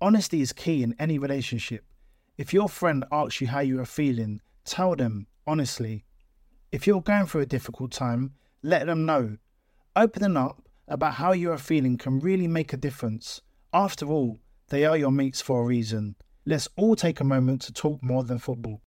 Honesty 0.00 0.40
is 0.40 0.52
key 0.52 0.84
in 0.84 0.94
any 1.00 1.18
relationship. 1.18 1.84
If 2.36 2.54
your 2.54 2.68
friend 2.68 3.04
asks 3.10 3.40
you 3.40 3.48
how 3.48 3.60
you 3.60 3.80
are 3.80 3.84
feeling, 3.84 4.40
tell 4.64 4.94
them 4.94 5.26
honestly. 5.44 6.04
If 6.70 6.86
you're 6.86 7.02
going 7.02 7.26
through 7.26 7.40
a 7.40 7.46
difficult 7.46 7.90
time, 7.90 8.34
let 8.62 8.86
them 8.86 9.06
know. 9.06 9.38
Opening 9.96 10.36
up 10.36 10.62
about 10.86 11.14
how 11.14 11.32
you 11.32 11.50
are 11.50 11.58
feeling 11.58 11.98
can 11.98 12.20
really 12.20 12.46
make 12.46 12.72
a 12.72 12.76
difference. 12.76 13.40
After 13.72 14.06
all, 14.06 14.38
they 14.68 14.84
are 14.84 14.96
your 14.96 15.10
mates 15.10 15.40
for 15.40 15.62
a 15.62 15.66
reason. 15.66 16.14
Let's 16.46 16.68
all 16.76 16.94
take 16.94 17.18
a 17.18 17.24
moment 17.24 17.62
to 17.62 17.72
talk 17.72 18.00
more 18.00 18.22
than 18.22 18.38
football. 18.38 18.80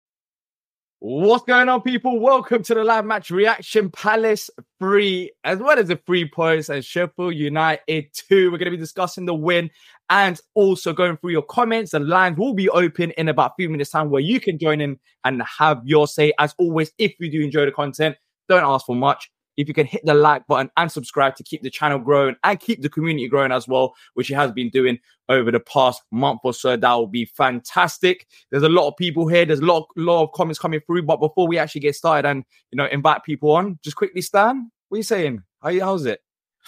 What's 1.01 1.45
going 1.45 1.69
on, 1.69 1.81
people? 1.81 2.19
Welcome 2.19 2.61
to 2.63 2.73
the 2.75 2.83
live 2.83 3.05
match 3.05 3.31
reaction. 3.31 3.89
Palace 3.89 4.49
three, 4.79 5.31
as 5.45 5.57
well 5.57 5.79
as 5.79 5.87
the 5.87 5.95
three 5.95 6.29
points, 6.29 6.67
and 6.67 6.83
Sheffield 6.83 7.35
United 7.35 8.09
two. 8.13 8.51
We're 8.51 8.57
going 8.57 8.65
to 8.65 8.71
be 8.71 8.77
discussing 8.77 9.25
the 9.25 9.33
win 9.33 9.71
and 10.09 10.39
also 10.55 10.93
going 10.93 11.17
through 11.17 11.31
your 11.31 11.43
comments. 11.43 11.91
The 11.91 11.99
lines 11.99 12.37
will 12.37 12.53
be 12.53 12.69
open 12.69 13.11
in 13.11 13.29
about 13.29 13.51
a 13.51 13.53
few 13.57 13.69
minutes' 13.69 13.91
time 13.91 14.09
where 14.09 14.21
you 14.21 14.39
can 14.39 14.57
join 14.57 14.81
in 14.81 14.99
and 15.23 15.41
have 15.43 15.81
your 15.85 16.07
say. 16.07 16.33
As 16.39 16.55
always, 16.57 16.91
if 16.97 17.13
you 17.19 17.31
do 17.31 17.41
enjoy 17.41 17.65
the 17.65 17.71
content, 17.71 18.15
don't 18.47 18.63
ask 18.63 18.85
for 18.85 18.95
much 18.95 19.29
if 19.59 19.67
you 19.67 19.73
can 19.73 19.85
hit 19.85 20.01
the 20.05 20.13
like 20.13 20.47
button 20.47 20.71
and 20.77 20.89
subscribe 20.89 21.35
to 21.35 21.43
keep 21.43 21.61
the 21.63 21.69
channel 21.69 21.99
growing 21.99 22.33
and 22.45 22.61
keep 22.61 22.81
the 22.81 22.87
community 22.87 23.27
growing 23.27 23.51
as 23.51 23.67
well, 23.67 23.93
which 24.13 24.31
it 24.31 24.35
has 24.35 24.53
been 24.53 24.69
doing 24.69 24.97
over 25.27 25.51
the 25.51 25.59
past 25.59 26.01
month 26.11 26.39
or 26.45 26.53
so, 26.53 26.77
that 26.77 26.93
will 26.93 27.07
be 27.07 27.25
fantastic. 27.25 28.25
There's 28.51 28.63
a 28.63 28.69
lot 28.69 28.87
of 28.87 28.95
people 28.95 29.27
here. 29.27 29.43
There's 29.43 29.59
a 29.59 29.65
lot, 29.65 29.85
lot 29.97 30.23
of 30.23 30.31
comments 30.31 30.59
coming 30.59 30.79
through. 30.87 31.03
But 31.03 31.17
before 31.17 31.45
we 31.45 31.57
actually 31.57 31.81
get 31.81 31.95
started 31.95 32.25
and 32.25 32.45
you 32.71 32.77
know 32.77 32.85
invite 32.85 33.25
people 33.25 33.51
on, 33.51 33.77
just 33.83 33.97
quickly, 33.97 34.21
Stan, 34.21 34.71
what 34.87 34.95
are 34.95 34.99
you 34.99 35.03
saying? 35.03 35.43
How 35.61 35.77
how's 35.77 36.05
it? 36.05 36.21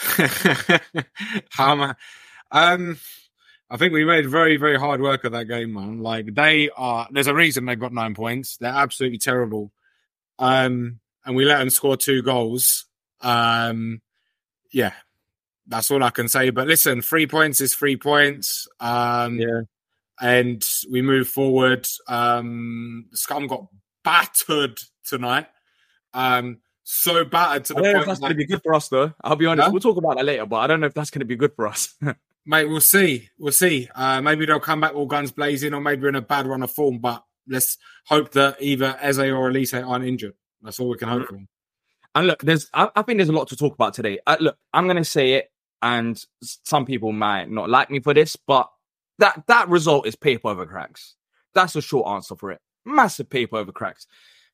How 1.51 1.71
am 1.71 1.81
I? 1.81 1.95
Um, 2.51 2.97
I 3.71 3.77
think 3.77 3.93
we 3.93 4.03
made 4.03 4.29
very, 4.29 4.57
very 4.57 4.77
hard 4.77 5.01
work 5.01 5.23
of 5.23 5.31
that 5.31 5.45
game, 5.45 5.73
man. 5.73 6.01
Like 6.03 6.35
they 6.35 6.69
are. 6.75 7.07
There's 7.09 7.27
a 7.27 7.33
reason 7.33 7.65
they 7.65 7.75
got 7.75 7.93
nine 7.93 8.13
points. 8.13 8.57
They're 8.57 8.69
absolutely 8.69 9.17
terrible. 9.17 9.71
Um, 10.37 10.99
and 11.25 11.35
we 11.37 11.45
let 11.45 11.59
them 11.59 11.69
score 11.69 11.95
two 11.95 12.21
goals. 12.21 12.85
Um, 13.21 14.01
yeah, 14.73 14.91
that's 15.67 15.89
all 15.89 16.03
I 16.03 16.09
can 16.09 16.27
say. 16.27 16.49
But 16.49 16.67
listen, 16.67 17.01
three 17.01 17.27
points 17.27 17.61
is 17.61 17.73
three 17.73 17.95
points. 17.95 18.67
Um, 18.81 19.39
Yeah. 19.39 19.61
and 20.19 20.61
we 20.91 21.01
move 21.01 21.29
forward. 21.29 21.87
Um, 22.09 23.05
Scum 23.13 23.47
got 23.47 23.67
battered 24.03 24.79
tonight. 25.05 25.47
Um, 26.13 26.57
so 26.83 27.23
battered 27.23 27.63
to 27.65 27.75
I 27.75 27.77
the 27.77 27.83
don't 27.83 27.83
know 27.83 27.89
if 27.89 27.95
point, 27.95 28.07
that's 28.07 28.19
going 28.19 28.31
to 28.31 28.35
be 28.35 28.45
good 28.47 28.61
for 28.63 28.73
us, 28.73 28.89
though. 28.89 29.13
I'll 29.23 29.37
be 29.37 29.45
honest. 29.45 29.71
We'll 29.71 29.79
talk 29.79 29.95
about 29.95 30.17
that 30.17 30.25
later, 30.25 30.45
but 30.45 30.57
I 30.57 30.67
don't 30.67 30.81
know 30.81 30.87
if 30.87 30.93
that's 30.93 31.09
going 31.09 31.19
to 31.21 31.25
be 31.25 31.37
good 31.37 31.53
for 31.55 31.67
us. 31.67 31.95
mate. 32.45 32.65
We'll 32.65 32.81
see. 32.81 33.29
We'll 33.37 33.51
see. 33.51 33.89
Uh, 33.93 34.21
maybe 34.21 34.45
they'll 34.45 34.59
come 34.59 34.81
back 34.81 34.93
all 34.93 35.05
guns 35.05 35.31
blazing, 35.31 35.73
or 35.73 35.81
maybe 35.81 36.03
we're 36.03 36.09
in 36.09 36.15
a 36.15 36.21
bad 36.21 36.47
run 36.47 36.63
of 36.63 36.71
form. 36.71 36.99
But 36.99 37.23
let's 37.47 37.77
hope 38.05 38.31
that 38.31 38.57
either 38.59 38.97
Eze 39.01 39.19
or 39.19 39.51
Olise 39.51 39.87
aren't 39.87 40.05
injured. 40.05 40.33
That's 40.61 40.79
all 40.79 40.89
we 40.89 40.97
can 40.97 41.09
hope 41.09 41.27
for. 41.27 41.39
And 42.13 42.27
look, 42.27 42.41
there's 42.41 42.69
I, 42.73 42.89
I 42.95 43.01
think 43.03 43.17
there's 43.17 43.29
a 43.29 43.33
lot 43.33 43.47
to 43.49 43.55
talk 43.55 43.73
about 43.73 43.93
today. 43.93 44.19
Uh, 44.27 44.37
look, 44.39 44.57
I'm 44.73 44.87
gonna 44.87 45.05
say 45.05 45.33
it, 45.33 45.51
and 45.81 46.23
some 46.41 46.85
people 46.85 47.11
might 47.11 47.49
not 47.49 47.69
like 47.69 47.89
me 47.89 47.99
for 47.99 48.13
this, 48.13 48.35
but 48.35 48.69
that 49.19 49.43
that 49.47 49.69
result 49.69 50.07
is 50.07 50.15
paper 50.15 50.49
over 50.49 50.65
cracks. 50.65 51.15
That's 51.53 51.73
the 51.73 51.81
short 51.81 52.07
answer 52.07 52.35
for 52.35 52.51
it. 52.51 52.59
Massive 52.85 53.29
paper 53.29 53.57
over 53.57 53.71
cracks. 53.71 54.07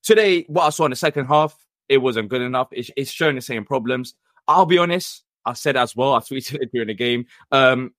Today, 0.03 0.43
what 0.47 0.63
I 0.63 0.69
saw 0.69 0.85
in 0.85 0.91
the 0.91 0.95
second 0.95 1.25
half, 1.25 1.55
it 1.89 1.97
wasn't 1.97 2.29
good 2.29 2.41
enough. 2.41 2.69
It's, 2.71 2.91
it's 2.95 3.11
showing 3.11 3.35
the 3.35 3.41
same 3.41 3.65
problems. 3.65 4.13
I'll 4.47 4.65
be 4.65 4.77
honest. 4.77 5.23
I 5.47 5.53
said 5.53 5.77
as 5.77 5.95
well. 5.95 6.13
I 6.13 6.19
tweeted 6.19 6.61
it 6.61 6.71
during 6.71 6.89
the 6.89 6.93
game. 6.93 7.25
Um, 7.51 7.93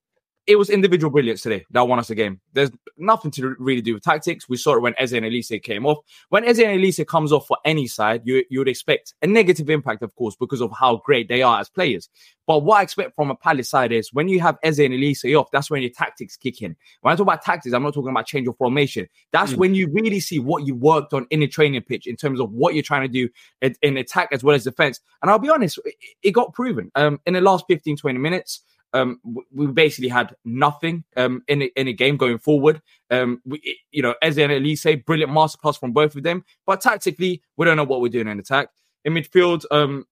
it 0.49 0.57
was 0.57 0.71
individual 0.71 1.11
brilliance 1.11 1.43
today 1.43 1.67
that 1.71 1.87
won 1.87 1.99
us 1.99 2.09
the 2.09 2.15
game. 2.15 2.41
There's 2.55 2.71
nothing 2.97 3.31
to 3.33 3.55
really 3.59 3.83
do 3.83 3.93
with 3.93 4.03
tactics. 4.03 4.49
We 4.49 4.57
saw 4.57 4.77
it 4.77 4.81
when 4.81 4.95
Eze 4.97 5.13
and 5.13 5.27
Olise 5.27 5.63
came 5.63 5.85
off. 5.85 5.99
When 6.31 6.43
Eze 6.43 6.61
and 6.61 6.81
Olise 6.81 7.07
comes 7.07 7.33
off 7.33 7.47
for 7.47 7.59
any 7.67 7.87
side, 7.87 8.23
you, 8.25 8.43
you 8.49 8.59
would 8.59 8.69
expect 8.69 9.13
a 9.21 9.27
negative 9.27 9.69
impact, 9.69 10.03
of 10.03 10.17
course, 10.17 10.37
because 10.37 10.63
of 10.63 10.73
how 10.73 11.03
great 11.05 11.29
they 11.29 11.43
are 11.43 11.61
as 11.61 11.69
players. 11.69 12.09
But 12.47 12.61
what 12.61 12.79
I 12.79 12.83
expect 12.83 13.15
from 13.15 13.31
a 13.31 13.35
Palace 13.35 13.69
side 13.69 13.93
is 13.93 14.11
when 14.11 14.29
you 14.29 14.41
have 14.41 14.57
Eze 14.63 14.79
and 14.79 14.95
Olise 14.95 15.39
off, 15.39 15.51
that's 15.53 15.71
when 15.71 15.83
your 15.83 15.91
tactics 15.91 16.39
kick 16.39 16.63
in. 16.63 16.75
When 17.03 17.13
I 17.13 17.15
talk 17.15 17.27
about 17.27 17.43
tactics, 17.43 17.75
I'm 17.75 17.83
not 17.83 17.93
talking 17.93 18.11
about 18.11 18.25
change 18.25 18.49
of 18.49 18.57
formation. 18.57 19.07
That's 19.33 19.53
when 19.53 19.75
you 19.75 19.91
really 19.93 20.19
see 20.19 20.39
what 20.39 20.67
you 20.67 20.75
worked 20.75 21.13
on 21.13 21.27
in 21.29 21.41
the 21.41 21.47
training 21.47 21.83
pitch 21.83 22.07
in 22.07 22.17
terms 22.17 22.41
of 22.41 22.51
what 22.53 22.73
you're 22.73 22.83
trying 22.83 23.03
to 23.03 23.09
do 23.09 23.29
in, 23.61 23.75
in 23.83 23.99
attack 23.99 24.31
as 24.33 24.43
well 24.43 24.57
as 24.57 24.65
defense. 24.65 24.99
And 25.21 25.31
I'll 25.31 25.39
be 25.39 25.51
honest, 25.51 25.79
it, 25.85 25.95
it 26.23 26.31
got 26.31 26.55
proven. 26.55 26.91
Um, 26.95 27.21
in 27.27 27.35
the 27.35 27.43
last 27.43 27.67
15, 27.69 27.99
20 27.99 28.19
minutes, 28.19 28.63
um, 28.93 29.21
we 29.53 29.67
basically 29.67 30.09
had 30.09 30.35
nothing 30.45 31.05
um, 31.17 31.43
in 31.49 31.63
a, 31.63 31.67
in 31.77 31.89
a 31.89 31.93
game 31.93 32.17
going 32.17 32.39
forward. 32.39 32.81
Um, 33.11 33.41
we, 33.45 33.81
you 33.91 34.03
know, 34.03 34.15
Eze 34.23 34.39
and 34.39 34.53
Olise, 34.53 35.05
brilliant 35.05 35.33
masterclass 35.33 35.79
from 35.79 35.93
both 35.93 36.17
of 36.17 36.23
them. 36.23 36.45
But 36.67 36.81
tactically, 36.81 37.43
we 37.57 37.67
don't 37.67 37.77
know 37.77 37.85
what 37.85 38.01
we're 38.01 38.09
doing 38.09 38.29
in 38.29 38.39
attack. 38.39 38.71
In 39.05 39.15
midfield, 39.15 39.65
um, 39.71 40.07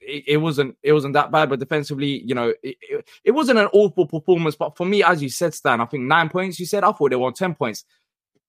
it, 0.00 0.24
it 0.26 0.36
wasn't 0.38 0.76
it 0.82 0.92
wasn't 0.92 1.14
that 1.14 1.30
bad, 1.30 1.48
but 1.48 1.58
defensively, 1.58 2.22
you 2.24 2.34
know, 2.34 2.48
it, 2.62 2.76
it, 2.80 3.08
it 3.24 3.30
wasn't 3.32 3.58
an 3.58 3.68
awful 3.72 4.06
performance. 4.06 4.56
But 4.56 4.76
for 4.76 4.86
me, 4.86 5.02
as 5.02 5.22
you 5.22 5.28
said, 5.28 5.54
Stan, 5.54 5.80
I 5.80 5.86
think 5.86 6.04
nine 6.04 6.28
points. 6.28 6.60
You 6.60 6.66
said 6.66 6.84
I 6.84 6.92
thought 6.92 7.10
they 7.10 7.16
won 7.16 7.34
ten 7.34 7.54
points. 7.54 7.84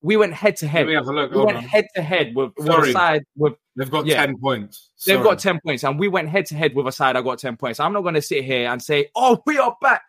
We 0.02 0.16
went 0.16 0.34
head 0.34 0.56
to 0.58 0.68
head. 0.68 0.82
Let 0.86 0.88
me 0.88 0.94
have 0.96 1.08
a 1.08 1.12
look. 1.12 1.32
We 1.32 1.42
went 1.44 1.58
head 1.60 1.88
to 1.96 2.02
head 2.02 2.36
with, 2.36 2.52
with 2.58 2.68
a 2.68 2.92
side 2.92 3.24
with 3.36 3.54
They've 3.76 3.90
got 3.90 4.06
Yeah. 4.06 4.26
10 4.26 4.38
points. 4.40 4.90
They've 5.06 5.22
got 5.22 5.40
10 5.40 5.60
points, 5.64 5.84
and 5.84 6.00
we 6.00 6.08
went 6.08 6.30
head 6.30 6.46
to 6.48 6.56
head 6.56 6.74
with 6.76 6.88
a 6.88 6.92
side. 6.92 7.16
I 7.16 7.22
got 7.22 7.40
10 7.40 7.58
points. 7.58 7.80
I'm 7.80 7.94
not 7.94 8.02
going 8.02 8.16
to 8.16 8.22
sit 8.22 8.44
here 8.44 8.70
and 8.70 8.82
say, 8.82 9.10
oh, 9.16 9.42
we 9.46 9.58
are 9.60 9.76
back. 9.82 10.02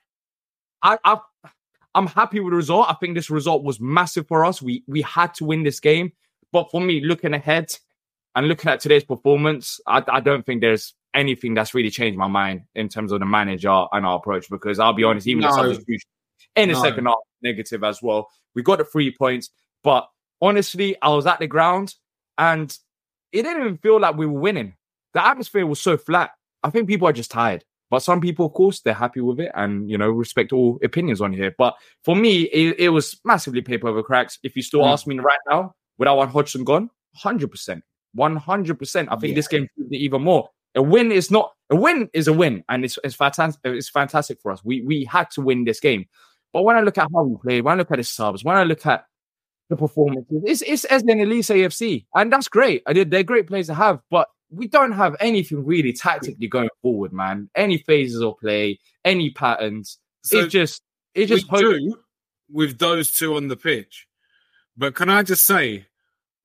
I, 0.83 0.99
I, 1.05 1.19
I'm 1.95 2.07
happy 2.07 2.41
with 2.41 2.53
the 2.53 2.57
result. 2.57 2.87
I 2.89 2.95
think 2.95 3.15
this 3.15 3.29
result 3.31 3.65
was 3.65 3.81
massive 3.81 4.27
for 4.29 4.45
us. 4.45 4.63
We 4.63 4.85
we 4.87 5.03
had 5.03 5.35
to 5.35 5.45
win 5.45 5.65
this 5.65 5.81
game. 5.81 6.13
But 6.53 6.71
for 6.71 6.81
me, 6.81 7.01
looking 7.05 7.35
ahead 7.35 7.77
and 8.35 8.49
looking 8.49 8.71
at 8.71 8.81
today's 8.81 9.05
performance, 9.05 9.81
I, 9.87 10.03
I 10.09 10.21
don't 10.21 10.47
think 10.47 10.61
there's 10.63 10.95
anything 11.15 11.55
that's 11.55 11.75
really 11.75 11.91
changed 11.91 12.17
my 12.19 12.29
mind 12.29 12.63
in 12.75 12.89
terms 12.89 13.13
of 13.13 13.21
the 13.21 13.27
manager 13.27 13.85
and 13.93 14.07
our 14.07 14.17
approach. 14.17 14.49
Because 14.49 14.79
I'll 14.79 14.93
be 14.95 15.05
honest, 15.05 15.27
even 15.27 15.43
the 15.43 15.51
substitution 15.53 16.09
in 16.57 16.69
the 16.69 16.75
No. 16.75 16.83
second 16.83 17.07
half, 17.07 17.17
negative 17.43 17.85
as 17.85 18.01
well. 18.01 18.29
We 18.55 18.63
got 18.63 18.79
the 18.79 18.85
three 18.85 19.15
points, 19.15 19.51
but 19.89 20.07
honestly, 20.43 20.97
I 21.01 21.09
was 21.09 21.27
at 21.27 21.39
the 21.39 21.47
ground 21.47 21.95
and 22.37 22.77
it 23.33 23.45
didn't 23.45 23.63
even 23.63 23.79
feel 23.79 23.99
like 23.99 24.19
we 24.19 24.27
were 24.27 24.39
winning. 24.39 24.75
The 25.15 25.27
atmosphere 25.27 25.65
was 25.65 25.81
so 25.81 25.97
flat. 25.97 26.33
I 26.63 26.69
think 26.69 26.89
people 26.89 27.09
are 27.09 27.13
just 27.15 27.31
tired. 27.31 27.65
But 27.89 28.01
some 28.01 28.21
people, 28.21 28.45
of 28.45 28.53
course, 28.53 28.83
they're 28.83 28.93
happy 28.93 29.23
with 29.23 29.41
it 29.41 29.51
and, 29.55 29.91
you 29.91 29.97
know, 29.97 30.11
respect 30.11 30.53
all 30.53 30.79
opinions 30.85 31.23
on 31.23 31.33
here. 31.33 31.55
But 31.57 31.75
for 32.05 32.15
me, 32.15 32.43
it, 32.43 32.79
it 32.79 32.89
was 32.91 33.19
massively 33.25 33.63
paper 33.63 33.89
over 33.89 34.03
cracks. 34.03 34.39
If 34.43 34.57
you 34.57 34.61
still 34.61 34.81
Mm. 34.83 34.93
ask 34.93 35.07
me 35.07 35.19
right 35.21 35.39
now, 35.49 35.73
without 35.97 36.19
one 36.19 36.29
Hodgson 36.29 36.65
gone, 36.65 36.91
100%. 37.25 37.81
100%. 38.15 39.09
I 39.11 39.17
think 39.17 39.37
this 39.37 39.49
game 39.49 39.69
proved 39.75 39.95
it 39.95 39.97
even 40.01 40.21
more. 40.21 40.51
A 40.75 40.83
win 40.83 41.11
is 41.11 41.31
not, 41.31 41.55
a 41.71 41.77
win 41.77 42.11
is 42.13 42.29
a 42.29 42.35
win. 42.35 42.63
And 42.69 42.85
it's, 42.85 42.99
it's, 43.05 43.15
fantastic, 43.15 43.63
it's 43.65 43.89
fantastic 43.89 44.39
for 44.43 44.53
us. 44.53 44.63
We, 44.63 44.83
we 44.83 45.05
had 45.05 45.31
to 45.31 45.41
win 45.41 45.65
this 45.65 45.81
game. 45.81 46.05
But 46.53 46.65
when 46.65 46.77
I 46.77 46.83
look 46.83 46.99
at 46.99 47.09
how 47.11 47.23
we 47.23 47.39
played, 47.43 47.65
when 47.65 47.73
I 47.73 47.79
look 47.79 47.91
at 47.91 47.97
the 47.97 48.05
subs, 48.05 48.45
when 48.45 48.59
I 48.59 48.65
look 48.65 48.85
at 48.85 49.07
the 49.69 49.77
performances, 49.77 50.43
it's, 50.47 50.63
it's 50.63 50.87
Eze 50.91 51.03
and 51.03 51.21
Olise 51.21 51.55
AFC. 51.55 52.05
And 52.15 52.33
that's 52.33 52.49
great. 52.49 52.83
I 52.87 52.93
did, 52.93 53.11
they're 53.11 53.23
great 53.23 53.47
players 53.47 53.67
to 53.67 53.75
have. 53.75 54.01
But 54.11 54.29
we 54.51 54.67
don't 54.67 54.93
have 54.93 55.15
anything 55.21 55.65
really 55.65 55.93
tactically 55.93 56.49
going 56.49 56.71
forward, 56.83 57.13
man. 57.13 57.51
Any 57.55 57.79
phases 57.79 58.23
of 58.23 58.39
play, 58.41 58.79
any 59.05 59.31
patterns. 59.31 59.99
So 60.23 60.39
it's 60.41 60.53
just 60.53 60.83
it's 61.15 61.29
just 61.29 61.51
we 61.53 61.59
do, 61.61 61.97
with 62.51 62.79
those 62.79 63.13
two 63.13 63.37
on 63.37 63.49
the 63.49 63.57
pitch. 63.57 64.07
But 64.77 64.95
can 64.95 65.11
I 65.11 65.23
just 65.23 65.45
say, 65.45 65.87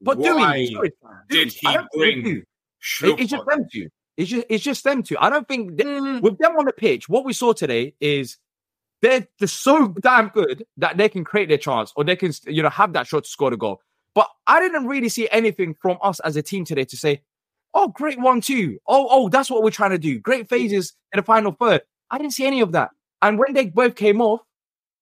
But 0.02 0.18
why 0.18 0.66
do 0.68 0.80
we? 0.81 0.92
Did 1.30 1.54
he 1.54 1.60
don't 1.74 1.88
think 1.94 1.94
we 1.94 2.22
bring. 2.22 2.38
It- 2.38 3.20
it's 3.22 3.31
just 3.31 3.46
them 3.48 3.66
two. 3.72 3.88
It's 4.18 4.30
just 4.30 4.46
it's 4.50 4.64
just 4.64 4.84
them 4.84 5.02
two. 5.02 5.16
I 5.20 5.30
don't 5.30 5.48
think 5.48 5.78
th- 5.78 5.88
Mm. 5.88 6.22
with 6.22 6.38
them 6.40 6.56
on 6.58 6.66
the 6.66 6.74
pitch, 6.74 7.08
what 7.08 7.24
we 7.25 7.31
saw 7.34 7.54
today 7.54 7.96
is 8.02 8.38
they're 9.04 9.28
they're 9.38 9.48
so 9.48 9.90
damn 10.02 10.30
good 10.30 10.66
that 10.78 10.98
they 10.98 11.10
can 11.10 11.24
create 11.24 11.50
their 11.50 11.58
chance 11.58 11.92
or 11.96 12.04
they 12.04 12.16
can 12.16 12.32
you 12.48 12.64
know 12.64 12.70
have 12.70 12.94
that 12.94 13.06
shot 13.06 13.26
to 13.26 13.30
score 13.30 13.52
the 13.52 13.58
goal. 13.58 13.82
But 14.16 14.30
I 14.48 14.60
didn't 14.60 14.88
really 14.88 15.10
see 15.10 15.28
anything 15.30 15.76
from 15.80 15.98
us 16.02 16.20
as 16.22 16.36
a 16.38 16.42
team 16.42 16.64
today 16.66 16.86
to 16.86 16.98
say, 16.98 17.22
"Oh, 17.74 17.90
great 17.90 18.20
one 18.20 18.42
two. 18.42 18.80
Oh, 18.88 19.08
oh, 19.12 19.30
that's 19.30 19.52
what 19.52 19.62
we're 19.62 19.72
trying 19.72 19.92
to 19.92 20.00
do. 20.00 20.20
Great 20.20 20.48
phases 20.50 20.94
in 21.12 21.18
the 21.18 21.24
final 21.24 21.52
third. 21.52 21.82
I 22.10 22.18
didn't 22.18 22.34
see 22.34 22.46
any 22.46 22.62
of 22.62 22.72
that. 22.72 22.92
And 23.22 23.38
when 23.38 23.54
they 23.54 23.66
both 23.68 23.96
came 23.96 24.22
off, 24.22 24.42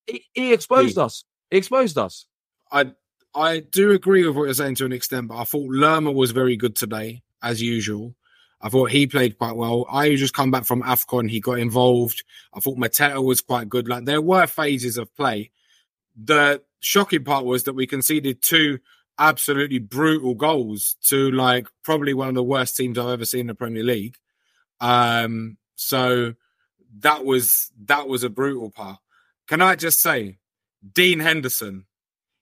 it, 0.08 0.22
it 0.34 0.52
exposed 0.52 0.96
hmm. 0.96 1.02
us. 1.02 1.24
It 1.52 1.58
exposed 1.58 1.98
us. 1.98 2.26
I 2.72 2.92
I 3.36 3.60
do 3.60 3.92
agree 3.92 4.26
with 4.26 4.36
what 4.36 4.46
you're 4.46 4.54
saying 4.56 4.76
to 4.76 4.86
an 4.86 4.94
extent, 4.94 5.28
but 5.28 5.38
I 5.38 5.44
thought 5.44 5.70
Lerma 5.70 6.12
was 6.12 6.32
very 6.32 6.58
good 6.58 6.76
today, 6.76 7.22
as 7.44 7.62
usual. 7.62 8.16
I 8.62 8.70
thought 8.70 8.92
he 8.92 9.08
played 9.08 9.38
quite 9.38 9.56
well. 9.56 9.86
I 9.92 10.16
just 10.16 10.34
come 10.34 10.52
back 10.52 10.66
from 10.66 10.84
AFCON, 10.84 11.30
he 11.30 11.40
got 11.40 11.60
involved. 11.60 12.24
I 12.54 12.60
thought 12.60 12.78
Mateta 12.78 13.24
was 13.24 13.42
quite 13.42 13.70
good. 13.70 13.88
Like 13.88 14.06
there 14.06 14.22
were 14.22 14.48
phases 14.48 14.98
of 14.98 15.14
play. 15.16 15.52
The 16.16 16.62
shocking 16.80 17.24
part 17.24 17.46
was 17.46 17.64
that 17.64 17.74
we 17.74 17.88
conceded 17.88 18.42
two 18.42 18.80
absolutely 19.18 19.80
brutal 19.80 20.36
goals 20.36 20.96
to 21.08 21.32
like 21.32 21.68
probably 21.84 22.14
one 22.14 22.30
of 22.30 22.36
the 22.36 22.44
worst 22.44 22.76
teams 22.76 22.98
I've 22.98 23.10
ever 23.10 23.26
seen 23.26 23.42
in 23.42 23.48
the 23.48 23.56
Premier 23.56 23.84
League. 23.84 24.18
Um, 24.80 25.58
so 25.76 26.34
that 27.00 27.26
was 27.26 27.72
that 27.86 28.08
was 28.08 28.24
a 28.24 28.30
brutal 28.30 28.70
part. 28.70 29.00
Can 29.48 29.62
I 29.62 29.76
just 29.76 30.02
say, 30.02 30.38
Dean 30.94 31.20
Henderson, 31.20 31.86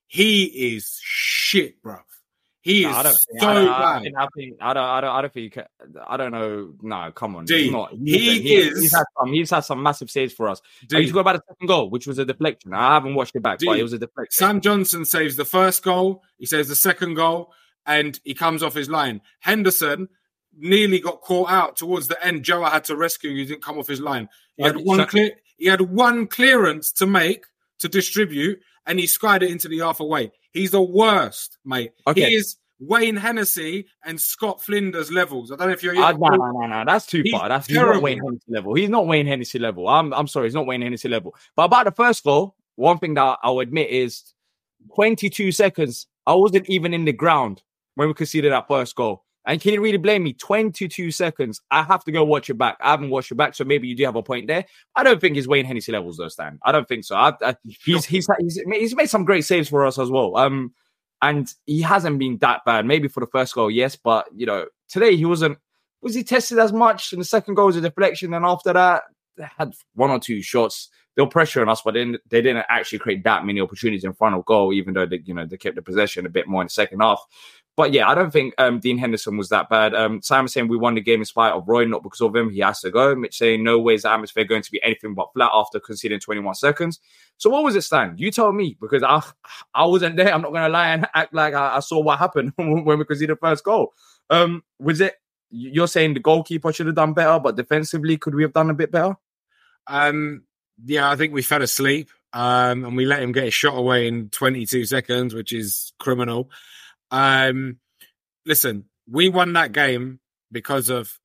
he 0.08 0.76
is 0.76 1.00
shit, 1.02 1.82
bruv. 1.84 2.02
He 2.62 2.84
is 2.84 2.94
I 2.94 3.04
don't, 3.04 3.14
so 3.14 3.48
I, 3.48 3.54
don't, 3.54 3.70
I, 3.70 3.80
bad. 3.80 4.02
think- 4.04 4.16
I, 4.18 4.28
think, 4.36 4.58
I 4.60 4.74
don't, 4.74 4.84
I 4.84 5.02
don't, 5.02 5.10
I 5.12 5.22
don't 5.22 5.34
think 5.34 5.44
you 5.46 5.50
can. 5.50 5.64
I 6.06 6.18
don't 6.18 6.32
know. 6.32 6.74
No, 6.82 7.12
come 7.14 7.36
on. 7.38 7.46
He's 7.48 7.72
not. 7.72 7.92
he 7.94 8.18
he's, 8.42 8.68
is- 8.74 8.82
He's 8.82 8.92
had 8.94 9.06
some. 9.18 9.32
He's 9.34 9.50
had 9.50 9.60
some 9.62 9.82
massive 9.82 10.12
saves 10.12 10.34
for 10.34 10.50
us. 10.50 10.62
I 10.84 10.86
Dean, 10.88 11.00
used 11.02 11.10
to 11.12 11.14
go 11.14 11.20
about 11.22 11.38
the 11.38 11.44
second 11.54 11.68
goal, 11.68 11.90
which 11.90 12.06
was 12.06 12.18
a 12.20 12.26
deflection. 12.26 12.74
I 12.74 12.96
haven't 12.96 13.16
watched 13.16 13.36
it 13.36 13.44
back, 13.44 13.60
but 13.66 13.80
it 13.80 13.84
was 13.84 13.94
a 13.94 13.98
deflection. 14.00 14.32
Sam 14.32 14.60
Johnstone 14.62 15.06
saves 15.06 15.38
the 15.38 15.46
first 15.46 15.84
goal. 15.84 16.22
He 16.38 16.46
saves 16.46 16.68
the 16.68 16.76
second 16.76 17.14
goal, 17.14 17.54
and 17.86 18.20
he 18.26 18.34
comes 18.34 18.62
off 18.62 18.74
his 18.74 18.90
line. 18.90 19.22
Henderson 19.40 20.10
nearly 20.58 21.00
got 21.00 21.22
caught 21.22 21.50
out 21.50 21.78
towards 21.78 22.10
the 22.10 22.22
end. 22.26 22.44
Joa 22.44 22.70
had 22.70 22.84
to 22.86 22.98
rescue. 22.98 23.34
He 23.36 23.46
didn't 23.46 23.64
come 23.64 23.80
off 23.80 23.88
his 23.88 24.02
line. 24.02 24.28
He 24.58 24.64
had 24.64 24.76
one 24.76 25.06
clear. 25.08 25.32
He 25.58 25.68
had 25.68 25.80
one 25.82 26.28
clearance 26.28 26.92
to 26.94 27.06
make 27.08 27.46
to 27.80 27.88
distribute, 27.88 28.60
and 28.90 29.00
he 29.00 29.08
skied 29.08 29.44
it 29.44 29.52
into 29.52 29.70
the 29.70 29.80
half 29.80 30.00
away. 30.00 30.32
He's 30.52 30.72
the 30.72 30.82
worst, 30.82 31.60
mate. 31.64 31.92
Okay. 32.08 32.30
He 32.30 32.36
is 32.36 32.58
Wayne 32.80 33.16
Hennessy 33.16 33.86
and 34.04 34.20
Scott 34.20 34.62
Flinders 34.62 35.12
levels. 35.12 35.52
I 35.52 35.56
don't 35.56 35.68
know 35.68 35.74
if 35.74 35.84
you're. 35.84 35.96
Uh, 35.96 36.12
no, 36.14 36.30
no, 36.30 36.52
no, 36.52 36.66
no. 36.66 36.84
That's 36.86 37.06
too 37.06 37.22
He's 37.24 37.32
far. 37.32 37.48
That's 37.48 37.70
not 37.70 38.02
Wayne 38.02 38.18
Hennessy 38.18 38.46
level. 38.48 38.74
He's 38.74 38.90
not 38.90 39.06
Wayne 39.06 39.28
Hennessy 39.28 39.60
level. 39.60 39.88
I'm, 39.88 40.12
I'm 40.14 40.28
sorry. 40.28 40.48
He's 40.48 40.56
not 40.56 40.66
Wayne 40.66 40.82
Hennessy 40.82 41.08
level. 41.08 41.36
But 41.56 41.66
about 41.66 41.86
the 41.86 41.92
first 41.92 42.24
goal, 42.24 42.56
one 42.76 42.98
thing 42.98 43.14
that 43.14 43.38
I'll 43.44 43.60
admit 43.60 43.92
is 43.92 44.34
22 44.96 45.52
seconds. 45.52 46.08
I 46.26 46.34
wasn't 46.34 46.68
even 46.68 46.94
in 46.94 47.06
the 47.06 47.14
ground 47.14 47.62
when 47.94 48.08
we 48.08 48.16
conceded 48.16 48.52
that 48.52 48.68
first 48.68 48.96
goal. 48.96 49.24
And 49.50 49.60
can 49.60 49.74
you 49.74 49.82
really 49.82 49.98
blame 49.98 50.22
me? 50.22 50.34
22 50.34 51.10
seconds. 51.10 51.60
I 51.72 51.82
have 51.82 52.04
to 52.04 52.12
go 52.12 52.24
watch 52.24 52.52
it 52.52 52.54
back. 52.54 52.78
I 52.80 52.92
haven't 52.92 53.10
watched 53.10 53.32
it 53.32 53.36
back, 53.36 53.56
so 53.56 53.64
maybe 53.64 53.88
you 53.88 53.96
do 53.96 54.06
have 54.06 54.16
a 54.16 54.22
point 54.22 54.46
there. 54.46 54.64
I 54.96 55.02
don't 55.02 55.20
think 55.20 55.36
he's 55.36 55.48
Wayne 55.48 55.66
Hennessy 55.66 55.92
levels, 55.92 56.18
though, 56.18 56.28
Stan. 56.28 56.60
I 56.64 56.72
don't 56.72 56.88
think 56.88 57.04
so. 57.04 57.16
I, 57.16 57.34
I, 57.42 57.56
he's, 57.84 58.06
he's 58.06 58.28
he's 58.38 58.62
he's 58.72 58.96
made 58.96 59.10
some 59.10 59.26
great 59.26 59.44
saves 59.44 59.68
for 59.68 59.88
us 59.88 59.98
as 59.98 60.12
well. 60.12 60.38
Um, 60.38 60.76
and 61.24 61.52
he 61.66 61.82
hasn't 61.82 62.20
been 62.20 62.38
that 62.42 62.62
bad. 62.64 62.86
Maybe 62.86 63.08
for 63.08 63.22
the 63.22 63.28
first 63.32 63.56
goal, 63.56 63.72
yes, 63.72 63.96
but 63.96 64.28
you 64.36 64.46
know, 64.46 64.68
today 64.88 65.16
he 65.16 65.26
wasn't. 65.26 65.58
Was 66.04 66.14
he 66.14 66.24
tested 66.24 66.60
as 66.60 66.72
much? 66.72 67.12
And 67.12 67.20
the 67.20 67.26
second 67.26 67.56
goal 67.56 67.66
was 67.66 67.76
a 67.76 67.82
deflection, 67.82 68.36
and 68.36 68.46
after 68.46 68.72
that, 68.74 69.02
they 69.36 69.48
had 69.58 69.74
one 69.96 70.12
or 70.12 70.20
two 70.20 70.44
shots. 70.44 70.90
They 71.16 71.24
were 71.24 71.28
pressuring 71.28 71.72
us, 71.72 71.82
but 71.82 71.96
then 71.96 72.20
they 72.30 72.44
didn't 72.44 72.68
actually 72.70 73.00
create 73.00 73.24
that 73.24 73.46
many 73.46 73.60
opportunities 73.60 74.04
in 74.04 74.14
front 74.14 74.36
of 74.36 74.46
goal. 74.46 74.74
Even 74.74 74.94
though 74.94 75.08
they, 75.08 75.22
you 75.26 75.34
know, 75.34 75.48
they 75.48 75.58
kept 75.58 75.76
the 75.76 75.82
possession 75.82 76.28
a 76.28 76.30
bit 76.30 76.48
more 76.48 76.62
in 76.62 76.68
the 76.68 76.72
second 76.72 77.00
half. 77.00 77.26
But 77.80 77.94
yeah, 77.94 78.10
I 78.10 78.14
don't 78.14 78.30
think 78.30 78.54
um, 78.58 78.82
Dean 78.82 78.98
Henderson 78.98 79.38
was 79.38 79.48
that 79.48 79.70
bad. 79.70 79.96
Um, 79.96 80.22
saying 80.22 80.68
we 80.68 80.76
won 80.76 80.96
the 80.96 81.02
game 81.02 81.22
in 81.22 81.26
spite 81.26 81.54
of 81.54 81.66
Roy, 81.66 81.86
not 81.86 82.04
because 82.04 82.20
of 82.20 82.36
him. 82.36 82.50
He 82.50 82.60
has 82.60 82.82
to 82.82 82.92
go. 82.92 83.16
Mitch 83.16 83.38
saying 83.38 83.64
no 83.64 83.80
way 83.80 83.94
is 83.94 84.02
the 84.02 84.12
atmosphere 84.12 84.44
going 84.44 84.64
to 84.64 84.72
be 84.72 84.84
anything 84.84 85.14
but 85.14 85.32
flat 85.32 85.52
after 85.54 85.80
conceding 85.80 86.20
21 86.20 86.56
seconds. 86.56 87.00
So 87.38 87.50
what 87.50 87.64
was 87.64 87.78
it, 87.78 87.84
Stan? 87.84 88.16
You 88.18 88.32
tell 88.32 88.52
me 88.52 88.76
because 88.82 89.02
I 89.02 89.24
I 89.74 89.86
wasn't 89.86 90.18
there. 90.18 90.34
I'm 90.34 90.42
not 90.42 90.52
going 90.52 90.66
to 90.66 90.68
lie 90.68 90.90
and 90.90 91.08
act 91.16 91.34
like 91.34 91.54
I, 91.54 91.78
I 91.78 91.80
saw 91.80 92.02
what 92.02 92.20
happened 92.20 92.52
when 92.58 93.00
we 93.00 93.06
conceded 93.06 93.38
the 93.38 93.40
first 93.40 93.64
goal. 93.64 93.94
Um, 94.30 94.62
was 94.78 95.00
it? 95.00 95.16
You're 95.50 95.88
saying 95.88 96.16
the 96.16 96.20
goalkeeper 96.20 96.74
should 96.74 96.88
have 96.88 96.98
done 96.98 97.14
better, 97.14 97.40
but 97.40 97.56
defensively, 97.56 98.18
could 98.18 98.36
we 98.36 98.44
have 98.44 98.52
done 98.52 98.70
a 98.70 98.74
bit 98.74 98.92
better? 98.92 99.16
Um, 99.88 100.44
yeah, 100.84 101.10
I 101.10 101.16
think 101.16 101.32
we 101.32 101.44
fell 101.44 101.62
asleep. 101.62 102.10
Um, 102.34 102.84
and 102.84 102.98
we 102.98 103.06
let 103.06 103.24
him 103.24 103.32
get 103.32 103.46
his 103.46 103.54
shot 103.54 103.78
away 103.78 104.06
in 104.06 104.28
22 104.32 104.84
seconds, 104.84 105.34
which 105.34 105.54
is 105.54 105.94
criminal. 105.98 106.50
Um, 107.12 107.78
listen, 108.46 108.86
we 109.10 109.30
won 109.30 109.54
that 109.54 109.72
game 109.72 110.20
because 110.52 110.90
of 110.90 111.20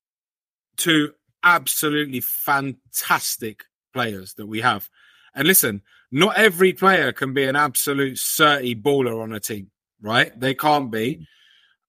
two 0.77 1.13
absolutely 1.43 2.21
fantastic 2.21 3.65
players 3.93 4.35
that 4.35 4.47
we 4.47 4.61
have. 4.61 4.89
And 5.35 5.47
listen, 5.47 5.83
not 6.11 6.37
every 6.37 6.73
player 6.73 7.13
can 7.13 7.35
be 7.35 7.45
an 7.45 7.57
absolute 7.57 8.17
certy 8.17 8.81
baller 8.81 9.23
on 9.23 9.33
a 9.33 9.41
team, 9.41 9.71
right? 10.01 10.39
They 10.39 10.55
can't 10.55 10.91
be. 10.91 11.27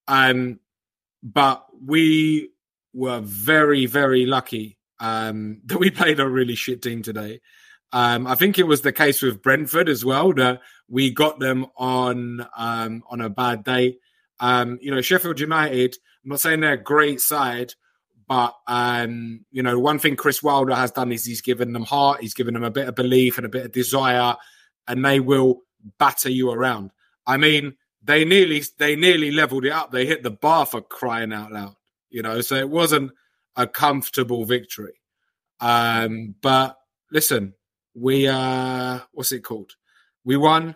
Um, 0.08 0.60
but 1.24 1.66
we 1.84 2.52
were 2.94 3.20
very, 3.22 3.86
very 3.86 4.26
lucky 4.26 4.78
um, 5.00 5.62
that 5.66 5.80
we 5.80 5.92
played 5.92 6.20
a 6.20 6.28
really 6.28 6.56
shit 6.56 6.82
team 6.82 7.02
today. 7.02 7.42
Um, 7.96 8.28
I 8.28 8.36
think 8.36 8.60
it 8.60 8.68
was 8.68 8.82
the 8.82 8.92
case 8.92 9.22
with 9.22 9.42
Brentford 9.42 9.88
as 9.88 10.04
well 10.04 10.34
that 10.34 10.60
we 10.90 11.12
got 11.12 11.40
them 11.40 11.68
on 11.78 12.46
um, 12.58 13.02
on 13.10 13.22
a 13.22 13.30
bad 13.30 13.64
day. 13.64 14.00
Um, 14.42 14.78
you 14.82 14.92
know, 14.92 15.00
Sheffield 15.00 15.40
United. 15.40 15.96
I'm 16.22 16.32
not 16.32 16.42
saying 16.42 16.60
they're 16.60 16.74
a 16.74 16.78
great 16.78 17.22
side, 17.22 17.74
but 18.28 18.54
um, 18.68 19.46
you 19.50 19.64
know, 19.64 19.80
one 19.80 20.00
thing 20.00 20.18
Chris 20.18 20.44
Wilder 20.44 20.76
has 20.76 20.92
done 20.92 21.14
is 21.14 21.24
he's 21.24 21.40
given 21.40 21.72
them 21.72 21.84
heart, 21.84 22.20
he's 22.20 22.34
given 22.34 22.54
them 22.54 22.66
a 22.66 22.70
bit 22.70 22.90
of 22.90 22.96
belief 22.96 23.38
and 23.38 23.46
a 23.46 23.50
bit 23.50 23.64
of 23.66 23.72
desire, 23.72 24.36
and 24.90 25.06
they 25.06 25.22
will 25.22 25.62
batter 25.98 26.30
you 26.30 26.52
around. 26.52 26.92
I 27.26 27.38
mean, 27.38 27.78
they 28.04 28.26
nearly 28.26 28.62
they 28.78 28.98
nearly 28.98 29.32
leveled 29.32 29.64
it 29.64 29.72
up. 29.72 29.94
They 29.94 30.06
hit 30.06 30.22
the 30.22 30.32
bar 30.32 30.66
for 30.66 30.82
crying 30.82 31.32
out 31.32 31.54
loud. 31.54 31.76
You 32.10 32.24
know, 32.24 32.42
so 32.42 32.56
it 32.56 32.70
wasn't 32.70 33.14
a 33.56 33.66
comfortable 33.66 34.44
victory. 34.44 35.00
Um, 35.62 36.36
but 36.42 36.78
listen, 37.10 37.54
we 37.96 38.28
uh 38.28 39.00
what's 39.14 39.32
it 39.32 39.44
called? 39.44 39.72
We 40.24 40.38
won. 40.38 40.76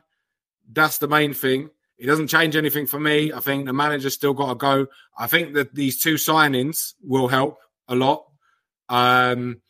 That's 0.71 0.97
the 0.97 1.07
main 1.07 1.33
thing. 1.33 1.69
It 1.97 2.05
doesn't 2.05 2.27
change 2.27 2.55
anything 2.55 2.87
for 2.87 2.99
me. 2.99 3.33
I 3.33 3.41
think 3.41 3.65
the 3.65 3.73
manager's 3.73 4.13
still 4.13 4.33
got 4.33 4.49
to 4.49 4.55
go. 4.55 4.87
I 5.17 5.27
think 5.27 5.53
that 5.55 5.75
these 5.75 6.01
two 6.01 6.15
signings 6.15 6.93
will 7.03 7.27
help 7.27 7.59
a 7.87 7.95
lot. 7.95 8.25
Um 8.87 9.61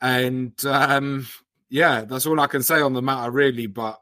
and 0.00 0.64
um 0.64 1.26
yeah, 1.68 2.02
that's 2.02 2.26
all 2.26 2.38
I 2.38 2.46
can 2.46 2.62
say 2.62 2.80
on 2.80 2.92
the 2.92 3.02
matter 3.02 3.30
really, 3.30 3.66
but 3.66 4.00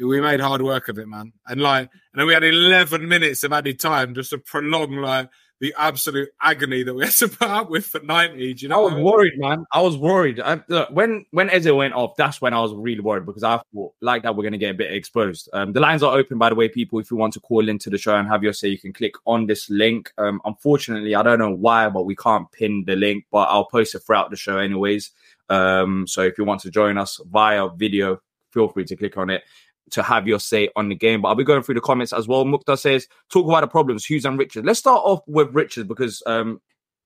we 0.00 0.20
made 0.20 0.40
hard 0.40 0.62
work 0.62 0.88
of 0.88 0.98
it, 0.98 1.08
man. 1.08 1.32
And 1.46 1.60
like 1.60 1.90
and 2.12 2.20
then 2.20 2.26
we 2.26 2.34
had 2.34 2.44
11 2.44 3.06
minutes 3.08 3.42
of 3.42 3.52
added 3.52 3.80
time 3.80 4.14
just 4.14 4.30
to 4.30 4.38
prolong 4.38 4.96
like 4.96 5.28
the 5.60 5.74
absolute 5.76 6.30
agony 6.40 6.82
that 6.82 6.94
we 6.94 7.04
had 7.04 7.12
to 7.12 7.28
put 7.28 7.48
up 7.48 7.68
with 7.70 7.86
for 7.86 8.00
90. 8.00 8.54
Do 8.54 8.66
you 8.66 8.72
I 8.72 8.76
know? 8.76 8.82
was 8.82 8.92
I 8.92 8.96
mean? 8.96 9.04
worried, 9.04 9.32
man. 9.36 9.66
I 9.72 9.82
was 9.82 9.96
worried. 9.96 10.40
I, 10.40 10.60
look, 10.68 10.88
when 10.90 11.26
when 11.30 11.50
Eze 11.50 11.70
went 11.70 11.92
off, 11.94 12.16
that's 12.16 12.40
when 12.40 12.54
I 12.54 12.60
was 12.60 12.72
really 12.74 13.00
worried 13.00 13.26
because 13.26 13.44
I 13.44 13.60
thought 13.72 13.92
like 14.00 14.22
that 14.22 14.34
we're 14.34 14.42
going 14.42 14.52
to 14.52 14.58
get 14.58 14.70
a 14.70 14.78
bit 14.78 14.92
exposed. 14.92 15.50
Um, 15.52 15.72
the 15.72 15.80
lines 15.80 16.02
are 16.02 16.16
open, 16.16 16.38
by 16.38 16.48
the 16.48 16.54
way, 16.54 16.68
people. 16.68 16.98
If 16.98 17.10
you 17.10 17.18
want 17.18 17.34
to 17.34 17.40
call 17.40 17.68
into 17.68 17.90
the 17.90 17.98
show 17.98 18.16
and 18.16 18.26
have 18.28 18.42
your 18.42 18.54
say, 18.54 18.68
you 18.68 18.78
can 18.78 18.94
click 18.94 19.14
on 19.26 19.46
this 19.46 19.68
link. 19.68 20.10
Um, 20.16 20.40
unfortunately, 20.46 21.14
I 21.14 21.22
don't 21.22 21.38
know 21.38 21.54
why, 21.54 21.88
but 21.90 22.04
we 22.06 22.16
can't 22.16 22.50
pin 22.52 22.84
the 22.86 22.96
link, 22.96 23.26
but 23.30 23.48
I'll 23.50 23.66
post 23.66 23.94
it 23.94 24.00
throughout 24.00 24.30
the 24.30 24.36
show 24.36 24.56
anyways. 24.58 25.10
Um, 25.50 26.06
so 26.06 26.22
if 26.22 26.38
you 26.38 26.44
want 26.44 26.62
to 26.62 26.70
join 26.70 26.96
us 26.96 27.20
via 27.30 27.68
video, 27.68 28.22
feel 28.50 28.68
free 28.68 28.84
to 28.84 28.96
click 28.96 29.16
on 29.18 29.28
it 29.30 29.42
to 29.92 30.02
have 30.02 30.26
your 30.26 30.40
say 30.40 30.68
on 30.76 30.88
the 30.88 30.94
game. 30.94 31.22
But 31.22 31.28
I'll 31.28 31.34
be 31.34 31.44
going 31.44 31.62
through 31.62 31.76
the 31.76 31.80
comments 31.80 32.12
as 32.12 32.28
well. 32.28 32.44
Mukta 32.44 32.78
says, 32.78 33.06
talk 33.30 33.46
about 33.46 33.60
the 33.62 33.68
problems, 33.68 34.04
Hughes 34.04 34.24
and 34.24 34.38
Richards. 34.38 34.66
Let's 34.66 34.78
start 34.78 35.02
off 35.04 35.20
with 35.26 35.54
Richards 35.54 35.88
because 35.88 36.22
um, 36.26 36.60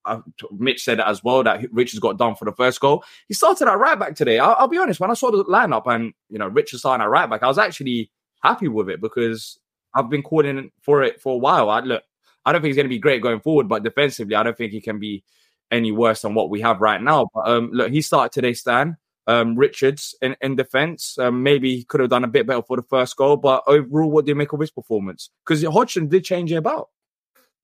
uh, 0.04 0.20
Mitch 0.52 0.84
said 0.84 0.98
it 0.98 1.06
as 1.06 1.22
well 1.24 1.42
that 1.42 1.72
Richards 1.72 2.00
got 2.00 2.18
done 2.18 2.34
for 2.34 2.44
the 2.44 2.52
first 2.52 2.80
goal. 2.80 3.04
He 3.28 3.34
started 3.34 3.68
at 3.68 3.78
right 3.78 3.98
back 3.98 4.14
today. 4.14 4.38
I'll, 4.38 4.56
I'll 4.58 4.68
be 4.68 4.78
honest, 4.78 5.00
when 5.00 5.10
I 5.10 5.14
saw 5.14 5.30
the 5.30 5.44
lineup 5.44 5.86
and 5.86 6.12
you 6.28 6.38
know 6.38 6.48
Richards 6.48 6.82
starting 6.82 7.02
at 7.02 7.10
right 7.10 7.28
back, 7.28 7.42
I 7.42 7.48
was 7.48 7.58
actually 7.58 8.10
happy 8.42 8.68
with 8.68 8.88
it 8.90 9.00
because 9.00 9.58
I've 9.94 10.10
been 10.10 10.22
calling 10.22 10.70
for 10.82 11.02
it 11.02 11.20
for 11.20 11.34
a 11.34 11.38
while. 11.38 11.70
I 11.70 11.80
look, 11.80 12.02
I 12.44 12.52
don't 12.52 12.60
think 12.60 12.70
he's 12.70 12.76
going 12.76 12.86
to 12.86 12.94
be 12.94 12.98
great 12.98 13.22
going 13.22 13.40
forward, 13.40 13.68
but 13.68 13.82
defensively, 13.82 14.34
I 14.34 14.42
don't 14.42 14.56
think 14.56 14.72
he 14.72 14.80
can 14.80 14.98
be 14.98 15.24
any 15.70 15.92
worse 15.92 16.22
than 16.22 16.34
what 16.34 16.50
we 16.50 16.60
have 16.60 16.80
right 16.80 17.00
now. 17.00 17.28
But 17.34 17.48
um, 17.48 17.70
look, 17.72 17.90
he 17.90 18.02
started 18.02 18.32
today, 18.32 18.52
Stan. 18.52 18.96
Um, 19.26 19.56
Richards 19.56 20.14
in, 20.20 20.36
in 20.40 20.56
defense. 20.56 21.16
Um, 21.18 21.42
maybe 21.42 21.76
he 21.76 21.84
could 21.84 22.00
have 22.00 22.10
done 22.10 22.24
a 22.24 22.28
bit 22.28 22.46
better 22.46 22.62
for 22.62 22.76
the 22.76 22.82
first 22.82 23.16
goal, 23.16 23.36
but 23.36 23.62
overall, 23.66 24.10
what 24.10 24.24
do 24.24 24.30
you 24.30 24.36
make 24.36 24.52
of 24.52 24.60
his 24.60 24.70
performance? 24.70 25.30
Because 25.44 25.64
Hodgson 25.64 26.08
did 26.08 26.24
change 26.24 26.52
it 26.52 26.56
about. 26.56 26.88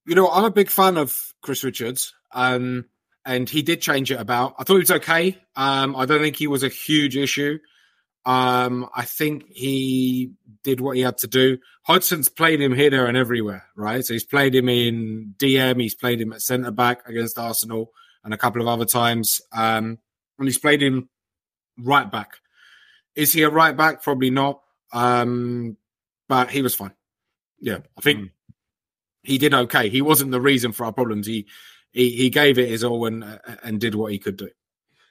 You 0.07 0.15
know, 0.15 0.31
I'm 0.31 0.45
a 0.45 0.51
big 0.51 0.71
fan 0.71 0.97
of 0.97 1.33
Chris 1.43 1.63
Richards, 1.63 2.15
um, 2.33 2.87
and 3.25 3.49
he 3.49 3.63
did 3.63 3.81
change 3.81 4.11
it 4.11 4.21
about. 4.21 4.55
I 4.59 4.65
thought 4.65 4.75
he 4.75 4.81
was 4.81 4.91
okay. 4.91 5.39
Um, 5.55 5.95
I 5.95 6.07
don't 6.07 6.21
think 6.21 6.37
he 6.37 6.47
was 6.47 6.63
a 6.63 6.69
huge 6.69 7.17
issue. 7.17 7.59
Um, 8.27 8.89
I 8.95 9.05
think 9.05 9.45
he 9.49 10.33
did 10.63 10.81
what 10.81 10.97
he 10.97 11.03
had 11.03 11.19
to 11.19 11.27
do. 11.27 11.59
Hodgson's 11.83 12.29
played 12.29 12.61
him 12.61 12.75
here, 12.75 12.91
there, 12.91 13.07
and 13.07 13.17
everywhere, 13.17 13.65
right? 13.77 14.05
So 14.05 14.15
he's 14.15 14.25
played 14.25 14.55
him 14.55 14.69
in 14.69 15.35
DM, 15.39 15.81
he's 15.81 15.95
played 15.95 16.21
him 16.21 16.33
at 16.33 16.43
centre 16.43 16.71
back 16.71 17.09
against 17.09 17.39
Arsenal, 17.39 17.93
and 18.25 18.35
a 18.35 18.39
couple 18.39 18.61
of 18.61 18.69
other 18.69 18.85
times. 18.85 19.41
Um, 19.53 19.99
and 20.39 20.49
he's 20.49 20.59
played 20.59 20.83
him 20.83 21.09
right 21.83 22.11
back. 22.11 22.37
Is 23.15 23.33
he 23.33 23.43
a 23.43 23.51
right 23.51 23.77
back? 23.77 24.03
Probably 24.03 24.31
not. 24.31 24.61
Um, 24.93 25.77
but 26.29 26.51
he 26.51 26.63
was 26.63 26.75
fine. 26.75 26.93
Yeah, 27.61 27.79
I 27.99 28.01
think 28.01 28.21
mm. 28.21 28.31
he 29.23 29.39
did 29.39 29.53
okay. 29.53 29.89
He 29.89 30.03
wasn't 30.03 30.31
the 30.31 30.41
reason 30.41 30.73
for 30.73 30.87
our 30.87 30.93
problems. 30.93 31.27
He 31.27 31.47
he, 31.93 32.11
he 32.11 32.31
gave 32.31 32.59
it 32.59 32.69
his 32.69 32.85
all 32.85 33.07
and 33.07 33.41
and 33.63 33.81
did 33.81 33.95
what 33.95 34.13
he 34.13 34.19
could 34.19 34.37
do. 34.37 34.49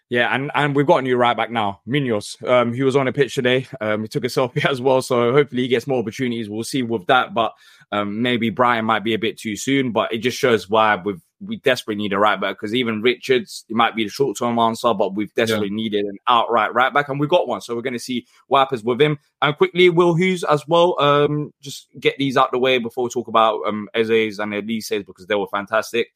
Yeah, 0.09 0.33
and, 0.33 0.49
and 0.55 0.75
we've 0.75 0.87
got 0.87 0.97
a 0.97 1.01
new 1.03 1.15
right 1.17 1.37
back 1.37 1.51
now, 1.51 1.81
Munoz. 1.85 2.35
Um, 2.43 2.73
he 2.73 2.81
was 2.81 2.95
on 2.95 3.05
the 3.05 3.13
pitch 3.13 3.35
today. 3.35 3.67
Um, 3.79 4.01
he 4.01 4.07
took 4.07 4.23
a 4.23 4.27
selfie 4.27 4.65
as 4.69 4.81
well, 4.81 5.03
so 5.03 5.31
hopefully 5.31 5.61
he 5.61 5.67
gets 5.67 5.85
more 5.85 5.99
opportunities. 5.99 6.49
We'll 6.49 6.63
see 6.63 6.81
with 6.81 7.05
that, 7.07 7.35
but 7.35 7.53
um, 7.91 8.23
maybe 8.23 8.49
Brian 8.49 8.85
might 8.85 9.03
be 9.03 9.13
a 9.13 9.19
bit 9.19 9.37
too 9.37 9.55
soon. 9.55 9.91
But 9.91 10.11
it 10.11 10.19
just 10.19 10.37
shows 10.37 10.67
why 10.67 10.95
we've 10.95 11.21
we 11.41 11.57
desperately 11.57 12.01
need 12.03 12.13
a 12.13 12.19
right 12.19 12.39
back 12.39 12.55
because 12.55 12.75
even 12.75 13.01
Richards, 13.01 13.65
it 13.69 13.75
might 13.75 13.95
be 13.95 14.03
the 14.03 14.09
short 14.09 14.37
term 14.37 14.59
answer, 14.59 14.93
but 14.93 15.15
we've 15.15 15.33
desperately 15.33 15.69
yeah. 15.69 15.75
needed 15.75 16.05
an 16.05 16.17
outright 16.27 16.73
right 16.73 16.93
back, 16.93 17.09
and 17.09 17.19
we 17.19 17.27
got 17.27 17.47
one. 17.47 17.61
So 17.61 17.75
we're 17.75 17.81
going 17.81 17.93
to 17.93 17.99
see 17.99 18.25
what 18.47 18.59
happens 18.59 18.83
with 18.83 19.01
him. 19.01 19.19
And 19.41 19.55
quickly, 19.55 19.89
Will 19.89 20.15
Hughes 20.15 20.43
as 20.43 20.67
well. 20.67 20.99
Um, 20.99 21.53
just 21.61 21.87
get 21.99 22.17
these 22.17 22.37
out 22.37 22.51
the 22.51 22.59
way 22.59 22.77
before 22.77 23.05
we 23.05 23.09
talk 23.09 23.27
about 23.27 23.61
um 23.65 23.89
Eze's 23.93 24.39
and 24.39 24.53
Olise's 24.53 25.03
because 25.03 25.27
they 25.27 25.35
were 25.35 25.47
fantastic. 25.47 26.09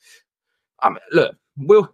Um, 0.81 0.97
look, 1.11 1.35
Will 1.57 1.93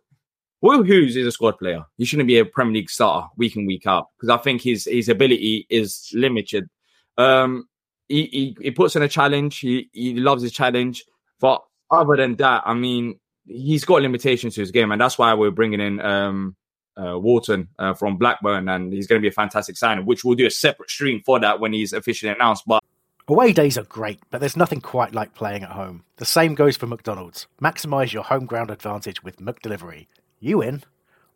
Will 0.62 0.83
Hughes 0.83 1.15
is 1.15 1.27
a 1.27 1.31
squad 1.31 1.57
player. 1.57 1.86
He 1.98 2.05
shouldn't 2.05 2.27
be 2.27 2.39
a 2.39 2.45
Premier 2.45 2.74
League 2.74 2.89
starter 2.89 3.27
week 3.38 3.55
in 3.55 3.65
week 3.65 3.88
out 3.88 4.07
because 4.17 4.29
I 4.29 4.38
think 4.38 4.62
his 4.62 4.86
his 4.86 5.07
ability 5.07 5.67
is 5.69 6.09
limited. 6.13 6.69
Um, 7.17 7.67
he, 8.07 8.24
he, 8.25 8.57
he 8.59 8.71
puts 8.71 8.95
in 8.95 9.03
a 9.03 9.07
challenge. 9.07 9.59
He 9.59 9.89
he 9.93 10.15
loves 10.15 10.41
his 10.41 10.51
challenge, 10.51 11.05
but 11.39 11.62
other 11.91 12.15
than 12.15 12.36
that, 12.36 12.63
I 12.65 12.74
mean, 12.74 13.19
he's 13.46 13.86
got 13.86 14.01
limitations 14.01 14.55
to 14.55 14.62
his 14.62 14.72
game, 14.72 14.91
and 14.91 15.01
that's 15.01 15.17
why 15.17 15.34
we're 15.34 15.51
bringing 15.51 15.79
in 15.79 16.00
um 16.01 16.55
uh, 16.98 17.17
Wharton 17.17 17.69
uh, 17.79 17.93
from 17.93 18.17
Blackburn, 18.17 18.67
and 18.67 18.91
he's 18.91 19.08
going 19.08 19.22
to 19.22 19.24
be 19.24 19.29
a 19.29 19.31
fantastic 19.31 19.77
signing. 19.77 20.05
Which 20.05 20.24
we'll 20.24 20.36
do 20.36 20.46
a 20.46 20.51
separate 20.51 20.89
stream 20.89 21.22
for 21.25 21.39
that 21.39 21.60
when 21.60 21.74
he's 21.74 21.93
officially 21.93 22.31
announced. 22.31 22.63
But 22.67 22.84
Away 23.29 23.53
days 23.53 23.77
are 23.77 23.84
great, 23.84 24.19
but 24.31 24.39
there's 24.39 24.58
nothing 24.58 24.81
quite 24.81 25.13
like 25.13 25.36
playing 25.36 25.62
at 25.62 25.74
home. 25.74 26.03
The 26.17 26.25
same 26.25 26.55
goes 26.55 26.75
for 26.75 26.88
McDonald's. 26.88 27.46
Maximise 27.62 28.12
your 28.12 28.24
home 28.24 28.48
ground 28.48 28.72
advantage 28.72 29.24
with 29.24 29.38
McDelivery. 29.38 30.08
You 30.39 30.63
in? 30.63 30.81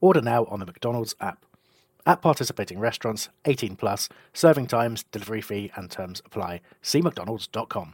Order 0.02 0.22
now 0.22 0.46
on 0.46 0.60
the 0.60 0.66
McDonald's 0.66 1.14
app. 1.22 1.46
At 2.04 2.20
participating 2.20 2.80
restaurants, 2.80 3.30
18 3.46 3.76
plus, 3.76 4.10
serving 4.34 4.66
times, 4.66 5.04
delivery 5.12 5.42
fee, 5.42 5.72
and 5.76 5.92
terms 5.92 6.24
apply. 6.26 6.62
See 6.82 7.00
McDonald's.com. 7.00 7.94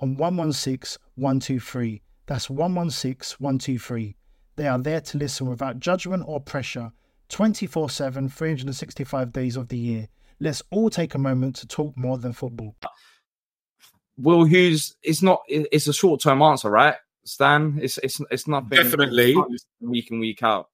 on 0.00 0.16
116 0.16 1.00
123. 1.16 2.02
That's 2.26 2.50
116 2.50 3.36
123. 3.38 4.16
They 4.56 4.68
are 4.68 4.78
there 4.78 5.00
to 5.00 5.18
listen 5.18 5.48
without 5.48 5.78
judgment 5.78 6.24
or 6.26 6.40
pressure 6.40 6.92
24 7.28 7.90
7, 7.90 8.28
365 8.28 9.32
days 9.32 9.56
of 9.56 9.68
the 9.68 9.78
year. 9.78 10.08
Let's 10.40 10.62
all 10.70 10.90
take 10.90 11.14
a 11.14 11.18
moment 11.18 11.56
to 11.56 11.66
talk 11.66 11.96
more 11.96 12.18
than 12.18 12.32
football. 12.32 12.74
Will 14.16 14.44
Hughes, 14.44 14.96
it's 15.02 15.22
not, 15.22 15.42
it's 15.48 15.86
a 15.86 15.92
short 15.92 16.20
term 16.20 16.42
answer, 16.42 16.70
right? 16.70 16.96
Stan. 17.24 17.78
It's 17.80 17.98
it's 17.98 18.20
it's 18.30 18.48
nothing. 18.48 18.70
Definitely 18.70 19.36
week 19.80 20.10
in 20.10 20.20
week 20.20 20.42
out. 20.42 20.68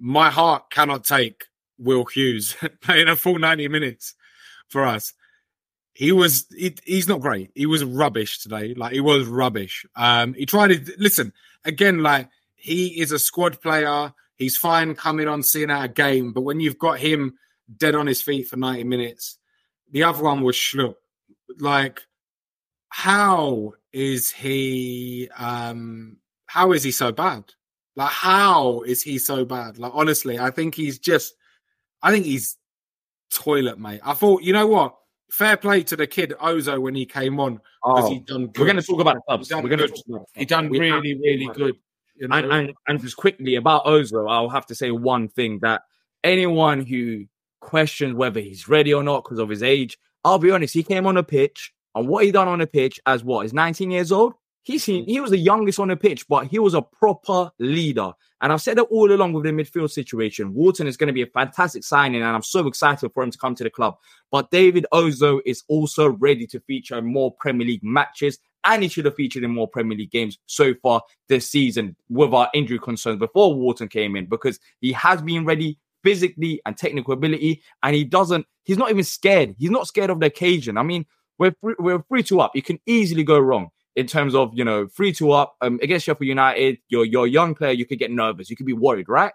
My 0.00 0.30
heart 0.30 0.70
cannot 0.70 1.04
take 1.04 1.44
Will 1.78 2.04
Hughes 2.04 2.56
playing 2.80 3.08
a 3.08 3.16
full 3.16 3.38
ninety 3.38 3.68
minutes 3.68 4.14
for 4.68 4.84
us. 4.84 5.12
He 5.98 6.12
was 6.12 6.46
he, 6.56 6.76
he's 6.84 7.08
not 7.08 7.20
great. 7.20 7.50
He 7.56 7.66
was 7.66 7.82
rubbish 7.82 8.38
today. 8.38 8.72
Like 8.72 8.92
he 8.92 9.00
was 9.00 9.26
rubbish. 9.26 9.84
Um, 9.96 10.32
he 10.34 10.46
tried 10.46 10.68
to 10.68 10.92
listen 10.96 11.32
again. 11.64 12.04
Like 12.04 12.28
he 12.54 13.00
is 13.00 13.10
a 13.10 13.18
squad 13.18 13.60
player. 13.60 14.14
He's 14.36 14.56
fine 14.56 14.94
coming 14.94 15.26
on, 15.26 15.42
seeing 15.42 15.72
out 15.72 15.84
a 15.84 15.88
game. 15.88 16.32
But 16.32 16.42
when 16.42 16.60
you've 16.60 16.78
got 16.78 17.00
him 17.00 17.36
dead 17.76 17.96
on 17.96 18.06
his 18.06 18.22
feet 18.22 18.46
for 18.46 18.56
ninety 18.56 18.84
minutes, 18.84 19.38
the 19.90 20.04
other 20.04 20.22
one 20.22 20.42
was 20.42 20.54
Schlupp. 20.54 20.94
Like 21.58 22.02
how 22.90 23.72
is 23.92 24.30
he 24.30 25.28
um 25.36 26.18
how 26.46 26.70
is 26.70 26.84
he 26.84 26.92
so 26.92 27.10
bad? 27.10 27.42
Like 27.96 28.12
how 28.12 28.82
is 28.82 29.02
he 29.02 29.18
so 29.18 29.44
bad? 29.44 29.78
Like 29.78 29.90
honestly, 29.96 30.38
I 30.38 30.52
think 30.52 30.76
he's 30.76 31.00
just 31.00 31.34
I 32.00 32.12
think 32.12 32.24
he's 32.24 32.56
toilet, 33.32 33.80
mate. 33.80 34.00
I 34.04 34.14
thought, 34.14 34.44
you 34.44 34.52
know 34.52 34.68
what? 34.68 34.94
Fair 35.30 35.56
play 35.56 35.82
to 35.82 35.96
the 35.96 36.06
kid 36.06 36.34
Ozoh 36.40 36.80
when 36.80 36.94
he 36.94 37.04
came 37.04 37.38
on 37.38 37.60
oh, 37.84 38.10
he 38.10 38.20
done 38.20 38.46
good. 38.46 38.58
We're 38.58 38.66
going 38.66 38.76
to 38.76 38.82
talk 38.82 39.00
about 39.00 39.16
the 39.16 39.20
clubs. 39.22 39.50
We're 39.50 39.68
going 39.68 39.88
to 39.88 40.24
he 40.34 40.44
done 40.44 40.70
we 40.70 40.78
really, 40.78 41.14
really 41.14 41.50
good. 41.52 41.76
You 42.16 42.28
know? 42.28 42.36
and, 42.36 42.52
and 42.52 42.72
and 42.86 43.00
just 43.00 43.16
quickly 43.16 43.56
about 43.56 43.84
Ozoh, 43.84 44.30
I'll 44.30 44.48
have 44.48 44.66
to 44.66 44.74
say 44.74 44.90
one 44.90 45.28
thing 45.28 45.58
that 45.60 45.82
anyone 46.24 46.84
who 46.84 47.26
questions 47.60 48.14
whether 48.14 48.40
he's 48.40 48.68
ready 48.68 48.94
or 48.94 49.02
not 49.02 49.24
because 49.24 49.38
of 49.38 49.48
his 49.48 49.62
age, 49.62 49.98
I'll 50.24 50.38
be 50.38 50.50
honest, 50.50 50.74
he 50.74 50.82
came 50.82 51.06
on 51.06 51.16
a 51.16 51.22
pitch 51.22 51.72
and 51.94 52.08
what 52.08 52.24
he 52.24 52.32
done 52.32 52.48
on 52.48 52.58
the 52.58 52.66
pitch 52.66 53.00
as 53.06 53.24
what 53.24 53.46
is 53.46 53.52
19 53.52 53.90
years 53.90 54.12
old. 54.12 54.34
Seen, 54.66 55.06
he 55.06 55.18
was 55.18 55.30
the 55.30 55.38
youngest 55.38 55.80
on 55.80 55.88
the 55.88 55.96
pitch, 55.96 56.28
but 56.28 56.46
he 56.46 56.58
was 56.58 56.74
a 56.74 56.82
proper 56.82 57.50
leader. 57.58 58.12
And 58.42 58.52
I've 58.52 58.60
said 58.60 58.76
it 58.76 58.86
all 58.90 59.10
along 59.10 59.32
with 59.32 59.44
the 59.44 59.50
midfield 59.50 59.90
situation. 59.90 60.52
Wharton 60.52 60.86
is 60.86 60.98
going 60.98 61.06
to 61.06 61.14
be 61.14 61.22
a 61.22 61.26
fantastic 61.26 61.84
signing, 61.84 62.20
and 62.22 62.30
I'm 62.30 62.42
so 62.42 62.66
excited 62.66 63.10
for 63.14 63.22
him 63.22 63.30
to 63.30 63.38
come 63.38 63.54
to 63.54 63.64
the 63.64 63.70
club. 63.70 63.96
But 64.30 64.50
David 64.50 64.84
Ozoh 64.92 65.40
is 65.46 65.64
also 65.68 66.10
ready 66.10 66.46
to 66.48 66.60
feature 66.60 67.00
more 67.00 67.32
Premier 67.32 67.66
League 67.66 67.82
matches, 67.82 68.38
and 68.62 68.82
he 68.82 68.90
should 68.90 69.06
have 69.06 69.14
featured 69.14 69.42
in 69.42 69.50
more 69.52 69.68
Premier 69.68 69.96
League 69.96 70.10
games 70.10 70.38
so 70.44 70.74
far 70.82 71.02
this 71.28 71.48
season 71.48 71.96
with 72.10 72.34
our 72.34 72.50
injury 72.52 72.78
concerns 72.78 73.18
before 73.18 73.54
Wharton 73.54 73.88
came 73.88 74.16
in, 74.16 74.26
because 74.26 74.60
he 74.82 74.92
has 74.92 75.22
been 75.22 75.46
ready 75.46 75.78
physically 76.04 76.60
and 76.66 76.76
technical 76.76 77.14
ability, 77.14 77.62
and 77.82 77.96
he 77.96 78.04
doesn't, 78.04 78.46
he's 78.64 78.78
not 78.78 78.90
even 78.90 79.02
scared. 79.02 79.54
He's 79.58 79.70
not 79.70 79.86
scared 79.86 80.10
of 80.10 80.20
the 80.20 80.26
occasion. 80.26 80.76
I 80.76 80.82
mean, 80.82 81.06
we're 81.38 81.54
free, 81.60 81.74
we're 81.78 82.02
three 82.02 82.22
to 82.24 82.40
up. 82.40 82.54
You 82.54 82.62
can 82.62 82.78
easily 82.86 83.24
go 83.24 83.38
wrong 83.38 83.70
in 83.98 84.06
terms 84.06 84.32
of 84.34 84.52
you 84.54 84.64
know 84.64 84.86
three 84.86 85.12
to 85.14 85.32
up 85.32 85.56
um, 85.60 85.80
against 85.82 86.06
Sheffield 86.06 86.28
United. 86.28 86.78
You're 86.88 87.04
you're 87.04 87.26
a 87.26 87.28
young 87.28 87.56
player. 87.56 87.72
You 87.72 87.84
could 87.84 87.98
get 87.98 88.12
nervous. 88.12 88.48
You 88.48 88.56
could 88.56 88.64
be 88.64 88.72
worried, 88.72 89.08
right? 89.08 89.32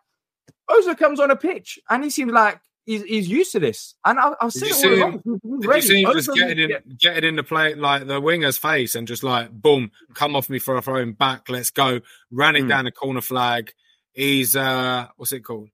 Ozoh 0.70 0.98
comes 0.98 1.20
on 1.20 1.30
a 1.30 1.36
pitch 1.36 1.78
and 1.90 2.04
he 2.04 2.10
seems 2.10 2.32
like 2.32 2.60
he's, 2.86 3.04
he's 3.04 3.28
used 3.28 3.52
to 3.52 3.60
this. 3.60 3.96
And 4.06 4.18
I, 4.18 4.32
I've 4.40 4.54
seen 4.54 4.70
it 4.70 4.86
all 4.86 4.94
along. 4.94 5.22
Did 5.62 5.76
you 5.76 5.82
see 5.82 6.02
him 6.02 6.14
just 6.14 6.34
getting 6.34 6.60
in, 6.60 6.72
getting 6.98 7.26
in 7.26 7.36
the 7.36 7.44
play 7.44 7.76
like 7.76 8.08
the 8.08 8.22
winger's 8.22 8.58
face 8.58 8.96
and 8.96 9.06
just 9.06 9.22
like 9.22 9.52
boom, 9.52 9.92
come 10.14 10.38
off 10.38 10.50
me 10.50 10.60
for 10.60 10.78
a 10.78 10.82
throwing 10.82 11.12
back. 11.12 11.50
Let's 11.50 11.70
go. 11.70 12.00
Ran 12.32 12.56
it 12.56 12.64
mm. 12.64 12.70
down 12.70 12.86
the 12.86 12.92
corner 12.92 13.22
flag. 13.22 13.74
He's 14.14 14.56
uh 14.56 15.08
what's 15.18 15.34
it 15.34 15.42
called? 15.42 15.70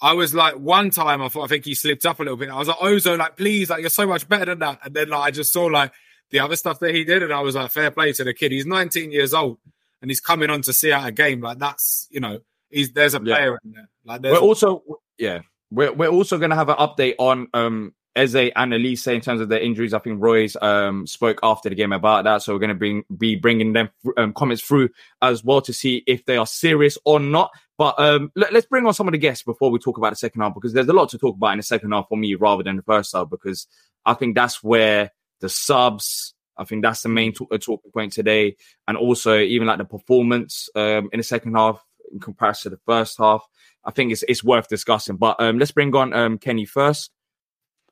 I 0.00 0.14
was 0.14 0.34
like, 0.34 0.56
one 0.56 0.90
time 0.90 1.22
I 1.22 1.28
thought 1.28 1.44
I 1.44 1.46
think 1.46 1.64
he 1.64 1.76
slipped 1.76 2.04
up 2.04 2.18
a 2.18 2.24
little 2.24 2.36
bit. 2.36 2.50
I 2.50 2.58
was 2.58 2.66
like, 2.66 2.78
Ozoh, 2.78 3.16
like, 3.16 3.36
please, 3.36 3.70
like, 3.70 3.82
you're 3.82 3.90
so 3.90 4.04
much 4.04 4.28
better 4.28 4.46
than 4.46 4.58
that. 4.58 4.80
And 4.82 4.94
then 4.94 5.10
like 5.10 5.20
I 5.20 5.30
just 5.30 5.52
saw 5.52 5.66
like 5.66 5.92
the 6.32 6.40
other 6.40 6.56
stuff 6.56 6.80
that 6.80 6.94
he 6.94 7.04
did, 7.04 7.22
and 7.22 7.32
I 7.32 7.40
was 7.40 7.54
like, 7.54 7.70
fair 7.70 7.90
play 7.90 8.12
to 8.12 8.24
the 8.24 8.34
kid. 8.34 8.50
He's 8.50 8.66
19 8.66 9.12
years 9.12 9.32
old 9.32 9.58
and 10.02 10.10
he's 10.10 10.20
coming 10.20 10.50
on 10.50 10.62
to 10.62 10.72
see 10.72 10.92
out 10.92 11.06
a 11.06 11.12
game. 11.12 11.40
Like 11.40 11.58
that's 11.58 12.08
you 12.10 12.20
know, 12.20 12.40
he's 12.68 12.92
there's 12.92 13.14
a 13.14 13.20
player 13.20 13.52
yeah. 13.52 13.56
in 13.64 13.72
there. 13.72 13.88
Like 14.04 14.22
we're 14.22 14.36
also 14.38 14.82
yeah. 15.16 15.40
We're, 15.70 15.92
we're 15.92 16.08
also 16.08 16.36
going 16.36 16.50
to 16.50 16.56
have 16.56 16.68
an 16.68 16.76
update 16.76 17.14
on 17.18 17.48
um 17.54 17.94
Eze 18.14 18.34
and 18.34 18.72
Olise 18.74 19.14
in 19.14 19.22
terms 19.22 19.40
of 19.40 19.48
their 19.48 19.60
injuries. 19.60 19.94
I 19.94 20.00
think 20.00 20.22
Roy's 20.22 20.54
um, 20.60 21.06
spoke 21.06 21.40
after 21.42 21.70
the 21.70 21.74
game 21.74 21.92
about 21.92 22.24
that, 22.24 22.42
so 22.42 22.52
we're 22.52 22.58
going 22.58 22.68
to 22.68 22.74
bring 22.74 23.04
be 23.16 23.36
bringing 23.36 23.72
them 23.72 23.88
um, 24.18 24.34
comments 24.34 24.62
through 24.62 24.90
as 25.22 25.42
well 25.42 25.62
to 25.62 25.72
see 25.72 26.04
if 26.06 26.26
they 26.26 26.36
are 26.36 26.46
serious 26.46 26.98
or 27.06 27.20
not. 27.20 27.52
But 27.78 27.98
um, 27.98 28.30
let, 28.36 28.54
us 28.54 28.66
bring 28.66 28.86
on 28.86 28.92
some 28.92 29.08
of 29.08 29.12
the 29.12 29.18
guests 29.18 29.44
before 29.44 29.70
we 29.70 29.78
talk 29.78 29.96
about 29.96 30.10
the 30.10 30.16
second 30.16 30.42
half 30.42 30.52
because 30.52 30.74
there's 30.74 30.88
a 30.88 30.92
lot 30.92 31.08
to 31.10 31.18
talk 31.18 31.36
about 31.36 31.52
in 31.52 31.58
the 31.58 31.62
second 31.62 31.90
half 31.92 32.06
for 32.08 32.18
me 32.18 32.34
rather 32.34 32.62
than 32.62 32.76
the 32.76 32.82
first 32.82 33.14
half 33.14 33.30
because 33.30 33.66
I 34.04 34.12
think 34.12 34.34
that's 34.34 34.62
where 34.62 35.10
the 35.42 35.50
subs. 35.50 36.34
I 36.56 36.64
think 36.64 36.82
that's 36.82 37.02
the 37.02 37.08
main 37.08 37.32
talk, 37.32 37.48
uh, 37.52 37.58
talking 37.58 37.90
point 37.90 38.12
today, 38.12 38.56
and 38.88 38.96
also 38.96 39.38
even 39.38 39.66
like 39.66 39.78
the 39.78 39.84
performance 39.84 40.70
um, 40.74 41.10
in 41.12 41.18
the 41.18 41.22
second 41.22 41.54
half 41.54 41.84
in 42.10 42.20
comparison 42.20 42.70
to 42.70 42.76
the 42.76 42.82
first 42.86 43.18
half. 43.18 43.46
I 43.84 43.90
think 43.90 44.12
it's 44.12 44.22
it's 44.24 44.44
worth 44.44 44.68
discussing. 44.68 45.16
But 45.16 45.36
um, 45.40 45.58
let's 45.58 45.72
bring 45.72 45.94
on 45.94 46.12
um, 46.14 46.38
Kenny 46.38 46.64
first. 46.64 47.10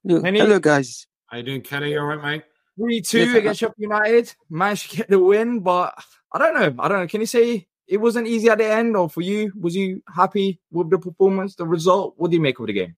Hello, 0.06 0.22
Kenny? 0.22 0.38
hello 0.38 0.58
guys. 0.58 1.06
How 1.26 1.38
you 1.38 1.42
doing, 1.42 1.62
Kenny? 1.62 1.92
You 1.92 2.00
all 2.00 2.06
right, 2.06 2.22
mate? 2.22 2.42
Three 2.78 3.00
two 3.00 3.18
Yes, 3.18 3.36
against 3.36 3.60
Sheffield 3.60 3.74
United. 3.78 4.34
Managed 4.48 4.90
to 4.90 4.96
get 4.98 5.10
the 5.10 5.18
win, 5.18 5.60
but 5.60 5.94
I 6.32 6.38
don't 6.38 6.54
know. 6.54 6.82
I 6.82 6.88
don't 6.88 7.00
know. 7.00 7.06
Can 7.06 7.20
you 7.20 7.26
say 7.26 7.66
it 7.88 7.96
wasn't 7.96 8.28
easy 8.28 8.48
at 8.48 8.58
the 8.58 8.70
end, 8.70 8.96
or 8.96 9.10
for 9.10 9.20
you, 9.22 9.52
was 9.58 9.74
you 9.74 10.02
happy 10.14 10.60
with 10.70 10.90
the 10.90 10.98
performance, 10.98 11.56
the 11.56 11.66
result? 11.66 12.14
What 12.16 12.30
do 12.30 12.36
you 12.36 12.40
make 12.40 12.58
of 12.60 12.66
the 12.66 12.72
game? 12.72 12.96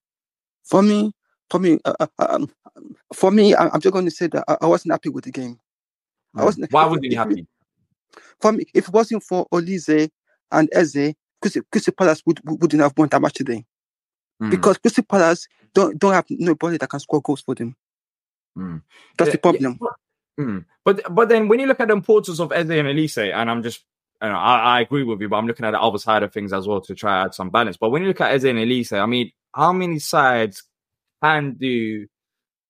For 0.64 0.82
me, 0.82 1.12
for 1.52 1.60
me, 1.60 1.78
uh, 1.84 1.94
uh, 2.00 2.06
um, 2.18 2.50
for 3.14 3.30
me, 3.30 3.54
I, 3.54 3.68
I'm 3.68 3.80
just 3.80 3.92
going 3.92 4.06
to 4.06 4.10
say 4.10 4.26
that 4.28 4.42
I, 4.48 4.56
I 4.62 4.66
wasn't 4.66 4.92
happy 4.92 5.10
with 5.10 5.24
the 5.24 5.30
game. 5.30 5.60
I 6.34 6.44
wasn't. 6.44 6.72
Why 6.72 6.86
wasn't 6.86 7.04
you 7.04 7.16
happy? 7.18 7.46
For 8.40 8.52
me, 8.52 8.64
if 8.74 8.88
it 8.88 8.94
wasn't 8.94 9.22
for 9.22 9.46
Olise 9.52 10.10
and 10.50 10.68
Eze, 10.72 11.14
Crystal 11.42 11.92
Palace 11.94 12.22
would, 12.26 12.40
would- 12.44 12.60
wouldn't 12.62 12.82
have 12.82 12.94
won 12.96 13.08
that 13.10 13.20
match 13.20 13.34
today 13.34 13.64
Mm. 14.42 14.50
because 14.50 14.78
Crystal 14.78 15.04
Palace 15.04 15.46
don't 15.74 15.98
don't 15.98 16.14
have 16.14 16.24
nobody 16.30 16.76
that 16.78 16.88
can 16.88 16.98
score 17.00 17.20
goals 17.20 17.42
for 17.42 17.54
them. 17.54 17.76
Mm. 18.58 18.82
That's 19.18 19.28
Yeah, 19.28 19.32
the 19.32 19.38
problem. 19.38 19.62
yeah, 19.62 19.74
but- 19.78 20.44
mm. 20.44 20.64
But 20.84 21.14
but 21.14 21.28
then 21.28 21.48
when 21.48 21.60
you 21.60 21.66
look 21.66 21.80
at 21.80 21.88
the 21.88 21.94
importance 21.94 22.40
of 22.40 22.50
Eze 22.50 22.70
and 22.70 22.88
Olise, 22.88 23.30
and 23.32 23.50
I'm 23.50 23.62
just 23.62 23.84
I, 24.22 24.28
know, 24.28 24.36
I, 24.36 24.58
I 24.78 24.80
agree 24.80 25.02
with 25.04 25.20
you, 25.20 25.28
but 25.28 25.36
I'm 25.36 25.46
looking 25.46 25.66
at 25.66 25.72
the 25.72 25.80
other 25.80 25.98
side 25.98 26.22
of 26.22 26.32
things 26.32 26.52
as 26.52 26.66
well 26.66 26.80
to 26.80 26.94
try 26.94 27.24
add 27.24 27.34
some 27.34 27.50
balance. 27.50 27.76
But 27.76 27.90
when 27.90 28.02
you 28.02 28.08
look 28.08 28.20
at 28.22 28.32
Eze 28.32 28.44
and 28.44 28.58
Olise, 28.58 28.98
I 28.98 29.04
mean, 29.06 29.32
how 29.54 29.72
many 29.72 29.98
sides 29.98 30.62
can 31.22 31.54
do 31.54 32.06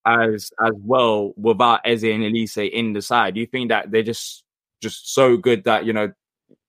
as 0.06 0.50
as 0.64 0.72
well 0.84 1.32
without 1.36 1.80
Eze 1.84 2.04
and 2.04 2.22
Olise 2.22 2.70
in 2.70 2.92
the 2.92 3.02
side? 3.02 3.34
Do 3.34 3.40
you 3.40 3.46
think 3.46 3.68
that 3.70 3.90
they're 3.90 4.02
just 4.02 4.44
just 4.82 5.14
so 5.14 5.36
good 5.36 5.64
that 5.64 5.84
you 5.86 5.92
know 5.92 6.12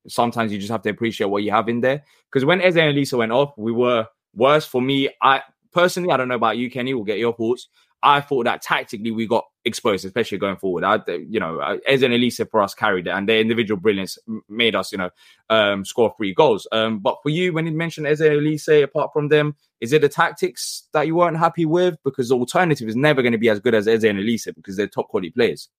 sometimes 0.08 0.52
you 0.52 0.60
just 0.60 0.72
have 0.72 0.82
to 0.84 0.90
appreciate 0.90 1.28
what 1.28 1.44
you 1.44 1.52
have 1.52 1.70
in 1.70 1.82
there? 1.82 2.04
Because 2.32 2.46
when 2.46 2.62
Eze 2.62 2.78
and 2.78 2.96
Olise 2.96 3.18
went 3.18 3.32
off, 3.32 3.54
we 3.58 3.72
were 3.72 4.08
worse. 4.36 4.66
For 4.66 4.82
me, 4.82 5.10
I 5.22 5.42
personally, 5.72 6.12
I 6.12 6.18
don't 6.18 6.28
know 6.28 6.36
about 6.36 6.58
you, 6.58 6.70
Kenny. 6.70 6.94
We'll 6.94 7.04
get 7.04 7.20
your 7.20 7.34
thoughts. 7.34 7.68
I 8.04 8.20
thought 8.20 8.44
that 8.44 8.62
tactically 8.62 9.12
we 9.12 9.26
got 9.26 9.46
exposed, 9.66 10.04
especially 10.06 10.38
going 10.38 10.58
forward. 10.58 10.84
I, 10.84 11.00
you 11.08 11.40
know, 11.40 11.60
uh, 11.60 11.78
Eze 11.88 12.04
and 12.04 12.14
Olise 12.14 12.48
for 12.50 12.62
us 12.62 12.74
carried 12.74 13.08
it, 13.08 13.12
and 13.12 13.28
their 13.28 13.40
individual 13.40 13.80
brilliance 13.80 14.18
made 14.50 14.76
us, 14.76 14.92
you 14.92 14.98
know, 14.98 15.10
um, 15.50 15.86
score 15.86 16.14
three 16.18 16.34
goals. 16.34 16.68
Um, 16.72 17.00
but 17.00 17.18
for 17.24 17.30
you, 17.30 17.54
when 17.54 17.66
you 17.66 17.72
mentioned 17.72 18.06
Eze 18.06 18.22
and 18.22 18.42
Olise, 18.42 18.84
apart 18.84 19.12
from 19.14 19.30
them, 19.30 19.56
is 19.80 19.94
it 19.94 20.02
the 20.02 20.10
tactics 20.10 20.84
that 20.92 21.08
you 21.08 21.16
weren't 21.16 21.38
happy 21.38 21.66
with? 21.66 21.96
Because 22.04 22.30
the 22.30 22.36
alternative 22.36 22.90
is 22.90 22.96
never 22.96 23.22
going 23.22 23.32
to 23.32 23.38
be 23.38 23.50
as 23.50 23.62
good 23.62 23.74
as 23.74 23.88
Eze 23.88 24.04
and 24.04 24.20
Olise 24.20 24.54
because 24.54 24.76
they're 24.76 24.88
top 24.88 25.08
quality 25.08 25.32
players. 25.32 25.70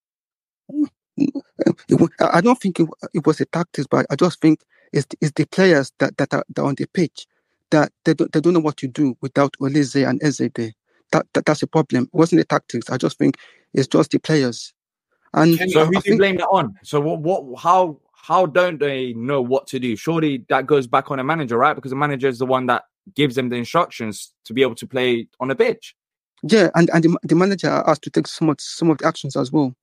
I 2.19 2.41
don't 2.41 2.59
think 2.59 2.79
it, 2.79 3.25
was 3.25 3.37
the 3.37 3.45
tactics, 3.45 3.87
but 3.89 4.07
I 4.09 4.15
just 4.15 4.41
think 4.41 4.61
it's 4.91 5.05
the, 5.05 5.17
it's 5.21 5.31
the 5.35 5.45
players 5.45 5.91
that, 5.99 6.17
that, 6.17 6.33
are, 6.33 6.43
that 6.49 6.61
are 6.61 6.67
on 6.67 6.75
the 6.75 6.87
pitch 6.87 7.27
that 7.69 7.91
they 8.03 8.13
don't, 8.13 8.31
they 8.31 8.41
don't 8.41 8.53
know 8.53 8.59
what 8.59 8.77
to 8.77 8.87
do 8.87 9.15
without 9.21 9.55
Olise 9.61 10.07
and 10.07 10.21
Eze 10.23 10.49
there. 10.55 10.73
That, 11.11 11.25
that 11.33 11.45
that's 11.45 11.61
the 11.61 11.67
problem. 11.67 12.03
It 12.03 12.09
wasn't 12.13 12.41
the 12.41 12.45
tactics. 12.45 12.89
I 12.89 12.97
just 12.97 13.17
think 13.17 13.37
it's 13.73 13.87
just 13.87 14.11
the 14.11 14.19
players. 14.19 14.73
And 15.33 15.57
Kenny, 15.57 15.71
So 15.71 15.81
I 15.81 15.85
who 15.85 15.91
do 15.93 16.01
you 16.05 16.17
blame 16.17 16.37
that 16.37 16.47
on? 16.47 16.75
So 16.83 16.99
what? 16.99 17.21
What? 17.21 17.59
How? 17.61 17.99
How 18.13 18.47
don't 18.47 18.79
they 18.79 19.13
know 19.13 19.39
what 19.39 19.67
to 19.67 19.79
do? 19.79 19.95
Surely 19.95 20.45
that 20.49 20.65
goes 20.65 20.87
back 20.87 21.11
on 21.11 21.19
a 21.19 21.23
manager, 21.23 21.57
right? 21.57 21.75
Because 21.75 21.91
the 21.91 21.95
manager 21.95 22.27
is 22.27 22.39
the 22.39 22.45
one 22.45 22.65
that 22.65 22.83
gives 23.13 23.35
them 23.35 23.49
the 23.49 23.55
instructions 23.55 24.33
to 24.45 24.53
be 24.53 24.63
able 24.63 24.73
to 24.75 24.87
play 24.87 25.27
on 25.39 25.51
a 25.51 25.55
pitch. 25.55 25.95
Yeah, 26.41 26.69
and, 26.73 26.89
and 26.91 27.03
the, 27.03 27.17
the 27.23 27.35
manager 27.35 27.83
has 27.85 27.99
to 27.99 28.09
take 28.09 28.27
some 28.27 28.49
of 28.49 28.59
some 28.59 28.89
of 28.89 28.97
the 28.97 29.07
actions 29.07 29.35
as 29.35 29.51
well. 29.51 29.75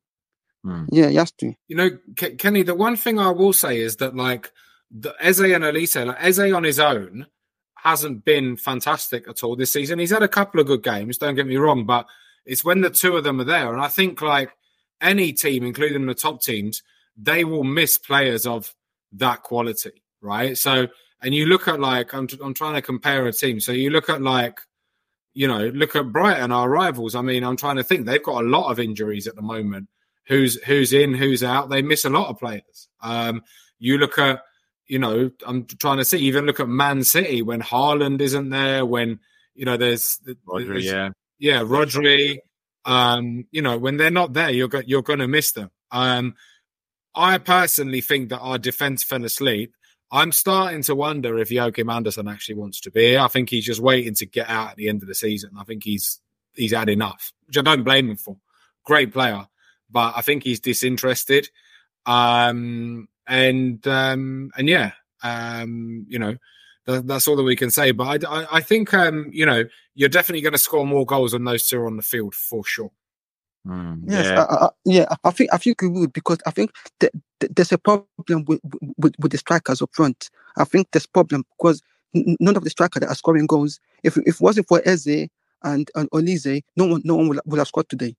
Hmm. 0.65 0.85
Yeah, 0.91 1.09
he 1.09 1.17
has 1.17 1.33
to. 1.33 1.55
You 1.69 1.77
know, 1.77 1.91
Ke- 2.17 2.39
Kenny, 2.39 2.63
the 2.63 2.75
one 2.75 2.97
thing 2.97 3.19
I 3.19 3.31
will 3.31 3.53
say 3.53 3.79
is 3.79 3.97
that 3.97 4.17
like 4.17 4.51
the 4.91 5.15
Eze 5.21 5.41
and 5.41 5.65
Olise, 5.65 6.07
like 6.07 6.17
Eze 6.21 6.53
on 6.53 6.65
his 6.65 6.79
own 6.79 7.27
hasn't 7.83 8.25
been 8.25 8.57
fantastic 8.57 9.29
at 9.29 9.43
all 9.43 9.57
this 9.57 9.73
season. 9.73 9.99
He's 9.99 10.11
had 10.11 10.23
a 10.23 10.29
couple 10.29 10.61
of 10.61 10.67
good 10.67 10.83
games, 10.83 11.19
don't 11.19 11.35
get 11.35 11.47
me 11.47 11.57
wrong, 11.57 11.85
but 11.85 12.07
it's 12.47 12.65
when 12.65 12.81
the 12.81 12.91
two 12.91 13.17
of 13.17 13.25
them 13.25 13.41
are 13.41 13.45
there. 13.45 13.73
And 13.73 13.83
I 13.83 13.89
think 13.89 14.23
like 14.23 14.51
any 15.01 15.33
team, 15.33 15.65
including 15.65 16.07
the 16.07 16.15
top 16.15 16.43
teams, 16.43 16.83
they 17.17 17.45
will 17.45 17.65
miss 17.65 17.99
players 17.99 18.47
of 18.47 18.73
that 19.13 19.43
quality, 19.43 20.03
right? 20.21 20.57
So, 20.57 20.87
and 21.23 21.35
you 21.35 21.47
look 21.47 21.69
at 21.69 21.81
like 21.81 22.15
I'm 22.15 22.29
I'm 22.43 22.55
trying 22.55 22.75
to 22.75 22.83
compare 22.83 23.27
a 23.27 23.33
team. 23.33 23.61
So 23.61 23.73
you 23.73 23.91
look 23.91 24.09
at 24.09 24.23
like 24.23 24.61
you 25.35 25.49
know, 25.49 25.69
look 25.69 25.97
at 25.97 26.13
Brighton, 26.13 26.53
our 26.53 26.69
rivals. 26.69 27.15
I 27.15 27.23
mean, 27.23 27.43
I'm 27.43 27.57
trying 27.57 27.77
to 27.77 27.85
think. 27.85 28.07
They've 28.07 28.23
got 28.23 28.45
a 28.45 28.47
lot 28.47 28.71
of 28.71 28.79
injuries 28.79 29.27
at 29.27 29.35
the 29.35 29.43
moment. 29.43 29.89
Who's 30.27 30.63
who's 30.65 30.93
in, 30.93 31.15
who's 31.15 31.43
out? 31.43 31.69
They 31.69 31.83
miss 31.83 32.05
a 32.05 32.11
lot 32.11 32.29
of 32.29 32.39
players. 32.39 32.89
Um, 33.01 33.43
you 33.79 33.99
look 33.99 34.19
at, 34.19 34.43
you 34.87 34.99
know, 34.99 35.31
I'm 35.47 35.65
trying 35.65 35.99
to 35.99 36.05
see. 36.05 36.19
Even 36.19 36.47
look 36.47 36.61
at 36.61 36.69
Man 36.69 37.05
City 37.05 37.43
when 37.43 37.63
Haaland 37.63 38.21
isn't 38.21 38.51
there. 38.51 38.85
When 38.85 39.21
you 39.55 39.65
know, 39.65 39.77
there's, 39.77 40.19
there's 40.25 40.85
yeah. 40.85 41.11
yeah, 41.39 41.61
Rodri. 41.61 42.39
Um, 42.85 43.47
you 43.51 43.63
know, 43.63 43.79
when 43.79 43.97
they're 43.97 44.11
not 44.11 44.33
there, 44.33 44.51
you're 44.51 44.69
go- 44.69 44.83
you're 44.85 45.03
going 45.03 45.21
to 45.21 45.29
miss 45.29 45.53
them. 45.53 45.71
Um, 45.91 46.35
I 47.15 47.39
personally 47.39 48.01
think 48.01 48.31
that 48.31 48.41
our 48.41 48.59
defense 48.59 49.05
fell 49.05 49.25
asleep. 49.25 49.75
I'm 50.11 50.33
starting 50.33 50.83
to 50.83 50.95
wonder 50.95 51.39
if 51.39 51.51
Joachim 51.51 51.89
Andersen 51.89 52.29
actually 52.29 52.57
wants 52.57 52.81
to 52.81 52.91
be 52.91 53.11
here. 53.11 53.21
I 53.21 53.29
think 53.29 53.49
he's 53.49 53.65
just 53.65 53.81
waiting 53.81 54.15
to 54.17 54.27
get 54.27 54.49
out 54.49 54.73
at 54.73 54.77
the 54.77 54.89
end 54.89 55.03
of 55.03 55.09
the 55.09 55.15
season. 55.15 55.53
I 55.59 55.65
think 55.65 55.85
he's 55.85 56.21
he's 56.55 56.73
had 56.73 56.89
enough, 56.89 57.33
which 57.47 57.57
I 57.57 57.63
don't 57.63 57.85
blame 57.85 58.11
him 58.11 58.17
for. 58.17 58.37
Great 58.85 59.13
player, 59.13 59.47
but 59.91 60.15
I 60.17 60.23
think 60.23 60.43
he's 60.43 60.61
disinterested. 60.61 61.49
Um, 62.05 63.09
and 63.27 63.87
um, 63.87 64.51
and 64.57 64.69
yeah, 64.69 64.93
um, 65.23 66.05
you 66.09 66.19
know, 66.19 66.37
that, 66.87 67.07
that's 67.07 67.29
all 67.29 67.37
that 67.37 67.43
we 67.43 67.57
can 67.57 67.71
say. 67.71 67.93
But 67.93 68.25
I, 68.25 68.41
I, 68.43 68.47
I 68.57 68.61
think 68.61 68.93
um, 68.95 69.29
you 69.33 69.47
know, 69.47 69.65
you're 69.95 70.09
definitely 70.09 70.43
going 70.43 70.53
to 70.53 70.59
score 70.59 70.87
more 70.87 71.07
goals 71.07 71.33
when 71.33 71.45
those 71.45 71.67
two 71.67 71.81
are 71.81 71.87
on 71.87 71.97
the 71.97 72.03
field 72.03 72.35
for 72.35 72.65
sure. 72.65 72.91
Mm, 73.67 74.03
Yes, 74.09 74.27
yeah. 74.27 74.43
I, 74.43 74.65
I, 74.65 74.69
yeah. 74.85 75.07
I 75.23 75.31
think 75.31 75.51
I 75.53 75.57
think 75.57 75.83
we 75.83 75.89
would 75.89 76.13
because 76.13 76.39
I 76.47 76.51
think 76.51 76.73
th- 76.99 77.13
th- 77.39 77.53
there's 77.55 77.71
a 77.73 77.79
problem 77.79 78.45
with, 78.47 78.61
with 78.97 79.15
with 79.19 79.31
the 79.33 79.39
strikers 79.39 79.81
up 79.81 79.91
front. 79.93 80.31
I 80.57 80.65
think 80.65 80.89
there's 80.93 81.07
problem 81.07 81.45
because 81.57 81.81
n- 82.15 82.37
none 82.41 82.57
of 82.57 82.65
the 82.65 82.71
strikers 82.71 83.01
that 83.01 83.09
are 83.09 83.15
scoring 83.15 83.47
goals. 83.47 83.79
If 84.03 84.17
if 84.17 84.37
it 84.37 84.41
wasn't 84.41 84.67
for 84.67 84.83
Eze 84.85 85.29
and 85.63 85.89
and 85.95 86.11
Olise, 86.11 86.63
no 86.77 86.87
one 86.87 87.03
no 87.05 87.15
one 87.15 87.29
would, 87.29 87.41
would 87.47 87.59
have 87.59 87.69
scored 87.69 87.89
today. 87.89 88.17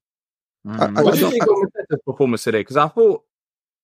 Mm. 0.66 0.80
I- 0.80 1.02
I 1.02 1.04
what 1.04 1.14
do 1.16 1.20
you 1.20 1.26
don't- 1.26 1.32
think 1.32 1.44
of 1.44 1.50
Mateta's 1.50 2.02
performance 2.06 2.44
today? 2.46 2.62
Because 2.62 2.78
I 2.78 2.88
thought 2.88 3.24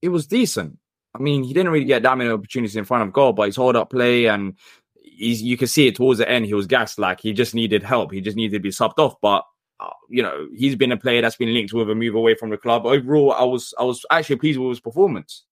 it 0.01 0.07
was 0.09 0.27
decent. 0.27 0.79
I 1.15 1.19
mean, 1.19 1.43
he 1.43 1.53
didn't 1.53 1.71
really 1.71 1.85
get 1.85 2.03
that 2.03 2.17
many 2.17 2.29
opportunities 2.29 2.75
in 2.75 2.85
front 2.85 3.03
of 3.03 3.13
goal, 3.13 3.33
but 3.33 3.47
his 3.47 3.55
hold 3.55 3.75
up 3.75 3.89
play 3.89 4.27
and 4.27 4.55
he's 5.03 5.41
you 5.41 5.57
can 5.57 5.67
see 5.67 5.87
it 5.87 5.95
towards 5.95 6.19
the 6.19 6.29
end. 6.29 6.45
He 6.45 6.53
was 6.53 6.67
gassed, 6.67 6.99
like 6.99 7.19
he 7.19 7.33
just 7.33 7.55
needed 7.55 7.83
help. 7.83 8.11
He 8.11 8.21
just 8.21 8.37
needed 8.37 8.57
to 8.57 8.61
be 8.61 8.69
subbed 8.69 8.99
off. 8.99 9.15
But 9.21 9.43
uh, 9.79 9.89
you 10.09 10.21
know, 10.21 10.47
he's 10.55 10.75
been 10.75 10.91
a 10.91 10.97
player 10.97 11.21
that's 11.21 11.35
been 11.35 11.53
linked 11.53 11.73
with 11.73 11.89
a 11.89 11.95
move 11.95 12.15
away 12.15 12.35
from 12.35 12.49
the 12.49 12.57
club. 12.57 12.85
Overall, 12.85 13.33
I 13.33 13.43
was 13.43 13.73
I 13.79 13.83
was 13.83 14.05
actually 14.11 14.37
pleased 14.37 14.59
with 14.59 14.69
his 14.69 14.79
performance. 14.79 15.45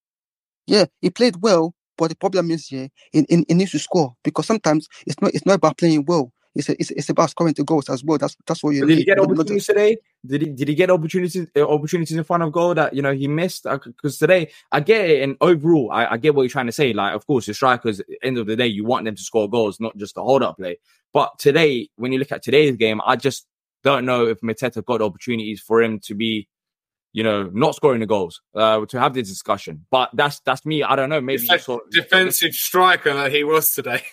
Yeah, 0.67 0.85
he 1.01 1.09
played 1.09 1.37
well, 1.41 1.73
but 1.97 2.09
the 2.09 2.15
problem 2.15 2.51
is 2.51 2.71
yeah, 2.71 2.87
he, 3.11 3.25
he, 3.29 3.45
he 3.47 3.53
needs 3.53 3.71
to 3.71 3.79
score 3.79 4.15
because 4.23 4.45
sometimes 4.45 4.87
it's 5.05 5.19
not 5.21 5.33
it's 5.33 5.45
not 5.45 5.55
about 5.55 5.77
playing 5.77 6.05
well. 6.05 6.31
It's, 6.55 6.69
it's, 6.69 6.89
it's 6.91 7.09
about 7.09 7.29
scoring 7.29 7.53
the 7.55 7.63
goals 7.63 7.87
as 7.87 8.03
well. 8.03 8.17
That's 8.17 8.35
that's 8.45 8.63
what 8.63 8.71
you 8.71 8.81
But 8.81 8.87
did 8.87 8.93
he 8.93 8.99
need. 8.99 9.05
get 9.05 9.17
Not- 9.17 9.27
not 9.29 9.33
opportunities 9.39 9.67
today? 9.67 9.97
Did 10.27 10.41
he 10.41 10.49
did 10.49 10.67
he 10.67 10.75
get 10.75 10.89
opportunities 10.89 11.47
uh, 11.55 11.67
opportunities 11.67 12.15
in 12.15 12.23
front 12.23 12.43
of 12.43 12.51
goal 12.51 12.73
that 12.75 12.93
you 12.93 13.01
know 13.01 13.13
he 13.13 13.27
missed? 13.27 13.63
Because 13.63 14.17
today 14.17 14.51
I 14.71 14.79
get 14.81 15.09
it, 15.09 15.23
and 15.23 15.37
overall 15.41 15.89
I, 15.91 16.13
I 16.13 16.17
get 16.17 16.35
what 16.35 16.43
you're 16.43 16.49
trying 16.49 16.65
to 16.67 16.71
say. 16.71 16.93
Like, 16.93 17.15
of 17.15 17.25
course, 17.25 17.45
the 17.45 17.53
strikers. 17.53 18.01
End 18.21 18.37
of 18.37 18.47
the 18.47 18.55
day, 18.55 18.67
you 18.67 18.85
want 18.85 19.05
them 19.05 19.15
to 19.15 19.23
score 19.23 19.49
goals, 19.49 19.79
not 19.79 19.97
just 19.97 20.15
the 20.15 20.23
hold 20.23 20.43
up 20.43 20.57
play. 20.57 20.77
But 21.13 21.39
today, 21.39 21.89
when 21.95 22.11
you 22.11 22.19
look 22.19 22.31
at 22.31 22.43
today's 22.43 22.75
game, 22.75 23.01
I 23.05 23.15
just 23.15 23.47
don't 23.83 24.05
know 24.05 24.27
if 24.27 24.41
Mateta 24.41 24.83
got 24.83 25.01
opportunities 25.01 25.61
for 25.61 25.81
him 25.81 25.99
to 26.01 26.13
be, 26.13 26.47
you 27.17 27.23
know, 27.23 27.49
not 27.51 27.73
scoring 27.73 27.99
the 27.99 28.05
goals 28.05 28.41
uh, 28.53 28.85
to 28.85 28.99
have 28.99 29.15
this 29.15 29.27
discussion. 29.27 29.87
But 29.89 30.11
that's 30.13 30.39
that's 30.41 30.67
me. 30.67 30.83
I 30.83 30.95
don't 30.95 31.09
know. 31.09 31.19
Maybe 31.19 31.47
Def- 31.47 31.63
saw- 31.63 31.79
defensive 31.89 32.53
striker 32.53 33.11
that 33.11 33.31
he 33.31 33.43
was 33.43 33.73
today. 33.73 34.03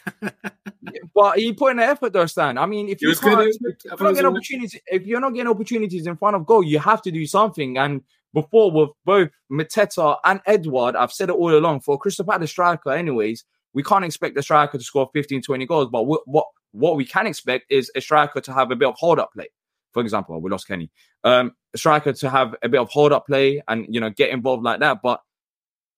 but 1.14 1.36
he 1.36 1.52
put 1.52 1.72
in 1.72 1.76
the 1.76 1.84
effort 1.84 2.14
though, 2.14 2.24
Stan. 2.24 2.56
I 2.56 2.64
mean, 2.64 2.88
if 2.88 3.02
you 3.02 3.14
can't, 3.14 3.46
if 3.46 3.82
you're 3.84 3.98
not 4.00 4.14
getting 4.14 4.24
opportunities, 4.24 4.80
if 4.86 5.04
you're 5.04 5.20
not 5.20 5.34
getting 5.34 5.50
opportunities 5.50 6.06
in 6.06 6.16
front 6.16 6.34
of 6.34 6.46
goal, 6.46 6.62
you 6.62 6.78
have 6.78 7.02
to 7.02 7.10
do 7.10 7.26
something. 7.26 7.76
And 7.76 8.00
before 8.32 8.70
with 8.70 8.88
both 9.04 9.28
Mateta 9.52 10.16
and 10.24 10.40
Edouard, 10.46 10.96
I've 10.96 11.12
said 11.12 11.28
it 11.28 11.34
all 11.34 11.54
along 11.54 11.80
for 11.80 11.98
Crystal 11.98 12.24
Palace 12.24 12.52
striker, 12.52 12.90
anyways, 12.90 13.44
we 13.74 13.82
can't 13.82 14.06
expect 14.06 14.34
the 14.34 14.42
striker 14.42 14.78
to 14.78 14.82
score 14.82 15.10
15, 15.12 15.42
20 15.42 15.66
goals. 15.66 15.88
But 15.92 16.06
what 16.06 16.22
what 16.24 16.46
what 16.72 16.96
we 16.96 17.04
can 17.04 17.26
expect 17.26 17.70
is 17.70 17.90
a 17.94 18.00
striker 18.00 18.40
to 18.40 18.54
have 18.54 18.70
a 18.70 18.76
bit 18.76 18.88
of 18.88 18.94
hold 18.96 19.18
up 19.18 19.34
play. 19.34 19.48
For 19.94 20.00
example, 20.02 20.38
we 20.40 20.50
lost 20.50 20.68
Kenny. 20.68 20.90
Um, 21.22 21.52
striker 21.74 22.12
to 22.12 22.28
have 22.28 22.54
a 22.62 22.68
bit 22.68 22.80
of 22.80 22.90
hold 22.90 23.12
up 23.12 23.26
play 23.26 23.62
and 23.68 23.86
you 23.88 24.00
know 24.00 24.10
get 24.10 24.30
involved 24.30 24.62
like 24.62 24.80
that. 24.80 25.00
But 25.02 25.20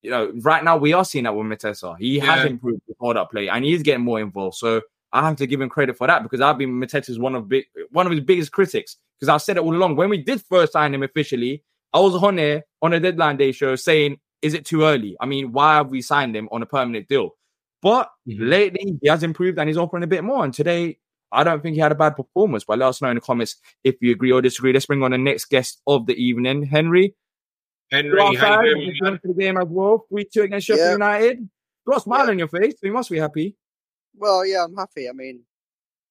you 0.03 0.11
know, 0.11 0.31
right 0.43 0.63
now 0.63 0.77
we 0.77 0.93
are 0.93 1.05
seeing 1.05 1.25
that 1.25 1.35
with 1.35 1.47
Mateta. 1.47 1.99
He 1.99 2.19
has 2.21 2.45
improved 2.45 2.83
with 2.87 2.97
hold 3.01 3.17
up 3.17 3.33
play 3.33 3.49
and 3.49 3.65
he's 3.65 3.83
getting 3.83 4.05
more 4.05 4.21
involved. 4.21 4.57
So 4.57 4.83
I 5.13 5.27
have 5.27 5.37
to 5.37 5.47
give 5.47 5.61
him 5.61 5.69
credit 5.69 5.97
for 5.97 6.07
that 6.07 6.23
because 6.23 6.41
I've 6.41 6.59
been 6.59 6.71
Mateta's 6.71 7.19
one 7.19 7.35
of 7.35 7.49
big 7.49 7.65
one 7.91 8.07
of 8.07 8.13
his 8.13 8.21
biggest 8.21 8.53
critics. 8.53 8.97
Because 9.19 9.31
I 9.31 9.39
said 9.39 9.57
it 9.57 9.63
all 9.63 9.75
along. 9.75 9.97
When 9.97 10.11
we 10.11 10.19
did 10.23 10.43
first 10.43 10.75
sign 10.75 10.93
him 10.95 11.03
officially, 11.03 11.65
I 11.95 12.01
was 12.01 12.15
on 12.23 12.37
there 12.37 12.65
on 12.83 12.93
a 12.93 13.01
deadline 13.01 13.39
day 13.39 13.51
show 13.51 13.75
saying, 13.75 14.19
Is 14.43 14.53
it 14.53 14.67
too 14.67 14.83
early? 14.83 15.17
I 15.19 15.27
mean, 15.27 15.53
why 15.53 15.77
have 15.77 15.91
we 15.91 16.03
signed 16.03 16.37
him 16.37 16.49
on 16.53 16.63
a 16.63 16.67
permanent 16.67 17.09
deal? 17.09 17.31
But 17.81 18.11
Mhm. 18.29 18.37
lately 18.51 18.99
he 19.01 19.09
has 19.09 19.23
improved 19.23 19.59
and 19.59 19.69
he's 19.69 19.79
offering 19.79 20.03
a 20.05 20.07
bit 20.07 20.23
more. 20.23 20.45
And 20.45 20.53
today 20.53 20.99
I 21.37 21.45
don't 21.45 21.63
think 21.63 21.75
he 21.75 21.81
had 21.81 21.93
a 21.93 21.97
bad 21.97 22.17
performance. 22.17 22.65
But 22.65 22.79
let 22.79 22.89
us 22.89 23.01
know 23.03 23.09
in 23.11 23.15
the 23.17 23.21
comments 23.21 23.57
if 23.85 23.97
you 24.01 24.11
agree 24.13 24.33
or 24.33 24.41
disagree. 24.43 24.73
Let's 24.73 24.87
bring 24.87 25.03
on 25.03 25.11
the 25.13 25.19
next 25.19 25.45
guest 25.47 25.81
of 25.87 26.07
the 26.07 26.15
evening, 26.15 26.65
Henry. 26.65 27.15
Henry, 27.93 28.11
Ross, 28.17 28.37
how 28.39 28.61
you 28.63 28.75
doing, 28.75 28.81
you 28.87 28.93
man? 29.03 29.11
going 29.13 29.19
to 29.21 29.29
the 29.29 29.35
game 29.35 29.57
as 29.59 29.67
well. 29.69 30.07
3 30.09 30.25
2 30.33 30.43
against 30.43 30.67
Sheffield 30.67 30.87
Yeah. 30.87 30.93
United. 30.93 31.49
Got 31.87 31.97
a 31.99 32.01
smile 32.01 32.25
Yeah. 32.25 32.31
on 32.33 32.39
your 32.41 32.49
face. 32.49 32.75
You 32.83 32.93
must 32.93 33.11
be 33.11 33.19
happy. 33.19 33.55
Well, 34.17 34.45
yeah, 34.47 34.65
I'm 34.65 34.75
happy. 34.75 35.09
I 35.09 35.13
mean, 35.13 35.43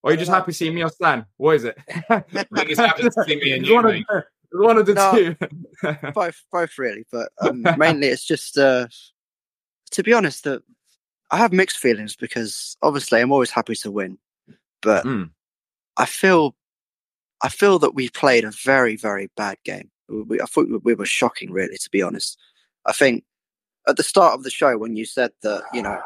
Or 0.04 0.12
you 0.12 0.18
just 0.18 0.28
don't 0.30 0.36
know. 0.36 0.40
happy 0.42 0.52
seeing 0.54 0.76
me 0.76 0.84
or 0.84 0.90
Stan? 0.90 1.26
What 1.38 1.56
is 1.56 1.64
it? 1.66 1.78
I 2.10 2.20
think 2.22 2.68
he's 2.70 2.78
happy 2.78 3.04
to 3.04 3.12
see 3.28 3.36
me 3.36 3.52
and 3.54 3.66
you, 3.68 3.74
one, 3.74 3.86
of, 3.88 3.92
mate. 3.94 4.06
one 4.52 4.78
of 4.78 4.86
the 4.86 4.94
No. 4.94 5.12
two. 5.14 6.12
both, 6.14 6.42
both 6.52 6.78
really, 6.78 7.04
but 7.12 7.30
um, 7.42 7.66
mainly 7.78 8.08
it's 8.08 8.24
just, 8.26 8.58
uh, 8.58 8.88
to 9.92 10.04
be 10.04 10.14
honest, 10.14 10.44
that 10.46 10.62
I 11.32 11.38
have 11.38 11.52
mixed 11.52 11.80
feelings 11.80 12.16
because 12.16 12.78
obviously 12.82 13.20
I'm 13.20 13.32
always 13.34 13.50
happy 13.52 13.76
to 13.76 13.92
win, 13.92 14.18
but 14.86 15.06
Mm. 15.06 15.32
I 15.98 16.06
feel, 16.06 16.56
I 17.42 17.50
feel 17.50 17.80
that 17.80 17.96
we 17.96 18.10
played 18.10 18.46
a 18.46 18.52
very, 18.52 18.96
very 18.96 19.30
bad 19.36 19.58
game. 19.66 19.92
We, 20.08 20.40
I 20.40 20.46
thought 20.46 20.70
we- 20.70 20.78
we 20.78 20.94
were 20.94 21.06
shocking, 21.06 21.52
really, 21.52 21.78
to 21.78 21.90
be 21.90 22.02
honest. 22.02 22.38
I 22.86 22.94
think 22.94 23.26
at 23.88 23.98
the 23.98 24.04
start 24.04 24.34
of 24.36 24.44
the 24.44 24.50
show 24.52 24.78
when 24.78 24.96
you 24.96 25.06
said 25.06 25.32
that, 25.42 25.64
you 25.74 25.82
know, 25.82 26.02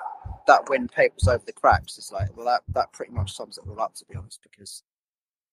that 0.47 0.69
win 0.69 0.87
papers 0.87 1.27
over 1.27 1.43
the 1.45 1.53
cracks, 1.53 1.97
it's 1.97 2.11
like, 2.11 2.35
well, 2.35 2.45
that 2.45 2.63
that 2.73 2.91
pretty 2.93 3.11
much 3.11 3.33
sums 3.33 3.57
it 3.57 3.65
all 3.67 3.79
up, 3.81 3.93
to 3.95 4.05
be 4.05 4.15
honest, 4.15 4.41
because 4.41 4.83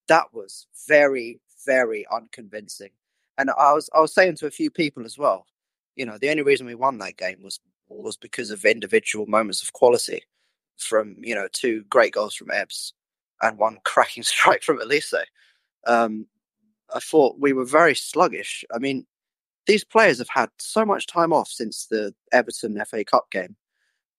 that 0.09 0.33
was 0.33 0.67
very, 0.89 1.41
very 1.67 2.07
unconvincing. 2.11 2.91
And 3.39 3.51
I 3.51 3.73
was 3.73 3.91
I 3.95 4.01
was 4.01 4.15
saying 4.15 4.37
to 4.37 4.47
a 4.47 4.51
few 4.51 4.71
people 4.71 5.05
as 5.05 5.19
well, 5.19 5.47
you 5.97 6.07
know, 6.07 6.19
the 6.19 6.31
only 6.31 6.43
reason 6.43 6.67
we 6.67 6.75
won 6.75 6.99
that 6.99 7.17
game 7.17 7.43
was 7.43 7.61
was 7.89 8.17
because 8.17 8.51
of 8.51 8.65
individual 8.65 9.27
moments 9.27 9.63
of 9.63 9.73
quality 9.73 10.23
from, 10.79 11.17
you 11.21 11.35
know, 11.35 11.49
two 11.53 11.85
great 11.89 12.13
goals 12.13 12.35
from 12.35 12.51
Ebbs 12.51 12.93
and 13.43 13.59
one 13.59 13.79
cracking 13.85 14.23
strike 14.23 14.63
from 14.63 14.79
Olise. 14.79 15.25
Um, 15.87 16.27
I 16.95 17.01
thought 17.01 17.41
we 17.41 17.53
were 17.53 17.65
very 17.65 17.95
sluggish. 17.95 18.65
I 18.75 18.79
mean, 18.79 19.07
these 19.67 19.85
players 19.85 20.19
have 20.19 20.29
had 20.29 20.51
so 20.59 20.85
much 20.85 21.07
time 21.07 21.33
off 21.33 21.49
since 21.49 21.87
the 21.87 22.15
Everton 22.33 22.83
FA 22.85 23.05
Cup 23.05 23.31
game, 23.31 23.57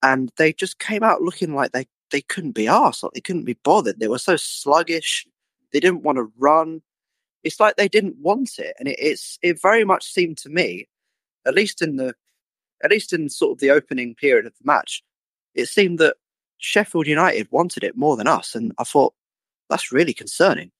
and 0.03 0.31
they 0.37 0.53
just 0.53 0.79
came 0.79 1.03
out 1.03 1.21
looking 1.21 1.55
like 1.55 1.71
they, 1.71 1.87
they 2.11 2.21
couldn't 2.21 2.51
be 2.51 2.65
arsed, 2.65 3.03
like 3.03 3.13
they 3.13 3.21
couldn't 3.21 3.45
be 3.45 3.57
bothered. 3.63 3.99
They 3.99 4.07
were 4.07 4.19
so 4.19 4.35
sluggish. 4.35 5.25
They 5.71 5.79
didn't 5.79 6.03
want 6.03 6.17
to 6.17 6.31
run. 6.37 6.81
It's 7.43 7.59
like 7.59 7.77
they 7.77 7.87
didn't 7.87 8.17
want 8.17 8.59
it, 8.59 8.75
and 8.79 8.87
it, 8.87 8.97
it's 8.99 9.39
it 9.41 9.61
very 9.61 9.85
much 9.85 10.05
seemed 10.05 10.37
to 10.39 10.49
me, 10.49 10.87
at 11.45 11.55
least 11.55 11.81
in 11.81 11.95
the, 11.95 12.13
at 12.83 12.91
least 12.91 13.13
in 13.13 13.29
sort 13.29 13.53
of 13.53 13.59
the 13.59 13.71
opening 13.71 14.15
period 14.15 14.45
of 14.45 14.53
the 14.53 14.65
match, 14.65 15.03
it 15.55 15.67
seemed 15.67 15.99
that 15.99 16.17
Sheffield 16.57 17.07
United 17.07 17.47
wanted 17.51 17.83
it 17.83 17.97
more 17.97 18.17
than 18.17 18.27
us, 18.27 18.55
and 18.55 18.73
I 18.77 18.83
thought 18.83 19.13
that's 19.69 19.91
really 19.91 20.13
concerning. 20.13 20.71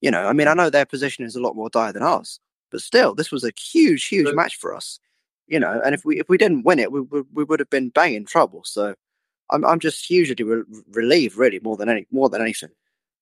You 0.00 0.10
know, 0.10 0.26
I 0.26 0.32
mean, 0.32 0.48
I 0.48 0.54
know 0.54 0.70
their 0.70 0.86
position 0.86 1.24
is 1.24 1.34
a 1.36 1.40
lot 1.40 1.56
more 1.56 1.70
dire 1.70 1.92
than 1.92 2.02
ours, 2.02 2.40
but 2.70 2.80
still, 2.80 3.14
this 3.14 3.32
was 3.32 3.44
a 3.44 3.52
huge, 3.58 4.04
huge 4.06 4.26
But- 4.26 4.36
match 4.36 4.56
for 4.56 4.74
us. 4.74 5.00
You 5.46 5.58
know, 5.58 5.80
and 5.82 5.94
if 5.94 6.04
we 6.04 6.20
if 6.20 6.28
we 6.28 6.36
didn't 6.36 6.64
win 6.64 6.78
it, 6.78 6.92
we 6.92 7.00
we, 7.00 7.22
we 7.32 7.44
would 7.44 7.58
have 7.58 7.70
been 7.70 7.88
bang 7.88 8.14
in 8.14 8.26
trouble. 8.26 8.62
So, 8.64 8.94
I'm 9.50 9.64
I'm 9.64 9.80
just 9.80 10.06
hugely 10.06 10.44
re- 10.44 10.62
relieved, 10.92 11.36
really, 11.36 11.58
more 11.60 11.76
than 11.76 11.88
any 11.88 12.06
more 12.10 12.28
than 12.28 12.42
anything. 12.42 12.68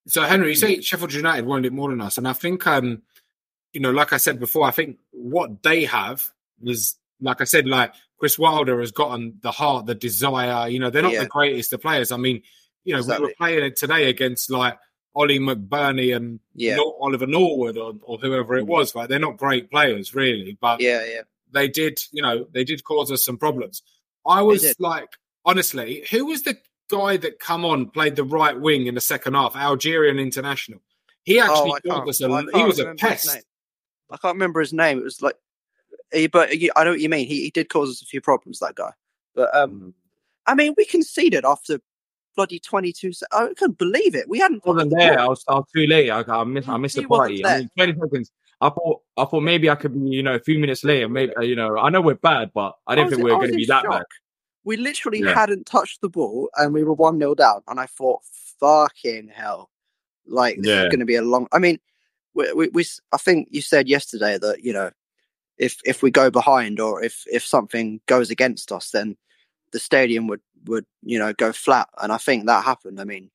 So 0.09 0.23
Henry, 0.23 0.49
you 0.51 0.55
say 0.57 0.81
Sheffield 0.81 1.13
United 1.13 1.47
wanted 1.47 1.67
it 1.67 1.73
more 1.73 1.89
than 1.89 2.01
us, 2.01 2.19
and 2.19 2.27
I 2.27 2.33
think, 2.33 2.67
um, 2.67 3.03
you 3.73 3.81
know, 3.81 3.91
like 3.93 4.13
I 4.13 4.17
said 4.17 4.39
before, 4.41 4.67
I 4.67 4.71
think 4.73 4.99
what 5.13 5.63
they 5.63 5.85
have 5.85 6.33
was, 6.61 6.97
like 7.21 7.41
I 7.41 7.45
said, 7.45 7.67
like 7.69 7.93
Chris 8.19 8.39
Wilder 8.39 8.81
has 8.81 8.93
gotten 8.93 9.39
the 9.43 9.51
heart, 9.51 9.87
the 9.87 9.95
desire. 9.95 10.69
You 10.69 10.79
know, 10.79 10.91
they're 10.91 11.03
not 11.03 11.13
Yeah. 11.13 11.23
the 11.25 11.29
greatest 11.29 11.73
of 11.73 11.83
players. 11.83 12.11
I 12.13 12.17
mean, 12.17 12.43
you 12.85 12.93
know, 12.93 12.99
we 12.99 13.05
Exactly. 13.05 13.27
were 13.27 13.35
playing 13.37 13.65
it 13.65 13.77
today 13.77 14.09
against 14.09 14.51
like 14.51 14.79
Ollie 15.15 15.39
McBurnie 15.39 16.15
and 16.17 16.41
Yeah. 16.55 16.75
Mm. 16.75 16.77
Nor- 16.79 16.99
Oliver 17.03 17.27
Norwood 17.27 17.77
or, 17.79 17.95
or 18.03 18.19
whoever 18.19 18.57
it 18.57 18.67
was. 18.67 18.95
Right, 18.95 19.09
they're 19.09 19.19
not 19.19 19.37
great 19.37 19.71
players 19.71 20.15
really, 20.15 20.57
but 20.61 20.81
Yeah, 20.81 21.05
yeah. 21.05 21.23
they 21.51 21.69
did, 21.69 22.01
you 22.13 22.23
know, 22.23 22.47
they 22.53 22.65
did 22.65 22.85
cause 22.85 23.11
us 23.13 23.25
some 23.25 23.39
problems. 23.39 23.83
I 24.27 24.43
was 24.43 24.75
like, 24.79 25.09
honestly, 25.45 26.05
who 26.11 26.27
was 26.27 26.43
the 26.43 26.59
guy 26.89 27.17
that 27.19 27.39
come 27.39 27.65
on 27.65 27.91
played 27.91 28.17
the 28.17 28.25
right 28.25 28.59
wing 28.59 28.87
in 28.87 28.95
the 28.95 29.01
second 29.01 29.35
half? 29.35 29.55
Algerian 29.57 30.19
international. 30.19 30.81
He 31.25 31.39
actually 31.41 31.57
Oh, 31.57 31.71
caused 31.71 31.83
can't- 31.85 32.09
us 32.09 32.21
a. 32.53 32.59
He 32.59 32.65
was 32.65 32.79
a 32.79 32.95
pest. 32.95 33.29
I 34.11 34.17
can't 34.19 34.35
remember 34.37 34.61
his 34.61 34.73
name. 34.73 34.99
It 34.99 35.05
was 35.05 35.21
like, 35.23 35.35
but 36.33 36.51
I 36.77 36.85
know 36.85 36.91
what 36.91 37.01
you 37.01 37.09
mean. 37.09 37.27
He, 37.27 37.43
he 37.43 37.51
did 37.51 37.69
cause 37.69 37.91
us 37.91 38.03
a 38.03 38.07
few 38.07 38.21
problems. 38.21 38.59
That 38.61 38.75
guy, 38.75 38.93
but 39.35 39.53
Mm. 39.53 39.63
um, 39.65 39.95
I 40.47 40.55
mean, 40.55 40.75
we 40.77 40.85
conceded 40.85 41.45
after 41.45 41.81
bloody 42.37 42.59
twenty 42.59 42.93
two. 42.93 43.13
Se- 43.13 43.27
I 43.33 43.49
couldn't 43.57 43.79
believe 43.79 44.15
it. 44.15 44.29
We 44.29 44.39
hadn't 44.39 44.63
I 44.67 44.71
wasn't 44.71 44.95
there. 44.97 45.19
I 45.19 45.27
was, 45.27 45.45
I 45.49 45.55
was 45.55 45.67
too 45.75 45.87
late. 45.87 46.11
I, 46.11 46.23
I 46.29 46.45
missed. 46.45 46.69
I 46.69 46.77
missed 46.77 46.97
the 46.97 47.05
party. 47.05 47.45
I 47.45 47.59
mean, 47.59 47.71
twenty 47.77 47.95
seconds. 48.01 48.31
I 48.61 48.69
thought. 48.71 49.03
I 49.19 49.25
thought 49.25 49.41
maybe 49.41 49.69
I 49.71 49.75
could 49.75 49.95
be, 49.95 50.11
you 50.11 50.23
know, 50.23 50.35
a 50.35 50.41
few 50.41 50.59
minutes 50.59 50.85
later. 50.85 51.09
Maybe, 51.09 51.33
you 51.41 51.57
know, 51.57 51.79
I 51.79 51.89
know 51.91 52.01
we're 52.03 52.15
bad, 52.15 52.51
but 52.55 52.77
I 52.87 52.95
didn't 52.95 53.07
was 53.11 53.15
think 53.17 53.25
we 53.25 53.33
were 53.33 53.39
going 53.39 53.51
to 53.51 53.57
be 53.57 53.67
that 53.67 53.85
bad. 53.89 54.03
We 54.65 54.77
literally 54.77 55.21
Yeah. 55.21 55.33
hadn't 55.35 55.65
touched 55.67 56.01
the 56.01 56.09
ball, 56.09 56.51
and 56.57 56.75
we 56.75 56.85
were 56.85 56.93
one 56.93 57.19
0 57.19 57.35
down. 57.35 57.63
And 57.69 57.79
I 57.81 57.87
thought, 57.87 58.21
fucking 58.61 59.29
hell, 59.29 59.71
like 60.27 60.57
this 60.59 60.67
Yeah. 60.67 60.83
is 60.85 60.89
going 60.89 61.01
to 61.01 61.07
be 61.07 61.15
a 61.17 61.23
long. 61.23 61.47
I 61.53 61.59
mean, 61.59 61.79
we, 62.35 62.53
we, 62.53 62.69
we, 62.69 62.85
I 63.13 63.17
think 63.17 63.49
you 63.51 63.63
said 63.63 63.89
yesterday 63.89 64.39
that 64.39 64.63
you 64.65 64.73
know, 64.73 64.91
if 65.59 65.81
if 65.85 66.03
we 66.03 66.11
go 66.11 66.31
behind 66.31 66.81
or 66.81 67.03
if 67.03 67.25
if 67.31 67.45
something 67.45 68.01
goes 68.07 68.31
against 68.31 68.73
us, 68.73 68.91
then 68.91 69.17
the 69.73 69.79
stadium 69.79 70.27
would 70.29 70.41
would 70.67 70.87
you 71.03 71.19
know 71.19 71.33
go 71.33 71.53
flat. 71.53 71.89
And 72.01 72.13
I 72.13 72.19
think 72.19 72.47
that 72.47 72.65
happened. 72.65 73.01
I 73.01 73.05
mean, 73.05 73.31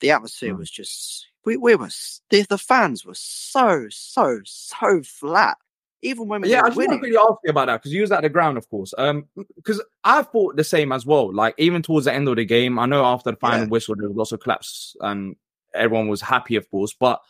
the 0.00 0.10
atmosphere 0.10 0.54
Mm. 0.54 0.58
was 0.58 0.70
just 0.70 1.26
we 1.44 1.56
we 1.56 1.74
were 1.74 1.88
the, 2.30 2.42
the 2.42 2.58
fans 2.58 3.04
were 3.04 3.14
so 3.14 3.86
so 3.90 4.40
so 4.44 5.02
flat. 5.02 5.56
Even 6.02 6.28
when 6.28 6.40
we 6.40 6.48
Yeah, 6.48 6.60
I 6.60 6.62
were 6.62 6.68
just 6.70 6.78
want 6.78 7.02
to 7.02 7.08
winning. 7.08 7.16
ask 7.20 7.38
you 7.44 7.50
about 7.50 7.66
that 7.66 7.76
because 7.82 7.92
you 7.92 8.00
was 8.00 8.10
at 8.12 8.22
the 8.22 8.30
ground, 8.30 8.56
of 8.56 8.68
course. 8.70 8.94
Um, 8.96 9.26
because 9.56 9.82
I 10.02 10.22
thought 10.22 10.56
the 10.56 10.64
same 10.64 10.92
as 10.92 11.04
well. 11.04 11.32
Like 11.34 11.54
even 11.58 11.82
towards 11.82 12.06
the 12.06 12.14
end 12.14 12.26
of 12.28 12.36
the 12.36 12.44
game, 12.46 12.78
I 12.78 12.86
know 12.86 13.04
after 13.04 13.30
the 13.30 13.36
final 13.36 13.64
Yeah. 13.64 13.70
whistle 13.70 13.94
there 13.96 14.08
was 14.08 14.16
lots 14.16 14.32
of 14.32 14.40
claps 14.40 14.96
and 15.00 15.36
everyone 15.74 16.08
was 16.08 16.22
happy, 16.22 16.56
of 16.56 16.70
course. 16.70 16.94
But 16.98 17.20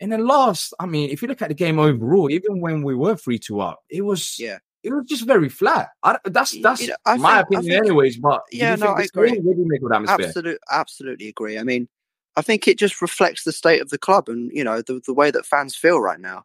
in 0.00 0.10
the 0.10 0.18
last, 0.18 0.74
I 0.78 0.86
mean, 0.86 1.10
if 1.10 1.22
you 1.22 1.28
look 1.28 1.42
at 1.42 1.48
the 1.48 1.54
game 1.54 1.78
overall, 1.78 2.30
even 2.30 2.60
when 2.60 2.82
we 2.82 2.94
were 2.94 3.16
three 3.16 3.38
two 3.38 3.60
up, 3.60 3.80
it 3.88 4.02
was 4.02 4.38
Yeah. 4.38 4.58
it 4.82 4.92
was 4.92 5.04
just 5.06 5.24
very 5.26 5.48
flat. 5.48 5.88
I, 6.02 6.18
that's 6.24 6.52
that's 6.60 6.82
you 6.82 6.88
know, 6.88 7.16
my 7.16 7.36
think- 7.42 7.46
opinion, 7.46 7.70
think- 7.72 7.86
anyways. 7.86 8.16
But 8.18 8.42
Yeah, 8.52 8.72
you 8.74 8.80
no, 8.84 8.86
I 8.88 9.02
agree. 9.02 9.30
same? 9.34 9.44
What 9.44 9.56
make 9.58 9.82
of 9.82 9.88
the 9.88 9.94
atmosphere? 9.96 10.26
Absolutely, 10.26 10.58
absolutely 10.70 11.28
agree. 11.28 11.58
I 11.58 11.62
mean, 11.62 11.88
I 12.36 12.42
think 12.42 12.68
it 12.68 12.78
just 12.78 13.00
reflects 13.00 13.44
the 13.44 13.52
state 13.52 13.80
of 13.80 13.88
the 13.88 13.98
club 13.98 14.28
and 14.28 14.50
you 14.52 14.62
know 14.64 14.82
the 14.82 15.00
the 15.06 15.14
way 15.14 15.30
that 15.30 15.46
fans 15.46 15.74
feel 15.74 16.00
right 16.00 16.20
now. 16.20 16.44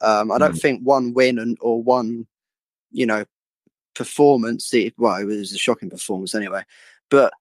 Um, 0.00 0.30
I 0.32 0.38
don't 0.38 0.54
Mm. 0.54 0.60
think 0.60 0.82
one 0.82 1.12
win 1.14 1.38
and 1.38 1.56
or 1.60 1.82
one, 1.82 2.26
you 2.92 3.06
know, 3.06 3.24
performance. 3.94 4.72
It, 4.74 4.94
well, 4.98 5.16
it 5.16 5.24
was 5.24 5.52
a 5.52 5.58
shocking 5.58 5.90
performance 5.90 6.34
anyway, 6.34 6.62
but 7.10 7.32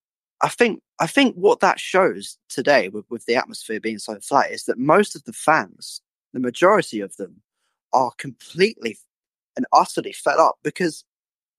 I 0.41 0.49
think 0.49 0.81
I 0.99 1.07
think 1.07 1.35
what 1.35 1.59
that 1.61 1.79
shows 1.79 2.37
today 2.49 2.89
with, 2.89 3.05
with 3.09 3.25
the 3.25 3.35
atmosphere 3.35 3.79
being 3.79 3.99
so 3.99 4.19
flat 4.19 4.51
is 4.51 4.65
that 4.65 4.77
most 4.77 5.15
of 5.15 5.23
the 5.25 5.33
fans, 5.33 6.01
the 6.33 6.39
majority 6.39 6.99
of 6.99 7.15
them, 7.17 7.41
are 7.93 8.11
completely 8.17 8.97
and 9.55 9.65
utterly 9.73 10.13
fed 10.13 10.37
up 10.37 10.57
because 10.63 11.03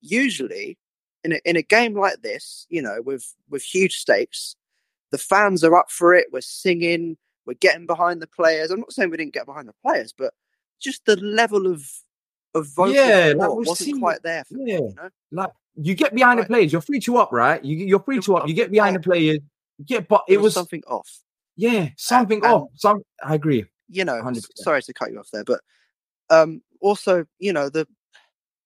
usually 0.01 0.77
in 1.23 1.33
a, 1.33 1.39
in 1.43 1.55
a 1.57 1.61
game 1.61 1.97
like 1.97 2.21
this, 2.21 2.65
you 2.69 2.81
know, 2.81 3.01
with 3.01 3.33
with 3.49 3.63
huge 3.63 3.95
stakes, 3.97 4.55
the 5.11 5.17
fans 5.17 5.63
are 5.63 5.75
up 5.75 5.91
for 5.91 6.13
it. 6.13 6.27
We're 6.31 6.41
singing, 6.41 7.17
we're 7.45 7.55
getting 7.55 7.85
behind 7.85 8.21
the 8.21 8.27
players. 8.27 8.71
I'm 8.71 8.79
not 8.79 8.93
saying 8.93 9.09
we 9.09 9.17
didn't 9.17 9.33
get 9.33 9.45
behind 9.45 9.67
the 9.67 9.75
players, 9.83 10.13
but 10.17 10.33
just 10.79 11.05
the 11.05 11.17
level 11.17 11.67
of 11.67 11.85
of 12.55 12.67
vocal 12.67 12.93
Yeah, 12.93 13.33
wasn't 13.33 13.77
seen- 13.77 13.99
quite 13.99 14.23
there. 14.23 14.43
For 14.45 14.55
me, 14.55 14.71
yeah. 14.71 14.77
you 14.79 14.95
know? 14.95 15.09
Like 15.31 15.51
you 15.81 15.95
get 15.95 16.13
behind 16.13 16.37
Right. 16.39 16.47
the 16.47 16.53
players, 16.53 16.71
you're 16.73 16.81
free 16.81 16.99
to 17.01 17.17
up, 17.17 17.31
right? 17.31 17.63
You 17.63 17.75
you're 17.77 17.99
free 18.03 18.19
to 18.21 18.35
up. 18.37 18.47
You 18.47 18.53
get 18.53 18.71
behind 18.71 18.95
the 18.95 18.99
players. 18.99 19.39
Yeah, 19.87 20.01
but 20.01 20.23
it 20.27 20.41
was 20.41 20.53
something 20.53 20.83
off. 20.87 21.09
yeah 21.55 21.89
something 21.97 22.43
and- 22.43 22.53
off. 22.53 22.69
Some 22.75 23.01
I 23.23 23.35
agree. 23.35 23.65
you 23.87 24.05
know, 24.05 24.21
100%. 24.21 24.45
sorry 24.57 24.81
to 24.83 24.93
cut 24.93 25.11
you 25.11 25.19
off 25.19 25.29
there, 25.31 25.43
but 25.43 25.61
um, 26.29 26.61
also, 26.81 27.25
you 27.39 27.51
know, 27.53 27.69
the 27.69 27.87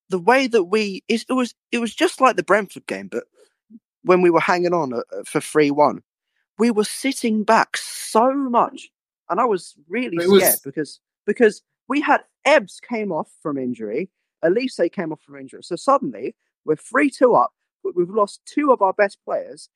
the 0.10 0.20
way 0.20 0.48
that 0.48 0.66
we 0.66 1.04
it, 1.08 1.24
it 1.30 1.34
was 1.34 1.54
it 1.72 1.80
was 1.80 1.94
just 1.96 2.20
like 2.22 2.36
the 2.36 2.44
Brentford 2.44 2.86
game, 2.88 3.08
but 3.08 3.24
when 4.04 4.22
we 4.22 4.30
were 4.30 4.42
hanging 4.42 4.74
on 4.74 4.94
uh, 4.94 4.98
uh, 4.98 5.24
for 5.26 5.40
three 5.40 5.72
one, 5.72 6.02
we 6.60 6.72
were 6.72 6.84
sitting 6.84 7.44
back 7.44 7.78
so 7.78 8.34
much, 8.34 8.90
and 9.30 9.40
I 9.40 9.46
was 9.46 9.76
really 9.88 10.24
It 10.24 10.30
was- 10.30 10.44
scared 10.44 10.60
because 10.64 11.00
because 11.26 11.62
we 11.88 12.02
had 12.02 12.22
Ebbs 12.46 12.80
came 12.82 13.12
off 13.12 13.30
from 13.42 13.58
injury, 13.58 14.10
Olise 14.44 14.92
came 14.92 15.12
off 15.14 15.22
from 15.22 15.38
injury. 15.38 15.64
So 15.64 15.76
suddenly 15.78 16.36
we're 16.66 16.76
3 16.76 17.10
2 17.10 17.34
up, 17.36 17.52
but 17.84 17.96
we've 17.96 18.10
lost 18.10 18.42
two 18.46 18.72
of 18.72 18.82
our 18.82 18.94
best 18.94 19.18
players. 19.26 19.70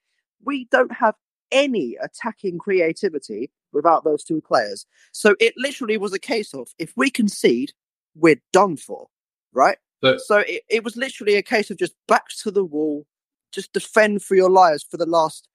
We 0.43 0.65
don't 0.71 0.93
have 0.93 1.15
any 1.51 1.97
attacking 2.01 2.57
creativity 2.57 3.51
without 3.71 4.03
those 4.03 4.23
two 4.23 4.41
players. 4.41 4.85
So 5.11 5.35
it 5.39 5.53
literally 5.57 5.97
was 5.97 6.13
a 6.13 6.19
case 6.19 6.53
of 6.53 6.69
if 6.77 6.93
we 6.95 7.09
concede, 7.09 7.73
we're 8.15 8.41
done 8.53 8.77
for, 8.77 9.07
right? 9.53 9.77
But- 10.01 10.21
so 10.21 10.39
it, 10.39 10.63
it 10.69 10.83
was 10.83 10.95
literally 10.95 11.35
a 11.35 11.43
case 11.43 11.71
of 11.71 11.77
just 11.77 11.95
back 12.07 12.27
to 12.43 12.51
the 12.51 12.63
wall, 12.63 13.05
just 13.51 13.73
defend 13.73 14.23
for 14.23 14.35
your 14.35 14.49
lives 14.49 14.85
for 14.89 14.97
the 14.97 15.05
last 15.05 15.47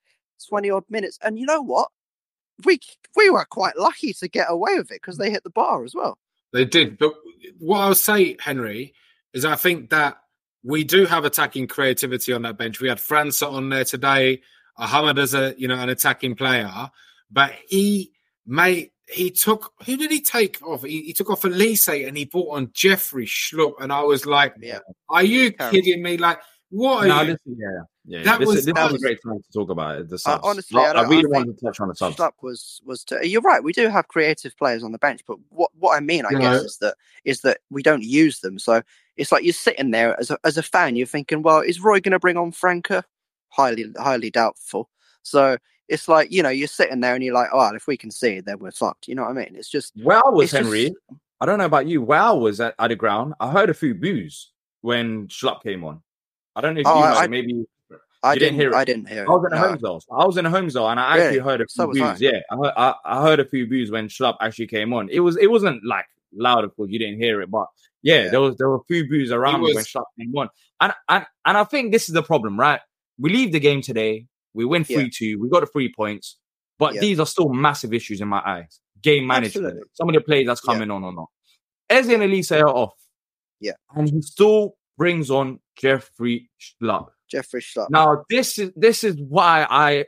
20 0.49 0.69
odd 0.69 0.83
minutes. 0.89 1.17
And 1.21 1.39
you 1.39 1.45
know 1.45 1.61
what? 1.61 1.89
We 2.65 2.79
we 3.15 3.29
were 3.31 3.45
quite 3.45 3.77
lucky 3.77 4.13
to 4.13 4.27
get 4.27 4.45
away 4.49 4.75
with 4.75 4.91
it 4.91 5.01
because 5.01 5.17
they 5.17 5.31
hit 5.31 5.43
the 5.43 5.49
bar 5.49 5.83
as 5.83 5.95
well. 5.95 6.19
They 6.51 6.65
did. 6.65 6.99
But 6.99 7.13
what 7.57 7.79
I'll 7.79 7.95
say, 7.95 8.37
Henry, 8.39 8.93
is 9.33 9.43
I 9.43 9.55
think 9.55 9.89
that 9.89 10.17
we 10.63 10.83
do 10.83 11.05
have 11.05 11.25
attacking 11.25 11.67
creativity 11.67 12.33
on 12.33 12.41
that 12.43 12.57
bench. 12.57 12.79
We 12.79 12.87
had 12.89 12.97
França 12.97 13.51
on 13.51 13.69
there 13.69 13.85
today. 13.85 14.41
Ahmed 14.77 15.17
is 15.19 15.33
a 15.33 15.53
you 15.57 15.67
know 15.67 15.75
an 15.79 15.89
attacking 15.89 16.35
player, 16.35 16.71
but 17.31 17.51
he 17.67 18.11
made 18.45 18.89
he 19.09 19.29
took 19.29 19.71
who 19.85 19.97
did 19.97 20.09
he 20.09 20.21
take 20.21 20.61
off? 20.65 20.83
He, 20.83 21.01
he 21.03 21.13
took 21.13 21.29
off 21.29 21.41
Olise 21.43 22.07
and 22.07 22.17
he 22.17 22.25
brought 22.25 22.55
on 22.55 22.71
Jeffrey 22.73 23.25
Schlupp, 23.25 23.73
and 23.81 23.91
I 23.93 24.01
was 24.01 24.25
like, 24.25 24.55
Yeah. 24.59 24.79
"Are 25.09 25.23
you 25.23 25.51
Terrible. 25.51 25.75
kidding 25.75 26.01
me? 26.01 26.17
Like, 26.17 26.39
what 26.69 27.03
are 27.03 27.07
No, 27.07 27.21
you?" 27.21 27.27
this, 27.33 27.39
yeah, 27.45 27.67
yeah. 28.05 28.23
That 28.23 28.39
this, 28.39 28.47
was- 28.47 28.57
is, 28.59 28.65
this 28.65 28.73
that 28.73 28.87
is 28.91 28.95
a 28.95 28.99
great 28.99 29.19
time 29.23 29.37
to 29.43 29.51
talk 29.53 29.69
about 29.69 29.99
it. 29.99 30.09
The 30.09 30.15
uh, 30.15 30.17
subs. 30.17 30.41
honestly, 30.43 30.79
I 30.81 30.85
I, 30.89 30.93
don't- 30.93 31.05
I 31.05 31.09
really 31.09 31.21
think 31.23 31.33
wanted 31.35 31.57
to 31.59 31.65
touch 31.65 31.79
on 31.79 31.89
the 31.89 31.95
subs. 31.95 32.15
Schlupp 32.15 32.31
was 32.41 32.81
was 32.85 33.03
to, 33.05 33.27
you're 33.27 33.41
right. 33.41 33.63
We 33.63 33.73
do 33.73 33.89
have 33.89 34.07
creative 34.07 34.57
players 34.57 34.83
on 34.83 34.91
the 34.91 34.97
bench, 34.97 35.21
but 35.27 35.37
what 35.49 35.69
what 35.77 35.95
I 35.95 35.99
mean, 35.99 36.25
I 36.25 36.29
You 36.31 36.39
guess, 36.39 36.61
know- 36.61 36.63
is 36.65 36.77
that 36.79 36.95
is 37.25 37.41
that 37.41 37.59
we 37.69 37.83
don't 37.83 38.03
use 38.03 38.39
them. 38.39 38.57
So 38.57 38.81
it's 39.17 39.31
like 39.31 39.43
you're 39.43 39.53
sitting 39.53 39.91
there 39.91 40.19
as 40.19 40.31
a 40.31 40.37
as 40.43 40.57
a 40.57 40.63
fan, 40.63 40.95
you're 40.95 41.07
thinking, 41.07 41.41
well, 41.41 41.59
is 41.59 41.79
Roy 41.79 41.99
going 41.99 42.11
to 42.13 42.19
bring 42.19 42.37
on 42.37 42.51
Franca? 42.51 43.03
Highly 43.49 43.85
highly 43.97 44.31
doubtful. 44.31 44.89
So 45.21 45.57
it's 45.87 46.07
like 46.07 46.31
you 46.31 46.41
know 46.43 46.49
you're 46.49 46.67
sitting 46.67 47.01
there 47.01 47.13
and 47.15 47.23
you're 47.23 47.33
like, 47.35 47.49
oh, 47.53 47.75
if 47.75 47.87
we 47.87 47.97
can 47.97 48.11
see 48.11 48.37
it, 48.37 48.45
then 48.45 48.59
we're 48.59 48.71
fucked. 48.71 49.07
You 49.07 49.15
know 49.15 49.23
what 49.23 49.31
I 49.31 49.33
mean? 49.33 49.55
It's 49.55 49.69
just 49.69 49.93
I 49.97 50.21
was 50.29 50.45
it's 50.45 50.51
just- 50.53 50.63
Henry, 50.63 50.93
I 51.39 51.45
don't 51.45 51.59
know 51.59 51.65
about 51.65 51.87
you. 51.87 52.01
Wow 52.01 52.35
was 52.37 52.59
at, 52.59 52.73
at 52.79 52.87
the 52.87 52.95
ground, 52.95 53.33
I 53.39 53.51
heard 53.51 53.69
a 53.69 53.73
few 53.73 53.93
boos 53.93 54.51
when 54.81 55.27
Schlupp 55.27 55.61
came 55.63 55.83
on. 55.83 56.01
I 56.55 56.61
don't 56.61 56.73
know 56.75 56.81
if 56.81 56.87
Oh, 56.87 56.97
you 56.97 57.03
I- 57.03 57.07
heard 57.15 57.17
I- 57.23 57.27
maybe 57.27 57.65
I 58.25 58.33
You 58.33 58.39
didn't 58.39 58.57
didn't 58.57 58.61
hear 58.61 58.69
it? 58.71 58.75
I 58.75 58.85
didn't 58.85 59.09
hear 59.09 59.23
it. 59.23 59.27
I 59.27 59.31
was 59.31 59.45
in 59.51 59.57
a 59.57 59.59
home 59.59 59.79
zone. 59.79 59.99
I 60.09 60.25
was 60.25 60.37
in 60.37 60.45
a 60.45 60.49
home 60.49 60.69
zone, 60.69 60.91
and 60.91 60.99
I 61.01 61.15
Really? 61.15 61.25
actually 61.27 61.39
heard 61.39 61.59
a 61.61 61.65
few 61.65 61.67
So 61.67 61.87
boos. 61.87 62.01
I. 62.01 62.15
Yeah, 62.19 62.39
I 62.49 62.55
heard, 62.55 62.73
I, 62.77 62.95
I 63.03 63.21
heard 63.21 63.39
a 63.41 63.45
few 63.45 63.67
boos 63.67 63.91
when 63.91 64.07
Schlupp 64.07 64.37
actually 64.39 64.67
came 64.67 64.93
on. 64.93 65.09
It 65.09 65.19
was 65.19 65.35
it 65.37 65.51
wasn't 65.51 65.83
like 65.85 66.05
loud, 66.33 66.63
of 66.63 66.73
course, 66.75 66.89
you 66.89 66.99
didn't 66.99 67.17
hear 67.19 67.41
it, 67.41 67.51
but 67.51 67.67
yeah, 68.03 68.23
Yeah. 68.25 68.29
there 68.29 68.41
was 68.41 68.55
there 68.57 68.69
were 68.69 68.75
a 68.77 68.83
few 68.87 69.07
boos 69.09 69.31
around 69.31 69.61
me 69.63 69.73
when 69.73 69.83
Schlupp 69.83 70.03
came 70.19 70.33
and 70.81 70.93
and 71.09 71.25
and 71.45 71.57
I 71.57 71.63
think 71.63 71.91
this 71.91 72.07
is 72.09 72.13
the 72.13 72.23
problem, 72.23 72.59
right? 72.59 72.81
We 73.17 73.29
leave 73.31 73.51
the 73.51 73.59
game 73.59 73.81
today, 73.81 74.27
we 74.53 74.65
win 74.65 74.85
Yeah. 74.87 74.97
three 74.99 75.09
two, 75.09 75.39
we 75.39 75.49
got 75.49 75.61
the 75.61 75.67
three 75.67 75.91
points, 75.93 76.37
but 76.79 76.93
Yeah. 76.95 77.01
these 77.01 77.19
are 77.19 77.25
still 77.25 77.49
massive 77.49 77.93
issues 77.93 78.21
in 78.21 78.27
my 78.27 78.41
eyes. 78.45 78.79
Game 79.01 79.25
management, 79.27 79.65
Absolutely. 79.65 79.89
some 79.93 80.09
of 80.09 80.15
the 80.15 80.21
plays 80.21 80.47
that's 80.47 80.61
Yeah. 80.65 80.73
coming 80.73 80.91
on 80.91 81.03
or 81.03 81.13
not. 81.13 81.27
Eze 81.89 82.09
and 82.09 82.23
Olise 82.23 82.61
are 82.61 82.67
off, 82.69 82.93
Yeah. 83.59 83.73
and 83.95 84.09
he 84.09 84.21
still 84.21 84.75
brings 84.97 85.29
on 85.31 85.59
Jeffrey 85.75 86.49
Schlupp. 86.59 87.07
Jeffrey 87.29 87.61
Schlupp. 87.61 87.89
Now, 87.89 88.23
this 88.29 88.57
is 88.59 88.71
this 88.75 89.03
is 89.03 89.15
why 89.19 89.65
I 89.69 90.05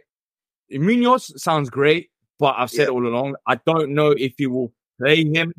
Munoz 0.71 1.31
sounds 1.41 1.69
great, 1.69 2.09
but 2.39 2.55
I've 2.57 2.69
said 2.71 2.87
Yeah. 2.87 2.93
all 2.93 3.05
along, 3.07 3.35
I 3.47 3.55
don't 3.65 3.91
know 3.91 4.11
if 4.11 4.33
he 4.37 4.47
will 4.47 4.73
play 4.99 5.23
him. 5.25 5.53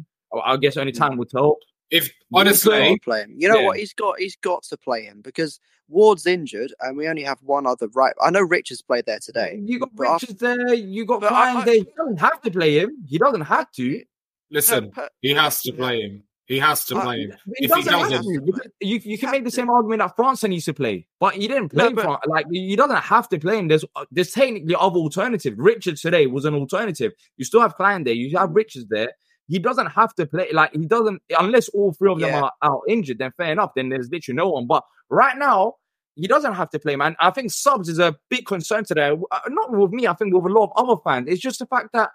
I 0.44 0.57
guess 0.57 0.77
only 0.77 0.92
Mm. 0.92 0.99
time 0.99 1.16
will 1.16 1.27
tell. 1.27 1.57
If 1.90 2.11
honestly, 2.35 2.99
play 3.05 3.22
him. 3.22 3.35
You 3.37 3.49
know 3.49 3.61
Yeah. 3.61 3.66
what? 3.66 3.79
He's 3.79 3.92
got 3.94 4.18
he's 4.18 4.37
got 4.37 4.62
to 4.64 4.77
play 4.77 5.03
him 5.05 5.20
because 5.22 5.61
Ward's 5.88 6.27
injured 6.27 6.75
and 6.81 6.96
we 6.96 7.07
only 7.09 7.22
have 7.22 7.38
one 7.42 7.66
other 7.66 7.87
right. 7.94 8.12
I 8.20 8.31
know 8.31 8.40
Richards 8.42 8.83
played 8.83 9.07
there 9.07 9.20
today. 9.20 9.61
You 9.64 9.79
got 9.79 9.94
But 9.94 10.09
I- 10.09 10.12
Richards 10.14 10.40
there, 10.40 10.75
you 10.75 11.05
got 11.07 11.20
but 11.20 11.33
I- 11.33 11.53
Clyne 11.53 11.57
I- 11.59 11.64
there. 11.64 11.75
He 11.75 11.87
doesn't 11.96 12.20
have 12.20 12.40
to 12.42 12.51
play 12.51 12.79
him. 12.81 13.05
He 13.07 13.18
doesn't 13.18 13.42
have 13.42 13.70
to. 13.72 14.03
listen, 14.51 14.90
Per- 14.90 15.09
he 15.22 15.31
has 15.31 15.61
to 15.62 15.72
play 15.72 16.03
him. 16.03 16.22
He 16.46 16.59
has 16.61 16.85
to 16.87 17.01
play 17.01 17.22
him. 17.22 17.33
He 17.57 17.64
If 17.64 17.70
doesn't 17.72 17.92
have 17.92 18.09
doesn't- 18.11 18.46
to. 18.46 18.70
You, 18.81 19.01
you 19.03 19.18
can 19.18 19.33
make 19.33 19.42
the 19.44 19.51
same 19.51 19.68
argument 19.68 19.99
that 20.01 20.16
França 20.16 20.49
needs 20.49 20.64
to 20.66 20.75
play, 20.75 21.07
but 21.18 21.35
he 21.35 21.49
didn't 21.49 21.70
play. 21.70 21.88
No, 21.88 22.03
França. 22.03 22.27
Like 22.29 22.46
he 22.51 22.75
doesn't 22.77 22.96
have 22.96 23.29
to 23.31 23.38
play 23.40 23.59
him. 23.59 23.66
There's 23.68 23.85
uh, 23.96 24.05
there's 24.12 24.31
technically 24.33 24.75
other 24.77 24.99
alternative. 24.99 25.55
Richards 25.57 26.01
today 26.03 26.27
was 26.29 26.44
an 26.44 26.55
alternative. 26.55 27.12
You 27.37 27.44
still 27.44 27.61
have 27.61 27.75
Clyne 27.77 28.05
there. 28.05 28.14
You 28.14 28.37
have 28.38 28.51
Richards 28.55 28.87
there. 28.88 29.12
He 29.48 29.59
doesn't 29.59 29.87
have 29.87 30.14
to 30.16 30.26
play. 30.26 30.48
Like 30.52 30.72
he 30.72 30.87
doesn't 30.87 31.22
unless 31.38 31.68
all 31.70 31.92
three 31.92 32.11
of 32.11 32.18
them 32.20 32.30
Yeah. 32.30 32.42
are 32.42 32.52
out 32.62 32.82
injured. 32.88 33.18
Then 33.18 33.32
fair 33.37 33.52
enough. 33.52 33.72
Then 33.76 33.88
there's 33.88 34.09
literally 34.11 34.37
no 34.37 34.48
one. 34.50 34.66
But 34.66 34.85
right 35.11 35.37
now. 35.38 35.74
He 36.18 36.26
doesn't 36.26 36.54
have 36.54 36.70
to 36.70 36.78
play, 36.78 36.96
man. 36.96 37.14
I 37.20 37.30
think 37.30 37.50
subs 37.50 37.90
is 37.90 37.98
a 37.98 38.16
big 38.30 38.46
concern 38.46 38.87
today. 38.87 39.11
Uh, 39.30 39.38
Not 39.50 39.70
with 39.70 39.90
me, 39.90 40.06
I 40.06 40.14
think 40.14 40.32
with 40.32 40.46
a 40.46 40.48
lot 40.48 40.72
of 40.74 40.88
other 40.88 40.98
fans. 41.04 41.26
It's 41.28 41.42
just 41.42 41.59
the 41.59 41.66
fact 41.66 41.90
that 41.92 42.09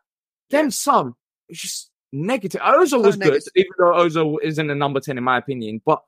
them 0.49 0.71
sub 0.71 1.13
is 1.49 1.59
just 1.59 1.91
negative. 2.11 2.61
Ozoh 2.61 2.87
So 2.89 3.01
was 3.01 3.15
good, 3.15 3.39
even 3.55 3.69
though 3.77 3.91
Ozoh 3.93 4.37
isn't 4.41 4.67
a 4.71 4.73
number 4.73 4.99
10 5.01 5.19
in 5.19 5.23
my 5.23 5.37
opinion. 5.37 5.81
But 5.85 6.01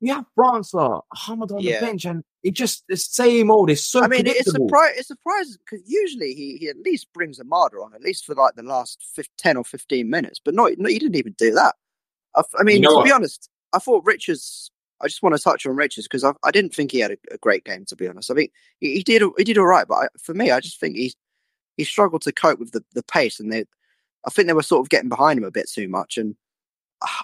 we 0.00 0.08
have 0.08 0.24
Ahmed 0.38 1.52
on 1.52 1.60
Yeah. 1.60 1.80
the 1.80 1.86
bench, 1.86 2.04
and 2.04 2.24
it 2.42 2.52
just 2.52 2.84
the 2.88 2.96
same 2.96 3.50
old. 3.50 3.70
It's 3.70 3.84
so 3.84 4.02
I 4.02 4.08
mean, 4.08 4.26
it's 4.26 4.44
predictable. 4.44 4.68
surpri- 4.68 4.96
It's 4.96 5.08
surprising 5.08 5.56
because 5.64 5.82
usually 5.86 6.34
he, 6.34 6.56
he 6.56 6.68
at 6.68 6.78
least 6.78 7.12
brings 7.12 7.38
Ahamada 7.38 7.84
on 7.84 7.94
at 7.94 8.00
least 8.02 8.24
for 8.24 8.34
like 8.34 8.54
the 8.54 8.62
last 8.62 9.04
fif- 9.14 9.28
ten 9.36 9.56
or 9.56 9.64
fifteen 9.64 10.08
minutes, 10.08 10.40
but 10.42 10.54
no, 10.54 10.70
no, 10.78 10.88
he 10.88 10.98
didn't 10.98 11.16
even 11.16 11.34
do 11.38 11.52
that. 11.52 11.74
I 12.58 12.62
mean, 12.62 12.80
know 12.82 12.90
to 12.90 12.96
what? 12.96 13.04
be 13.04 13.12
honest, 13.12 13.48
I 13.72 13.78
thought 13.78 14.04
Richards. 14.04 14.70
I 15.02 15.06
just 15.06 15.22
want 15.22 15.34
to 15.34 15.42
touch 15.42 15.64
on 15.64 15.76
Richards 15.76 16.06
because 16.06 16.24
I, 16.24 16.32
I 16.44 16.50
didn't 16.50 16.74
think 16.74 16.92
he 16.92 17.00
had 17.00 17.12
a, 17.12 17.16
a 17.32 17.38
great 17.38 17.64
game. 17.64 17.86
To 17.86 17.96
be 17.96 18.06
honest, 18.06 18.30
I 18.30 18.34
think 18.34 18.52
he, 18.80 18.96
he 18.96 19.02
did 19.02 19.22
he 19.38 19.44
did 19.44 19.58
all 19.58 19.66
right, 19.66 19.86
but 19.88 19.94
I, 19.94 20.08
for 20.22 20.34
me, 20.34 20.50
I 20.50 20.60
just 20.60 20.78
think 20.78 20.96
he 20.96 21.14
he 21.76 21.84
struggled 21.84 22.22
to 22.22 22.32
cope 22.32 22.58
with 22.58 22.72
the, 22.72 22.84
the 22.94 23.02
pace, 23.02 23.40
and 23.40 23.52
they, 23.52 23.64
I 24.26 24.30
think 24.30 24.46
they 24.46 24.52
were 24.52 24.62
sort 24.62 24.84
of 24.84 24.90
getting 24.90 25.08
behind 25.08 25.38
him 25.38 25.44
a 25.44 25.50
bit 25.50 25.70
too 25.70 25.88
much. 25.88 26.18
And 26.18 26.36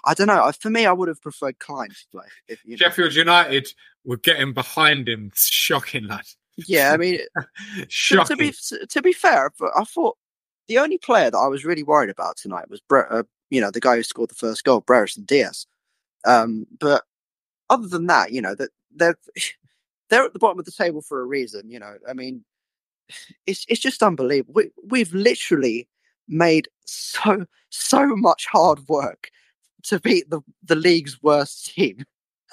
I 0.05 0.13
don't 0.13 0.27
know. 0.27 0.51
For 0.59 0.69
me, 0.69 0.85
I 0.85 0.91
would 0.91 1.07
have 1.07 1.21
preferred 1.21 1.59
Clyne 1.59 1.89
to 1.89 2.07
play. 2.11 2.25
If, 2.47 2.63
you 2.65 2.71
know. 2.71 2.77
Sheffield 2.77 3.13
United 3.13 3.67
were 4.03 4.17
getting 4.17 4.53
behind 4.53 5.07
him. 5.07 5.29
It's 5.31 5.47
shocking, 5.51 6.07
lad. 6.07 6.25
Yeah, 6.67 6.91
I 6.91 6.97
mean, 6.97 7.19
to, 7.37 7.85
Shocking. 7.87 8.37
to 8.37 8.43
be 8.43 8.53
to 8.89 9.01
be 9.01 9.13
fair, 9.13 9.51
but 9.59 9.71
I 9.75 9.83
thought 9.83 10.17
the 10.67 10.79
only 10.79 10.97
player 10.97 11.29
that 11.29 11.37
I 11.37 11.47
was 11.47 11.65
really 11.65 11.83
worried 11.83 12.09
about 12.09 12.37
tonight 12.37 12.69
was 12.69 12.81
Bre- 12.81 13.11
uh, 13.11 13.23
you 13.49 13.61
know 13.61 13.69
the 13.69 13.79
guy 13.79 13.95
who 13.95 14.03
scored 14.03 14.31
the 14.31 14.35
first 14.35 14.63
goal, 14.63 14.81
Brereton 14.81 15.25
Diaz. 15.25 15.67
Um, 16.25 16.65
but 16.79 17.03
other 17.69 17.87
than 17.87 18.07
that, 18.07 18.31
you 18.31 18.41
know 18.41 18.55
that 18.55 18.71
they're 18.95 19.17
they're 20.09 20.23
at 20.23 20.33
the 20.33 20.39
bottom 20.39 20.59
of 20.59 20.65
the 20.65 20.71
table 20.71 21.01
for 21.01 21.21
a 21.21 21.25
reason. 21.25 21.69
You 21.69 21.79
know, 21.79 21.95
I 22.09 22.13
mean, 22.13 22.43
it's 23.45 23.65
it's 23.69 23.81
just 23.81 24.01
unbelievable. 24.01 24.53
We, 24.55 24.71
we've 24.83 25.13
literally 25.13 25.87
made 26.27 26.67
so 26.85 27.45
so 27.69 28.15
much 28.15 28.47
hard 28.47 28.79
work 28.87 29.29
to 29.87 29.99
beat 29.99 30.29
the 30.29 30.41
the 30.63 30.75
league's 30.75 31.21
worst 31.21 31.73
team 31.73 32.03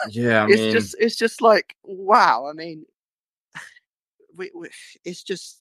yeah, 0.09 0.44
I 0.44 0.47
it's 0.49 0.61
mean, 0.61 0.73
just 0.73 0.97
it's 0.99 1.16
just 1.16 1.40
like 1.40 1.77
wow 1.85 2.47
i 2.49 2.53
mean 2.53 2.85
we, 4.37 4.51
we, 4.55 4.68
it's 5.05 5.23
just 5.23 5.61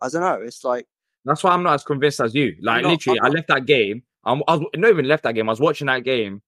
i 0.00 0.08
don't 0.08 0.22
know 0.22 0.40
it's 0.42 0.64
like 0.64 0.86
that's 1.28 1.44
why 1.44 1.50
I'm 1.50 1.62
not 1.62 1.74
as 1.74 1.84
convinced 1.84 2.20
as 2.20 2.34
you. 2.34 2.56
Like 2.60 2.82
not- 2.82 2.92
literally, 2.92 3.20
I 3.20 3.28
left 3.28 3.48
that 3.48 3.66
game. 3.66 4.02
I'm, 4.24 4.42
I 4.48 4.56
was 4.56 4.66
not 4.74 4.90
even 4.90 5.06
left 5.06 5.24
that 5.24 5.34
game. 5.34 5.48
I 5.48 5.52
was 5.52 5.60
watching 5.60 5.86
that 5.86 6.04
game. 6.04 6.42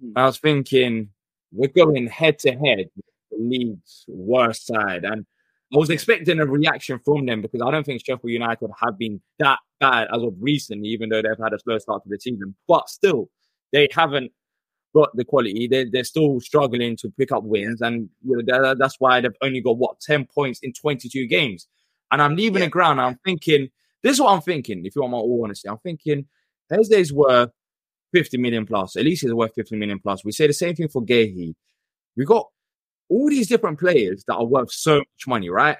Hmm. 0.00 0.12
I 0.16 0.26
was 0.26 0.38
thinking 0.38 1.10
we're 1.52 1.68
going 1.68 2.06
head 2.06 2.38
to 2.40 2.52
head 2.52 2.90
the 3.30 3.36
league's 3.36 4.04
worst 4.08 4.66
side, 4.66 5.04
and 5.04 5.26
I 5.74 5.78
was 5.78 5.90
expecting 5.90 6.38
a 6.38 6.46
reaction 6.46 7.00
from 7.04 7.26
them 7.26 7.42
because 7.42 7.60
I 7.62 7.70
don't 7.70 7.84
think 7.84 8.04
Sheffield 8.04 8.30
United 8.30 8.70
have 8.80 8.98
been 8.98 9.20
that 9.38 9.58
bad 9.80 10.08
as 10.14 10.22
of 10.22 10.34
recently, 10.38 10.88
even 10.88 11.08
though 11.08 11.22
they've 11.22 11.32
had 11.42 11.52
a 11.52 11.58
slow 11.58 11.78
start 11.78 12.02
to 12.04 12.08
the 12.08 12.18
season. 12.18 12.54
But 12.68 12.88
still, 12.88 13.28
they 13.72 13.88
haven't 13.92 14.32
got 14.94 15.14
the 15.16 15.24
quality. 15.24 15.68
They 15.68 15.84
they're 15.84 16.04
still 16.04 16.40
struggling 16.40 16.96
to 16.96 17.10
pick 17.10 17.32
up 17.32 17.44
wins, 17.44 17.80
and 17.80 18.08
you 18.24 18.36
know 18.42 18.62
that, 18.62 18.78
that's 18.78 18.96
why 18.98 19.20
they've 19.20 19.30
only 19.42 19.60
got 19.60 19.78
what 19.78 20.00
ten 20.00 20.26
points 20.26 20.60
in 20.60 20.72
twenty 20.72 21.08
two 21.08 21.26
games. 21.26 21.66
And 22.12 22.20
I'm 22.20 22.34
leaving 22.36 22.60
Yeah. 22.60 22.66
the 22.66 22.70
ground. 22.70 23.00
I'm 23.00 23.18
thinking 23.24 23.70
this 24.02 24.14
is 24.14 24.20
what 24.20 24.32
I'm 24.32 24.40
thinking. 24.40 24.84
If 24.84 24.96
you 24.96 25.02
want 25.02 25.12
my 25.12 25.18
all 25.18 25.44
honesty, 25.44 25.68
I'm 25.68 25.78
thinking 25.78 26.26
Thursday's 26.68 27.12
worth 27.12 27.50
50 28.12 28.38
million 28.38 28.66
plus. 28.66 28.96
At 28.96 29.04
least 29.04 29.24
is 29.24 29.32
worth 29.34 29.54
50 29.54 29.76
million 29.76 29.98
plus. 30.00 30.24
We 30.24 30.32
say 30.32 30.46
the 30.48 30.52
same 30.52 30.74
thing 30.74 30.88
for 30.88 31.02
Guéhi. 31.02 31.54
We 32.16 32.24
got 32.24 32.48
all 33.08 33.28
these 33.28 33.46
different 33.48 33.78
players 33.78 34.24
that 34.26 34.34
are 34.34 34.44
worth 34.44 34.72
so 34.72 34.98
much 34.98 35.26
money, 35.28 35.48
right? 35.50 35.76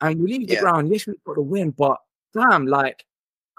And 0.00 0.18
you 0.18 0.26
leave 0.26 0.48
the 0.48 0.54
Yeah. 0.54 0.60
ground, 0.60 0.90
yes, 0.90 1.06
we've 1.06 1.22
got 1.24 1.34
to 1.34 1.42
win, 1.42 1.70
but 1.70 1.98
damn, 2.34 2.66
like, 2.66 3.04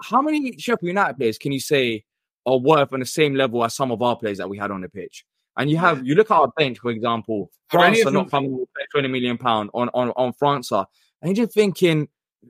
how 0.02 0.20
many 0.22 0.56
Sheffield 0.58 0.88
United 0.88 1.16
players 1.16 1.38
can 1.38 1.50
you 1.52 1.60
say 1.60 2.04
are 2.46 2.58
worth 2.58 2.92
on 2.92 3.00
the 3.00 3.06
same 3.06 3.34
level 3.34 3.64
as 3.64 3.74
some 3.74 3.90
of 3.90 4.02
our 4.02 4.16
players 4.16 4.38
that 4.38 4.48
we 4.48 4.58
had 4.58 4.70
on 4.70 4.80
the 4.80 4.88
pitch? 4.88 5.24
And 5.56 5.70
you 5.70 5.76
have, 5.76 6.04
you 6.04 6.14
look 6.14 6.30
at 6.30 6.36
our 6.36 6.52
bench, 6.56 6.80
for 6.80 6.90
example, 6.90 7.50
France 7.70 8.04
are 8.04 8.10
not 8.10 8.30
coming 8.30 8.58
with 8.58 8.68
20 8.92 9.08
million 9.08 9.38
pound 9.38 9.70
on 9.72 9.88
on 9.94 10.10
on 10.10 10.32
France, 10.32 10.72
are, 10.72 10.86
and 11.22 11.36
you're 11.36 11.46
just 11.46 11.54
thinking 11.54 12.08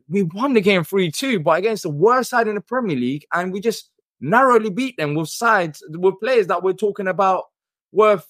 we 0.09 0.23
won 0.23 0.55
the 0.55 0.61
game 0.61 0.85
3 0.85 1.11
2, 1.11 1.41
but 1.41 1.59
against 1.59 1.83
the 1.83 1.91
worst 1.91 2.31
side 2.31 2.49
in 2.49 2.55
the 2.55 2.61
Premier 2.61 2.97
League, 2.97 3.27
and 3.33 3.53
we 3.53 3.61
just 3.61 3.91
narrowly 4.21 4.71
beat 4.71 4.97
them 4.97 5.15
with 5.15 5.29
sides 5.29 5.83
with 5.91 6.19
players 6.21 6.47
that 6.47 6.63
we're 6.63 6.73
talking 6.73 7.09
about 7.09 7.45
worth 7.93 8.27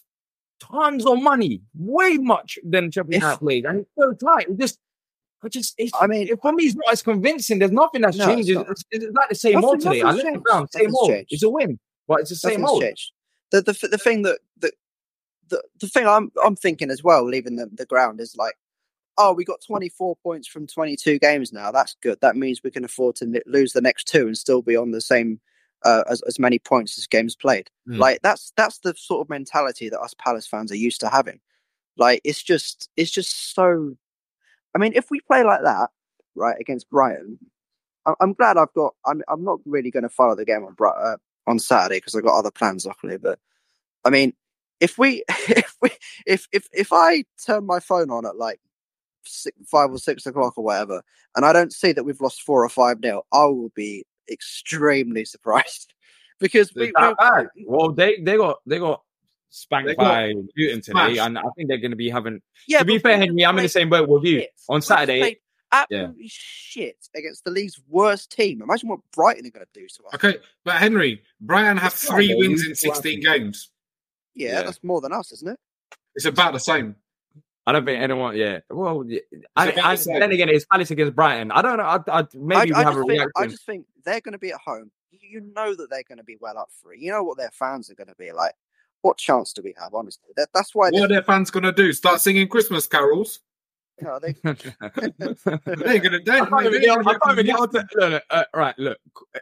tons 0.60 1.06
of 1.06 1.20
money, 1.22 1.62
way 1.74 2.16
much 2.18 2.58
than 2.64 2.90
United 2.94 3.38
played, 3.38 3.64
and 3.64 3.80
it's 3.80 3.90
so 3.98 4.12
tight. 4.12 4.48
It 4.48 4.58
just, 4.58 4.78
I 5.44 5.48
just, 5.48 5.74
it's, 5.78 5.92
I 6.00 6.06
mean- 6.06 6.28
for 6.36 6.52
me, 6.52 6.64
it's 6.64 6.74
not 6.74 6.92
as 6.92 7.02
convincing. 7.02 7.58
There's 7.58 7.72
nothing 7.72 8.02
that's 8.02 8.16
No, 8.16 8.24
it's 8.24 8.34
changed. 8.34 8.48
It's, 8.50 8.56
not. 8.56 8.76
it's, 8.90 9.16
like 9.16 9.28
the 9.28 9.34
same 9.34 9.64
old 9.64 9.80
today. 9.80 10.02
I 10.02 10.14
it 10.14 10.22
changed. 10.22 10.46
same 10.70 10.94
old. 10.94 11.10
It's 11.28 11.42
a 11.42 11.50
win, 11.50 11.78
but 12.08 12.20
it's 12.20 12.30
the 12.30 12.36
same 12.36 12.60
Nothing's 12.60 12.70
old. 12.70 12.82
changed. 12.82 13.12
The, 13.50 13.62
the 13.62 13.88
the 13.88 13.98
thing 13.98 14.22
that 14.22 14.38
the, 14.58 14.72
the 15.48 15.62
the 15.80 15.86
thing 15.86 16.06
I'm 16.06 16.32
I'm 16.42 16.56
thinking 16.56 16.90
as 16.90 17.04
well, 17.04 17.24
leaving 17.24 17.56
the, 17.56 17.68
the 17.72 17.86
ground 17.86 18.20
is 18.20 18.36
like, 18.36 18.54
oh, 19.18 19.32
we 19.32 19.44
got 19.44 19.62
24 19.64 20.16
points 20.16 20.48
from 20.48 20.66
22 20.66 21.18
games 21.18 21.52
now. 21.52 21.70
That's 21.70 21.94
good. 22.02 22.20
That 22.20 22.36
means 22.36 22.62
we 22.62 22.70
can 22.70 22.84
afford 22.84 23.16
to 23.16 23.42
lose 23.46 23.72
the 23.72 23.80
next 23.80 24.08
two 24.08 24.26
and 24.26 24.36
still 24.36 24.62
be 24.62 24.76
on 24.76 24.90
the 24.90 25.00
same 25.00 25.40
uh, 25.84 26.04
as 26.08 26.22
as 26.22 26.38
many 26.38 26.58
points 26.58 26.98
as 26.98 27.06
games 27.06 27.36
played. 27.36 27.70
Mm. 27.88 27.98
Like 27.98 28.22
that's 28.22 28.52
that's 28.56 28.78
the 28.78 28.94
sort 28.96 29.20
of 29.20 29.28
mentality 29.28 29.88
that 29.88 30.00
us 30.00 30.14
Palace 30.14 30.46
fans 30.46 30.72
are 30.72 30.76
used 30.76 31.00
to 31.00 31.08
having. 31.08 31.40
Like 31.96 32.20
it's 32.24 32.42
just 32.42 32.88
it's 32.96 33.10
just 33.10 33.54
so. 33.54 33.96
I 34.74 34.78
mean, 34.78 34.92
if 34.94 35.10
we 35.10 35.20
play 35.20 35.44
like 35.44 35.62
that, 35.62 35.90
right, 36.34 36.56
against 36.60 36.90
Brighton, 36.90 37.38
I'm 38.20 38.34
glad 38.34 38.58
I've 38.58 38.72
got. 38.74 38.94
I'm 39.06 39.22
I'm 39.28 39.44
not 39.44 39.60
really 39.64 39.90
going 39.90 40.02
to 40.02 40.08
follow 40.08 40.34
the 40.34 40.44
game 40.44 40.64
on 40.64 40.76
uh, 40.80 41.16
on 41.46 41.58
Saturday 41.58 41.96
because 41.96 42.14
I've 42.14 42.24
got 42.24 42.38
other 42.38 42.50
plans, 42.50 42.84
luckily. 42.84 43.16
But 43.16 43.38
I 44.04 44.10
mean, 44.10 44.34
if 44.80 44.98
we 44.98 45.24
if 45.28 45.76
we 45.80 45.90
if 46.26 46.46
if 46.52 46.68
if 46.72 46.92
I 46.92 47.24
turn 47.44 47.66
my 47.66 47.80
phone 47.80 48.10
on 48.10 48.26
at 48.26 48.36
like 48.36 48.60
six, 49.24 49.56
five 49.66 49.90
or 49.90 49.98
six 49.98 50.26
o'clock 50.26 50.58
or 50.58 50.64
whatever, 50.64 51.02
and 51.34 51.46
I 51.46 51.52
don't 51.52 51.72
see 51.72 51.92
that 51.92 52.04
we've 52.04 52.20
lost 52.20 52.42
four 52.42 52.64
or 52.64 52.68
five 52.68 53.00
nil, 53.00 53.26
I 53.32 53.44
will 53.44 53.72
be 53.74 54.04
extremely 54.30 55.24
surprised 55.24 55.94
because 56.38 56.74
we, 56.74 56.86
we-. 56.86 57.66
Well, 57.66 57.92
they 57.92 58.18
they 58.20 58.36
got 58.36 58.58
they 58.66 58.78
got 58.78 59.02
spanked 59.54 59.88
got 59.88 59.98
by 59.98 60.34
Luton 60.56 60.80
today, 60.80 61.14
smashed. 61.14 61.20
and 61.20 61.38
I 61.38 61.42
think 61.56 61.68
they're 61.68 61.78
going 61.78 61.92
to 61.92 61.96
be 61.96 62.10
having. 62.10 62.40
yeah. 62.66 62.80
to 62.80 62.84
be 62.84 62.98
fair, 62.98 63.16
Henry, 63.16 63.44
I'm 63.46 63.56
in 63.58 63.62
the 63.62 63.68
same 63.68 63.88
boat 63.90 64.08
with 64.08 64.24
you. 64.24 64.40
shit. 64.40 64.50
On 64.68 64.82
Saturday, 64.82 65.20
played 65.20 65.36
absolutely 65.72 66.28
shit 66.28 66.96
against 67.14 67.44
the 67.44 67.50
league's 67.50 67.80
worst 67.88 68.30
team. 68.30 68.62
Imagine 68.62 68.88
what 68.88 69.00
Brighton 69.12 69.46
are 69.46 69.50
going 69.50 69.66
to 69.66 69.80
do 69.80 69.86
to 69.86 70.04
us. 70.04 70.14
Okay, 70.14 70.36
but 70.64 70.76
Henry, 70.76 71.22
Brighton 71.40 71.76
have 71.76 71.92
It's 71.92 72.08
three 72.08 72.34
wins 72.34 72.66
in 72.66 72.74
16 72.74 73.20
games. 73.20 73.70
Yeah, 74.34 74.50
Yeah. 74.50 74.62
that's 74.62 74.82
more 74.82 75.00
than 75.00 75.12
us, 75.12 75.32
isn't 75.32 75.48
it? 75.48 75.58
It's 76.14 76.26
about 76.26 76.52
the 76.52 76.60
same. 76.60 76.96
I 77.66 77.72
don't 77.72 77.84
think 77.84 78.00
anyone. 78.02 78.36
Yeah. 78.36 78.60
Well, 78.68 79.04
yeah. 79.06 79.20
I, 79.56 79.68
about 79.68 79.84
I, 79.84 79.96
the 79.96 80.16
then 80.20 80.32
again, 80.32 80.48
it's 80.50 80.66
Palace 80.66 80.90
against 80.90 81.14
Brighton. 81.16 81.50
I 81.50 81.62
don't 81.62 81.78
know. 81.78 81.84
I, 81.84 82.20
I, 82.20 82.26
maybe 82.34 82.60
I, 82.60 82.64
we 82.64 82.72
I 82.74 82.82
have 82.82 82.96
a 82.96 83.04
think, 83.04 83.30
I 83.36 83.46
just 83.46 83.64
think 83.64 83.86
they're 84.04 84.20
going 84.20 84.32
to 84.32 84.38
be 84.38 84.50
at 84.50 84.60
home. 84.60 84.90
You 85.10 85.18
you 85.22 85.40
know 85.54 85.74
that 85.74 85.88
they're 85.90 86.02
going 86.06 86.18
to 86.18 86.24
be 86.24 86.36
well 86.40 86.58
up 86.58 86.68
for 86.82 86.92
it. 86.92 87.00
You 87.00 87.10
know 87.10 87.22
what 87.22 87.38
their 87.38 87.50
fans 87.52 87.90
are 87.90 87.94
going 87.94 88.08
to 88.08 88.14
be 88.16 88.32
like. 88.32 88.52
What 89.04 89.18
chance 89.18 89.52
do 89.52 89.60
we 89.62 89.74
have? 89.78 89.92
Honestly, 89.92 90.30
that, 90.38 90.48
that's 90.54 90.74
why. 90.74 90.88
What 90.88 90.94
are 91.02 91.08
They, 91.08 91.14
their 91.16 91.22
fans 91.22 91.50
going 91.50 91.64
to 91.64 91.72
do? 91.72 91.92
Start 91.92 92.22
singing 92.22 92.48
Christmas 92.48 92.86
carols? 92.86 93.40
you 94.00 94.08
they, 94.22 94.32
They're 94.42 94.54
going 94.54 96.24
to. 96.24 96.32
I 96.32 96.46
can't 96.46 96.66
even 96.66 96.80
get 96.80 96.88
on. 96.98 97.06
I 97.06 97.18
can't 97.18 97.32
even 97.32 97.44
get 97.46 97.60
on 97.60 97.68
to, 97.70 97.78
look, 97.78 98.10
look, 98.12 98.22
uh, 98.30 98.44
right, 98.54 98.74
look. 98.78 98.96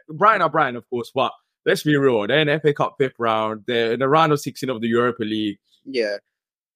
Brighton 0.09 0.41
are 0.41 0.49
Brighton, 0.49 0.75
of 0.75 0.89
course, 0.89 1.11
but 1.15 1.31
let's 1.65 1.81
be 1.83 1.95
real. 1.95 2.27
They're 2.27 2.39
in 2.39 2.47
the 2.47 2.59
FA 2.59 2.73
Cup 2.73 2.95
fifth 2.99 3.15
round. 3.19 3.63
They're 3.65 3.93
in 3.93 3.99
the 4.01 4.09
round 4.09 4.33
of 4.33 4.41
16 4.41 4.69
of 4.69 4.81
the 4.81 4.87
Europa 4.89 5.23
League. 5.23 5.59
yeah, 5.85 6.17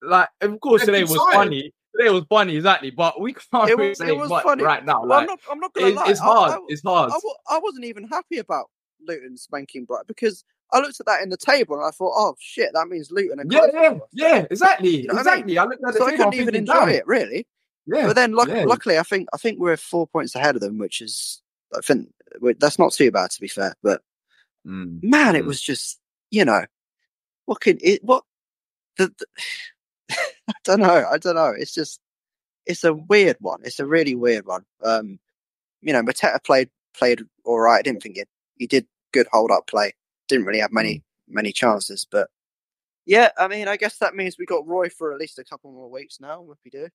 Like, 0.02 0.30
of 0.40 0.58
course, 0.62 0.86
They're 0.86 0.96
today 0.96 1.04
was 1.04 1.34
funny. 1.34 1.74
Today 2.00 2.10
was 2.10 2.24
funny, 2.30 2.56
exactly. 2.56 2.92
But 2.92 3.20
we 3.20 3.34
can't 3.34 3.70
It 3.70 3.76
really 3.78 3.90
was- 3.90 3.98
say 3.98 4.08
it 4.08 4.18
was 4.18 4.30
funny. 4.44 4.64
right 4.64 4.86
now. 4.86 5.04
well, 5.04 5.20
I'm 5.20 5.26
not. 5.26 5.40
I'm 5.52 5.60
not 5.60 5.74
going 5.74 5.88
to 5.88 5.92
it's, 5.92 5.98
lie. 6.06 6.12
it's 6.12 6.20
hard. 6.22 6.52
I, 6.54 6.58
it's 6.70 6.82
hard. 6.84 7.12
I, 7.12 7.20
wa- 7.22 7.36
I 7.50 7.60
wasn't 7.60 7.84
even 7.86 8.08
happy 8.08 8.38
about 8.38 8.68
Luton 9.06 9.36
spanking 9.36 9.84
Brighton 9.84 10.06
because 10.08 10.46
I 10.72 10.80
looked 10.80 11.00
at 11.00 11.06
that 11.06 11.22
in 11.22 11.30
the 11.30 11.38
table 11.38 11.76
and 11.78 11.86
I 11.86 11.92
thought, 11.92 12.14
oh 12.16 12.36
shit, 12.40 12.72
that 12.74 12.88
means 12.88 13.10
Luton. 13.12 13.40
Are 13.40 13.46
yeah, 13.50 13.68
yeah, 13.74 13.98
yeah, 14.12 14.46
exactly, 14.52 15.02
You 15.02 15.08
know 15.08 15.14
what 15.16 15.28
I 15.28 15.36
mean? 15.38 15.50
exactly. 15.50 15.58
I 15.58 15.64
looked 15.64 15.84
at 15.88 15.94
the 15.94 16.00
So 16.00 16.06
I 16.08 16.12
couldn't 16.18 16.34
even 16.34 16.56
enjoy 16.56 16.74
damn. 16.74 16.90
it 16.90 17.08
really. 17.08 17.48
Yeah, 17.86 18.08
But 18.08 18.16
then, 18.18 18.34
luck- 18.34 18.50
yeah. 18.50 18.64
luckily, 18.66 18.98
I 19.00 19.04
think 19.04 19.30
I 19.34 19.38
think 19.38 19.60
we're 19.60 19.78
four 19.78 20.08
points 20.08 20.36
ahead 20.36 20.56
of 20.56 20.62
them, 20.62 20.78
which 20.78 21.00
is 21.02 21.42
I 21.76 21.80
think 21.82 22.10
that's 22.60 22.78
not 22.80 22.92
too 22.94 23.12
bad 23.12 23.32
to 23.32 23.42
be 23.42 23.48
fair. 23.48 23.76
But 23.82 24.02
Mm. 24.66 25.02
man, 25.02 25.36
it 25.38 25.44
Mm. 25.44 25.48
was 25.48 25.62
just 25.62 25.98
you 26.32 26.44
know 26.44 26.66
what 27.46 27.62
can 27.62 27.78
it 27.82 28.04
what 28.04 28.26
the, 28.98 29.14
the 29.18 29.26
I 30.50 30.54
don't 30.66 30.82
know 30.82 31.06
I 31.10 31.18
don't 31.18 31.36
know. 31.36 31.54
It's 31.58 31.74
just 31.74 32.02
it's 32.66 32.84
a 32.84 32.94
weird 32.94 33.38
one. 33.40 33.62
It's 33.64 33.80
a 33.80 33.86
really 33.86 34.16
weird 34.16 34.46
one. 34.46 34.66
Um, 34.84 35.20
you 35.82 35.94
know, 35.94 36.02
Mateta 36.02 36.44
played 36.44 36.70
played 36.94 37.22
all 37.46 37.60
right. 37.62 37.80
I 37.80 37.82
didn't 37.82 38.04
think 38.04 38.18
it. 38.18 38.28
He 38.58 38.68
did 38.68 38.86
good 39.14 39.28
hold 39.32 39.52
up 39.52 39.68
play. 39.68 39.94
Didn't 40.28 40.46
really 40.46 40.60
have 40.60 40.72
many 40.72 41.04
many 41.28 41.52
chances, 41.52 42.06
but 42.10 42.30
yeah, 43.06 43.30
I 43.38 43.48
mean, 43.48 43.68
I 43.68 43.78
guess 43.78 43.98
that 44.00 44.16
means 44.16 44.38
we 44.38 44.46
got 44.46 44.68
Roy 44.68 44.90
for 44.90 45.14
at 45.14 45.20
least 45.20 45.40
a 45.40 45.44
couple 45.44 45.72
more 45.72 45.90
weeks 45.90 46.20
now. 46.20 46.46
If 46.52 46.58
we 46.66 46.72
do, 46.72 46.88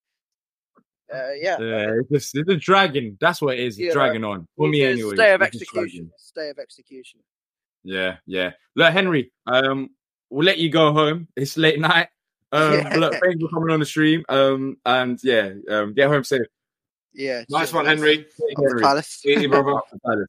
uh, 1.12 1.32
yeah, 1.40 1.58
Yeah, 1.58 1.92
it's 2.00 2.08
just 2.10 2.36
it's 2.36 2.50
a 2.50 2.56
dragging. 2.56 3.16
That's 3.20 3.40
what 3.40 3.54
it 3.54 3.60
is. 3.60 3.78
You 3.78 3.86
It's 3.86 3.94
know, 3.94 4.02
dragging 4.02 4.24
on 4.24 4.46
for 4.56 4.68
me 4.68 4.84
anyway. 4.84 5.14
Stay 5.16 5.32
of 5.32 5.42
execution. 5.42 6.10
Stay 6.18 6.50
of 6.50 6.58
execution. 6.58 7.20
Yeah, 7.82 8.16
yeah. 8.26 8.52
Look, 8.76 8.92
Henry, 8.92 9.32
um, 9.46 9.90
we'll 10.30 10.46
let 10.46 10.58
you 10.58 10.70
go 10.70 10.92
home. 10.92 11.28
It's 11.36 11.56
late 11.56 11.80
night. 11.80 12.08
Um, 12.54 12.74
Yeah. 12.74 12.96
look, 12.98 13.12
thanks 13.14 13.40
for 13.40 13.48
coming 13.48 13.70
on 13.70 13.80
the 13.80 13.86
stream. 13.86 14.26
Um, 14.28 14.76
and 14.84 15.18
yeah, 15.24 15.54
um, 15.70 15.94
get 15.94 16.10
home 16.10 16.22
safe. 16.22 16.42
Yeah, 17.14 17.44
Nice 17.48 17.72
one. 17.72 17.86
Henry. 17.86 18.26
Henry. 18.58 18.82
Palace. 18.82 19.22
Easy, 19.24 19.46
brother. 19.46 19.80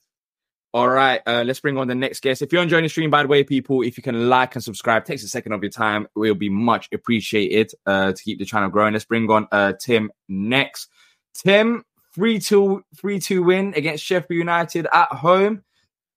All 0.73 0.89
right, 0.89 1.21
uh, 1.27 1.43
let's 1.45 1.59
bring 1.59 1.77
on 1.77 1.87
the 1.87 1.93
next 1.93 2.23
guest. 2.23 2.41
If 2.41 2.51
you're 2.51 2.63
enjoying 2.63 2.81
the 2.81 2.89
stream, 2.89 3.11
by 3.11 3.21
the 3.21 3.27
way, 3.27 3.43
people, 3.43 3.83
if 3.83 3.95
you 3.95 4.01
can 4.01 4.27
like 4.27 4.55
and 4.55 4.63
subscribe, 4.63 5.05
takes 5.05 5.23
a 5.23 5.27
second 5.27 5.51
of 5.51 5.61
your 5.61 5.69
time. 5.69 6.05
It 6.15 6.19
will 6.19 6.33
be 6.33 6.49
much 6.49 6.89
appreciated 6.91 7.73
uh, 7.85 8.13
to 8.13 8.23
keep 8.23 8.39
the 8.39 8.45
channel 8.45 8.69
growing. 8.69 8.93
Let's 8.93 9.05
bring 9.05 9.29
on 9.29 9.47
uh, 9.51 9.73
Tim 9.79 10.11
next. 10.27 10.89
Tim, 11.35 11.85
3 12.15 12.39
2 12.39 12.83
3 12.97 13.19
2 13.19 13.43
win 13.43 13.73
against 13.75 14.03
Sheffield 14.03 14.39
United 14.39 14.87
at 14.91 15.09
home. 15.09 15.63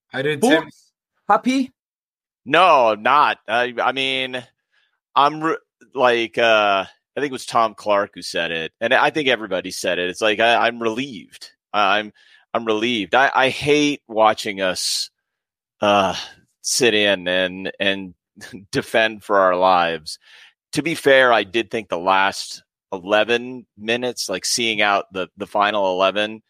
How 0.09 0.23
did 0.23 0.41
doing, 0.41 0.63
Tim? 0.63 0.71
Happy? 1.29 1.73
No, 2.47 2.95
not. 2.95 3.39
I, 3.47 3.75
I 3.83 3.93
mean, 3.93 4.43
I'm 5.15 5.43
re- 5.43 5.59
like, 5.95 6.39
uh, 6.39 6.87
I 7.17 7.21
think 7.21 7.31
it 7.31 7.33
was 7.33 7.45
Tom 7.45 7.75
Clark 7.75 8.13
who 8.15 8.23
said 8.23 8.53
it, 8.53 8.73
and 8.81 8.95
I 8.95 9.11
think 9.11 9.29
everybody 9.29 9.71
said 9.71 9.99
it. 9.99 10.09
It's 10.09 10.23
like 10.23 10.41
I, 10.41 10.67
I'm 10.67 10.81
relieved. 10.81 11.51
I'm 11.75 12.13
I'm 12.57 12.65
relieved. 12.65 13.15
I, 13.15 13.31
I 13.35 13.49
hate 13.51 14.03
watching 14.09 14.61
us 14.61 15.11
uh, 15.81 16.17
sit 16.63 16.95
in 16.95 17.29
and 17.29 17.73
and 17.79 18.15
defend 18.73 19.23
for 19.23 19.39
our 19.39 19.57
lives. 19.57 20.19
To 20.73 20.83
be 20.83 20.95
fair, 20.95 21.33
I 21.33 21.45
did 21.45 21.71
think 21.71 21.89
the 21.89 21.99
last 21.99 22.63
eleven 22.93 23.67
minutes, 23.77 24.29
like 24.29 24.45
seeing 24.45 24.81
out 24.81 25.13
the 25.13 25.29
the 25.37 25.47
final 25.47 25.95
eleven 25.95 26.43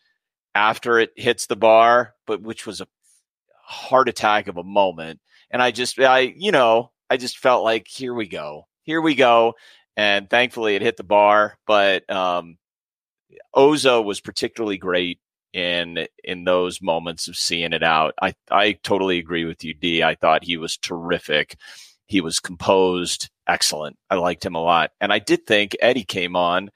after 0.55 0.99
it 0.99 1.11
hits 1.17 1.47
the 1.47 1.57
bar, 1.57 2.15
but 2.27 2.41
which 2.41 2.67
was 2.67 2.81
a 2.81 2.89
heart 3.67 4.09
attack 4.09 4.47
of 4.47 4.57
a 4.57 4.65
moment 4.65 5.21
and 5.51 5.63
I 5.63 5.71
just 5.71 5.99
I 5.99 6.21
you 6.37 6.53
know 6.53 6.93
I 7.09 7.17
just 7.17 7.39
felt 7.39 7.65
like 7.65 7.87
here 7.89 8.15
we 8.15 8.29
go 8.29 8.67
here 8.83 9.01
we 9.01 9.15
go 9.15 9.55
and 9.97 10.29
thankfully 10.29 10.77
it 10.77 10.83
hit 10.83 10.97
the 10.97 11.05
bar 11.05 11.59
but 11.67 12.09
um 12.11 12.59
Ozoh 13.55 14.05
was 14.05 14.21
particularly 14.21 14.79
great 14.79 15.19
in 15.57 16.07
in 16.23 16.45
those 16.45 16.83
moments 16.83 17.29
of 17.29 17.37
seeing 17.37 17.73
it 17.73 17.83
out 17.83 18.15
I 18.21 18.35
I 18.51 18.73
totally 18.73 19.19
agree 19.19 19.45
with 19.47 19.65
you 19.65 19.73
D 19.75 20.03
I 20.03 20.15
thought 20.15 20.45
he 20.45 20.57
was 20.59 20.77
terrific 20.77 21.57
he 22.07 22.21
was 22.21 22.39
composed 22.41 23.31
excellent 23.49 23.97
I 24.11 24.17
liked 24.17 24.45
him 24.45 24.55
a 24.55 24.63
lot 24.63 24.93
and 25.01 25.13
I 25.13 25.19
did 25.19 25.47
think 25.47 25.75
Eddie 25.81 26.05
came 26.05 26.37
on 26.37 26.71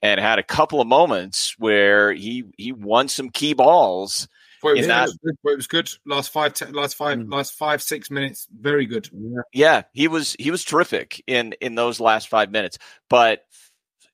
and 0.00 0.20
had 0.20 0.38
a 0.38 0.44
couple 0.44 0.80
of 0.80 0.86
moments 0.86 1.56
where 1.58 2.12
he 2.12 2.44
he 2.56 2.70
won 2.72 3.08
some 3.08 3.30
key 3.30 3.52
balls 3.52 4.28
Well, 4.62 4.74
it, 4.74 4.78
was 4.78 4.86
that- 4.86 5.08
good. 5.24 5.36
Well, 5.42 5.54
it 5.54 5.56
was 5.56 5.66
good. 5.66 5.90
Last 6.06 6.30
five, 6.32 6.54
te- 6.54 6.66
last 6.66 6.94
five, 6.96 7.18
Mm. 7.18 7.32
last 7.32 7.54
five, 7.58 7.82
six 7.82 8.10
minutes. 8.10 8.46
Very 8.52 8.86
good. 8.86 9.08
Yeah, 9.52 9.82
he 9.92 10.06
was 10.06 10.36
he 10.38 10.50
was 10.52 10.64
terrific 10.64 11.20
in 11.26 11.54
in 11.60 11.74
those 11.74 11.98
last 11.98 12.28
five 12.28 12.50
minutes. 12.52 12.78
But 13.08 13.44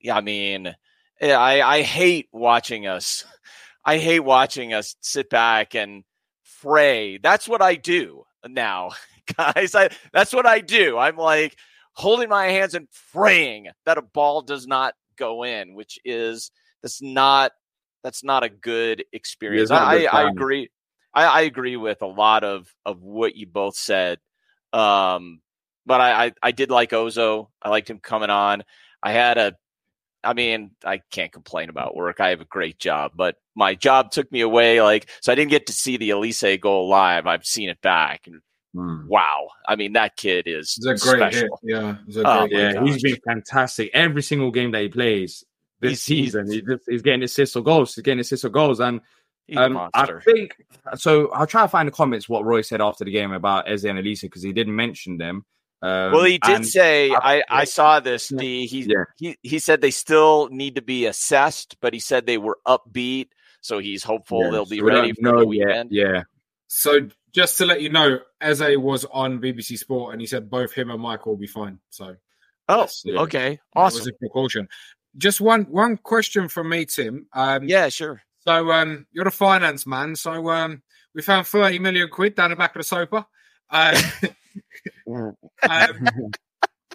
yeah, 0.00 0.16
I 0.16 0.20
mean, 0.22 0.74
I 1.20 1.60
I 1.62 1.82
hate 1.82 2.28
watching 2.32 2.86
us. 2.86 3.24
I 3.86 3.98
hate 3.98 4.20
watching 4.20 4.74
us 4.74 4.96
sit 5.00 5.30
back 5.30 5.76
and 5.76 6.02
fray. 6.42 7.18
That's 7.18 7.48
what 7.48 7.62
I 7.62 7.76
do 7.76 8.24
now, 8.46 8.90
guys. 9.36 9.76
I 9.76 9.90
that's 10.12 10.32
what 10.32 10.44
I 10.44 10.60
do. 10.60 10.98
I'm 10.98 11.16
like 11.16 11.56
holding 11.92 12.28
my 12.28 12.46
hands 12.46 12.74
and 12.74 12.88
fraying 12.90 13.68
that 13.86 13.96
a 13.96 14.02
ball 14.02 14.42
does 14.42 14.66
not 14.66 14.94
go 15.16 15.44
in, 15.44 15.74
which 15.74 16.00
is 16.04 16.50
that's 16.82 17.00
not 17.00 17.52
that's 18.02 18.24
not 18.24 18.42
a 18.42 18.48
good 18.48 19.04
experience. 19.12 19.70
I, 19.70 19.98
good 19.98 20.06
I 20.08 20.28
agree. 20.28 20.70
I, 21.14 21.24
I 21.24 21.40
agree 21.42 21.76
with 21.76 22.02
a 22.02 22.06
lot 22.06 22.42
of 22.42 22.68
of 22.84 23.02
what 23.02 23.36
you 23.36 23.46
both 23.46 23.76
said. 23.76 24.18
Um, 24.72 25.40
but 25.86 26.00
I, 26.00 26.26
I 26.26 26.32
I 26.42 26.50
did 26.50 26.70
like 26.70 26.90
Ozoh. 26.90 27.48
I 27.62 27.68
liked 27.68 27.88
him 27.88 28.00
coming 28.00 28.30
on. 28.30 28.64
I 29.00 29.12
had 29.12 29.38
a 29.38 29.54
I 30.24 30.32
mean, 30.32 30.72
I 30.84 31.02
can't 31.10 31.32
complain 31.32 31.68
about 31.68 31.94
work. 31.94 32.20
I 32.20 32.30
have 32.30 32.40
a 32.40 32.44
great 32.46 32.78
job, 32.78 33.12
but 33.14 33.36
my 33.54 33.74
job 33.74 34.10
took 34.10 34.30
me 34.32 34.40
away. 34.40 34.82
Like, 34.82 35.08
so 35.20 35.30
I 35.30 35.34
didn't 35.34 35.50
get 35.50 35.66
to 35.66 35.72
see 35.72 35.96
the 35.96 36.10
Olise 36.10 36.60
goal 36.60 36.88
live. 36.88 37.26
I've 37.26 37.44
seen 37.46 37.68
it 37.68 37.80
back, 37.80 38.26
and 38.26 38.40
Hmm. 38.74 39.06
wow, 39.08 39.48
I 39.66 39.74
mean, 39.76 39.94
that 39.94 40.16
kid 40.16 40.46
is 40.46 40.76
It's 40.82 41.06
a 41.06 41.16
great 41.16 41.32
hit. 41.34 41.48
Yeah, 41.62 41.78
a 41.78 41.98
Oh, 42.26 42.46
great 42.46 42.52
my. 42.52 42.58
Yeah, 42.58 42.72
gosh. 42.74 42.88
he's 42.92 43.02
been 43.02 43.16
fantastic. 43.26 43.90
Every 43.94 44.22
single 44.22 44.50
game 44.50 44.72
that 44.72 44.82
he 44.82 44.88
plays 44.88 45.44
this 45.80 46.04
He's- 46.04 46.06
he's- 46.06 46.26
season, 46.32 46.50
he 46.52 46.60
just, 46.60 46.82
he's 46.86 47.00
getting 47.02 47.22
assists 47.22 47.56
or 47.56 47.62
goals. 47.62 47.94
He's 47.94 48.02
getting 48.02 48.20
assists 48.20 48.44
or 48.44 48.50
goals, 48.50 48.80
and 48.80 49.00
He's 49.46 49.56
a 49.58 49.62
um, 49.62 49.88
I 49.94 50.06
think 50.24 50.56
so. 50.96 51.28
I'll 51.30 51.46
try 51.46 51.62
to 51.62 51.68
find 51.68 51.86
the 51.86 51.92
comments 51.92 52.28
what 52.28 52.44
Roy 52.44 52.62
said 52.62 52.80
after 52.80 53.04
the 53.04 53.12
game 53.12 53.32
about 53.32 53.70
Eze 53.70 53.84
and 53.84 53.96
Olise 53.98 54.22
because 54.22 54.42
he 54.42 54.52
didn't 54.52 54.74
mention 54.74 55.18
them. 55.18 55.44
Um, 55.82 56.12
well, 56.12 56.24
he 56.24 56.38
did 56.38 56.56
and- 56.56 56.66
say, 56.66 57.10
I, 57.12 57.42
I 57.48 57.64
saw 57.64 58.00
this. 58.00 58.28
D. 58.28 58.66
He, 58.66 58.82
Yeah. 58.82 59.04
he 59.18 59.36
he 59.42 59.58
said 59.58 59.80
they 59.80 59.90
still 59.90 60.48
need 60.50 60.74
to 60.76 60.82
be 60.82 61.06
assessed, 61.06 61.76
but 61.80 61.92
he 61.92 62.00
said 62.00 62.24
they 62.26 62.38
were 62.38 62.58
upbeat, 62.66 63.28
so 63.60 63.78
he's 63.78 64.02
hopeful 64.02 64.44
Yeah, 64.44 64.50
they'll 64.50 64.66
be 64.66 64.78
so 64.78 64.84
ready 64.84 65.12
don't 65.12 65.16
for 65.16 65.22
know 65.44 65.50
the 65.50 65.56
yet. 65.56 65.86
Yeah, 65.90 66.22
So 66.66 67.08
just 67.32 67.58
to 67.58 67.66
let 67.66 67.82
you 67.82 67.90
know, 67.90 68.20
Eze 68.40 68.76
was 68.78 69.04
on 69.12 69.38
BBC 69.40 69.76
Sport 69.78 70.12
and 70.14 70.20
he 70.20 70.26
said 70.26 70.48
both 70.48 70.72
him 70.72 70.90
and 70.90 71.00
Michael 71.00 71.32
will 71.32 71.38
be 71.38 71.46
fine. 71.46 71.78
So 71.90 72.16
Oh, 72.68 72.80
Yes, 72.80 73.02
yeah. 73.04 73.20
okay, 73.20 73.50
that 73.74 73.80
was 73.80 74.00
awesome. 74.00 74.12
a 74.14 74.18
precaution. 74.18 74.68
Just 75.18 75.40
one 75.40 75.64
one 75.64 75.98
question 75.98 76.48
from 76.48 76.68
me, 76.70 76.86
Tim. 76.86 77.26
Um, 77.32 77.64
Yeah, 77.68 77.88
sure. 77.90 78.22
So 78.38 78.72
um, 78.72 79.06
you're 79.12 79.28
a 79.28 79.30
finance 79.30 79.86
man. 79.86 80.16
So 80.16 80.48
um, 80.50 80.82
we 81.14 81.20
found 81.22 81.46
30 81.46 81.78
million 81.80 82.08
quid 82.08 82.34
down 82.34 82.50
the 82.50 82.56
back 82.56 82.74
of 82.74 82.80
the 82.80 82.84
sofa. 82.84 83.26
Uh, 83.70 84.00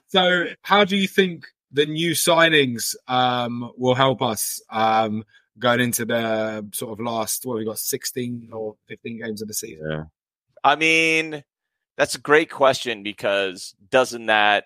so 0.08 0.46
how 0.62 0.84
do 0.84 0.98
you 0.98 1.08
think 1.08 1.46
the 1.72 1.86
new 1.86 2.12
signings 2.12 2.96
um, 3.08 3.72
will 3.78 3.96
help 3.96 4.22
us 4.22 4.62
um, 4.70 5.24
going 5.58 5.80
into 5.80 6.06
the 6.06 6.68
sort 6.74 6.92
of 6.92 7.06
last, 7.06 7.46
what 7.46 7.58
we 7.58 7.66
got, 7.66 7.80
16 7.80 8.50
or 8.52 8.76
15 8.88 9.22
games 9.24 9.42
of 9.42 9.48
the 9.48 9.54
season? 9.54 9.88
yeah. 9.90 10.04
I 10.64 10.76
mean, 10.76 11.44
that's 11.98 12.16
a 12.16 12.20
great 12.20 12.50
question 12.50 13.04
because 13.04 13.76
doesn't 13.90 14.28
that 14.28 14.66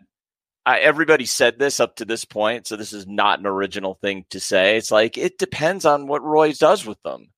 I, 0.66 0.80
everybody 0.80 1.26
said 1.26 1.60
this 1.60 1.80
up 1.80 1.98
to 1.98 2.06
this 2.06 2.26
point, 2.26 2.66
so 2.66 2.76
this 2.76 2.92
is 2.92 3.06
not 3.06 3.40
an 3.40 3.46
original 3.46 3.94
thing 3.96 4.26
to 4.32 4.40
say. 4.40 4.78
It's 4.78 4.92
like 4.92 5.18
it 5.18 5.38
depends 5.38 5.86
on 5.86 6.08
what 6.08 6.24
Roy 6.24 6.54
does 6.54 6.86
with 6.86 7.02
them. 7.04 7.30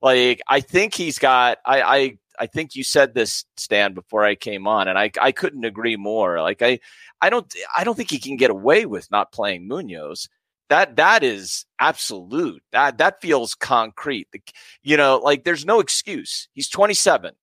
Like 0.00 0.40
I 0.46 0.60
think 0.60 0.94
he's 0.94 1.18
got. 1.18 1.58
I 1.66 1.82
I 1.82 2.18
I 2.38 2.46
think 2.46 2.74
you 2.74 2.84
said 2.84 3.14
this, 3.14 3.44
Stan, 3.56 3.94
before 3.94 4.24
I 4.24 4.34
came 4.34 4.66
on, 4.66 4.88
and 4.88 4.98
I 4.98 5.10
I 5.20 5.32
couldn't 5.32 5.64
agree 5.64 5.96
more. 5.96 6.40
Like 6.40 6.62
I 6.62 6.80
I 7.20 7.30
don't 7.30 7.52
I 7.76 7.84
don't 7.84 7.94
think 7.94 8.10
he 8.10 8.18
can 8.18 8.36
get 8.36 8.50
away 8.50 8.86
with 8.86 9.10
not 9.10 9.32
playing 9.32 9.68
Munoz. 9.68 10.28
That 10.68 10.96
that 10.96 11.22
is 11.22 11.64
absolute. 11.78 12.62
That 12.72 12.98
that 12.98 13.20
feels 13.20 13.54
concrete. 13.54 14.28
The, 14.32 14.40
you 14.82 14.96
know, 14.96 15.18
like 15.18 15.44
there's 15.44 15.64
no 15.64 15.80
excuse. 15.80 16.48
He's 16.54 16.68
27. 16.68 17.34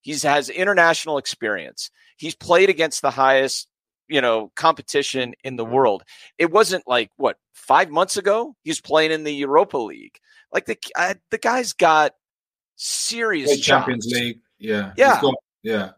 He's 0.00 0.22
has 0.24 0.48
international 0.48 1.18
experience. 1.18 1.90
He's 2.16 2.34
played 2.34 2.70
against 2.70 3.02
the 3.02 3.10
highest, 3.10 3.68
you 4.08 4.20
know, 4.20 4.50
competition 4.56 5.34
in 5.44 5.56
the 5.56 5.64
world. 5.64 6.02
It 6.38 6.50
wasn't 6.50 6.86
like 6.86 7.10
what 7.16 7.36
five 7.54 7.88
months 7.90 8.16
ago. 8.16 8.56
He 8.64 8.70
was 8.70 8.80
playing 8.80 9.12
in 9.12 9.24
the 9.24 9.34
Europa 9.34 9.78
League. 9.78 10.18
Like 10.52 10.66
the 10.66 10.76
uh, 10.96 11.14
the 11.30 11.38
guy's 11.38 11.72
got 11.72 12.12
serious 12.76 13.60
Champions. 13.60 14.06
League. 14.06 14.40
Yeah. 14.58 14.92
Yeah. 14.96 15.20
got- 15.20 15.34
yeah. 15.62 15.90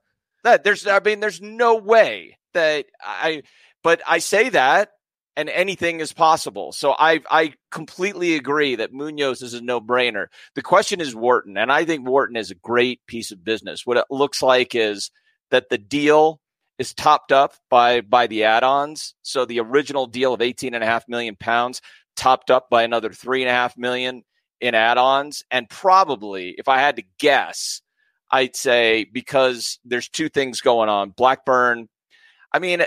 That 0.42 0.64
there's, 0.64 0.86
I 0.86 1.00
mean, 1.00 1.20
there's 1.20 1.40
no 1.40 1.76
way 1.76 2.38
that 2.52 2.86
I, 3.02 3.42
but 3.82 4.02
I 4.06 4.18
say 4.18 4.50
that, 4.50 4.90
and 5.36 5.48
anything 5.48 6.00
is 6.00 6.12
possible. 6.12 6.70
So 6.72 6.94
I, 6.96 7.20
I 7.28 7.54
completely 7.70 8.36
agree 8.36 8.76
that 8.76 8.92
Munoz 8.92 9.42
is 9.42 9.54
a 9.54 9.60
no 9.60 9.80
brainer. 9.80 10.26
The 10.54 10.62
question 10.62 11.00
is 11.00 11.14
Wharton, 11.14 11.56
and 11.56 11.72
I 11.72 11.84
think 11.84 12.06
Wharton 12.06 12.36
is 12.36 12.50
a 12.50 12.56
great 12.56 13.04
piece 13.06 13.32
of 13.32 13.42
business. 13.42 13.84
What 13.84 13.96
it 13.96 14.04
looks 14.10 14.42
like 14.42 14.74
is 14.74 15.10
that 15.50 15.70
the 15.70 15.78
deal 15.78 16.40
is 16.78 16.94
topped 16.94 17.32
up 17.32 17.54
by 17.70 18.00
by 18.02 18.26
the 18.26 18.44
add-ons. 18.44 19.14
So 19.22 19.44
the 19.44 19.60
original 19.60 20.06
deal 20.06 20.34
of 20.34 20.42
eighteen 20.42 20.74
and 20.74 20.84
a 20.84 20.86
half 20.86 21.08
million 21.08 21.36
pounds 21.36 21.80
topped 22.16 22.50
up 22.50 22.70
by 22.70 22.82
another 22.82 23.10
three 23.10 23.42
and 23.42 23.48
a 23.50 23.54
half 23.54 23.76
million 23.76 24.22
in 24.60 24.74
add-ons, 24.74 25.44
and 25.50 25.68
probably, 25.68 26.54
if 26.58 26.68
I 26.68 26.78
had 26.78 26.96
to 26.96 27.04
guess, 27.18 27.82
I'd 28.30 28.56
say 28.56 29.04
because 29.04 29.78
there's 29.84 30.08
two 30.08 30.28
things 30.28 30.60
going 30.60 30.88
on. 30.88 31.10
Blackburn, 31.10 31.88
I 32.52 32.58
mean, 32.58 32.82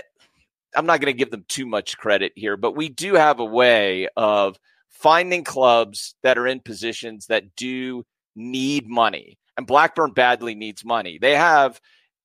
I'm 0.74 0.86
not 0.86 1.00
going 1.00 1.12
to 1.12 1.18
give 1.18 1.30
them 1.30 1.44
too 1.48 1.66
much 1.66 1.96
credit 1.96 2.32
here, 2.36 2.56
but 2.56 2.76
we 2.76 2.88
do 2.88 3.14
have 3.14 3.40
a 3.40 3.44
way 3.44 4.08
of 4.16 4.58
finding 4.88 5.44
clubs 5.44 6.14
that 6.22 6.38
are 6.38 6.46
in 6.46 6.60
positions 6.60 7.26
that 7.26 7.54
do 7.56 8.04
need 8.34 8.88
money. 8.88 9.38
And 9.56 9.66
Blackburn 9.66 10.12
badly 10.12 10.54
needs 10.54 10.84
money. 10.84 11.18
They 11.18 11.34
have, 11.34 11.80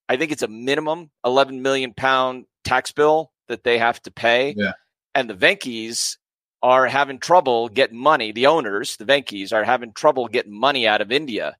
I 0.09 0.17
think 0.17 0.31
it's 0.31 0.43
a 0.43 0.47
minimum 0.47 1.09
11 1.25 1.61
million 1.61 1.93
pound 1.93 2.45
tax 2.63 2.91
bill 2.91 3.31
that 3.47 3.63
they 3.63 3.77
have 3.77 4.01
to 4.03 4.11
pay. 4.11 4.53
Yeah. 4.57 4.73
And 5.15 5.29
the 5.29 5.33
Venkies 5.33 6.17
are 6.64 6.88
having 6.88 7.20
trouble 7.20 7.68
getting 7.70 7.97
money. 7.97 8.32
The 8.32 8.47
owners, 8.47 8.95
the 8.95 9.05
Venkies, 9.05 9.53
are 9.53 9.64
having 9.66 9.91
trouble 9.93 10.28
getting 10.28 10.57
money 10.57 10.88
out 10.88 11.01
of 11.01 11.11
India. 11.11 11.55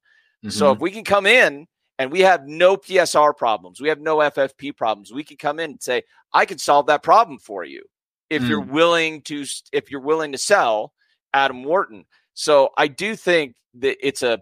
So 0.48 0.72
Mhm. 0.72 0.74
if 0.76 0.80
we 0.80 0.90
can 0.90 1.04
come 1.04 1.26
in 1.26 1.66
and 1.98 2.10
we 2.10 2.20
have 2.20 2.46
no 2.46 2.76
PSR 2.76 3.32
problems, 3.34 3.80
we 3.80 3.88
have 3.90 4.00
no 4.00 4.20
FFP 4.20 4.72
problems, 4.72 5.12
we 5.12 5.22
can 5.22 5.36
come 5.36 5.60
in 5.60 5.70
and 5.72 5.82
say, 5.82 6.02
I 6.32 6.46
can 6.46 6.58
solve 6.58 6.86
that 6.86 7.02
problem 7.02 7.38
for 7.38 7.64
you 7.64 7.84
if 8.30 8.42
you're 8.42 8.60
willing 8.60 9.22
to 9.22 9.44
if 9.72 9.90
you're 9.90 10.00
willing 10.00 10.32
to 10.32 10.38
sell 10.38 10.92
Adam 11.32 11.62
Wharton. 11.64 12.06
So 12.32 12.70
I 12.76 12.88
do 12.88 13.14
think 13.14 13.54
that 13.74 13.96
it's 14.04 14.22
a 14.22 14.40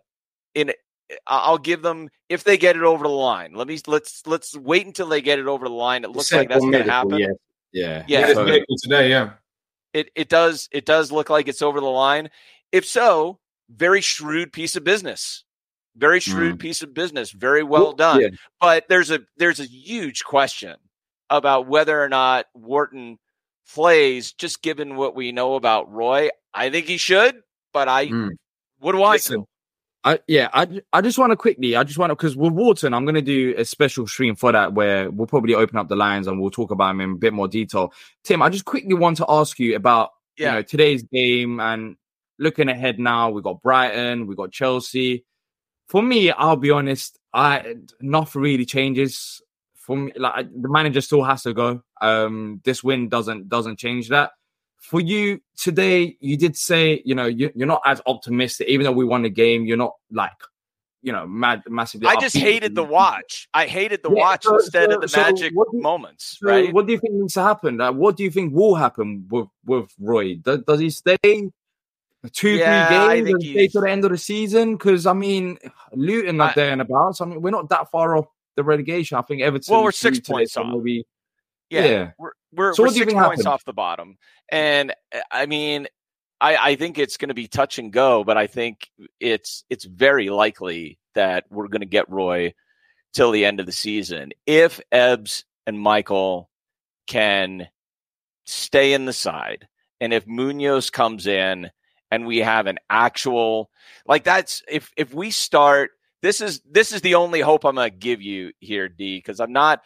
in 0.55 0.73
I'll 1.27 1.59
give 1.59 1.83
them 1.83 2.09
if 2.29 2.43
they 2.45 2.57
get 2.57 2.77
it 2.77 2.83
over 2.83 3.03
the 3.03 3.11
line. 3.11 3.53
Let 3.55 3.67
me 3.69 3.79
let's 3.87 4.23
let's 4.27 4.57
wait 4.57 4.87
until 4.87 5.09
they 5.09 5.21
get 5.21 5.39
it 5.39 5.47
over 5.47 5.69
the 5.69 5.75
line. 5.75 6.05
It 6.05 6.11
looks 6.11 6.33
like 6.33 6.49
that's 6.49 6.61
going 6.61 6.73
to 6.73 6.91
happen. 6.91 7.19
Yeah, 7.19 7.27
yeah, 7.73 8.05
Yeah. 8.09 8.21
It 8.29 8.31
is 8.31 8.35
So- 8.83 8.89
today, 8.89 9.11
yeah. 9.11 9.33
It 9.93 10.11
it 10.15 10.29
does 10.29 10.69
it 10.73 10.85
does 10.87 11.13
look 11.13 11.29
like 11.31 11.49
it's 11.49 11.63
over 11.63 11.81
the 11.81 11.87
line. 11.87 12.31
If 12.71 12.87
so, 12.87 13.39
very 13.71 14.01
shrewd 14.01 14.53
piece 14.53 14.77
of 14.77 14.85
business. 14.85 15.45
Very 15.97 16.21
shrewd 16.21 16.59
piece 16.59 16.81
of 16.83 16.95
business. 16.95 17.33
Very 17.33 17.63
well 17.63 17.93
done. 17.93 18.21
yeah. 18.23 18.29
But 18.61 18.89
there's 18.89 19.11
a 19.11 19.21
there's 19.37 19.61
a 19.61 19.67
huge 19.67 20.25
question 20.25 20.77
about 21.29 21.67
whether 21.67 22.03
or 22.03 22.09
not 22.09 22.47
Wharton 22.55 23.19
plays 23.71 24.33
just 24.33 24.63
given 24.63 24.97
what 24.97 25.15
we 25.15 25.33
know 25.33 25.55
about 25.55 25.93
Roy. 25.93 26.31
I 26.55 26.71
think 26.71 26.87
he 26.87 26.97
should, 26.97 27.43
but 27.75 27.89
I 27.89 28.07
Mm. 28.09 28.31
what 28.79 28.93
do 28.93 29.03
I 29.03 29.13
Listen, 29.13 29.41
know? 29.41 29.49
I 30.05 30.19
yeah, 30.27 30.49
I, 30.53 30.81
I 30.93 31.01
just 31.01 31.19
want 31.19 31.31
to 31.31 31.37
quickly, 31.37 31.77
I 31.77 31.85
just 31.85 31.99
want 31.99 32.11
to 32.11 32.17
because 32.17 32.37
with 32.37 32.53
Wharton, 32.53 32.93
I'm 32.93 33.05
going 33.05 33.15
to 33.15 33.23
do 33.23 33.55
a 33.57 33.65
special 33.65 34.07
stream 34.07 34.35
for 34.35 34.51
that 34.51 34.75
where 34.75 35.11
we'll 35.11 35.29
probably 35.29 35.55
open 35.55 35.79
up 35.79 35.89
the 35.89 35.97
lines 35.97 36.27
and 36.27 36.41
we'll 36.41 36.51
talk 36.51 36.71
about 36.73 36.91
him 36.91 37.01
in 37.01 37.11
a 37.13 37.17
bit 37.17 37.33
more 37.33 37.47
detail. 37.49 37.93
Tim, 38.25 38.43
I 38.43 38.49
just 38.49 38.65
quickly 38.65 38.95
want 38.95 39.19
to 39.19 39.27
ask 39.29 39.59
you 39.59 39.77
about 39.77 40.11
Yeah. 40.37 40.47
you 40.47 40.53
know 40.57 40.63
today's 40.63 41.03
game 41.05 41.61
and 41.61 41.97
looking 42.39 42.69
ahead 42.69 42.99
now. 42.99 43.31
We 43.31 43.43
got 43.43 43.63
Brighton, 43.63 44.27
we 44.27 44.35
got 44.35 44.51
Chelsea. 44.51 45.25
For 45.89 46.03
me, 46.03 46.31
I'll 46.31 46.57
be 46.57 46.71
honest, 46.71 47.19
I 47.33 47.77
nothing 48.01 48.43
really 48.43 48.65
changes 48.67 49.41
for 49.77 49.97
me. 49.97 50.13
Like 50.17 50.49
the 50.51 50.69
manager 50.69 51.01
still 51.01 51.23
has 51.23 51.43
to 51.45 51.55
go. 51.55 51.83
Um, 52.01 52.61
this 52.65 52.83
win 52.83 53.09
doesn't 53.09 53.49
doesn't 53.49 53.79
change 53.79 54.09
that 54.09 54.33
for 54.83 55.01
you 55.01 55.41
today, 55.57 56.17
you 56.21 56.37
did 56.37 56.57
say, 56.57 57.01
you 57.05 57.15
know, 57.15 57.27
you, 57.27 57.51
you're 57.55 57.67
not 57.69 57.83
as 57.87 58.03
optimistic, 58.07 58.69
even 58.69 58.85
though 58.85 58.93
we 58.93 59.05
won 59.05 59.23
the 59.23 59.31
game. 59.31 59.65
You're 59.65 59.77
not 59.77 59.95
like, 60.11 60.33
you 61.03 61.13
know, 61.13 61.27
mad, 61.27 61.63
massively. 61.69 62.09
I 62.09 62.17
just 62.17 62.37
hated 62.37 62.75
the 62.75 62.83
watch. 62.85 63.49
I 63.55 63.67
hated 63.67 64.03
the 64.03 64.11
Yeah, 64.11 64.17
watch 64.21 64.45
so- 64.45 64.57
instead 64.57 64.91
so- 64.91 64.97
of 64.97 65.03
the 65.03 65.09
so 65.09 65.21
magic 65.21 65.53
you- 65.53 65.67
moments, 65.73 66.39
right? 66.43 66.73
What 66.73 66.87
do 66.87 66.93
you 66.93 66.99
think 66.99 67.15
needs 67.15 67.35
to 67.35 67.43
happen? 67.43 67.77
Like, 67.79 67.95
what 67.95 68.17
do 68.17 68.25
you 68.25 68.31
think 68.31 68.53
will 68.53 68.75
happen 68.75 69.27
with 69.31 69.49
with 69.65 69.91
Roy? 70.01 70.35
Does, 70.37 70.61
does 70.67 70.81
he 70.81 70.91
stay 70.91 71.17
two, 72.33 72.51
Yeah, 72.51 72.89
three 73.09 73.17
games 73.23 73.31
and 73.31 73.43
stay 73.43 73.69
to 73.69 73.81
the 73.81 73.91
end 73.91 74.05
of 74.05 74.11
the 74.11 74.19
season? 74.19 74.77
Because 74.77 75.07
I 75.07 75.13
mean, 75.13 75.59
Luton 75.93 76.41
are 76.41 76.53
there 76.55 76.71
and 76.73 76.81
about. 76.83 77.21
I 77.21 77.25
mean, 77.25 77.41
we're 77.41 77.51
not 77.51 77.69
that 77.71 77.91
far 77.91 78.17
off 78.17 78.27
the 78.57 78.63
relegation. 78.65 79.17
I 79.17 79.23
think 79.23 79.43
Everton. 79.43 79.73
Well, 79.73 79.85
we're 79.85 79.93
six 79.93 80.21
points 80.21 80.53
so 80.55 80.63
off. 80.63 80.75
Maybe, 80.75 81.05
Yeah, 81.71 81.85
Yeah. 81.87 82.11
we're 82.19 82.33
we're, 82.53 82.75
So 82.75 82.83
we're 82.83 82.89
what 82.89 82.95
do 82.95 83.01
you 83.01 83.07
six 83.07 83.15
points 83.15 83.47
off 83.47 83.65
the 83.65 83.73
bottom, 83.73 84.17
and 84.51 84.93
uh, 85.15 85.21
I 85.31 85.47
mean, 85.47 85.87
I 86.41 86.57
I 86.57 86.77
think 86.77 86.99
it's 86.99 87.17
going 87.17 87.29
to 87.29 87.35
be 87.35 87.49
touch 87.49 87.79
and 87.79 87.93
go, 87.93 88.25
but 88.25 88.37
I 88.37 88.47
think 88.47 88.91
it's 89.21 89.65
it's 89.71 89.85
very 89.85 90.31
likely 90.31 90.99
that 91.15 91.45
we're 91.51 91.69
going 91.69 91.81
to 91.81 91.87
get 91.87 92.11
Roy 92.11 92.55
till 93.13 93.31
the 93.31 93.45
end 93.45 93.61
of 93.61 93.67
the 93.67 93.73
season. 93.73 94.33
If 94.47 94.81
Ebbs 94.91 95.45
and 95.67 95.79
Michael 95.79 96.51
can 97.07 97.69
stay 98.45 98.93
in 98.93 99.05
the 99.05 99.13
side, 99.13 99.69
and 100.01 100.13
if 100.13 100.27
Munoz 100.27 100.91
comes 100.91 101.27
in 101.27 101.71
and 102.11 102.27
we 102.27 102.39
have 102.39 102.67
an 102.67 102.79
actual 102.91 103.71
like 104.07 104.25
that's 104.25 104.63
if 104.69 104.91
if 104.97 105.15
we 105.15 105.31
start 105.31 105.93
this 106.23 106.41
is 106.41 106.61
this 106.71 106.93
is 106.93 107.01
the 107.01 107.17
only 107.17 107.41
hope 107.41 107.65
I'm 107.65 107.75
going 107.75 107.91
to 107.91 107.97
give 107.97 108.23
you 108.23 108.53
here, 108.61 108.89
D, 108.89 109.19
because 109.19 109.41
I'm 109.41 109.53
not 109.53 109.83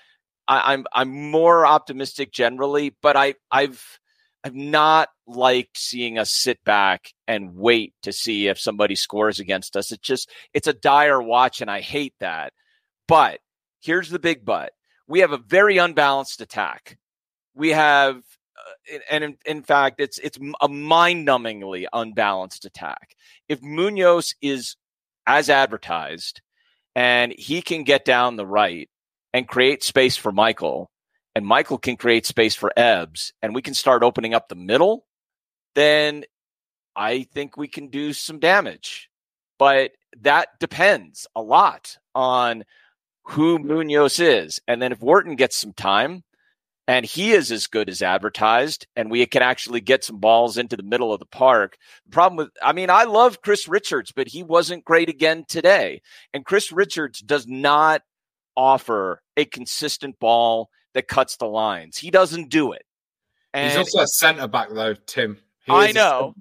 I, 0.49 0.73
I'm 0.73 0.87
I'm 0.93 1.31
more 1.31 1.67
optimistic 1.67 2.33
generally, 2.33 2.95
but 3.03 3.17
I 3.17 3.35
I've 3.51 3.99
I've 4.45 4.55
not 4.55 5.09
liked 5.27 5.77
seeing 5.77 6.19
us 6.19 6.31
sit 6.31 6.63
back 6.65 7.13
and 7.27 7.57
wait 7.57 7.95
to 8.03 8.13
see 8.13 8.47
if 8.47 8.61
somebody 8.61 8.95
scores 8.95 9.41
against 9.41 9.77
us. 9.77 9.91
It's 9.91 10.07
just, 10.07 10.31
it's 10.55 10.69
a 10.69 10.73
dire 10.73 11.21
watch, 11.21 11.61
and 11.61 11.69
I 11.69 11.81
hate 11.81 12.15
that. 12.21 12.53
But 13.09 13.41
here's 13.81 14.09
the 14.09 14.21
big 14.21 14.45
but 14.45 14.73
we 15.09 15.21
have 15.21 15.33
a 15.33 15.39
very 15.39 15.79
unbalanced 15.79 16.41
attack. 16.41 16.97
We 17.57 17.71
have, 17.71 18.19
uh, 18.19 18.99
and 19.11 19.25
in, 19.25 19.37
in 19.45 19.63
fact, 19.65 20.01
it's 20.01 20.19
it's 20.19 20.39
a 20.61 20.69
mind-numbingly 20.69 21.87
unbalanced 21.93 22.65
attack. 22.65 23.17
If 23.49 23.61
Munoz 23.63 24.35
is 24.41 24.77
as 25.27 25.51
advertised, 25.51 26.41
and 26.95 27.35
he 27.37 27.63
can 27.63 27.83
get 27.83 28.05
down 28.05 28.37
the 28.37 28.47
right 28.47 28.89
and 29.37 29.47
create 29.47 29.83
space 29.83 30.17
for 30.17 30.33
Michael, 30.33 30.91
and 31.35 31.45
Michael 31.45 31.77
can 31.77 31.99
create 31.99 32.25
space 32.25 32.55
for 32.55 32.73
Ebbs, 32.75 33.35
and 33.43 33.55
we 33.55 33.61
can 33.61 33.75
start 33.75 34.03
opening 34.03 34.33
up 34.33 34.49
the 34.49 34.55
middle, 34.55 35.05
then 35.75 36.25
I 36.97 37.25
think 37.35 37.55
we 37.55 37.69
can 37.69 37.89
do 37.89 38.15
some 38.15 38.39
damage. 38.39 39.11
But 39.59 39.93
that 40.23 40.49
depends 40.59 41.27
a 41.37 41.43
lot 41.43 41.99
on 42.15 42.65
who 43.25 43.59
Munoz 43.59 44.21
is. 44.21 44.59
And 44.67 44.81
then 44.81 44.91
if 44.91 45.03
Wharton 45.03 45.37
gets 45.37 45.57
some 45.57 45.75
time 45.75 46.25
and 46.89 47.05
he 47.05 47.33
is 47.33 47.53
as 47.53 47.67
good 47.67 47.91
as 47.91 48.01
advertised 48.01 48.87
and 48.97 49.11
we 49.11 49.27
can 49.27 49.43
actually 49.43 49.83
get 49.83 50.03
some 50.03 50.19
balls 50.19 50.57
into 50.57 50.79
the 50.79 50.83
middle 50.83 51.13
of 51.13 51.21
the 51.21 51.27
park. 51.27 51.77
The 52.07 52.11
problem 52.11 52.37
with, 52.39 52.49
I 52.63 52.73
mean, 52.73 52.89
I 52.89 53.05
love 53.05 53.43
Chris 53.43 53.69
Richards, 53.69 54.13
but 54.17 54.29
he 54.29 54.43
wasn't 54.43 54.87
great 54.87 55.11
again 55.11 55.45
today. 55.47 56.01
And 56.33 56.47
Chris 56.47 56.73
Richards 56.73 57.21
does 57.21 57.47
not 57.47 58.01
offer 58.57 59.23
a 59.37 59.45
consistent 59.45 60.19
ball 60.19 60.71
that 60.95 61.09
cuts 61.09 61.37
the 61.37 61.47
lines. 61.47 61.99
He 61.99 62.11
doesn't 62.11 62.49
do 62.49 62.73
it. 62.73 62.85
And 63.53 63.71
He's 63.71 63.79
also 63.79 64.01
a 64.01 64.07
centre 64.07 64.49
back, 64.49 64.69
though, 64.71 64.95
Tim. 64.95 65.39
He 65.65 65.73
I 65.73 65.93
know. 65.93 66.35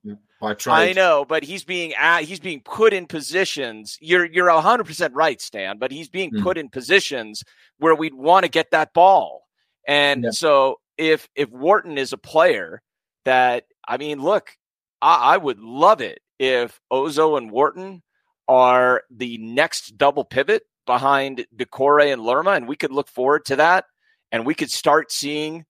I 0.68 0.94
know, 0.94 1.26
but 1.26 1.44
he's 1.44 1.64
being 1.64 1.94
at, 1.94 2.24
he's 2.24 2.40
being 2.40 2.62
put 2.62 2.94
in 2.94 3.08
positions. 3.08 3.98
You're 4.02 4.26
you're 4.26 4.50
hundred 4.50 4.86
percent 4.86 5.14
right, 5.16 5.42
Stan. 5.42 5.78
But 5.78 5.92
he's 5.92 6.10
being 6.10 6.32
mm. 6.32 6.44
put 6.44 6.58
in 6.58 6.70
positions 6.70 7.44
where 7.80 7.96
we'd 7.96 8.14
want 8.14 8.44
to 8.44 8.52
get 8.52 8.72
that 8.72 8.94
ball. 8.94 9.48
And 9.88 10.26
yeah. 10.26 10.30
so 10.32 10.80
if 10.98 11.28
if 11.36 11.50
Wharton 11.50 11.98
is 11.98 12.14
a 12.14 12.18
player 12.18 12.82
that 13.24 13.66
I 13.88 13.98
mean, 13.98 14.22
look, 14.22 14.56
I, 15.02 15.34
I 15.34 15.38
would 15.38 15.60
love 15.60 16.02
it 16.02 16.20
if 16.38 16.80
Ozoh 16.92 17.38
and 17.38 17.50
Wharton 17.50 18.04
are 18.48 19.04
the 19.10 19.38
next 19.38 19.98
double 19.98 20.26
pivot 20.26 20.64
behind 20.86 21.46
Doucouré 21.56 22.14
and 22.14 22.24
Lerma, 22.24 22.52
and 22.52 22.68
we 22.68 22.76
could 22.76 22.92
look 22.92 23.08
forward 23.08 23.46
to 23.46 23.58
that, 23.58 23.86
and 24.32 24.46
we 24.46 24.54
could 24.54 24.72
start 24.72 25.12
seeing 25.12 25.66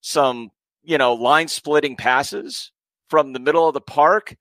some 0.00 0.50
you 0.82 0.98
know 0.98 1.14
line 1.14 1.48
splitting 1.48 1.96
passes 1.96 2.72
from 3.08 3.32
the 3.32 3.40
middle 3.40 3.66
of 3.66 3.74
the 3.74 3.80
park, 3.80 4.36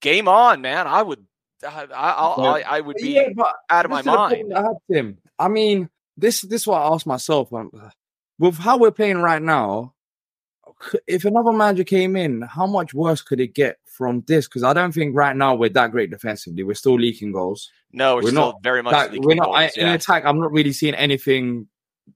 game 0.00 0.28
on, 0.28 0.60
man. 0.60 0.86
I 0.86 1.02
would, 1.02 1.26
I, 1.66 1.86
I, 1.92 2.60
I 2.60 2.80
would 2.80 2.96
be 2.96 3.14
yeah, 3.14 3.28
out 3.70 3.84
of 3.84 3.90
my 3.90 4.02
mind. 4.02 4.52
I 4.54 4.64
Tim. 4.90 5.18
I 5.38 5.48
mean, 5.48 5.90
this, 6.16 6.42
this 6.42 6.62
is 6.62 6.66
what 6.66 6.82
I 6.82 6.94
asked 6.94 7.06
myself. 7.06 7.52
Um, 7.52 7.70
with 8.38 8.58
how 8.58 8.78
we're 8.78 8.90
playing 8.90 9.18
right 9.18 9.42
now, 9.42 9.94
if 11.06 11.24
another 11.24 11.52
manager 11.52 11.84
came 11.84 12.16
in, 12.16 12.42
how 12.42 12.66
much 12.66 12.94
worse 12.94 13.22
could 13.22 13.40
it 13.40 13.54
get 13.54 13.78
from 13.96 14.22
this? 14.26 14.46
Because 14.46 14.62
I 14.62 14.72
don't 14.72 14.92
think 14.92 15.16
right 15.16 15.34
now 15.34 15.54
we're 15.54 15.70
that 15.70 15.90
great 15.90 16.10
defensively. 16.10 16.62
We're 16.62 16.74
still 16.74 16.98
leaking 16.98 17.32
goals. 17.32 17.70
No, 17.92 18.16
we're, 18.16 18.24
we're 18.24 18.32
not 18.32 18.62
very 18.62 18.82
much. 18.82 18.92
That, 18.92 19.12
we're 19.12 19.34
not 19.34 19.46
goals, 19.46 19.56
I, 19.56 19.70
yeah. 19.76 19.88
in 19.88 19.94
attack. 19.94 20.24
I'm 20.24 20.38
not 20.38 20.52
really 20.52 20.72
seeing 20.72 20.94
anything 20.94 21.66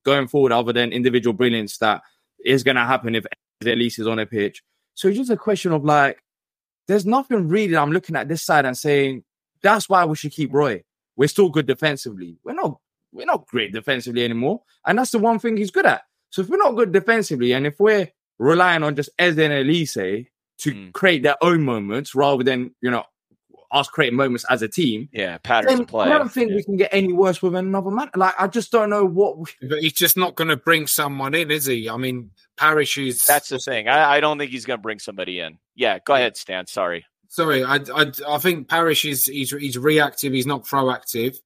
going 0.04 0.28
forward 0.28 0.52
other 0.52 0.72
than 0.72 0.92
individual 0.92 1.34
brilliance 1.34 1.78
that 1.78 2.02
is 2.44 2.62
going 2.62 2.76
to 2.76 2.84
happen 2.84 3.14
if 3.14 3.24
Olise 3.64 3.98
is 3.98 4.06
on 4.06 4.18
a 4.18 4.26
pitch. 4.26 4.62
So 4.94 5.08
it's 5.08 5.18
just 5.18 5.30
a 5.30 5.36
question 5.36 5.72
of 5.72 5.84
like, 5.84 6.22
there's 6.86 7.06
nothing 7.06 7.48
really 7.48 7.76
I'm 7.76 7.92
looking 7.92 8.16
at 8.16 8.28
this 8.28 8.42
side 8.42 8.64
and 8.64 8.76
saying 8.76 9.24
that's 9.62 9.88
why 9.88 10.04
we 10.04 10.16
should 10.16 10.32
keep 10.32 10.52
Roy. 10.52 10.82
We're 11.16 11.28
still 11.28 11.48
good 11.48 11.66
defensively. 11.66 12.36
We're 12.44 12.54
not 12.54 12.78
we're 13.12 13.26
not 13.26 13.46
great 13.46 13.72
defensively 13.72 14.24
anymore, 14.24 14.62
and 14.86 14.98
that's 14.98 15.10
the 15.10 15.18
one 15.18 15.38
thing 15.38 15.56
he's 15.56 15.70
good 15.70 15.86
at. 15.86 16.02
So 16.30 16.42
if 16.42 16.48
we're 16.48 16.56
not 16.56 16.76
good 16.76 16.92
defensively, 16.92 17.52
and 17.52 17.66
if 17.66 17.78
we're 17.80 18.08
relying 18.38 18.82
on 18.82 18.96
just 18.96 19.10
Eze 19.18 19.38
and 19.38 19.52
Olise 19.52 20.26
to 20.60 20.72
mm. 20.72 20.92
create 20.92 21.22
their 21.22 21.36
own 21.42 21.62
moments 21.62 22.14
rather 22.14 22.44
than 22.44 22.74
you 22.80 22.90
know 22.90 23.04
us 23.72 23.88
creating 23.88 24.16
moments 24.16 24.44
as 24.50 24.62
a 24.62 24.68
team. 24.68 25.08
Yeah, 25.12 25.38
patterns 25.38 25.80
of 25.80 25.86
play. 25.86 26.06
I 26.06 26.18
don't 26.18 26.30
think 26.30 26.50
yeah. 26.50 26.56
we 26.56 26.64
can 26.64 26.76
get 26.76 26.90
any 26.92 27.12
worse 27.12 27.40
with 27.40 27.54
another 27.54 27.90
man. 27.90 28.10
Like 28.14 28.34
I 28.38 28.46
just 28.48 28.72
don't 28.72 28.90
know 28.90 29.04
what. 29.04 29.38
We... 29.38 29.68
But 29.68 29.80
he's 29.80 29.92
just 29.92 30.16
not 30.16 30.34
going 30.34 30.48
to 30.48 30.56
bring 30.56 30.86
someone 30.86 31.34
in, 31.34 31.50
is 31.50 31.66
he? 31.66 31.88
I 31.88 31.96
mean, 31.96 32.30
Parish 32.56 32.98
is. 32.98 33.24
That's 33.24 33.48
the 33.48 33.58
thing. 33.58 33.88
I, 33.88 34.16
I 34.16 34.20
don't 34.20 34.38
think 34.38 34.50
he's 34.50 34.64
going 34.64 34.78
to 34.78 34.82
bring 34.82 34.98
somebody 34.98 35.40
in. 35.40 35.58
Yeah, 35.74 35.98
go 36.04 36.14
ahead, 36.14 36.36
Stan. 36.36 36.66
Sorry. 36.66 37.06
Sorry, 37.28 37.62
I, 37.62 37.76
I, 37.94 38.10
I 38.26 38.38
think 38.38 38.68
Parish 38.68 39.04
is 39.04 39.26
he's 39.26 39.50
he's 39.50 39.78
reactive. 39.78 40.32
He's 40.32 40.46
not 40.46 40.64
proactive, 40.64 41.38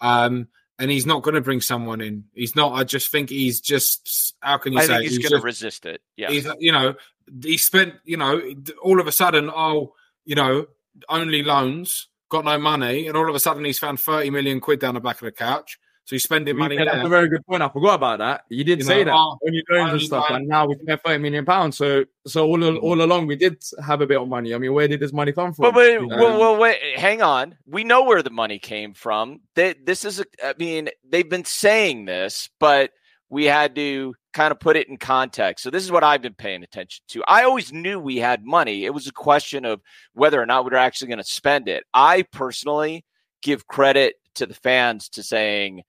um, 0.00 0.48
and 0.76 0.90
he's 0.90 1.06
not 1.06 1.22
going 1.22 1.36
to 1.36 1.40
bring 1.40 1.60
someone 1.60 2.00
in. 2.00 2.24
He's 2.34 2.56
not. 2.56 2.72
I 2.72 2.82
just 2.82 3.12
think 3.12 3.30
he's 3.30 3.60
just. 3.60 4.34
How 4.40 4.58
can 4.58 4.72
you 4.72 4.80
I 4.80 4.86
say? 4.86 5.02
he's, 5.02 5.16
he's 5.16 5.28
going 5.28 5.40
to 5.40 5.44
resist 5.44 5.86
it. 5.86 6.00
Yeah. 6.16 6.30
He's, 6.30 6.48
you 6.58 6.72
know, 6.72 6.94
he 7.42 7.56
spent. 7.56 7.94
You 8.04 8.16
know, 8.16 8.40
all 8.82 9.00
of 9.00 9.06
a 9.06 9.12
sudden, 9.12 9.50
oh, 9.50 9.94
you 10.24 10.34
know, 10.34 10.66
only 11.08 11.42
loans, 11.42 12.08
got 12.28 12.44
no 12.44 12.58
money, 12.58 13.06
and 13.06 13.16
all 13.16 13.28
of 13.28 13.34
a 13.34 13.40
sudden 13.40 13.64
he's 13.64 13.78
found 13.78 14.00
30 14.00 14.30
million 14.30 14.60
quid 14.60 14.80
down 14.80 14.94
the 14.94 15.00
back 15.00 15.16
of 15.16 15.26
the 15.26 15.32
couch. 15.32 15.78
So 16.10 16.16
he's 16.16 16.24
spending 16.24 16.56
money. 16.56 16.74
Yeah, 16.74 16.86
that's 16.86 17.06
a 17.06 17.08
very 17.08 17.28
good 17.28 17.46
point. 17.46 17.62
I 17.62 17.68
forgot 17.68 17.94
about 17.94 18.18
that. 18.18 18.44
You 18.48 18.64
did 18.64 18.80
you 18.80 18.84
say 18.84 19.04
know, 19.04 19.12
that 19.12 19.14
uh, 19.14 19.36
when 19.42 19.54
you're 19.54 19.62
doing 19.68 19.88
and 19.90 20.00
stuff, 20.00 20.26
and 20.30 20.48
now 20.48 20.66
we 20.66 20.74
spent 20.82 21.00
30 21.04 21.18
million 21.18 21.44
pounds. 21.44 21.76
So, 21.76 22.04
so 22.26 22.46
all 22.46 22.78
all 22.78 23.00
along 23.00 23.28
we 23.28 23.36
did 23.36 23.62
have 23.84 24.00
a 24.00 24.08
bit 24.08 24.20
of 24.20 24.26
money. 24.26 24.52
I 24.52 24.58
mean, 24.58 24.72
where 24.72 24.88
did 24.88 24.98
this 24.98 25.12
money 25.12 25.30
come 25.30 25.52
from? 25.52 25.62
But 25.62 25.74
wait, 25.76 26.04
well, 26.04 26.36
well, 26.36 26.56
wait, 26.56 26.78
hang 26.96 27.22
on. 27.22 27.56
We 27.64 27.84
know 27.84 28.02
where 28.02 28.24
the 28.24 28.30
money 28.30 28.58
came 28.58 28.92
from. 28.92 29.42
They, 29.54 29.74
this 29.84 30.04
is, 30.04 30.18
a, 30.18 30.24
I 30.42 30.54
mean, 30.58 30.88
they've 31.08 31.28
been 31.28 31.44
saying 31.44 32.06
this, 32.06 32.50
but 32.58 32.90
we 33.28 33.44
had 33.44 33.76
to 33.76 34.16
kind 34.32 34.52
of 34.52 34.60
put 34.60 34.76
it 34.76 34.88
in 34.88 34.96
context. 34.96 35.62
So 35.62 35.70
this 35.70 35.84
is 35.84 35.90
what 35.90 36.04
I've 36.04 36.22
been 36.22 36.34
paying 36.34 36.62
attention 36.62 37.02
to. 37.08 37.22
I 37.26 37.44
always 37.44 37.72
knew 37.72 37.98
we 37.98 38.18
had 38.18 38.44
money. 38.44 38.84
It 38.84 38.94
was 38.94 39.06
a 39.06 39.12
question 39.12 39.64
of 39.64 39.80
whether 40.12 40.40
or 40.40 40.46
not 40.46 40.64
we 40.64 40.70
were 40.70 40.76
actually 40.76 41.08
going 41.08 41.18
to 41.18 41.24
spend 41.24 41.68
it. 41.68 41.84
I 41.92 42.22
personally 42.22 43.04
give 43.42 43.66
credit 43.66 44.14
to 44.36 44.46
the 44.46 44.54
fans 44.54 45.08
to 45.10 45.22
saying 45.22 45.82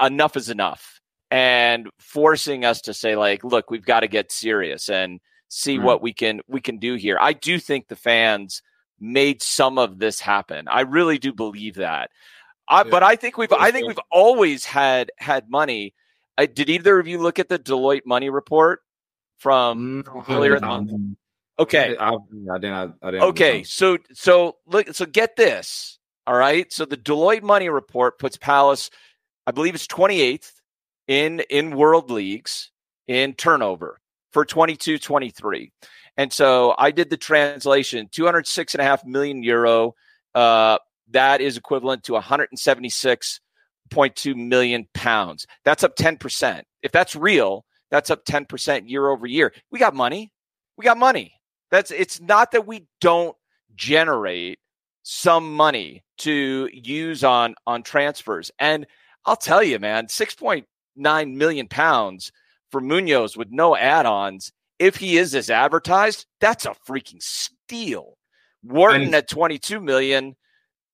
enough 0.00 0.36
is 0.36 0.48
enough 0.48 1.00
and 1.30 1.88
forcing 1.98 2.64
us 2.64 2.80
to 2.82 2.94
say 2.94 3.16
like 3.16 3.44
look, 3.44 3.70
we've 3.70 3.84
got 3.84 4.00
to 4.00 4.08
get 4.08 4.32
serious 4.32 4.88
and 4.88 5.20
see 5.48 5.76
mm-hmm. 5.76 5.84
what 5.84 6.02
we 6.02 6.12
can 6.12 6.40
we 6.48 6.60
can 6.60 6.78
do 6.78 6.94
here. 6.94 7.18
I 7.20 7.32
do 7.32 7.58
think 7.58 7.88
the 7.88 7.96
fans 7.96 8.62
made 9.00 9.42
some 9.42 9.78
of 9.78 9.98
this 9.98 10.20
happen. 10.20 10.68
I 10.68 10.80
really 10.82 11.18
do 11.18 11.32
believe 11.32 11.76
that. 11.76 12.10
I, 12.68 12.78
yeah. 12.78 12.90
but 12.90 13.02
I 13.02 13.16
think 13.16 13.38
we've 13.38 13.52
I 13.52 13.70
think 13.70 13.86
we've 13.86 14.00
always 14.10 14.64
had 14.64 15.10
had 15.18 15.50
money 15.50 15.94
uh, 16.38 16.46
did 16.52 16.70
either 16.70 16.98
of 16.98 17.06
you 17.06 17.18
look 17.18 17.38
at 17.38 17.48
the 17.48 17.58
Deloitte 17.58 18.06
money 18.06 18.30
report 18.30 18.80
from 19.38 20.04
earlier 20.28 20.56
in 20.56 20.62
the 20.62 20.66
month? 20.66 21.16
Okay, 21.58 21.96
I, 21.98 22.10
I, 22.10 22.16
I 22.52 22.58
didn't. 22.58 22.94
I 23.02 23.10
didn't. 23.10 23.22
Okay, 23.24 23.62
so 23.64 23.98
so 24.12 24.56
look, 24.66 24.94
so 24.94 25.04
get 25.04 25.36
this. 25.36 25.98
All 26.26 26.36
right, 26.36 26.72
so 26.72 26.84
the 26.84 26.96
Deloitte 26.96 27.42
money 27.42 27.68
report 27.68 28.18
puts 28.18 28.36
Palace, 28.36 28.90
I 29.46 29.50
believe 29.50 29.74
it's 29.74 29.86
28th 29.86 30.52
in 31.08 31.40
in 31.48 31.74
world 31.74 32.10
leagues 32.10 32.70
in 33.06 33.32
turnover 33.32 33.98
for 34.30 34.44
22 34.44 34.98
23 34.98 35.72
and 36.18 36.32
so 36.32 36.74
i 36.78 36.90
did 36.90 37.08
the 37.10 37.16
translation 37.16 38.08
206 38.12 38.74
and 38.74 38.82
a 38.82 38.84
half 38.84 39.04
million 39.04 39.42
euro 39.42 39.94
uh, 40.34 40.76
that 41.10 41.40
is 41.40 41.56
equivalent 41.56 42.04
to 42.04 42.12
176 42.12 43.40
0.2 43.88 44.34
million 44.36 44.86
pounds. 44.94 45.46
That's 45.64 45.84
up 45.84 45.96
10%. 45.96 46.62
If 46.82 46.92
that's 46.92 47.16
real, 47.16 47.64
that's 47.90 48.10
up 48.10 48.24
10% 48.24 48.88
year 48.88 49.08
over 49.08 49.26
year. 49.26 49.52
We 49.70 49.78
got 49.78 49.94
money. 49.94 50.32
We 50.76 50.84
got 50.84 50.98
money. 50.98 51.34
That's 51.70 51.90
it's 51.90 52.20
not 52.20 52.52
that 52.52 52.66
we 52.66 52.86
don't 53.00 53.36
generate 53.74 54.58
some 55.02 55.54
money 55.54 56.02
to 56.18 56.68
use 56.72 57.24
on 57.24 57.54
on 57.66 57.82
transfers. 57.82 58.50
And 58.58 58.86
I'll 59.26 59.36
tell 59.36 59.62
you, 59.62 59.78
man, 59.78 60.06
6.9 60.06 61.34
million 61.34 61.68
pounds 61.68 62.32
for 62.70 62.80
Munoz 62.80 63.36
with 63.36 63.50
no 63.50 63.76
add-ons. 63.76 64.52
If 64.78 64.96
he 64.96 65.18
is 65.18 65.34
as 65.34 65.50
advertised, 65.50 66.26
that's 66.40 66.64
a 66.64 66.74
freaking 66.88 67.22
steal. 67.22 68.16
Wharton 68.62 69.14
at 69.14 69.28
22 69.28 69.80
million 69.80 70.36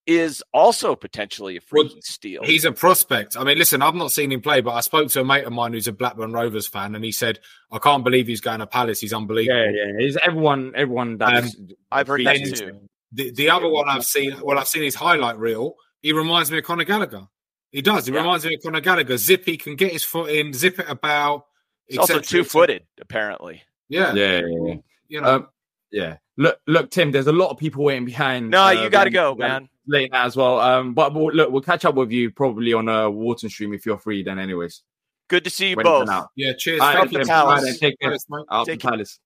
is 0.07 0.43
also 0.53 0.95
potentially 0.95 1.57
a 1.57 1.61
freaking 1.61 1.93
well, 1.93 2.03
steal. 2.03 2.43
He's 2.45 2.65
a 2.65 2.73
prospect. 2.73 3.37
I 3.37 3.45
mean, 3.45 3.59
listen, 3.59 3.83
I've 3.83 3.95
not 3.95 4.13
seen 4.13 4.31
him 4.31 4.41
play, 4.41 4.61
but 4.61 4.73
I 4.73 4.81
spoke 4.81 5.09
to 5.11 5.21
a 5.21 5.25
mate 5.25 5.45
of 5.45 5.53
mine 5.53 5.73
who's 5.73 5.89
a 5.89 5.93
Blackburn 5.93 6.33
Rovers 6.33 6.67
fan, 6.67 6.95
and 6.95 7.05
he 7.05 7.13
said, 7.13 7.41
"I 7.71 7.79
can't 7.79 8.05
believe 8.05 8.27
he's 8.27 8.41
going 8.41 8.61
to 8.61 8.67
Palace. 8.67 9.01
He's 9.01 9.13
unbelievable." 9.13 9.59
Yeah, 9.59 9.71
yeah. 9.71 9.93
He's 9.99 10.17
everyone. 10.19 10.73
Everyone 10.75 11.17
does. 11.17 11.57
Um, 11.57 11.69
I've 11.91 12.07
heard 12.07 12.25
that 12.27 12.55
too. 12.55 12.81
The, 13.13 13.31
the 13.31 13.51
other 13.51 13.69
one 13.69 13.89
I've 13.89 14.05
seen, 14.05 14.35
well, 14.43 14.59
I've 14.59 14.67
seen 14.67 14.83
his 14.83 14.97
highlight 14.97 15.39
reel. 15.39 15.77
He 16.03 16.13
reminds 16.13 16.51
me 16.51 16.59
of 16.59 16.65
Conor 16.65 16.85
Gallagher. 16.85 17.29
He 17.71 17.81
does. 17.81 18.07
He 18.07 18.13
yeah. 18.13 18.21
reminds 18.21 18.45
me 18.45 18.55
of 18.55 18.63
Conor 18.63 18.81
Gallagher. 18.81 19.17
Zippy 19.17 19.57
can 19.57 19.77
get 19.77 19.93
his 19.93 20.03
foot 20.03 20.31
in, 20.31 20.53
zip 20.53 20.81
it 20.81 20.87
about. 20.89 21.47
He's 21.87 21.99
also 21.99 22.19
two 22.19 22.45
footed, 22.45 22.85
apparently. 23.01 23.63
Yeah, 23.89 24.15
Yeah, 24.15 24.41
yeah, 24.41 24.47
yeah. 24.67 24.75
you 25.09 25.21
know. 25.21 25.35
Um, 25.35 25.49
yeah. 25.93 26.17
Look, 26.37 26.59
look, 26.67 26.91
Tim. 26.91 27.13
There's 27.13 27.29
a 27.29 27.33
lot 27.33 27.51
of 27.51 27.59
people 27.59 27.85
waiting 27.85 28.05
behind. 28.05 28.51
No, 28.51 28.65
uh, 28.65 28.71
you 28.71 28.91
got 28.91 29.05
to 29.05 29.11
go, 29.11 29.37
man. 29.37 29.69
Late 29.87 30.12
now 30.12 30.24
as 30.24 30.37
well. 30.37 30.59
Um, 30.61 30.95
but 30.95 31.12
we'll, 31.14 31.32
look, 31.35 31.51
we'll 31.51 31.61
catch 31.62 31.85
up 31.85 31.95
with 31.95 32.11
you 32.11 32.30
probably 32.30 32.72
on 32.72 32.89
a 32.89 33.11
Wharton 33.11 33.49
stream 33.51 33.74
if 33.74 33.85
you're 33.85 33.99
free. 33.99 34.22
Then, 34.22 34.39
anyways. 34.39 34.82
Good 35.28 35.45
to 35.45 35.51
see 35.51 35.70
you 35.70 35.76
When 35.76 35.87
it's 35.87 36.11
both. 36.11 36.26
yeah, 36.37 36.53
cheers. 36.59 36.80
All 36.80 36.89
right, 36.95 36.99
Thank 37.11 37.12
you, 37.12 37.18
Palace. 37.24 37.30
All 37.30 37.47
right, 37.55 37.62
then, 37.62 37.74
take 37.76 37.99
care. 38.01 38.11
Palace. 38.11 38.26
Out 38.51 38.66
Take 38.66 38.80
the 38.80 38.89
palace. 38.89 39.18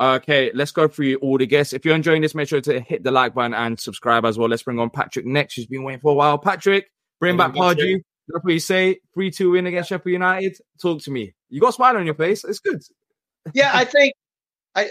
Okay, 0.00 0.50
let's 0.54 0.72
go 0.72 0.88
through 0.88 1.16
all 1.16 1.36
the 1.38 1.46
guests. 1.46 1.72
If 1.72 1.84
you're 1.84 1.94
enjoying 1.94 2.22
this, 2.22 2.34
make 2.34 2.48
sure 2.48 2.60
to 2.62 2.80
hit 2.80 3.04
the 3.04 3.10
like 3.10 3.34
button 3.34 3.52
and 3.52 3.78
subscribe 3.78 4.24
as 4.24 4.38
well. 4.38 4.48
Let's 4.48 4.62
bring 4.62 4.78
on 4.78 4.88
Patrick 4.90 5.26
next, 5.26 5.54
who's 5.56 5.66
been 5.66 5.84
waiting 5.84 6.00
for 6.00 6.12
a 6.12 6.14
while. 6.14 6.38
Patrick, 6.38 6.90
bring 7.20 7.34
Hey, 7.34 7.38
back 7.38 7.54
Patrick. 7.54 7.78
Pardew. 7.78 8.02
That's 8.28 8.44
what 8.44 8.52
you 8.54 8.60
say. 8.60 8.98
3 9.14 9.30
2 9.30 9.50
win 9.50 9.66
against 9.66 9.88
Sheffield 9.90 10.12
United. 10.12 10.56
Talk 10.80 11.02
to 11.02 11.10
me. 11.10 11.34
You 11.50 11.60
got 11.60 11.70
a 11.70 11.72
smile 11.72 11.96
on 11.96 12.06
your 12.06 12.14
face. 12.14 12.44
It's 12.44 12.60
good. 12.60 12.80
yeah, 13.52 13.72
I 13.74 13.84
think 13.84 14.14
I 14.74 14.88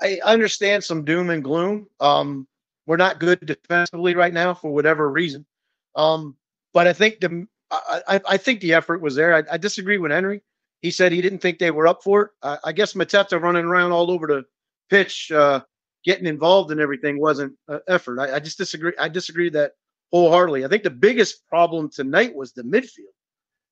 I 0.00 0.20
understand 0.24 0.84
some 0.84 1.04
doom 1.04 1.30
and 1.30 1.42
gloom. 1.42 1.88
Um, 1.98 2.46
we're 2.86 2.96
not 2.96 3.20
good 3.20 3.44
defensively 3.46 4.14
right 4.14 4.32
now 4.32 4.54
for 4.54 4.72
whatever 4.72 5.10
reason. 5.10 5.46
Um, 5.94 6.36
but 6.72 6.86
I 6.86 6.92
think 6.92 7.20
the 7.20 7.46
I, 7.70 8.20
I, 8.28 8.36
think 8.36 8.60
the 8.60 8.74
effort 8.74 9.00
was 9.00 9.14
there. 9.14 9.34
I, 9.34 9.42
I 9.52 9.56
disagree 9.56 9.98
with 9.98 10.12
Henry. 10.12 10.42
He 10.80 10.90
said 10.90 11.12
he 11.12 11.22
didn't 11.22 11.40
think 11.40 11.58
they 11.58 11.70
were 11.70 11.88
up 11.88 12.02
for 12.02 12.22
it. 12.22 12.30
I, 12.42 12.58
I 12.64 12.72
guess 12.72 12.92
Mateta 12.92 13.40
running 13.40 13.64
around 13.64 13.92
all 13.92 14.10
over 14.10 14.26
the 14.26 14.44
pitch, 14.90 15.32
uh, 15.32 15.60
getting 16.04 16.26
involved 16.26 16.70
in 16.70 16.80
everything 16.80 17.18
wasn't 17.18 17.54
uh, 17.68 17.78
effort. 17.88 18.20
I, 18.20 18.38
just 18.38 18.58
disagree. 18.58 18.92
I 18.98 19.08
disagree 19.08 19.48
that 19.50 19.72
wholeheartedly. 20.12 20.64
I 20.64 20.68
think 20.68 20.82
the 20.82 20.90
biggest 20.90 21.46
problem 21.48 21.88
tonight 21.90 22.34
was 22.34 22.52
the 22.52 22.62
midfield. 22.62 23.14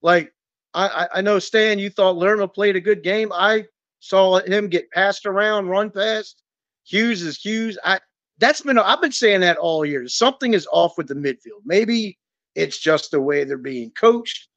Like 0.00 0.32
I, 0.74 0.88
I, 0.88 1.08
I 1.18 1.20
know 1.20 1.38
Stan, 1.38 1.78
you 1.78 1.90
thought 1.90 2.16
Lerma 2.16 2.48
played 2.48 2.76
a 2.76 2.80
good 2.80 3.02
game. 3.02 3.30
I 3.32 3.66
saw 4.00 4.40
him 4.40 4.68
get 4.68 4.90
passed 4.90 5.26
around, 5.26 5.68
run 5.68 5.90
past. 5.90 6.42
Hughes 6.84 7.22
is 7.22 7.38
Hughes. 7.38 7.78
I 7.84 8.00
that's 8.38 8.60
been 8.62 8.78
I've 8.78 9.00
been 9.00 9.12
saying 9.12 9.40
that 9.40 9.58
all 9.58 9.84
year. 9.84 10.06
Something 10.08 10.54
is 10.54 10.66
off 10.72 10.96
with 10.98 11.08
the 11.08 11.14
midfield. 11.14 11.62
Maybe 11.64 12.18
it's 12.54 12.78
just 12.78 13.10
the 13.10 13.20
way 13.20 13.44
they're 13.44 13.58
being 13.58 13.90
coached. 13.98 14.48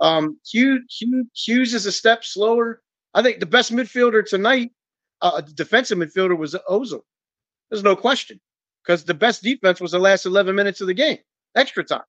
Um, 0.00 0.38
Hughes, 0.50 0.82
Hughes, 0.88 1.26
Hughes 1.34 1.74
is 1.74 1.86
a 1.86 1.92
step 1.92 2.24
slower. 2.24 2.82
I 3.14 3.22
think 3.22 3.40
the 3.40 3.46
best 3.46 3.72
midfielder 3.72 4.24
tonight, 4.26 4.72
uh, 5.22 5.40
defensive 5.40 5.98
midfielder, 5.98 6.36
was 6.36 6.56
Ozoh. 6.68 7.02
There's 7.70 7.84
no 7.84 7.96
question 7.96 8.40
because 8.82 9.04
the 9.04 9.14
best 9.14 9.42
defense 9.42 9.80
was 9.80 9.92
the 9.92 9.98
last 9.98 10.26
11 10.26 10.54
minutes 10.54 10.80
of 10.80 10.86
the 10.88 10.94
game, 10.94 11.18
extra 11.54 11.84
time. 11.84 12.02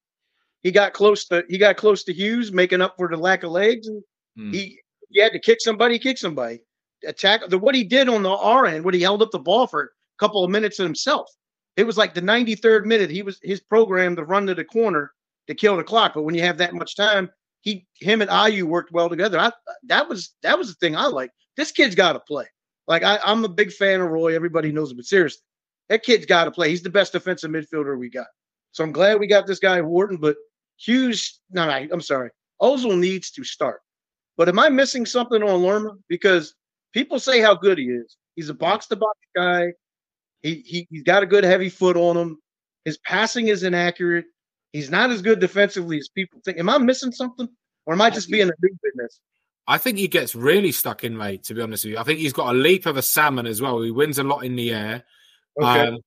He 0.63 0.71
got 0.71 0.93
close 0.93 1.25
to 1.27 1.43
he 1.47 1.57
got 1.59 1.77
close 1.77 2.03
to 2.05 2.13
Hughes, 2.13 2.51
making 2.51 2.81
up 2.81 2.95
for 2.97 3.07
the 3.07 3.17
lack 3.17 3.43
of 3.43 3.51
legs, 3.51 3.87
and 3.87 4.03
Hmm. 4.37 4.51
he 4.51 4.79
he 5.09 5.21
had 5.21 5.31
to 5.33 5.39
kick 5.39 5.61
somebody, 5.61 5.99
kick 5.99 6.17
somebody, 6.17 6.59
attack. 7.05 7.41
The 7.47 7.57
what 7.59 7.75
he 7.75 7.83
did 7.83 8.09
on 8.09 8.23
the 8.23 8.31
R 8.31 8.65
end, 8.65 8.83
when 8.83 8.93
he 8.95 9.01
held 9.01 9.21
up 9.21 9.31
the 9.31 9.39
ball 9.39 9.67
for 9.67 9.93
couple 10.19 10.43
of 10.43 10.51
minutes 10.51 10.77
himself, 10.77 11.29
it 11.77 11.85
was 11.85 11.97
like 11.97 12.13
the 12.13 12.21
93rd 12.21 12.85
minute. 12.85 13.09
He 13.09 13.21
was 13.21 13.39
his 13.43 13.59
program 13.59 14.15
to 14.15 14.23
run 14.23 14.47
to 14.47 14.55
the 14.55 14.63
corner 14.63 15.11
to 15.47 15.55
kill 15.55 15.77
the 15.77 15.83
clock. 15.83 16.13
But 16.13 16.23
when 16.23 16.35
you 16.35 16.41
have 16.41 16.57
that 16.57 16.73
much 16.73 16.95
time, 16.95 17.29
he 17.61 17.85
him 17.99 18.21
and 18.21 18.29
Ayew 18.29 18.63
worked 18.63 18.91
well 18.91 19.09
together. 19.09 19.39
I, 19.39 19.51
that 19.83 20.07
was 20.07 20.35
that 20.43 20.57
was 20.57 20.69
the 20.69 20.75
thing 20.75 20.95
I 20.95 21.07
like. 21.07 21.31
This 21.57 21.71
kid's 21.71 21.95
got 21.95 22.13
to 22.13 22.19
play. 22.19 22.45
Like 22.87 23.03
I, 23.03 23.19
I'm 23.23 23.43
a 23.43 23.49
big 23.49 23.71
fan 23.71 24.01
of 24.01 24.09
Roy. 24.09 24.35
Everybody 24.35 24.71
knows 24.71 24.91
him, 24.91 24.97
but 24.97 25.05
seriously, 25.05 25.41
that 25.89 26.03
kid's 26.03 26.25
got 26.25 26.45
to 26.45 26.51
play. 26.51 26.69
He's 26.69 26.83
the 26.83 26.89
best 26.89 27.13
defensive 27.13 27.51
midfielder 27.51 27.97
we 27.97 28.09
got. 28.09 28.27
So 28.71 28.83
I'm 28.83 28.91
glad 28.91 29.19
we 29.19 29.27
got 29.27 29.47
this 29.47 29.59
guy 29.59 29.81
Wharton. 29.81 30.17
But 30.17 30.37
Hughes, 30.77 31.39
no, 31.51 31.65
no, 31.65 31.87
I'm 31.91 32.01
sorry. 32.01 32.29
Ozoh 32.61 32.97
needs 32.97 33.31
to 33.31 33.43
start. 33.43 33.81
But 34.37 34.49
am 34.49 34.59
I 34.59 34.69
missing 34.69 35.05
something 35.05 35.41
on 35.41 35.61
Lerma? 35.61 35.95
Because 36.07 36.55
people 36.93 37.19
say 37.19 37.39
how 37.41 37.55
good 37.55 37.77
he 37.77 37.85
is. 37.85 38.17
He's 38.35 38.49
a 38.49 38.53
box 38.53 38.87
to 38.87 38.95
box 38.95 39.17
guy. 39.35 39.73
He, 40.43 40.63
he 40.65 40.87
he's 40.89 41.03
got 41.03 41.23
a 41.23 41.27
good 41.27 41.43
heavy 41.43 41.69
foot 41.69 41.97
on 41.97 42.17
him. 42.17 42.37
His 42.83 42.97
passing 42.99 43.47
is 43.47 43.63
inaccurate. 43.63 44.25
He's 44.73 44.89
not 44.89 45.09
as 45.09 45.21
good 45.21 45.39
defensively 45.39 45.97
as 45.97 46.09
people 46.09 46.39
think. 46.43 46.59
Am 46.59 46.69
I 46.69 46.77
missing 46.77 47.11
something? 47.11 47.47
Or 47.85 47.93
am 47.93 48.01
I 48.01 48.09
just 48.09 48.29
being 48.29 48.49
a 48.49 48.53
in 48.61 48.91
this? 48.95 49.19
I 49.67 49.77
think 49.77 49.97
he 49.97 50.07
gets 50.07 50.35
really 50.35 50.71
stuck 50.71 51.03
in, 51.03 51.17
mate. 51.17 51.43
To 51.45 51.53
be 51.53 51.61
honest 51.61 51.85
with 51.85 51.93
you, 51.93 51.99
I 51.99 52.03
think 52.03 52.19
he's 52.19 52.33
got 52.33 52.53
a 52.53 52.57
leap 52.57 52.85
of 52.85 52.97
a 52.97 53.01
salmon 53.01 53.47
as 53.47 53.61
well. 53.61 53.81
He 53.81 53.91
wins 53.91 54.19
a 54.19 54.23
lot 54.23 54.43
in 54.43 54.55
the 54.55 54.71
air. 54.71 55.03
Okay. 55.59 55.87
Um, 55.87 55.99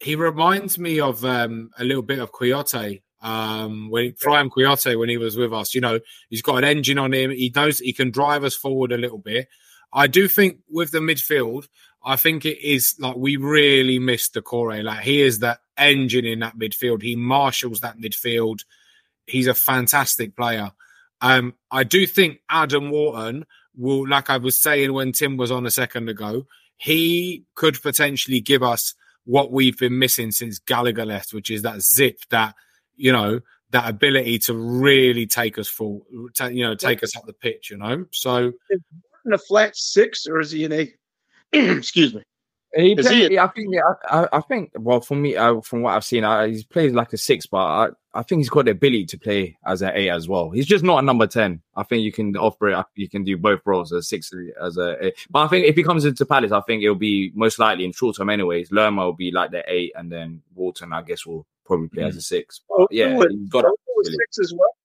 he 0.00 0.16
reminds 0.16 0.78
me 0.78 1.00
of 1.00 1.24
um, 1.24 1.70
a 1.78 1.84
little 1.84 2.02
bit 2.02 2.18
of 2.18 2.32
Kouyaté 2.32 3.02
um, 3.22 3.90
when 3.90 4.12
Prime 4.20 4.50
Kouyaté 4.50 4.98
when 4.98 5.08
he 5.08 5.16
was 5.16 5.36
with 5.36 5.52
us. 5.52 5.74
You 5.74 5.80
know, 5.80 6.00
he's 6.28 6.42
got 6.42 6.56
an 6.58 6.64
engine 6.64 6.98
on 6.98 7.14
him. 7.14 7.30
He 7.30 7.50
knows 7.54 7.78
he 7.78 7.92
can 7.92 8.10
drive 8.10 8.44
us 8.44 8.54
forward 8.54 8.92
a 8.92 8.98
little 8.98 9.18
bit. 9.18 9.48
I 9.92 10.06
do 10.06 10.28
think 10.28 10.58
with 10.68 10.90
the 10.90 10.98
midfield, 10.98 11.68
I 12.06 12.16
think 12.16 12.44
it 12.44 12.64
is 12.64 12.94
like 13.00 13.16
we 13.16 13.36
really 13.36 13.98
missed 13.98 14.34
Doucouré. 14.34 14.82
Like 14.82 15.00
he 15.00 15.20
is 15.20 15.40
that 15.40 15.58
engine 15.76 16.24
in 16.24 16.38
that 16.38 16.56
midfield. 16.56 17.02
He 17.02 17.16
marshals 17.16 17.80
that 17.80 17.98
midfield. 17.98 18.60
He's 19.26 19.48
a 19.48 19.54
fantastic 19.54 20.36
player. 20.36 20.70
Um, 21.20 21.54
I 21.70 21.82
do 21.82 22.06
think 22.06 22.38
Adam 22.48 22.90
Wharton 22.90 23.44
will, 23.76 24.06
like 24.08 24.30
I 24.30 24.36
was 24.36 24.60
saying 24.62 24.92
when 24.92 25.12
Tim 25.12 25.36
was 25.36 25.50
on 25.50 25.66
a 25.66 25.70
second 25.70 26.08
ago, 26.08 26.46
he 26.76 27.44
could 27.56 27.82
potentially 27.82 28.40
give 28.40 28.62
us 28.62 28.94
what 29.24 29.50
we've 29.50 29.76
been 29.76 29.98
missing 29.98 30.30
since 30.30 30.60
Gallagher 30.60 31.04
left, 31.04 31.34
which 31.34 31.50
is 31.50 31.62
that 31.62 31.82
zip, 31.82 32.20
that 32.30 32.54
you 32.96 33.12
know, 33.12 33.40
that 33.70 33.88
ability 33.88 34.38
to 34.38 34.54
really 34.54 35.26
take 35.26 35.58
us 35.58 35.68
full, 35.68 36.06
ta- 36.34 36.46
you 36.46 36.62
know, 36.62 36.74
take 36.74 37.02
us 37.02 37.16
up 37.16 37.26
the 37.26 37.32
pitch. 37.32 37.70
You 37.70 37.78
know, 37.78 38.06
so 38.12 38.52
In 38.70 39.32
a 39.32 39.38
flat 39.38 39.76
six, 39.76 40.26
or 40.26 40.38
is 40.38 40.52
he 40.52 40.64
in 40.64 40.72
a? 40.72 40.92
excuse 41.78 42.14
me. 42.14 42.22
He 42.74 42.92
Is 42.92 43.06
play, 43.06 43.28
he- 43.28 43.34
yeah, 43.34 43.44
I 43.44 43.48
think. 43.48 43.74
I, 44.10 44.18
I- 44.24 44.28
I 44.38 44.40
think. 44.42 44.70
Well, 44.76 45.00
for 45.00 45.14
me, 45.14 45.34
uh, 45.36 45.60
from 45.62 45.82
what 45.82 45.94
I've 45.94 46.04
seen, 46.04 46.24
uh, 46.24 46.44
he's 46.46 46.64
played 46.64 46.92
like 46.92 47.12
a 47.12 47.16
six, 47.16 47.46
but 47.46 47.56
I, 47.58 47.88
I 48.12 48.22
think 48.22 48.40
he's 48.40 48.50
got 48.50 48.66
the 48.66 48.72
ability 48.72 49.06
to 49.06 49.18
play 49.18 49.56
as 49.64 49.80
an 49.82 49.92
eight 49.94 50.10
as 50.10 50.28
well. 50.28 50.50
He's 50.50 50.66
just 50.66 50.84
not 50.84 50.98
a 50.98 51.02
number 51.02 51.26
ten. 51.26 51.62
I 51.74 51.84
think 51.84 52.02
you 52.02 52.12
can 52.12 52.36
operate. 52.36 52.84
You 52.94 53.08
can 53.08 53.24
do 53.24 53.36
both 53.38 53.60
roles 53.64 53.92
as 53.92 53.98
a 54.00 54.02
six 54.02 54.30
as 54.60 54.76
a. 54.76 55.06
Eight. 55.06 55.14
But 55.30 55.44
I 55.44 55.48
think 55.48 55.66
if 55.66 55.76
he 55.76 55.82
comes 55.84 56.04
into 56.04 56.26
Palace, 56.26 56.52
I 56.52 56.60
think 56.62 56.82
it'll 56.82 56.96
be 56.96 57.32
most 57.34 57.58
likely 57.58 57.84
in 57.86 57.92
short 57.92 58.16
term, 58.16 58.28
anyways. 58.28 58.70
Lerma 58.72 59.06
will 59.06 59.12
be 59.14 59.30
like 59.30 59.52
the 59.52 59.64
eight, 59.72 59.92
and 59.96 60.12
then 60.12 60.42
Wharton, 60.54 60.92
I 60.92 61.00
guess, 61.02 61.24
will 61.24 61.46
probably 61.64 61.88
play 61.88 62.02
as 62.04 62.16
a 62.16 62.22
six. 62.22 62.60
But 62.68 62.88
yeah, 62.90 63.06
Ozoh 63.10 63.30
he's 63.30 63.48
got. 63.48 63.64
Ozoh 63.64 63.72
was 63.96 64.08
six 64.08 64.38
as 64.40 64.52
well. 64.52 64.76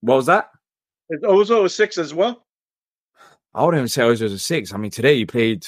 What 0.00 0.16
was 0.16 0.26
that? 0.26 0.50
that? 1.10 1.16
Is 1.16 1.22
Ozoh 1.24 1.64
a 1.64 1.68
six 1.68 1.98
as 1.98 2.14
well? 2.14 2.44
I 3.54 3.64
wouldn't 3.64 3.90
say 3.90 4.02
Ozoh's 4.02 4.32
a 4.32 4.38
six. 4.38 4.72
I 4.72 4.76
mean, 4.78 4.90
today 4.90 5.16
he 5.16 5.26
played 5.26 5.66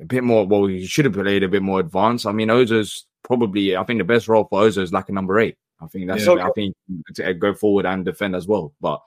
a 0.00 0.04
bit 0.04 0.24
more. 0.24 0.46
Well, 0.46 0.66
he 0.66 0.86
should 0.86 1.04
have 1.04 1.14
played 1.14 1.42
a 1.42 1.48
bit 1.48 1.62
more 1.62 1.80
advanced. 1.80 2.26
I 2.26 2.32
mean, 2.32 2.48
Ozoh's 2.48 3.06
probably. 3.22 3.76
I 3.76 3.84
think 3.84 3.98
the 3.98 4.04
best 4.04 4.28
role 4.28 4.44
for 4.48 4.62
Ozoh 4.62 4.82
is 4.82 4.92
like 4.92 5.08
a 5.08 5.12
number 5.12 5.38
eight. 5.38 5.56
I 5.80 5.86
think 5.86 6.08
that's. 6.08 6.24
Yeah. 6.26 6.34
I 6.46 6.50
think 6.54 6.74
to 7.16 7.34
go 7.34 7.54
forward 7.54 7.84
and 7.86 8.04
defend 8.04 8.34
as 8.34 8.46
well. 8.46 8.72
But, 8.80 9.00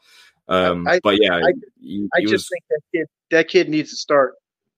um, 0.47 0.87
I- 0.87 0.99
but 1.03 1.21
yeah, 1.21 1.35
I- 1.37 1.53
he, 1.81 2.07
I 2.13 2.19
he 2.19 2.25
just 2.25 2.33
was. 2.33 2.49
think 2.49 2.63
that 2.69 2.81
kid 2.93 3.07
that 3.31 3.47
kid 3.47 3.69
needs 3.69 3.89
to 3.91 3.95
start. 3.95 4.35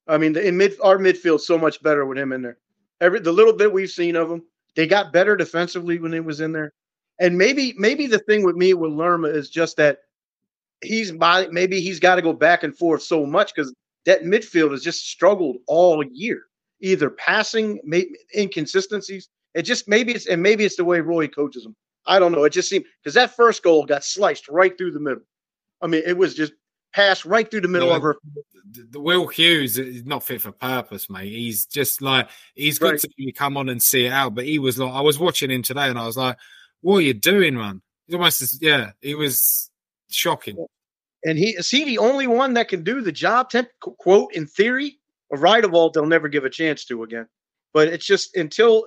I 0.08 0.18
mean, 0.18 0.34
the, 0.34 0.46
in 0.48 0.58
mid 0.58 0.76
our 0.82 0.98
midfield's 0.98 1.46
so 1.46 1.58
much 1.58 1.82
better 1.84 2.06
with 2.06 2.18
him 2.18 2.32
in 2.32 2.42
there. 2.42 2.58
Every 3.02 3.20
the 3.20 3.32
little 3.32 3.54
bit 3.54 3.72
we've 3.74 3.90
seen 3.90 4.16
of 4.16 4.30
him, 4.32 4.44
they 4.76 4.88
got 4.88 5.12
better 5.14 5.36
defensively 5.36 6.00
when 6.00 6.14
he 6.14 6.20
was 6.20 6.40
in 6.40 6.52
there. 6.54 6.74
And 7.20 7.38
maybe 7.38 7.74
maybe 7.78 8.08
the 8.08 8.20
thing 8.20 8.44
with 8.44 8.56
me 8.56 8.74
with 8.74 8.92
Lerma 8.94 9.28
is 9.28 9.50
just 9.50 9.78
that 9.78 10.00
he's 10.84 11.12
maybe 11.14 11.82
he's 11.82 12.00
got 12.00 12.16
to 12.16 12.22
go 12.22 12.34
back 12.34 12.64
and 12.64 12.76
forth 12.78 13.02
so 13.04 13.26
much 13.26 13.54
because 13.56 13.74
that 14.06 14.24
midfield 14.24 14.72
has 14.72 14.84
just 14.84 15.08
struggled 15.08 15.58
all 15.68 16.04
year, 16.12 16.44
either 16.82 17.10
passing, 17.10 17.80
inconsistencies. 18.36 19.30
It 19.54 19.64
just 19.64 19.88
maybe 19.88 20.14
it's 20.14 20.28
and 20.28 20.42
maybe 20.42 20.64
it's 20.66 20.78
the 20.78 20.86
way 20.86 21.00
Roy 21.02 21.28
coaches 21.28 21.64
them. 21.64 21.76
I 22.06 22.20
don't 22.20 22.32
know. 22.32 22.44
It 22.46 22.52
just 22.54 22.70
seemed 22.70 22.86
because 23.04 23.14
that 23.16 23.36
first 23.36 23.64
goal 23.64 23.86
got 23.86 24.04
sliced 24.04 24.48
right 24.50 24.76
through 24.78 24.92
the 24.92 25.00
middle. 25.00 25.24
I 25.82 25.88
mean, 25.88 26.04
it 26.06 26.18
was 26.18 26.34
just 26.36 26.54
passed 26.94 27.26
right 27.26 27.50
through 27.50 27.62
the 27.62 27.68
middle 27.68 27.90
No, 27.90 27.96
of 27.96 28.02
her. 28.02 28.16
the, 28.72 29.00
Will 29.00 29.28
Hughes 29.28 29.78
is 29.78 30.06
not 30.06 30.24
fit 30.24 30.42
for 30.42 30.52
purpose, 30.52 31.10
mate. 31.10 31.30
He's 31.32 31.66
just 31.66 32.02
like 32.02 32.30
he's 32.56 32.80
good 32.80 32.92
Right. 32.92 33.00
to 33.00 33.10
you 33.18 33.34
come 33.34 33.58
on 33.58 33.70
and 33.70 33.82
see 33.82 34.06
it 34.06 34.12
out, 34.12 34.36
but 34.36 34.46
he 34.46 34.58
was 34.60 34.78
like 34.80 34.94
I 34.94 35.02
was 35.02 35.20
watching 35.20 35.52
him 35.52 35.62
today 35.64 35.88
and 35.90 36.00
I 36.00 36.06
was 36.06 36.18
like, 36.18 36.38
"What 36.82 36.98
are 36.98 37.02
you 37.02 37.14
doing, 37.14 37.56
man?" 37.56 37.82
He's 38.08 38.16
almost 38.16 38.42
as- 38.42 38.60
yeah, 38.62 38.92
he 39.02 39.16
was 39.16 39.70
shocking. 40.16 40.66
And 41.24 41.38
he 41.38 41.52
is 41.52 41.70
he 41.70 41.84
the 41.84 42.00
only 42.00 42.28
one 42.28 42.54
that 42.54 42.68
can 42.68 42.84
do 42.84 43.02
the 43.02 43.12
job? 43.12 43.50
Temp, 43.50 43.70
quote 43.80 44.34
in 44.34 44.48
theory, 44.48 44.98
a 45.32 45.38
Riedewald 45.38 45.94
they'll 45.94 46.06
never 46.06 46.28
give 46.28 46.46
a 46.46 46.50
chance 46.50 46.86
to 46.86 47.04
again. 47.04 47.28
But 47.74 47.88
it's 47.88 48.06
just 48.06 48.36
until 48.36 48.86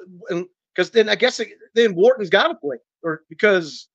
because 0.74 0.90
then 0.90 1.08
I 1.08 1.14
guess 1.14 1.40
it, 1.40 1.48
then 1.74 1.94
Wharton's 1.94 2.30
got 2.30 2.48
to 2.48 2.54
play 2.54 2.76
or 3.02 3.22
because 3.28 3.88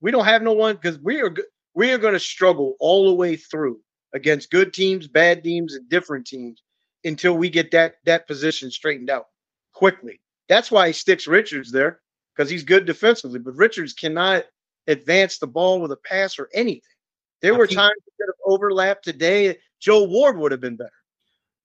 we 0.00 0.10
don't 0.10 0.24
have 0.24 0.42
no 0.42 0.52
one 0.52 0.76
because 0.76 0.98
we 0.98 1.20
are 1.20 1.34
we 1.74 1.92
are 1.92 1.98
going 1.98 2.14
to 2.14 2.20
struggle 2.20 2.76
all 2.80 3.08
the 3.08 3.14
way 3.14 3.36
through 3.36 3.80
against 4.14 4.50
good 4.50 4.72
teams, 4.74 5.06
bad 5.06 5.42
teams, 5.42 5.74
and 5.74 5.88
different 5.88 6.26
teams 6.26 6.62
until 7.04 7.36
we 7.36 7.48
get 7.48 7.70
that 7.70 7.94
that 8.04 8.26
position 8.26 8.70
straightened 8.70 9.10
out 9.10 9.26
quickly. 9.72 10.20
That's 10.48 10.70
why 10.70 10.88
he 10.88 10.92
sticks 10.92 11.26
Richards 11.26 11.72
there 11.72 12.00
because 12.34 12.50
he's 12.50 12.64
good 12.64 12.86
defensively, 12.86 13.38
but 13.38 13.54
Richards 13.54 13.92
cannot 13.92 14.44
advance 14.86 15.38
the 15.38 15.46
ball 15.46 15.80
with 15.80 15.92
a 15.92 15.96
pass 15.96 16.38
or 16.38 16.48
anything. 16.54 16.82
There 17.42 17.54
I 17.54 17.58
were 17.58 17.66
times 17.66 17.94
that 18.18 18.26
have 18.26 18.52
overlapped 18.52 19.04
today. 19.04 19.58
Joel 19.80 20.08
Ward 20.08 20.36
would 20.38 20.52
have 20.52 20.60
been 20.60 20.76
better. 20.76 20.90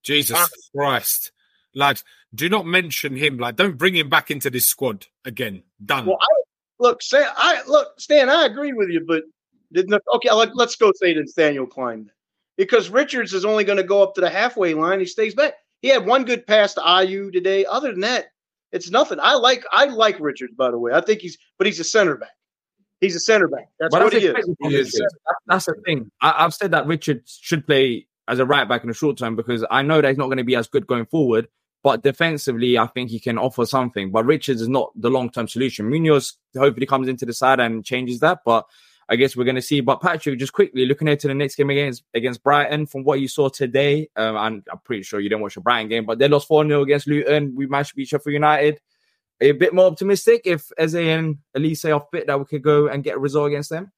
Jesus 0.03 0.37
Ah. 0.37 0.47
Christ, 0.75 1.31
lads, 1.73 2.03
do 2.33 2.47
not 2.49 2.65
mention 2.65 3.15
him. 3.15 3.37
Like, 3.37 3.55
don't 3.55 3.77
bring 3.77 3.95
him 3.95 4.09
back 4.09 4.31
into 4.31 4.49
this 4.49 4.67
squad 4.67 5.05
again. 5.25 5.63
Done. 5.83 6.05
Well, 6.05 6.19
I 6.21 6.27
look, 6.79 7.01
say 7.01 7.25
I 7.27 7.61
look, 7.67 7.99
Stan. 7.99 8.29
I 8.29 8.45
agree 8.45 8.73
with 8.73 8.89
you, 8.89 9.03
but 9.05 9.23
didn't 9.73 10.01
okay? 10.13 10.31
Let, 10.31 10.55
let's 10.55 10.75
go 10.75 10.91
say 10.95 11.11
it's 11.11 11.33
Daniel 11.33 11.65
Clyne 11.65 12.09
because 12.57 12.89
Richards 12.89 13.33
is 13.33 13.45
only 13.45 13.63
going 13.63 13.77
to 13.77 13.83
go 13.83 14.03
up 14.03 14.15
to 14.15 14.21
the 14.21 14.29
halfway 14.29 14.73
line. 14.73 14.99
He 14.99 15.05
stays 15.05 15.35
back. 15.35 15.55
He 15.81 15.89
had 15.89 16.05
one 16.05 16.23
good 16.23 16.47
pass 16.47 16.73
to 16.75 16.81
Ayew 16.81 17.31
today. 17.31 17.65
Other 17.65 17.91
than 17.91 18.01
that, 18.01 18.27
it's 18.71 18.89
nothing. 18.89 19.19
I 19.21 19.33
like 19.35 19.65
I 19.71 19.85
like 19.85 20.19
Richards 20.19 20.53
by 20.55 20.71
the 20.71 20.79
way. 20.79 20.93
I 20.93 21.01
think 21.01 21.21
he's 21.21 21.37
but 21.57 21.67
he's 21.67 21.79
a 21.79 21.83
center 21.83 22.15
back. 22.15 22.34
He's 23.05 23.15
a 23.15 23.19
center 23.19 23.47
back. 23.47 23.69
That's 23.79 23.91
But 23.91 24.03
what 24.03 24.13
he 24.13 24.25
is. 24.25 24.55
He 24.61 24.75
is. 24.75 25.01
That's 25.47 25.65
the 25.65 25.75
thing. 25.85 26.11
I, 26.21 26.43
I've 26.43 26.53
said 26.53 26.71
that 26.71 26.87
Richard 26.87 27.23
should 27.25 27.65
play 27.65 28.07
as 28.27 28.39
a 28.39 28.45
right 28.45 28.67
back 28.67 28.83
in 28.83 28.87
the 28.87 28.95
short 28.95 29.17
term 29.17 29.35
because 29.35 29.63
I 29.69 29.83
know 29.83 30.01
that 30.01 30.07
he's 30.09 30.17
not 30.17 30.25
going 30.25 30.37
to 30.37 30.43
be 30.43 30.55
as 30.55 30.67
good 30.67 30.87
going 30.87 31.05
forward. 31.05 31.47
But 31.83 32.01
defensively, 32.01 32.79
I 32.79 32.87
think 32.87 33.11
he 33.11 33.19
can 33.19 33.37
offer 33.37 33.63
something. 33.63 34.11
But 34.11 34.25
Richards 34.25 34.59
is 34.59 34.67
not 34.67 34.91
the 34.95 35.11
long 35.11 35.29
term 35.29 35.47
solution. 35.47 35.87
Munoz 35.87 36.33
hopefully 36.57 36.87
comes 36.87 37.07
into 37.07 37.27
the 37.27 37.33
side 37.33 37.59
and 37.59 37.85
changes 37.85 38.21
that. 38.21 38.39
But 38.43 38.65
I 39.07 39.15
guess 39.15 39.35
we're 39.35 39.43
going 39.43 39.55
to 39.55 39.61
see. 39.61 39.81
But 39.81 40.01
Patrick, 40.01 40.39
just 40.39 40.53
quickly 40.53 40.87
looking 40.87 41.07
ahead 41.07 41.19
to 41.19 41.27
the 41.27 41.35
next 41.35 41.55
game 41.55 41.69
against 41.69 42.03
against 42.13 42.43
Brighton, 42.43 42.87
from 42.87 43.03
what 43.03 43.19
you 43.19 43.27
saw 43.27 43.49
today, 43.49 44.09
um, 44.15 44.35
and 44.35 44.63
I'm 44.71 44.79
pretty 44.79 45.03
sure 45.03 45.19
you 45.19 45.29
didn't 45.29 45.43
watch 45.43 45.55
the 45.55 45.61
Brighton 45.61 45.89
game, 45.89 46.05
but 46.05 46.17
they 46.17 46.27
lost 46.27 46.47
4 46.47 46.65
0 46.67 46.81
against 46.81 47.05
Luton. 47.07 47.53
We 47.55 47.67
managed 47.67 47.91
to 47.91 47.95
beat 47.95 48.07
Sheffield 48.07 48.33
United. 48.33 48.81
A 49.41 49.51
bit 49.51 49.73
more 49.73 49.85
optimistic 49.85 50.41
if 50.45 50.71
Eze 50.77 50.95
and 50.95 51.37
Olise 51.55 51.93
are 51.93 52.05
fit 52.11 52.27
that 52.27 52.39
we 52.39 52.45
could 52.45 52.63
go 52.63 52.87
and 52.87 53.03
get 53.03 53.15
a 53.15 53.19
result 53.19 53.47
against 53.47 53.69
them. 53.69 53.91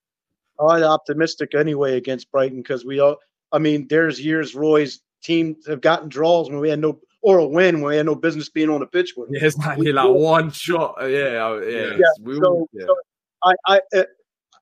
I'm 0.60 0.84
optimistic 0.84 1.54
anyway 1.54 1.98
against 1.98 2.32
Brighton 2.32 2.58
because 2.58 2.86
we 2.86 3.00
all. 3.00 3.18
I 3.52 3.60
mean, 3.60 3.88
there's 3.88 4.20
years 4.20 4.56
Roy's 4.56 5.00
team 5.24 5.56
have 5.68 5.82
gotten 5.82 6.10
draws 6.10 6.50
when 6.50 6.60
we 6.60 6.70
had 6.70 6.80
no 6.80 7.00
or 7.22 7.40
a 7.40 7.48
win 7.48 7.82
when 7.82 7.92
we 7.92 7.98
had 7.98 8.06
no 8.06 8.16
business 8.16 8.50
being 8.50 8.70
on 8.70 8.80
the 8.80 8.88
pitch 8.88 9.14
with. 9.16 9.30
Yeah, 9.32 9.46
it's 9.46 9.58
like, 9.58 9.78
like 9.78 10.10
one 10.10 10.52
shot. 10.52 10.96
Yeah, 11.02 11.60
yeah. 11.60 11.96
Yeah, 11.98 12.06
We- 12.22 12.38
so, 12.38 12.68
yeah. 12.74 12.86
so 12.86 12.96
I, 13.44 13.54
I 13.68 13.82
uh, 13.96 14.04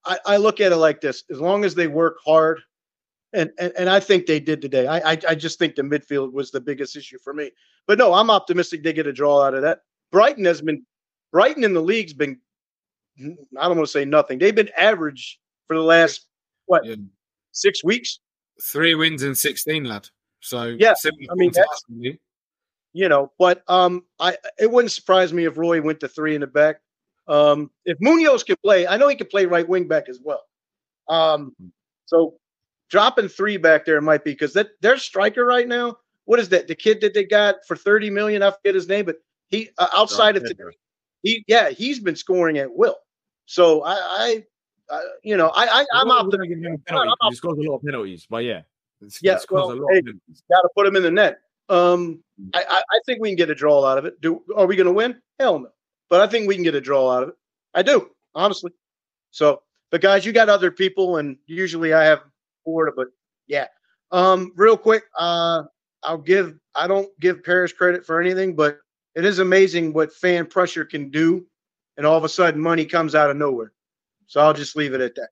I 0.05 0.19
I 0.25 0.37
look 0.37 0.59
at 0.59 0.71
it 0.71 0.77
like 0.77 1.01
this: 1.01 1.23
as 1.31 1.39
long 1.39 1.63
as 1.63 1.75
they 1.75 1.87
work 1.87 2.17
hard, 2.25 2.61
and 3.33 3.51
and, 3.59 3.71
and 3.77 3.89
I 3.89 3.99
think 3.99 4.25
they 4.25 4.39
did 4.39 4.61
today. 4.61 4.87
I, 4.87 5.13
I 5.13 5.17
I 5.29 5.35
just 5.35 5.59
think 5.59 5.75
the 5.75 5.81
midfield 5.81 6.33
was 6.33 6.51
the 6.51 6.61
biggest 6.61 6.95
issue 6.95 7.17
for 7.23 7.33
me. 7.33 7.51
But 7.87 7.97
no, 7.97 8.13
I'm 8.13 8.29
optimistic 8.29 8.83
they 8.83 8.93
get 8.93 9.07
a 9.07 9.13
draw 9.13 9.41
out 9.43 9.53
of 9.53 9.61
that. 9.61 9.79
Brighton 10.11 10.45
has 10.45 10.61
been 10.61 10.85
Brighton 11.31 11.63
in 11.63 11.73
the 11.73 11.81
league's 11.81 12.13
been 12.13 12.39
I 13.19 13.67
don't 13.67 13.77
want 13.77 13.87
to 13.87 13.87
say 13.87 14.05
nothing. 14.05 14.39
They've 14.39 14.55
been 14.55 14.69
average 14.77 15.39
for 15.67 15.75
the 15.75 15.81
last 15.83 16.27
what 16.65 16.85
Yeah. 16.85 16.95
six 17.51 17.83
weeks. 17.83 18.19
Three 18.61 18.95
wins 18.95 19.23
in 19.23 19.35
16, 19.35 19.83
lad. 19.85 20.09
So, 20.41 20.75
Yeah, 20.79 20.93
I 21.05 21.35
mean, 21.35 21.51
you 22.93 23.09
know. 23.09 23.31
But 23.39 23.63
um, 23.67 24.05
I 24.19 24.37
it 24.59 24.69
wouldn't 24.69 24.91
surprise 24.91 25.33
me 25.33 25.45
if 25.45 25.57
Roy 25.57 25.81
went 25.81 25.99
to 26.01 26.07
three 26.07 26.35
in 26.35 26.41
the 26.41 26.47
back. 26.47 26.81
Um, 27.27 27.71
if 27.85 27.97
Munoz 27.99 28.43
can 28.43 28.55
play, 28.63 28.85
I 28.85 28.97
know 28.97 29.07
he 29.07 29.15
can 29.15 29.27
play 29.27 29.45
right 29.45 29.67
wing 29.67 29.87
back 29.87 30.07
as 30.09 30.19
well. 30.23 30.43
Um, 31.09 31.55
so 32.05 32.35
dropping 32.89 33.27
three 33.27 33.57
back 33.57 33.85
there 33.85 33.99
might 34.01 34.23
be 34.23 34.31
because 34.31 34.53
that 34.53 34.69
their 34.81 34.97
striker 34.97 35.45
right 35.45 35.67
now. 35.67 35.97
What 36.25 36.39
is 36.39 36.49
that? 36.49 36.67
The 36.67 36.75
kid 36.75 37.01
that 37.01 37.13
they 37.13 37.23
got 37.23 37.55
for 37.67 37.75
thirty 37.75 38.09
million? 38.09 38.43
I 38.43 38.51
forget 38.51 38.75
his 38.75 38.87
name, 38.87 39.05
but 39.05 39.17
he 39.49 39.69
uh, 39.77 39.87
outside 39.95 40.35
of 40.37 40.43
today, 40.43 40.63
he 41.23 41.43
yeah 41.47 41.69
he's 41.69 41.99
been 41.99 42.15
scoring 42.15 42.57
at 42.57 42.73
will. 42.73 42.97
So 43.45 43.83
I, 43.83 43.93
I, 43.93 44.43
I 44.89 45.01
you 45.23 45.37
know 45.37 45.49
I, 45.49 45.81
I 45.81 45.85
I'm 45.93 46.11
optimistic. 46.11 46.39
gonna 46.39 46.47
give 46.47 46.57
him 46.59 46.71
I'm 46.73 46.95
penalties. 46.95 47.17
He 47.29 47.35
scores 47.35 47.57
a 47.59 47.61
lot 47.61 47.75
of 47.75 47.83
penalties, 47.83 48.27
but 48.29 48.43
yeah, 48.43 48.61
It's- 49.01 49.19
Yeah, 49.21 49.39
well, 49.51 49.71
a 49.71 49.73
lot 49.73 49.93
hey. 49.93 50.01
Got 50.01 50.61
to 50.61 50.69
put 50.75 50.87
him 50.87 50.95
in 50.95 51.03
the 51.03 51.11
net. 51.11 51.39
Um, 51.69 52.23
I, 52.53 52.63
I, 52.69 52.77
I 52.77 52.99
think 53.05 53.21
we 53.21 53.29
can 53.29 53.35
get 53.35 53.49
a 53.49 53.55
draw 53.55 53.83
out 53.85 53.97
of 53.97 54.05
it. 54.05 54.21
Do 54.21 54.43
are 54.55 54.65
we 54.67 54.75
going 54.75 54.85
to 54.87 54.93
win? 54.93 55.19
Hell 55.39 55.59
no. 55.59 55.69
But 56.09 56.21
I 56.21 56.27
think 56.27 56.47
we 56.47 56.53
can 56.55 56.63
get 56.63 56.75
a 56.75 56.81
draw 56.81 57.11
out 57.11 57.23
of 57.23 57.29
it. 57.29 57.35
I 57.73 57.81
do, 57.81 58.09
honestly. 58.35 58.71
So, 59.31 59.63
but 59.89 60.01
guys, 60.01 60.25
you 60.25 60.31
got 60.31 60.49
other 60.49 60.69
people, 60.71 61.17
and 61.17 61.37
usually 61.47 61.93
I 61.93 62.03
have 62.03 62.21
Florida, 62.63 62.93
but 62.95 63.07
yeah. 63.47 63.67
Um, 64.11 64.53
real 64.55 64.77
quick, 64.77 65.03
uh, 65.17 65.63
I'll 66.03 66.19
give. 66.19 66.57
I 66.75 66.87
don't 66.87 67.09
give 67.19 67.43
Parish 67.43 67.73
credit 67.73 68.05
for 68.05 68.21
anything, 68.21 68.55
but 68.55 68.77
it 69.15 69.25
is 69.25 69.39
amazing 69.39 69.93
what 69.93 70.13
fan 70.13 70.45
pressure 70.45 70.85
can 70.85 71.09
do, 71.09 71.45
and 71.97 72.05
all 72.05 72.17
of 72.17 72.23
a 72.23 72.29
sudden 72.29 72.59
money 72.59 72.85
comes 72.85 73.15
out 73.15 73.29
of 73.29 73.37
nowhere. 73.37 73.71
So 74.27 74.41
I'll 74.41 74.53
just 74.53 74.75
leave 74.75 74.93
it 74.93 75.01
at 75.01 75.15
that. 75.15 75.29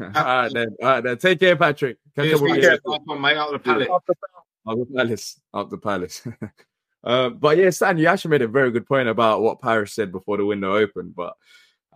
all 0.00 0.24
right, 0.24 0.52
then. 0.52 0.76
All 0.82 0.88
right, 0.88 1.00
then. 1.02 1.18
Take 1.18 1.40
care, 1.40 1.56
Patrick. 1.56 1.96
Catch 2.14 2.26
Here's 2.26 2.36
up 2.36 2.42
with 2.42 2.50
my 2.50 2.56
you. 2.56 2.62
get 2.62 2.72
up 2.74 2.80
out 2.86 3.46
of 3.46 3.52
the 3.52 3.58
pallet. 3.58 3.90
Up 3.90 4.04
the 4.06 4.86
palace. 4.94 5.40
Up 5.54 5.70
the 5.70 5.78
palace. 5.78 6.22
uh, 7.04 7.30
but 7.30 7.56
yeah, 7.56 7.70
Stan, 7.70 7.98
you 7.98 8.06
actually 8.06 8.32
made 8.32 8.42
a 8.42 8.48
very 8.48 8.70
good 8.70 8.86
point 8.86 9.08
about 9.08 9.40
what 9.40 9.60
Parish 9.60 9.92
said 9.92 10.12
before 10.12 10.36
the 10.36 10.44
window 10.44 10.76
opened. 10.76 11.14
But 11.16 11.34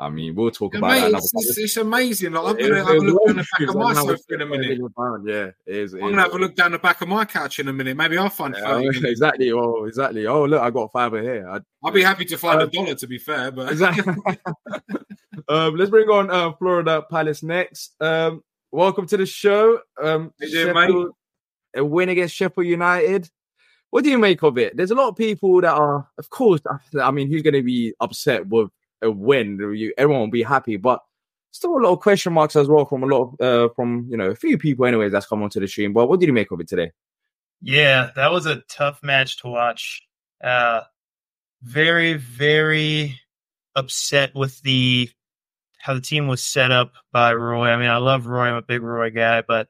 I 0.02 0.08
mean, 0.10 0.34
we'll 0.34 0.50
talk 0.50 0.74
about 0.74 0.90
mate, 0.90 1.12
that. 1.12 1.18
it's, 1.18 1.32
it's, 1.32 1.58
it's 1.58 1.76
amazing. 1.76 2.32
Like, 2.32 2.44
I'm 2.44 2.56
going 2.56 2.72
to 2.72 2.84
have 2.84 2.88
a 2.88 2.98
look 2.98 3.24
down 3.24 3.36
the 3.36 3.44
back 3.44 3.68
of 3.68 3.76
my 3.76 3.94
sofa 3.94 4.22
in 4.30 4.40
a 4.40 4.46
minute. 4.46 4.78
be 4.80 4.86
found. 4.96 5.28
Yeah, 5.28 5.50
it 5.64 5.76
is. 5.76 5.94
it 5.94 5.98
I'm 5.98 6.02
going 6.02 6.16
to 6.16 6.22
have 6.22 6.34
a 6.34 6.38
look 6.38 6.56
down 6.56 6.72
the 6.72 6.78
back 6.80 7.02
of 7.02 7.08
my 7.08 7.24
couch 7.24 7.60
in 7.60 7.68
a 7.68 7.72
minute. 7.72 7.96
Maybe 7.96 8.18
I'll 8.18 8.28
find 8.28 8.56
Yeah, 8.58 8.80
30 8.92 9.08
exactly. 9.08 9.52
Oh, 9.52 9.84
exactly. 9.84 10.26
Oh, 10.26 10.44
look, 10.44 10.60
I 10.60 10.70
got 10.70 10.90
fiber 10.90 11.22
here. 11.22 11.48
I, 11.48 11.60
I'll 11.84 11.92
be 11.92 12.02
happy 12.02 12.24
to 12.24 12.36
find 12.36 12.60
Uh, 12.60 12.64
a 12.64 12.66
dollar, 12.66 12.96
to 12.96 13.06
be 13.06 13.18
fair. 13.18 13.52
But 13.52 13.70
Exactly. 13.70 14.12
um, 15.48 15.76
let's 15.76 15.90
bring 15.90 16.08
on 16.08 16.32
uh, 16.32 16.50
Florida 16.54 17.02
Palace 17.08 17.44
next. 17.44 17.94
Um, 18.00 18.42
welcome 18.72 19.06
to 19.06 19.16
the 19.16 19.26
show. 19.26 19.78
Um, 20.02 20.32
doing, 20.40 20.74
mate? 20.74 21.06
A 21.76 21.84
win 21.84 22.08
against 22.08 22.34
Sheffield 22.34 22.66
United. 22.66 23.30
What 23.90 24.02
do 24.02 24.10
you 24.10 24.18
make 24.18 24.42
of 24.42 24.58
it? 24.58 24.76
There's 24.76 24.90
a 24.90 24.96
lot 24.96 25.10
of 25.10 25.16
people 25.16 25.60
that 25.60 25.74
are, 25.74 26.08
of 26.18 26.28
course, 26.28 26.60
I 27.00 27.10
mean, 27.12 27.30
who's 27.30 27.42
going 27.42 27.54
to 27.54 27.62
be 27.62 27.94
upset 28.00 28.48
with 28.48 28.68
a 29.02 29.10
win? 29.10 29.58
You, 29.74 29.92
everyone 29.98 30.22
will 30.22 30.30
be 30.30 30.42
happy, 30.42 30.76
but 30.76 31.00
still 31.50 31.76
a 31.76 31.78
lot 31.78 31.92
of 31.92 32.00
question 32.00 32.32
marks 32.32 32.56
as 32.56 32.68
well 32.68 32.84
from 32.84 33.02
a 33.02 33.06
lot 33.06 33.34
of, 33.38 33.40
uh, 33.40 33.72
from 33.74 34.06
you 34.08 34.16
know, 34.16 34.30
a 34.30 34.36
few 34.36 34.58
people, 34.58 34.86
anyways, 34.86 35.12
that's 35.12 35.26
come 35.26 35.42
onto 35.42 35.60
the 35.60 35.68
stream. 35.68 35.92
But 35.92 36.08
what 36.08 36.20
did 36.20 36.26
you 36.26 36.32
make 36.32 36.50
of 36.50 36.60
it 36.60 36.68
today? 36.68 36.92
Yeah, 37.60 38.10
that 38.16 38.32
was 38.32 38.46
a 38.46 38.62
tough 38.68 39.02
match 39.02 39.40
to 39.42 39.48
watch. 39.48 40.02
Uh, 40.42 40.82
very, 41.62 42.14
very 42.14 43.20
upset 43.76 44.34
with 44.34 44.60
the 44.62 45.08
how 45.78 45.94
the 45.94 46.00
team 46.00 46.28
was 46.28 46.42
set 46.42 46.70
up 46.70 46.92
by 47.12 47.34
Roy. 47.34 47.68
I 47.68 47.76
mean, 47.76 47.88
I 47.88 47.96
love 47.96 48.26
Roy. 48.26 48.46
I'm 48.46 48.54
a 48.54 48.62
big 48.62 48.82
Roy 48.82 49.10
guy, 49.10 49.42
but 49.42 49.68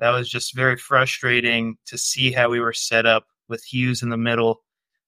that 0.00 0.10
was 0.10 0.28
just 0.28 0.56
very 0.56 0.76
frustrating 0.76 1.76
to 1.86 1.96
see 1.96 2.32
how 2.32 2.48
we 2.48 2.58
were 2.58 2.72
set 2.72 3.06
up 3.06 3.26
with 3.48 3.62
Hughes 3.62 4.02
in 4.02 4.08
the 4.08 4.16
middle. 4.16 4.62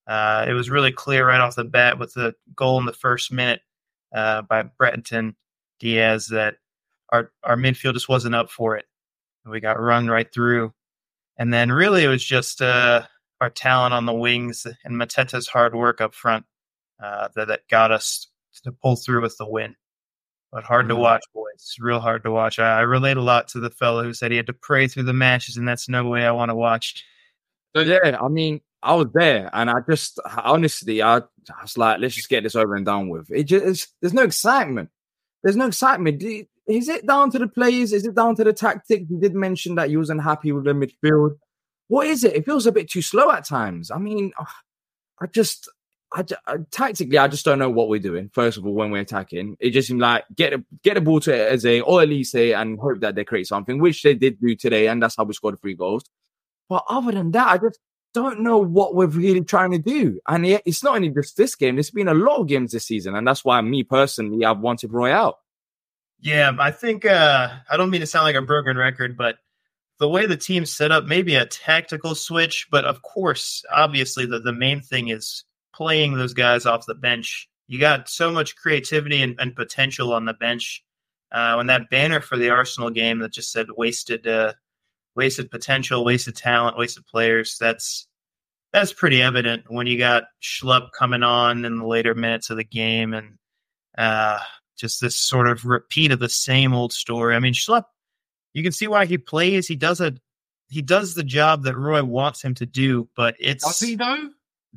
Uh, 0.07 0.45
it 0.49 0.53
was 0.53 0.69
really 0.71 0.93
clear 0.93 1.27
right 1.27 1.41
off 1.41 1.57
the 1.57 1.65
bat 1.65 1.99
with 1.99 2.13
the 2.15 2.35
goal 2.55 2.79
in 2.79 2.87
the 2.87 2.93
first 2.93 3.33
minute 3.33 3.61
uh, 4.15 4.43
by 4.43 4.63
Brereton 4.63 5.35
Díaz 5.81 6.29
that 6.29 6.57
our 7.11 7.33
our 7.43 7.57
midfield 7.57 7.95
just 7.95 8.09
wasn't 8.09 8.35
up 8.35 8.51
for 8.51 8.77
it. 8.77 8.85
We 9.47 9.61
got 9.61 9.81
run 9.81 10.09
right 10.09 10.31
through. 10.33 10.73
And 11.37 11.53
then 11.53 11.71
really 11.73 12.05
it 12.05 12.09
was 12.09 12.25
just 12.25 12.63
uh, 12.63 13.03
our 13.41 13.51
talent 13.51 13.93
on 13.95 14.07
the 14.07 14.13
wings 14.13 14.67
and 14.85 14.95
Mateta's 14.95 15.49
hard 15.49 15.75
work 15.75 16.01
up 16.01 16.15
front 16.15 16.45
uh, 17.03 17.29
that, 17.35 17.49
that 17.49 17.69
got 17.69 17.91
us 17.91 18.29
to 18.63 18.73
pull 18.73 18.97
through 18.97 19.23
with 19.23 19.37
the 19.37 19.47
win. 19.49 19.75
But 20.53 20.63
hard 20.65 20.89
to 20.89 20.95
Mhm. 20.95 21.01
watch, 21.01 21.23
boys. 21.35 21.75
Real 21.81 21.99
hard 21.99 22.23
to 22.23 22.31
watch. 22.31 22.59
I, 22.61 22.79
I 22.79 22.81
relate 22.83 23.17
a 23.17 23.23
lot 23.23 23.49
to 23.49 23.61
the 23.61 23.71
fellow 23.71 24.05
who 24.05 24.15
said 24.15 24.31
he 24.31 24.37
had 24.37 24.47
to 24.47 24.53
pray 24.53 24.87
through 24.87 25.03
the 25.03 25.13
matches, 25.13 25.57
and 25.57 25.67
that's 25.67 25.89
no 25.89 26.07
way 26.07 26.25
I 26.25 26.31
want 26.31 26.51
to 26.51 26.55
watch. 26.55 27.05
So 27.75 27.83
yeah, 27.83 28.17
I 28.21 28.29
mean, 28.29 28.61
I 28.85 28.95
was 28.95 29.09
there, 29.15 29.51
and 29.53 29.71
I 29.71 29.81
just 29.89 30.21
honestly, 30.45 31.03
I, 31.03 31.17
I 31.17 31.63
was 31.63 31.79
like, 31.79 32.01
let's 32.01 32.15
just 32.15 32.29
get 32.29 32.43
this 32.43 32.55
over 32.55 32.75
and 32.75 32.85
done 32.85 33.09
with. 33.09 33.31
It 33.31 33.45
just 33.45 33.95
there's 34.01 34.13
no 34.13 34.23
excitement. 34.23 34.91
There's 35.43 35.57
no 35.57 35.67
excitement. 35.67 36.23
Is 36.67 36.89
it 36.89 37.07
down 37.07 37.31
to 37.31 37.39
the 37.39 37.49
players? 37.49 37.93
Is 37.93 38.07
it 38.07 38.15
down 38.15 38.37
to 38.37 38.45
the 38.45 38.53
tactics? 38.53 39.07
You 39.11 39.19
did 39.19 39.35
mention 39.35 39.75
that 39.75 39.91
you 39.91 39.99
wasn't 39.99 40.23
happy 40.23 40.53
with 40.53 40.65
the 40.65 40.73
midfield. 40.73 41.37
What 41.89 42.07
is 42.07 42.25
it? 42.25 42.35
It 42.35 42.47
feels 42.47 42.67
a 42.67 42.73
bit 42.73 42.91
too 42.91 43.03
slow 43.03 43.31
at 43.31 43.45
times. 43.45 43.91
I 43.91 43.99
mean, 43.99 44.33
I 45.21 45.27
just, 45.27 45.71
I, 46.13 46.25
I 46.47 46.57
tactically, 46.71 47.19
I 47.19 47.29
just 47.29 47.45
don't 47.45 47.59
know 47.59 47.69
what 47.69 47.89
we're 47.89 48.01
doing. 48.01 48.31
First 48.33 48.57
of 48.57 48.67
all, 48.67 48.73
when 48.73 48.91
we're 48.91 49.03
attacking, 49.03 49.57
it 49.61 49.71
just 49.71 49.89
seemed 49.89 50.01
like 50.01 50.25
get 50.35 50.55
a, 50.55 50.65
get 50.83 50.95
the 50.95 51.03
ball 51.03 51.21
to 51.21 51.53
Eze 51.53 51.67
or 51.67 52.01
Olise 52.01 52.59
and 52.59 52.79
hope 52.79 53.01
that 53.01 53.15
they 53.15 53.25
create 53.25 53.47
something, 53.47 53.79
which 53.79 54.03
they 54.03 54.15
did 54.15 54.41
do 54.41 54.57
today, 54.57 54.89
and 54.89 55.03
that's 55.03 55.17
how 55.17 55.25
we 55.25 55.35
scored 55.35 55.61
three 55.61 55.75
goals. 55.75 56.05
But 56.71 56.85
other 56.89 57.13
than 57.13 57.31
that, 57.33 57.49
I 57.49 57.59
just 57.59 57.79
don't 58.15 58.41
know 58.41 58.59
what 58.59 58.95
we're 58.95 59.07
really 59.07 59.43
trying 59.43 59.73
to 59.73 59.79
do. 59.79 60.21
And 60.27 60.47
it- 60.47 60.63
it's 60.65 60.83
not 60.83 60.97
only 60.97 61.11
just 61.11 61.37
this 61.37 61.55
game, 61.55 61.77
there's 61.77 61.91
been 61.91 62.09
a 62.09 62.15
lot 62.15 62.41
of 62.41 62.49
games 62.49 62.73
this 62.73 62.87
season. 62.87 63.15
And 63.15 63.27
that's 63.27 63.45
why 63.45 63.61
me 63.61 63.83
personally, 63.83 64.45
I've 64.45 64.61
wanted 64.61 64.93
Roy 64.93 65.13
out. 65.13 65.39
Yeah, 66.21 66.53
I 66.59 66.71
think 66.71 67.05
uh, 67.05 67.49
I 67.71 67.77
don't 67.77 67.91
mean 67.91 68.01
to 68.01 68.07
sound 68.07 68.25
like 68.25 68.37
a 68.37 68.41
broken 68.43 68.79
record, 68.79 69.17
but 69.17 69.37
the 69.99 70.09
way 70.09 70.27
the 70.27 70.37
team's 70.37 70.73
set 70.73 70.91
up, 70.91 71.05
maybe 71.05 71.35
a 71.35 71.45
tactical 71.47 72.15
switch, 72.15 72.67
but 72.71 72.85
of 72.85 73.03
course, 73.03 73.63
obviously, 73.73 74.25
the, 74.25 74.41
the 74.41 74.53
main 74.53 74.81
thing 74.81 75.09
is 75.09 75.45
playing 75.75 76.15
those 76.15 76.33
guys 76.33 76.67
off 76.67 76.87
the 76.87 76.95
bench. 76.95 77.49
You 77.67 77.79
got 77.79 78.09
so 78.09 78.31
much 78.31 78.57
creativity 78.57 79.23
and, 79.23 79.37
and 79.39 79.55
potential 79.55 80.13
on 80.13 80.25
the 80.25 80.35
bench. 80.35 80.83
Uh, 81.33 81.55
when 81.55 81.67
that 81.67 81.91
banner 81.91 82.21
for 82.21 82.37
the 82.37 82.51
Arsenal 82.51 82.91
game 82.91 83.19
that 83.19 83.33
just 83.33 83.51
said 83.51 83.67
wasted 83.77 84.27
uh, 84.27 84.53
wasted 85.17 85.51
potential, 85.51 86.05
wasted 86.05 86.37
talent, 86.37 86.79
wasted 86.79 87.07
players. 87.07 87.57
That's 87.59 88.07
that's 88.73 88.93
pretty 88.93 89.23
evident 89.23 89.65
when 89.69 89.87
you 89.87 89.97
got 89.97 90.25
Schlupp 90.43 90.89
coming 90.99 91.23
on 91.23 91.65
in 91.65 91.79
the 91.79 91.87
later 91.87 92.15
minutes 92.15 92.51
of 92.51 92.57
the 92.57 92.65
game 92.65 93.15
and 93.15 93.39
uh, 93.97 94.41
just 94.77 95.01
this 95.01 95.17
sort 95.17 95.47
of 95.47 95.65
repeat 95.65 96.11
of 96.11 96.19
the 96.19 96.29
same 96.29 96.75
old 96.75 96.93
story. 96.93 97.37
I 97.37 97.39
mean, 97.39 97.55
Schlupp, 97.55 97.85
you 98.53 98.63
can 98.63 98.73
see 98.73 98.89
why 98.89 99.07
he 99.07 99.19
plays. 99.19 99.69
He 99.69 99.77
does 99.77 100.01
a 100.01 100.15
he 100.69 100.83
does 100.83 101.15
the 101.15 101.23
job 101.23 101.63
that 101.65 101.77
Roy 101.77 102.03
wants 102.03 102.43
him 102.43 102.55
to 102.55 102.67
do, 102.67 103.09
but 103.17 103.37
it's 103.39 103.65
Does 103.65 103.81
he 103.81 103.95
though? 103.95 104.31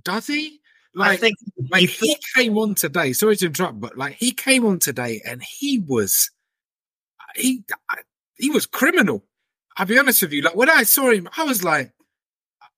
Does 0.03 0.27
he? 0.27 0.59
Like, 0.93 1.11
I 1.11 1.17
think 1.17 1.35
like 1.71 1.89
he 1.89 2.07
he 2.07 2.17
came 2.35 2.57
on 2.57 2.75
today. 2.75 3.13
Sorry 3.13 3.35
to 3.37 3.47
interrupt, 3.47 3.79
but 3.79 3.97
like 3.97 4.15
he 4.15 4.31
came 4.31 4.65
on 4.65 4.79
today 4.79 5.21
and 5.25 5.41
he 5.43 5.79
was 5.79 6.29
he 7.35 7.63
he 8.37 8.49
was 8.49 8.65
criminal. 8.65 9.23
I'll 9.77 9.85
be 9.85 9.99
honest 9.99 10.23
with 10.23 10.33
you. 10.33 10.41
Like 10.41 10.55
when 10.55 10.69
I 10.69 10.83
saw 10.83 11.11
him, 11.11 11.29
I 11.37 11.43
was 11.43 11.63
like, 11.63 11.93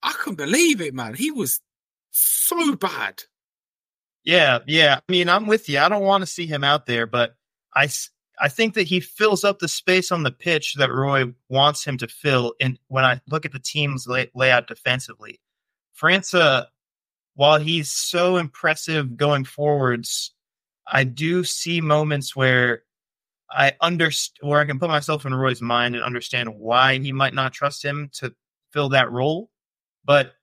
I 0.03 0.11
couldn't 0.13 0.35
believe 0.35 0.81
it, 0.81 0.93
man. 0.93 1.13
He 1.13 1.31
was 1.31 1.61
so 2.11 2.75
bad. 2.75 3.23
Yeah, 4.23 4.59
yeah. 4.67 4.99
I 5.07 5.11
mean, 5.11 5.29
I'm 5.29 5.47
with 5.47 5.69
you. 5.69 5.79
I 5.79 5.89
don't 5.89 6.03
want 6.03 6.21
to 6.21 6.27
see 6.27 6.45
him 6.45 6.63
out 6.63 6.85
there, 6.85 7.07
but 7.07 7.35
I, 7.73 7.89
I 8.39 8.49
think 8.49 8.73
that 8.73 8.83
he 8.83 8.99
fills 8.99 9.43
up 9.45 9.59
the 9.59 9.67
space 9.67 10.11
on 10.11 10.23
the 10.23 10.31
pitch 10.31 10.75
that 10.75 10.91
Roy 10.91 11.33
wants 11.47 11.85
him 11.85 11.97
to 11.99 12.07
fill. 12.07 12.53
And 12.59 12.77
when 12.89 13.05
I 13.05 13.21
look 13.27 13.45
at 13.45 13.53
the 13.53 13.59
team's 13.59 14.05
lay- 14.07 14.31
layout 14.35 14.67
defensively, 14.67 15.39
França, 15.99 16.65
while 17.35 17.59
he's 17.59 17.91
so 17.91 18.35
impressive 18.35 19.15
going 19.15 19.45
forwards, 19.45 20.33
I 20.85 21.05
do 21.05 21.45
see 21.45 21.79
moments 21.79 22.35
where 22.35 22.83
I 23.51 23.73
understand 23.81 24.49
where 24.49 24.59
I 24.59 24.65
can 24.65 24.79
put 24.79 24.89
myself 24.89 25.25
in 25.25 25.33
Roy's 25.33 25.61
mind 25.61 25.95
and 25.95 26.03
understand 26.03 26.49
why 26.53 26.97
he 26.99 27.11
might 27.11 27.33
not 27.33 27.53
trust 27.53 27.83
him 27.83 28.09
to 28.13 28.33
fill 28.71 28.89
that 28.89 29.11
role. 29.11 29.49
But 30.05 30.33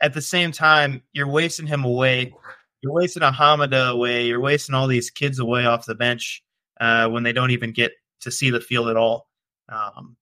at 0.00 0.14
the 0.14 0.20
same 0.20 0.52
time, 0.52 1.02
you're 1.12 1.28
wasting 1.28 1.66
him 1.66 1.84
away. 1.84 2.34
You're 2.82 2.92
wasting 2.92 3.22
Ahamada 3.22 3.90
away. 3.90 4.26
You're 4.26 4.40
wasting 4.40 4.74
all 4.74 4.86
these 4.86 5.10
kids 5.10 5.38
away 5.38 5.64
off 5.64 5.86
the 5.86 5.94
bench 5.94 6.42
uh, 6.80 7.08
when 7.08 7.22
they 7.22 7.32
don't 7.32 7.52
even 7.52 7.72
get 7.72 7.92
to 8.20 8.30
see 8.30 8.50
the 8.50 8.60
field 8.60 8.88
at 8.88 8.96
all. 8.96 9.28
Um, 9.68 10.16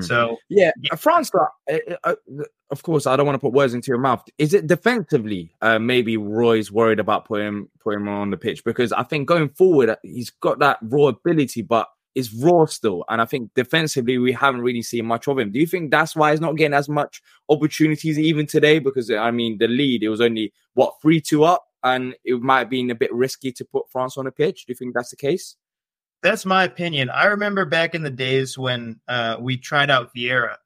So 0.00 0.36
yeah, 0.48 0.70
uh, 1.70 1.88
uh, 2.04 2.14
of 2.72 2.82
course, 2.82 3.06
I 3.06 3.16
don't 3.16 3.26
want 3.26 3.36
to 3.36 3.40
put 3.40 3.52
words 3.52 3.74
into 3.74 3.88
your 3.88 3.98
mouth. 3.98 4.24
Is 4.38 4.54
it 4.54 4.66
defensively? 4.66 5.54
Uh, 5.60 5.78
maybe 5.78 6.16
Roy's 6.16 6.72
worried 6.72 6.98
about 6.98 7.26
putting 7.26 7.68
putting 7.80 8.00
him 8.00 8.08
on 8.08 8.30
the 8.30 8.38
pitch 8.38 8.64
because 8.64 8.92
I 8.92 9.02
think 9.02 9.28
going 9.28 9.50
forward, 9.50 9.90
uh, 9.90 9.96
he's 10.02 10.30
got 10.30 10.58
that 10.60 10.78
raw 10.80 11.08
ability, 11.08 11.62
but 11.62 11.86
it's 12.14 12.32
raw 12.32 12.64
still. 12.64 13.04
And 13.10 13.20
I 13.20 13.26
think 13.26 13.50
defensively, 13.54 14.16
we 14.16 14.32
haven't 14.32 14.62
really 14.62 14.80
seen 14.80 15.04
much 15.04 15.28
of 15.28 15.38
him. 15.38 15.52
Do 15.52 15.60
you 15.60 15.66
think 15.66 15.90
that's 15.90 16.16
why 16.16 16.30
he's 16.30 16.40
not 16.40 16.56
getting 16.56 16.72
as 16.72 16.88
much 16.88 17.20
opportunities 17.50 18.18
even 18.18 18.46
today? 18.46 18.78
Because 18.78 19.10
I 19.10 19.30
mean, 19.30 19.58
the 19.58 19.68
lead 19.68 20.02
it 20.02 20.08
was 20.08 20.22
only 20.22 20.54
what 20.72 20.94
three 21.02 21.20
two 21.20 21.44
up, 21.44 21.66
and 21.84 22.14
it 22.24 22.40
might 22.40 22.60
have 22.60 22.70
been 22.70 22.90
a 22.90 22.94
bit 22.94 23.12
risky 23.12 23.52
to 23.52 23.66
put 23.66 23.84
França 23.94 24.16
on 24.16 24.24
the 24.24 24.32
pitch. 24.32 24.64
Do 24.64 24.72
you 24.72 24.76
think 24.76 24.94
that's 24.94 25.10
the 25.10 25.16
case? 25.16 25.56
That's 26.22 26.46
my 26.46 26.64
opinion. 26.64 27.10
I 27.10 27.26
remember 27.26 27.66
back 27.66 27.94
in 27.94 28.02
the 28.02 28.10
days 28.10 28.56
when 28.56 29.00
uh, 29.08 29.36
we 29.40 29.58
tried 29.58 29.90
out 29.90 30.14
Vieira, 30.14 30.56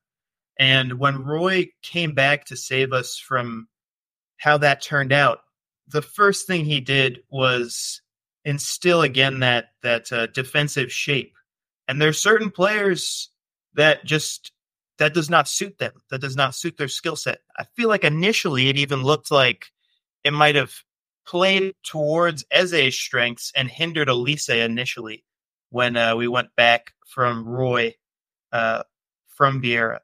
and 0.58 0.98
when 0.98 1.22
Roy 1.22 1.68
came 1.82 2.12
back 2.12 2.46
to 2.46 2.56
save 2.56 2.92
us 2.92 3.18
from 3.18 3.68
how 4.38 4.58
that 4.58 4.82
turned 4.82 5.12
out, 5.12 5.40
the 5.88 6.02
first 6.02 6.46
thing 6.46 6.64
he 6.64 6.80
did 6.80 7.20
was 7.30 8.00
instill 8.44 9.02
again 9.02 9.40
that 9.40 9.66
that 9.82 10.10
uh, 10.12 10.26
defensive 10.28 10.92
shape. 10.92 11.34
And 11.88 12.00
there's 12.00 12.18
certain 12.18 12.50
players 12.50 13.30
that 13.74 14.04
just 14.04 14.52
that 14.98 15.14
does 15.14 15.28
not 15.28 15.48
suit 15.48 15.78
them. 15.78 15.92
That 16.10 16.20
does 16.20 16.36
not 16.36 16.54
suit 16.54 16.76
their 16.76 16.88
skill 16.88 17.16
set. 17.16 17.40
I 17.56 17.64
feel 17.76 17.88
like 17.88 18.04
initially 18.04 18.68
it 18.68 18.78
even 18.78 19.02
looked 19.02 19.30
like 19.30 19.66
it 20.24 20.32
might 20.32 20.54
have 20.54 20.72
played 21.26 21.74
towards 21.84 22.44
Eze's 22.50 22.98
strengths 22.98 23.52
and 23.54 23.68
hindered 23.68 24.08
Olise 24.08 24.64
initially 24.64 25.24
when 25.70 25.96
uh, 25.96 26.16
we 26.16 26.28
went 26.28 26.48
back 26.56 26.94
from 27.06 27.46
Roy 27.46 27.94
uh, 28.52 28.84
from 29.28 29.60
Vieira. 29.60 29.98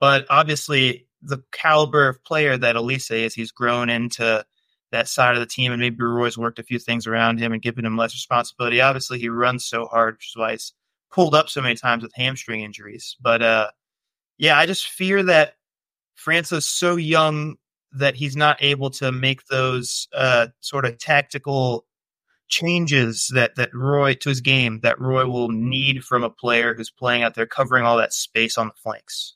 But 0.00 0.26
obviously, 0.30 1.06
the 1.22 1.42
caliber 1.52 2.08
of 2.08 2.24
player 2.24 2.56
that 2.56 2.76
Olise 2.76 3.10
is, 3.10 3.34
he's 3.34 3.52
grown 3.52 3.88
into 3.88 4.44
that 4.92 5.08
side 5.08 5.34
of 5.34 5.40
the 5.40 5.46
team, 5.46 5.72
and 5.72 5.80
maybe 5.80 6.02
Roy's 6.02 6.38
worked 6.38 6.58
a 6.58 6.64
few 6.64 6.78
things 6.78 7.06
around 7.06 7.38
him 7.38 7.52
and 7.52 7.62
given 7.62 7.84
him 7.84 7.96
less 7.96 8.14
responsibility. 8.14 8.80
Obviously, 8.80 9.18
he 9.18 9.28
runs 9.28 9.64
so 9.64 9.86
hard, 9.86 10.14
which 10.14 10.28
is 10.28 10.36
why 10.36 10.52
he's 10.52 10.72
pulled 11.10 11.34
up 11.34 11.48
so 11.48 11.62
many 11.62 11.74
times 11.74 12.02
with 12.02 12.12
hamstring 12.14 12.60
injuries. 12.60 13.16
But 13.20 13.42
uh, 13.42 13.70
yeah, 14.38 14.58
I 14.58 14.66
just 14.66 14.86
fear 14.86 15.22
that 15.24 15.54
França's 16.16 16.66
so 16.66 16.96
young 16.96 17.56
that 17.92 18.14
he's 18.14 18.36
not 18.36 18.58
able 18.60 18.90
to 18.90 19.10
make 19.10 19.46
those 19.46 20.08
uh, 20.14 20.48
sort 20.60 20.84
of 20.84 20.98
tactical 20.98 21.86
changes 22.48 23.30
that 23.34 23.56
that 23.56 23.74
Roy 23.74 24.14
to 24.14 24.28
his 24.28 24.40
game 24.40 24.80
that 24.82 25.00
Roy 25.00 25.26
will 25.26 25.48
need 25.48 26.04
from 26.04 26.22
a 26.22 26.30
player 26.30 26.74
who's 26.74 26.90
playing 26.90 27.22
out 27.22 27.34
there 27.34 27.46
covering 27.46 27.84
all 27.84 27.96
that 27.96 28.12
space 28.12 28.56
on 28.56 28.68
the 28.68 28.74
flanks. 28.82 29.34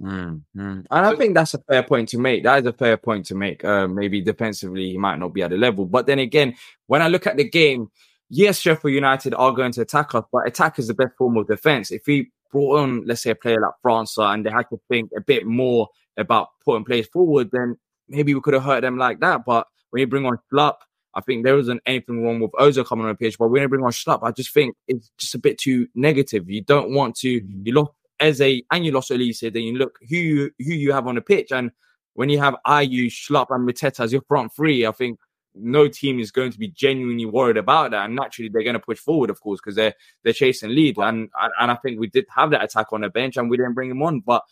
Mm, 0.00 0.42
mm. 0.56 0.86
And 0.90 1.06
I 1.06 1.14
think 1.16 1.34
that's 1.34 1.54
a 1.54 1.58
fair 1.58 1.82
point 1.82 2.10
to 2.10 2.18
make. 2.18 2.42
That 2.44 2.60
is 2.60 2.66
a 2.66 2.72
fair 2.72 2.96
point 2.96 3.26
to 3.26 3.34
make. 3.34 3.64
Uh, 3.64 3.88
maybe 3.88 4.20
defensively, 4.20 4.90
he 4.90 4.98
might 4.98 5.18
not 5.18 5.32
be 5.32 5.42
at 5.42 5.50
the 5.50 5.56
level. 5.56 5.86
But 5.86 6.06
then 6.06 6.18
again, 6.18 6.54
when 6.86 7.02
I 7.02 7.08
look 7.08 7.26
at 7.26 7.36
the 7.36 7.48
game, 7.48 7.90
yes, 8.28 8.58
Sheffield 8.58 8.92
United 8.92 9.34
are 9.34 9.52
going 9.52 9.72
to 9.72 9.82
attack 9.82 10.14
us, 10.14 10.24
but 10.30 10.46
attack 10.46 10.78
is 10.78 10.88
the 10.88 10.94
best 10.94 11.16
form 11.16 11.36
of 11.36 11.46
defense. 11.46 11.90
If 11.90 12.06
we 12.06 12.30
brought 12.50 12.80
on, 12.80 13.06
let's 13.06 13.22
say, 13.22 13.30
a 13.30 13.34
player 13.34 13.60
like 13.60 13.72
França 13.84 14.34
and 14.34 14.44
they 14.44 14.50
had 14.50 14.68
to 14.70 14.80
think 14.88 15.10
a 15.16 15.20
bit 15.20 15.46
more 15.46 15.88
about 16.16 16.48
putting 16.64 16.84
players 16.84 17.08
forward, 17.08 17.50
then 17.52 17.76
maybe 18.08 18.34
we 18.34 18.40
could 18.40 18.54
have 18.54 18.64
hurt 18.64 18.82
them 18.82 18.98
like 18.98 19.20
that. 19.20 19.44
But 19.46 19.66
when 19.90 20.00
you 20.00 20.06
bring 20.06 20.26
on 20.26 20.38
Schlupp, 20.52 20.76
I 21.14 21.22
think 21.22 21.44
there 21.44 21.56
wasn't 21.56 21.80
anything 21.86 22.22
wrong 22.22 22.40
with 22.40 22.52
Ozoh 22.52 22.84
coming 22.84 23.06
on 23.06 23.12
the 23.12 23.16
pitch. 23.16 23.38
But 23.38 23.48
when 23.48 23.62
you 23.62 23.68
bring 23.68 23.82
on 23.82 23.92
Schlupp, 23.92 24.22
I 24.22 24.32
just 24.32 24.52
think 24.52 24.76
it's 24.86 25.10
just 25.16 25.34
a 25.34 25.38
bit 25.38 25.56
too 25.56 25.88
negative. 25.94 26.50
You 26.50 26.60
don't 26.60 26.92
want 26.92 27.16
to, 27.16 27.30
you 27.30 27.72
lost 27.72 27.92
Eze 28.20 28.62
and 28.70 28.84
you 28.84 28.92
lost 28.92 29.10
Olise, 29.10 29.52
then 29.52 29.62
you 29.62 29.76
look 29.76 29.98
who 30.08 30.16
you, 30.16 30.50
who 30.58 30.72
you 30.72 30.92
have 30.92 31.06
on 31.06 31.16
the 31.16 31.20
pitch. 31.20 31.52
And 31.52 31.70
when 32.14 32.28
you 32.28 32.38
have 32.38 32.56
Ayew, 32.66 33.06
Schlupp, 33.06 33.48
and 33.50 33.68
Mateta 33.68 34.00
as 34.00 34.12
your 34.12 34.22
front 34.22 34.54
three, 34.54 34.86
I 34.86 34.92
think 34.92 35.18
no 35.54 35.88
team 35.88 36.20
is 36.20 36.30
going 36.30 36.52
to 36.52 36.58
be 36.58 36.68
genuinely 36.68 37.24
worried 37.24 37.56
about 37.56 37.90
that. 37.90 38.04
And 38.04 38.14
naturally, 38.14 38.48
they're 38.48 38.62
going 38.62 38.74
to 38.74 38.80
push 38.80 38.98
forward, 38.98 39.30
of 39.30 39.40
course, 39.40 39.60
because 39.60 39.76
they're 39.76 39.94
they're 40.22 40.32
chasing 40.32 40.70
lead. 40.70 40.96
And 40.98 41.28
and 41.60 41.70
I 41.70 41.74
think 41.76 41.98
we 41.98 42.08
did 42.08 42.26
have 42.34 42.50
that 42.50 42.64
attack 42.64 42.92
on 42.92 43.02
the 43.02 43.08
bench, 43.08 43.36
and 43.36 43.50
we 43.50 43.56
didn't 43.56 43.74
bring 43.74 43.90
him 43.90 44.02
on. 44.02 44.20
But 44.20 44.42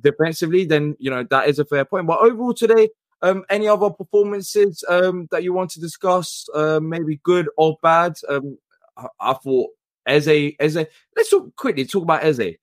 defensively, 0.00 0.64
then 0.64 0.96
you 0.98 1.10
know 1.10 1.24
that 1.30 1.48
is 1.48 1.58
a 1.58 1.64
fair 1.64 1.84
point. 1.84 2.06
But 2.06 2.20
overall 2.20 2.54
today, 2.54 2.88
um, 3.22 3.44
any 3.48 3.68
other 3.68 3.90
performances 3.90 4.84
um 4.88 5.28
that 5.30 5.42
you 5.42 5.52
want 5.52 5.70
to 5.70 5.80
discuss? 5.80 6.48
Uh, 6.54 6.80
maybe 6.80 7.20
good 7.22 7.48
or 7.56 7.78
bad? 7.82 8.14
Um, 8.28 8.58
I, 8.96 9.06
I 9.20 9.32
thought 9.34 9.70
Eze, 10.06 10.54
Eze. 10.58 10.86
Let's 11.16 11.30
talk 11.30 11.54
quickly 11.56 11.84
talk 11.84 12.02
about 12.02 12.24
Eze. 12.24 12.56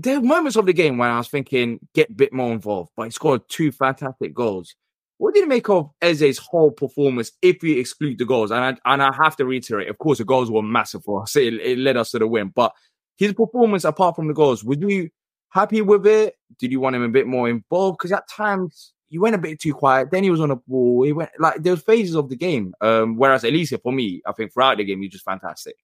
There 0.00 0.16
are 0.16 0.22
moments 0.22 0.56
of 0.56 0.66
the 0.66 0.72
game 0.72 0.96
when 0.96 1.10
I 1.10 1.18
was 1.18 1.28
thinking 1.28 1.80
get 1.92 2.10
a 2.10 2.14
bit 2.14 2.32
more 2.32 2.52
involved, 2.52 2.92
but 2.96 3.04
he 3.04 3.10
scored 3.10 3.42
two 3.48 3.72
fantastic 3.72 4.32
goals. 4.32 4.74
What 5.16 5.34
did 5.34 5.40
you 5.40 5.48
make 5.48 5.68
of 5.68 5.90
Eze's 6.00 6.38
whole 6.38 6.70
performance 6.70 7.32
if 7.42 7.64
you 7.64 7.80
exclude 7.80 8.18
the 8.18 8.24
goals? 8.24 8.52
And 8.52 8.64
I, 8.64 8.92
and 8.92 9.02
I 9.02 9.12
have 9.12 9.34
to 9.36 9.44
reiterate, 9.44 9.88
of 9.88 9.98
course, 9.98 10.18
the 10.18 10.24
goals 10.24 10.50
were 10.50 10.62
massive 10.62 11.02
for 11.02 11.22
us. 11.22 11.34
It, 11.34 11.54
it 11.54 11.78
led 11.78 11.96
us 11.96 12.12
to 12.12 12.20
the 12.20 12.28
win. 12.28 12.52
But 12.54 12.72
his 13.16 13.32
performance, 13.32 13.84
apart 13.84 14.14
from 14.14 14.28
the 14.28 14.34
goals, 14.34 14.62
were 14.62 14.76
you 14.76 15.10
happy 15.48 15.82
with 15.82 16.06
it? 16.06 16.34
Did 16.60 16.70
you 16.70 16.78
want 16.78 16.94
him 16.94 17.02
a 17.02 17.08
bit 17.08 17.26
more 17.26 17.48
involved? 17.48 17.98
Because 17.98 18.12
at 18.12 18.28
times 18.28 18.92
he 19.08 19.18
went 19.18 19.34
a 19.34 19.38
bit 19.38 19.60
too 19.60 19.74
quiet. 19.74 20.12
Then 20.12 20.22
he 20.22 20.30
was 20.30 20.40
on 20.40 20.50
the 20.50 20.56
ball. 20.68 21.02
He 21.02 21.12
went 21.12 21.30
like 21.40 21.62
there 21.64 21.72
were 21.72 21.80
phases 21.80 22.14
of 22.14 22.28
the 22.28 22.36
game. 22.36 22.72
Um, 22.80 23.16
whereas 23.16 23.42
Olise, 23.42 23.82
for 23.82 23.92
me, 23.92 24.22
I 24.24 24.32
think 24.32 24.52
throughout 24.52 24.76
the 24.76 24.84
game, 24.84 25.00
he 25.00 25.06
was 25.06 25.14
just 25.14 25.24
fantastic. 25.24 25.74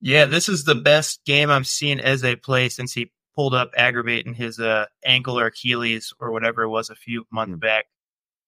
Yeah, 0.00 0.24
this 0.24 0.48
is 0.48 0.64
the 0.64 0.74
best 0.74 1.22
game 1.26 1.50
I've 1.50 1.66
seen 1.66 2.00
Eze 2.00 2.36
play 2.42 2.70
since 2.70 2.94
he 2.94 3.10
pulled 3.34 3.54
up 3.54 3.72
aggravating 3.76 4.34
his 4.34 4.60
uh, 4.60 4.86
ankle 5.04 5.38
or 5.38 5.46
Achilles 5.46 6.12
or 6.20 6.30
whatever 6.30 6.62
it 6.62 6.68
was 6.68 6.90
a 6.90 6.94
few 6.94 7.26
months 7.30 7.56
back. 7.56 7.86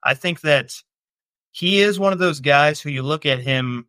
I 0.03 0.14
think 0.14 0.43
that 0.43 0.72
he 1.51 1.80
is 1.80 1.99
one 1.99 2.12
of 2.12 2.18
those 2.18 2.41
guys 2.41 2.80
who 2.80 2.91
you 2.91 3.03
look 3.03 3.26
at 3.26 3.41
him 3.41 3.89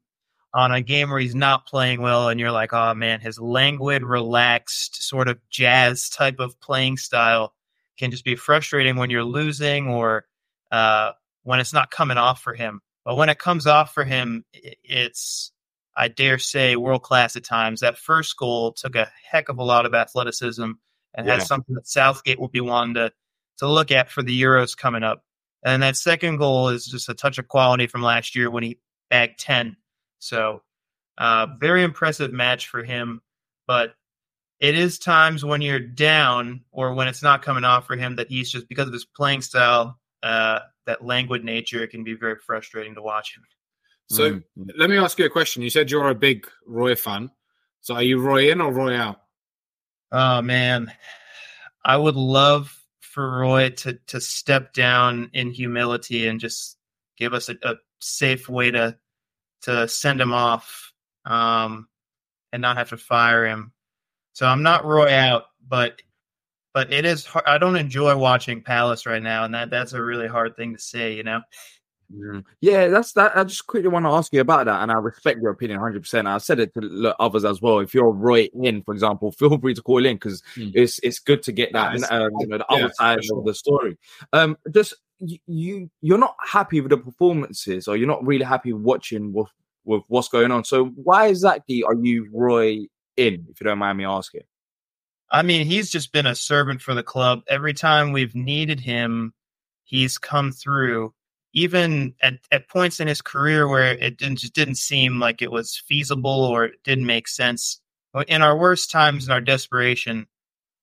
on 0.54 0.72
a 0.72 0.82
game 0.82 1.10
where 1.10 1.20
he's 1.20 1.36
not 1.36 1.68
playing 1.68 2.02
well 2.02 2.30
and 2.30 2.39
you're 2.39 2.52
like, 2.52 2.74
oh 2.74 2.93
man, 2.93 3.20
his 3.20 3.39
languid, 3.39 4.04
relaxed, 4.04 5.04
sort 5.04 5.28
of 5.28 5.38
jazz 5.50 6.10
type 6.10 6.39
of 6.39 6.60
playing 6.60 6.98
style 6.98 7.54
can 8.00 8.10
just 8.12 8.26
be 8.26 8.36
frustrating 8.36 8.95
when 8.95 9.10
you're 9.10 9.24
losing 9.24 9.88
or 9.88 10.26
uh, 10.72 11.12
when 11.43 11.60
it's 11.60 11.74
not 11.74 11.91
coming 11.91 12.18
off 12.18 12.41
for 12.41 12.54
him. 12.54 12.82
But 13.06 13.18
when 13.18 13.30
it 13.30 13.39
comes 13.39 13.68
off 13.68 13.93
for 13.93 14.04
him, 14.04 14.45
it's, 14.54 15.52
I 15.95 16.08
dare 16.08 16.38
say, 16.38 16.76
world 16.76 17.04
class 17.04 17.36
at 17.36 17.43
times. 17.43 17.82
That 17.82 17.98
first 17.98 18.36
goal 18.38 18.74
took 18.74 18.95
a 18.95 19.12
heck 19.30 19.50
of 19.50 19.58
a 19.58 19.64
lot 19.64 19.86
of 19.86 19.93
athleticism 19.93 20.72
and 21.18 21.28
Yeah. 21.28 21.34
has 21.39 21.47
something 21.47 21.76
that 21.76 21.88
Southgate 21.88 22.39
will 22.39 22.47
be 22.47 22.61
wanting 22.61 22.93
to, 22.93 23.11
to 23.57 23.68
look 23.68 23.91
at 23.91 24.09
for 24.09 24.24
the 24.24 24.39
Euros 24.41 24.78
coming 24.78 25.03
up. 25.03 25.24
And 25.65 25.84
that 25.84 25.97
second 25.97 26.38
goal 26.38 26.70
is 26.70 26.86
just 26.86 27.09
a 27.09 27.13
touch 27.13 27.38
of 27.39 27.47
quality 27.49 27.88
from 27.88 28.01
last 28.03 28.36
year 28.36 28.49
when 28.49 28.63
he 28.63 28.80
bagged 29.09 29.39
10. 29.39 29.76
So, 30.20 30.61
uh, 31.18 31.47
very 31.59 31.84
impressive 31.84 32.32
match 32.32 32.68
for 32.70 32.84
him. 32.84 33.22
But 33.65 33.95
it 34.59 34.76
is 34.76 34.97
times 34.99 35.43
when 35.43 35.61
you're 35.61 35.80
down 35.80 36.63
or 36.72 36.93
when 36.93 37.07
it's 37.07 37.22
not 37.24 37.41
coming 37.41 37.63
off 37.63 37.86
for 37.88 37.95
him 37.97 38.15
that 38.15 38.30
he's 38.30 38.49
just 38.49 38.70
because 38.70 38.88
of 38.88 38.93
his 38.93 39.05
playing 39.05 39.41
style, 39.41 39.99
uh, 40.24 40.59
that 40.86 41.03
languid 41.03 41.43
nature, 41.43 41.84
it 41.84 41.89
can 41.89 42.03
be 42.03 42.13
very 42.13 42.38
frustrating 42.38 42.95
to 42.95 43.01
watch 43.01 43.36
him. 43.36 43.43
So 44.09 44.32
Mm. 44.32 44.43
let 44.78 44.89
me 44.89 44.97
ask 44.97 45.20
you 45.20 45.26
a 45.26 45.30
question. 45.30 45.61
You 45.63 45.70
said 45.70 45.91
you're 45.91 46.07
a 46.09 46.15
big 46.15 46.47
Roy 46.65 46.95
fan. 46.95 47.30
So 47.82 47.95
are 47.95 48.03
you 48.03 48.20
Roy 48.20 48.51
in 48.51 48.61
or 48.61 48.72
Roy 48.72 48.95
out? 48.95 49.22
Oh 50.12 50.41
man, 50.41 50.91
I 51.84 51.97
would 51.97 52.16
love 52.16 52.74
for 52.99 53.39
Roy 53.39 53.70
to 53.70 53.99
to 54.08 54.22
step 54.22 54.74
down 54.74 55.30
in 55.34 55.51
humility 55.51 56.28
and 56.28 56.39
just 56.39 56.78
give 57.18 57.34
us 57.34 57.49
a, 57.49 57.55
a 57.64 57.76
safe 57.99 58.47
way 58.47 58.72
to 58.72 58.97
to 59.64 59.88
send 59.88 60.22
him 60.22 60.34
off, 60.34 60.93
um, 61.26 61.88
and 62.53 62.62
not 62.62 62.78
have 62.78 62.89
to 62.89 62.97
fire 62.97 63.45
him. 63.45 63.74
So 64.34 64.45
I'm 64.45 64.64
not 64.64 64.86
Roy 64.86 65.12
out, 65.14 65.45
but 65.68 66.01
but 66.74 66.93
it 66.93 67.05
is. 67.05 67.26
Hard. 67.26 67.45
I 67.47 67.58
don't 67.58 67.76
enjoy 67.76 68.16
watching 68.16 68.62
Palace 68.62 69.05
right 69.05 69.24
now, 69.24 69.43
and 69.45 69.53
that 69.55 69.70
that's 69.70 69.93
a 69.93 70.01
really 70.01 70.28
hard 70.28 70.55
thing 70.55 70.74
to 70.74 70.80
say. 70.80 71.14
You 71.14 71.24
know. 71.24 71.41
Mm. 72.14 72.45
Yeah, 72.62 72.88
that's 72.88 73.12
that. 73.14 73.38
I 73.38 73.43
just 73.43 73.68
quickly 73.68 73.89
want 73.89 74.05
to 74.05 74.12
ask 74.12 74.32
you 74.32 74.39
about 74.39 74.66
that, 74.66 74.82
and 74.82 74.91
I 74.91 74.95
respect 74.95 75.41
your 75.41 75.51
opinion 75.51 75.80
100. 75.80 76.01
percent 76.01 76.28
I 76.28 76.38
said 76.38 76.60
it 76.60 76.74
to 76.76 77.16
others 77.20 77.43
as 77.43 77.62
well. 77.62 77.80
If 77.80 77.93
you're 77.93 78.12
Roy 78.12 78.47
in, 78.53 78.82
for 78.84 78.93
example, 78.93 79.32
feel 79.34 79.58
free 79.60 79.74
to 79.74 79.82
call 79.82 80.05
in 80.05 80.16
because 80.16 80.41
it's 80.55 80.99
it's 80.99 81.20
good 81.20 81.43
to 81.43 81.51
get 81.51 81.74
that. 81.74 81.93
Nice. 81.93 82.10
um, 82.12 82.30
you 82.39 82.47
know, 82.47 82.60
the 82.60 82.66
Yeah, 82.70 82.78
other 82.78 82.93
side 82.93 83.24
sure. 83.26 83.39
of 83.39 83.45
the 83.45 83.53
story. 83.53 83.97
Um, 84.32 84.58
just 84.72 84.93
you, 85.20 85.38
you, 85.47 85.89
you're 86.01 86.18
not 86.18 86.36
happy 86.45 86.80
with 86.80 86.91
the 86.91 86.97
performances, 86.97 87.88
or 87.88 87.97
you're 87.97 88.08
not 88.08 88.26
really 88.26 88.45
happy 88.45 88.72
watching 88.72 89.34
with 89.34 89.49
with 89.84 90.03
what's 90.08 90.30
going 90.30 90.51
on. 90.51 90.64
So 90.64 90.86
why 90.86 91.28
exactly 91.28 91.84
are 91.84 91.95
you 91.95 92.30
Roy 92.34 92.86
in? 93.18 93.47
If 93.49 93.60
you 93.60 93.66
don't 93.66 93.80
mind 93.80 93.97
me 93.97 94.05
asking. 94.05 94.43
I 95.30 95.41
mean, 95.41 95.66
he's 95.66 95.89
just 95.89 96.14
been 96.14 96.26
a 96.26 96.36
servant 96.36 96.82
for 96.82 96.93
the 96.93 97.03
club. 97.03 97.41
Every 97.49 97.74
time 97.74 98.14
we've 98.14 98.34
needed 98.34 98.80
him, 98.80 99.34
he's 99.84 100.18
come 100.18 100.53
through. 100.53 101.14
Even 101.54 102.14
at, 102.22 102.36
at 102.52 102.70
points 102.70 103.00
in 103.00 103.08
his 103.08 103.22
career 103.22 103.68
where 103.68 103.93
it 103.93 104.18
didn't, 104.18 104.39
just 104.39 104.54
didn't 104.54 104.76
seem 104.76 105.20
like 105.20 105.41
it 105.41 105.52
was 105.52 105.82
feasible 105.88 106.45
or 106.45 106.66
it 106.66 106.84
didn't 106.84 107.06
make 107.06 107.28
sense. 107.28 107.80
In 108.28 108.41
our 108.41 108.58
worst 108.58 108.91
times, 108.91 109.26
in 109.26 109.32
our 109.32 109.41
desperation, 109.41 110.28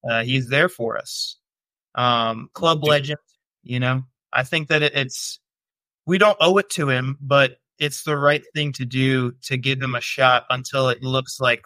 uh, 0.09 0.25
he's 0.25 0.49
there 0.49 0.69
for 0.69 0.99
us. 0.99 1.37
Um, 1.95 2.51
club 2.53 2.85
legend, 2.85 3.21
you 3.63 3.81
know. 3.81 4.05
I 4.33 4.43
think 4.43 4.69
that 4.69 4.83
it, 4.83 4.95
it's 4.95 5.39
we 6.07 6.19
don't 6.19 6.37
owe 6.41 6.59
it 6.59 6.71
to 6.71 6.89
him, 6.89 7.19
but 7.21 7.59
it's 7.79 8.05
the 8.05 8.17
right 8.17 8.43
thing 8.55 8.73
to 8.73 8.85
do 8.85 9.33
to 9.43 9.57
give 9.57 9.81
him 9.81 9.95
a 9.95 10.01
shot 10.01 10.45
until 10.51 10.89
it 10.89 11.03
looks 11.03 11.41
like 11.41 11.65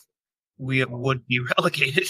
we 0.59 0.85
would 0.85 1.27
be 1.27 1.41
relegated. 1.59 2.09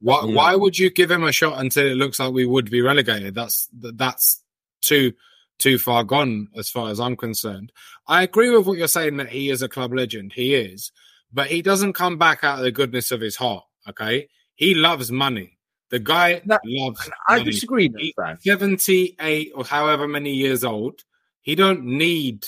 Why, 0.00 0.24
why 0.24 0.54
would 0.54 0.78
you 0.78 0.90
give 0.90 1.10
him 1.10 1.24
a 1.24 1.32
shot 1.32 1.60
until 1.60 1.86
it 1.86 1.96
looks 1.96 2.18
like 2.18 2.32
we 2.32 2.46
would 2.46 2.70
be 2.70 2.82
relegated? 2.82 3.34
That's 3.34 3.68
that's 3.72 4.42
too 4.80 5.12
too 5.58 5.78
far 5.78 6.04
gone 6.04 6.48
as 6.56 6.70
far 6.70 6.90
as 6.90 7.00
I'm 7.00 7.16
concerned. 7.16 7.72
I 8.06 8.22
agree 8.22 8.50
with 8.50 8.66
what 8.66 8.78
you're 8.78 8.88
saying 8.88 9.16
that 9.18 9.28
he 9.28 9.50
is 9.50 9.62
a 9.62 9.68
club 9.68 9.92
legend. 9.92 10.32
He 10.32 10.54
is, 10.54 10.92
but 11.32 11.48
he 11.48 11.62
doesn't 11.62 11.92
come 11.92 12.16
back 12.16 12.44
out 12.44 12.58
of 12.58 12.64
the 12.64 12.72
goodness 12.72 13.10
of 13.10 13.20
his 13.20 13.36
heart. 13.36 13.64
Okay, 13.88 14.28
he 14.54 14.74
loves 14.74 15.10
money. 15.10 15.58
The 15.90 15.98
guy 15.98 16.42
loves. 16.64 17.10
I 17.28 17.38
money. 17.38 17.50
disagree. 17.50 17.92
He's 17.96 18.14
78 18.40 19.52
or 19.54 19.64
however 19.64 20.06
many 20.06 20.34
years 20.34 20.64
old. 20.64 21.00
He 21.40 21.54
don't 21.54 21.84
need 21.84 22.46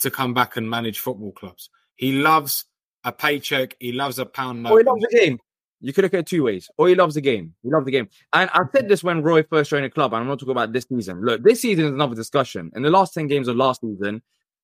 to 0.00 0.10
come 0.10 0.34
back 0.34 0.56
and 0.56 0.68
manage 0.68 0.98
football 0.98 1.32
clubs. 1.32 1.68
He 1.96 2.12
loves 2.12 2.64
a 3.04 3.12
paycheck. 3.12 3.76
He 3.78 3.92
loves 3.92 4.18
a 4.18 4.26
pound 4.26 4.66
oh, 4.66 4.70
note. 4.70 4.72
Or 4.72 4.78
he 4.78 4.84
loves 4.84 5.02
the 5.02 5.18
game. 5.18 5.38
You 5.80 5.92
could 5.92 6.04
look 6.04 6.14
at 6.14 6.20
it 6.20 6.26
two 6.26 6.44
ways. 6.44 6.70
Or 6.78 6.88
he 6.88 6.94
loves 6.94 7.14
the 7.14 7.20
game. 7.20 7.54
He 7.62 7.70
loves 7.70 7.84
the 7.84 7.92
game. 7.92 8.08
And 8.32 8.48
I 8.52 8.62
said 8.74 8.88
this 8.88 9.04
when 9.04 9.22
Roy 9.22 9.42
first 9.42 9.70
joined 9.70 9.84
the 9.84 9.90
club, 9.90 10.12
and 10.12 10.22
I'm 10.22 10.28
not 10.28 10.38
talking 10.38 10.52
about 10.52 10.72
this 10.72 10.86
season. 10.88 11.22
Look, 11.22 11.42
this 11.42 11.60
season 11.60 11.84
is 11.84 11.92
another 11.92 12.14
discussion. 12.14 12.70
In 12.74 12.82
the 12.82 12.90
last 12.90 13.14
10 13.14 13.26
games 13.28 13.48
of 13.48 13.56
last 13.56 13.82
season, 13.82 14.22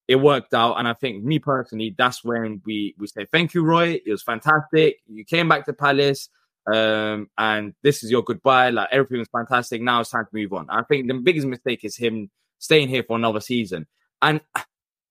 it 0.08 0.16
worked 0.16 0.54
out. 0.54 0.74
And 0.74 0.88
I 0.88 0.94
think 0.94 1.22
me 1.22 1.38
personally, 1.38 1.94
that's 1.96 2.24
when 2.24 2.60
we 2.64 2.94
we 2.98 3.06
say 3.06 3.26
thank 3.30 3.54
you, 3.54 3.62
Roy. 3.62 4.00
It 4.04 4.10
was 4.10 4.22
fantastic. 4.22 4.96
You 5.06 5.24
came 5.24 5.48
back 5.48 5.66
to 5.66 5.72
Palace. 5.72 6.28
Um, 6.72 7.28
and 7.36 7.74
this 7.82 8.04
is 8.04 8.10
your 8.10 8.22
goodbye. 8.22 8.70
Like 8.70 8.88
everything 8.92 9.18
was 9.18 9.28
fantastic. 9.28 9.82
Now 9.82 10.00
it's 10.00 10.10
time 10.10 10.24
to 10.24 10.30
move 10.32 10.52
on. 10.52 10.66
I 10.70 10.82
think 10.82 11.08
the 11.08 11.14
biggest 11.14 11.46
mistake 11.46 11.84
is 11.84 11.96
him 11.96 12.30
staying 12.58 12.88
here 12.88 13.02
for 13.02 13.16
another 13.16 13.40
season. 13.40 13.86
And 14.20 14.40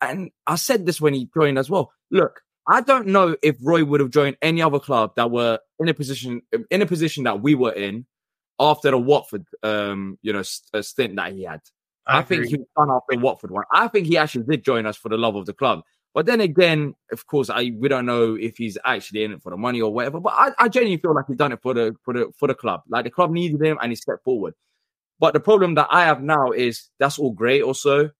and 0.01 0.31
I 0.47 0.55
said 0.55 0.85
this 0.85 1.01
when 1.01 1.13
he 1.13 1.29
joined 1.33 1.59
as 1.59 1.69
well. 1.69 1.91
Look, 2.09 2.41
I 2.71 2.79
don't 2.79 3.07
know 3.07 3.35
if 3.43 3.57
Roy 3.61 3.83
would 3.83 3.99
have 3.99 4.11
joined 4.11 4.37
any 4.41 4.61
other 4.61 4.79
club 4.79 5.11
that 5.17 5.29
were 5.29 5.59
in 5.79 5.89
a 5.89 5.93
position 5.93 6.41
in 6.69 6.81
a 6.81 6.85
position 6.85 7.25
that 7.25 7.41
we 7.41 7.53
were 7.53 7.73
in 7.73 8.05
after 8.61 8.91
the 8.91 8.97
Watford, 8.97 9.45
um, 9.61 10.17
you 10.21 10.31
know, 10.31 10.41
st- 10.41 10.69
uh, 10.73 10.81
stint 10.81 11.17
that 11.17 11.33
he 11.33 11.43
had. 11.43 11.59
I 12.07 12.19
I, 12.19 12.21
think 12.21 12.45
he 12.45 12.55
was 12.55 12.67
done 12.77 12.89
after 12.89 13.19
Watford 13.19 13.51
one. 13.51 13.65
I 13.73 13.89
think 13.89 14.07
he 14.07 14.17
actually 14.17 14.45
did 14.45 14.63
join 14.63 14.85
us 14.85 14.95
for 14.95 15.09
the 15.09 15.17
love 15.17 15.35
of 15.35 15.47
the 15.47 15.53
club. 15.53 15.81
But 16.13 16.27
then 16.27 16.39
again, 16.39 16.95
of 17.11 17.27
course, 17.27 17.49
I 17.49 17.73
we 17.77 17.89
don't 17.89 18.05
know 18.05 18.35
if 18.35 18.55
he's 18.55 18.77
actually 18.85 19.25
in 19.25 19.33
it 19.33 19.41
for 19.41 19.49
the 19.49 19.57
money 19.57 19.81
or 19.81 19.93
whatever. 19.93 20.21
But 20.21 20.33
I, 20.33 20.51
I 20.57 20.69
genuinely 20.69 21.01
feel 21.01 21.13
like 21.13 21.25
he's 21.27 21.35
done 21.35 21.51
it 21.51 21.59
for 21.61 21.73
the 21.73 21.93
for 22.03 22.13
the 22.13 22.31
for 22.37 22.47
the 22.47 22.55
club. 22.55 22.83
Like 22.87 23.03
the 23.03 23.11
club 23.11 23.31
needed 23.31 23.61
him 23.61 23.79
and 23.81 23.91
he 23.91 23.97
stepped 23.97 24.23
forward. 24.23 24.53
But 25.19 25.33
the 25.33 25.41
problem 25.41 25.75
that 25.75 25.87
I 25.91 26.05
have 26.05 26.23
now 26.23 26.51
is 26.51 26.89
that's 26.99 27.19
all 27.19 27.31
great 27.31 27.63
also, 27.63 28.11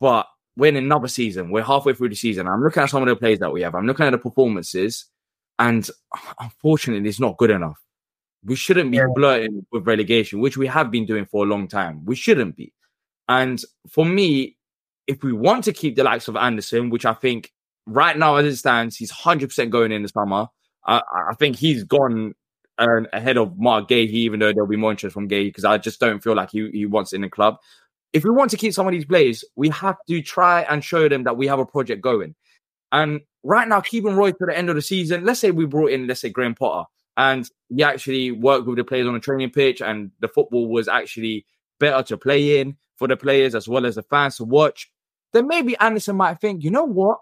but 0.00 0.26
we're 0.56 0.68
in 0.68 0.76
another 0.76 1.08
season. 1.08 1.50
We're 1.50 1.62
halfway 1.62 1.92
through 1.92 2.10
the 2.10 2.16
season. 2.16 2.48
I'm 2.48 2.62
looking 2.62 2.82
at 2.82 2.90
some 2.90 3.02
of 3.02 3.08
the 3.08 3.16
plays 3.16 3.38
that 3.40 3.52
we 3.52 3.62
have. 3.62 3.74
I'm 3.74 3.86
looking 3.86 4.06
at 4.06 4.10
the 4.10 4.18
performances, 4.18 5.06
and 5.58 5.88
unfortunately, 6.40 7.08
it's 7.08 7.20
not 7.20 7.36
good 7.36 7.50
enough. 7.50 7.78
We 8.44 8.54
shouldn't 8.54 8.90
be 8.90 9.00
flirting 9.14 9.66
with 9.72 9.86
relegation, 9.86 10.40
which 10.40 10.56
we 10.56 10.66
have 10.68 10.90
been 10.90 11.04
doing 11.04 11.26
for 11.26 11.44
a 11.44 11.48
long 11.48 11.68
time. 11.68 12.04
We 12.04 12.14
shouldn't 12.14 12.56
be. 12.56 12.72
And 13.28 13.60
for 13.90 14.04
me, 14.04 14.56
if 15.06 15.22
we 15.22 15.32
want 15.32 15.64
to 15.64 15.72
keep 15.72 15.96
the 15.96 16.04
likes 16.04 16.28
of 16.28 16.36
Andersen, 16.36 16.90
which 16.90 17.04
I 17.04 17.14
think 17.14 17.52
right 17.86 18.16
now 18.16 18.36
as 18.36 18.46
it 18.46 18.56
stands, 18.56 18.96
he's 18.96 19.12
100% 19.12 19.70
going 19.70 19.92
in 19.92 20.02
the 20.02 20.08
summer. 20.08 20.46
I, 20.84 21.02
I 21.30 21.34
think 21.34 21.56
he's 21.56 21.84
gone 21.84 22.34
uh, 22.78 23.02
ahead 23.12 23.36
of 23.36 23.58
Marc 23.58 23.88
Guéhi, 23.88 24.10
even 24.10 24.40
though 24.40 24.52
there'll 24.52 24.68
be 24.68 24.76
more 24.76 24.90
interest 24.90 25.14
from 25.14 25.28
Guéhi, 25.28 25.46
because 25.46 25.64
I 25.64 25.78
just 25.78 25.98
don't 25.98 26.22
feel 26.22 26.34
like 26.34 26.50
he, 26.50 26.70
he 26.70 26.86
wants 26.86 27.12
in 27.12 27.22
the 27.22 27.28
club. 27.28 27.56
If 28.16 28.24
we 28.24 28.30
want 28.30 28.50
to 28.52 28.56
keep 28.56 28.72
some 28.72 28.86
of 28.86 28.92
these 28.92 29.04
players, 29.04 29.44
we 29.56 29.68
have 29.68 29.98
to 30.08 30.22
try 30.22 30.62
and 30.62 30.82
show 30.82 31.06
them 31.06 31.24
that 31.24 31.36
we 31.36 31.48
have 31.48 31.58
a 31.58 31.66
project 31.66 32.00
going. 32.00 32.34
And 32.90 33.20
right 33.42 33.68
now, 33.68 33.82
keeping 33.82 34.16
Roy 34.16 34.30
to 34.30 34.46
the 34.46 34.56
end 34.56 34.70
of 34.70 34.74
the 34.74 34.80
season, 34.80 35.26
let's 35.26 35.38
say 35.38 35.50
we 35.50 35.66
brought 35.66 35.90
in, 35.90 36.06
let's 36.06 36.22
say, 36.22 36.30
Graham 36.30 36.54
Potter, 36.54 36.88
and 37.18 37.46
he 37.68 37.82
actually 37.82 38.30
worked 38.30 38.66
with 38.66 38.78
the 38.78 38.84
players 38.84 39.06
on 39.06 39.12
the 39.12 39.20
training 39.20 39.50
pitch, 39.50 39.82
and 39.82 40.12
the 40.20 40.28
football 40.28 40.66
was 40.66 40.88
actually 40.88 41.44
better 41.78 42.02
to 42.04 42.16
play 42.16 42.58
in 42.58 42.78
for 42.96 43.06
the 43.06 43.18
players 43.18 43.54
as 43.54 43.68
well 43.68 43.84
as 43.84 43.96
the 43.96 44.02
fans 44.02 44.38
to 44.38 44.44
watch. 44.44 44.90
Then 45.34 45.46
maybe 45.46 45.76
Andersen 45.76 46.16
might 46.16 46.40
think, 46.40 46.64
you 46.64 46.70
know 46.70 46.84
what? 46.84 47.18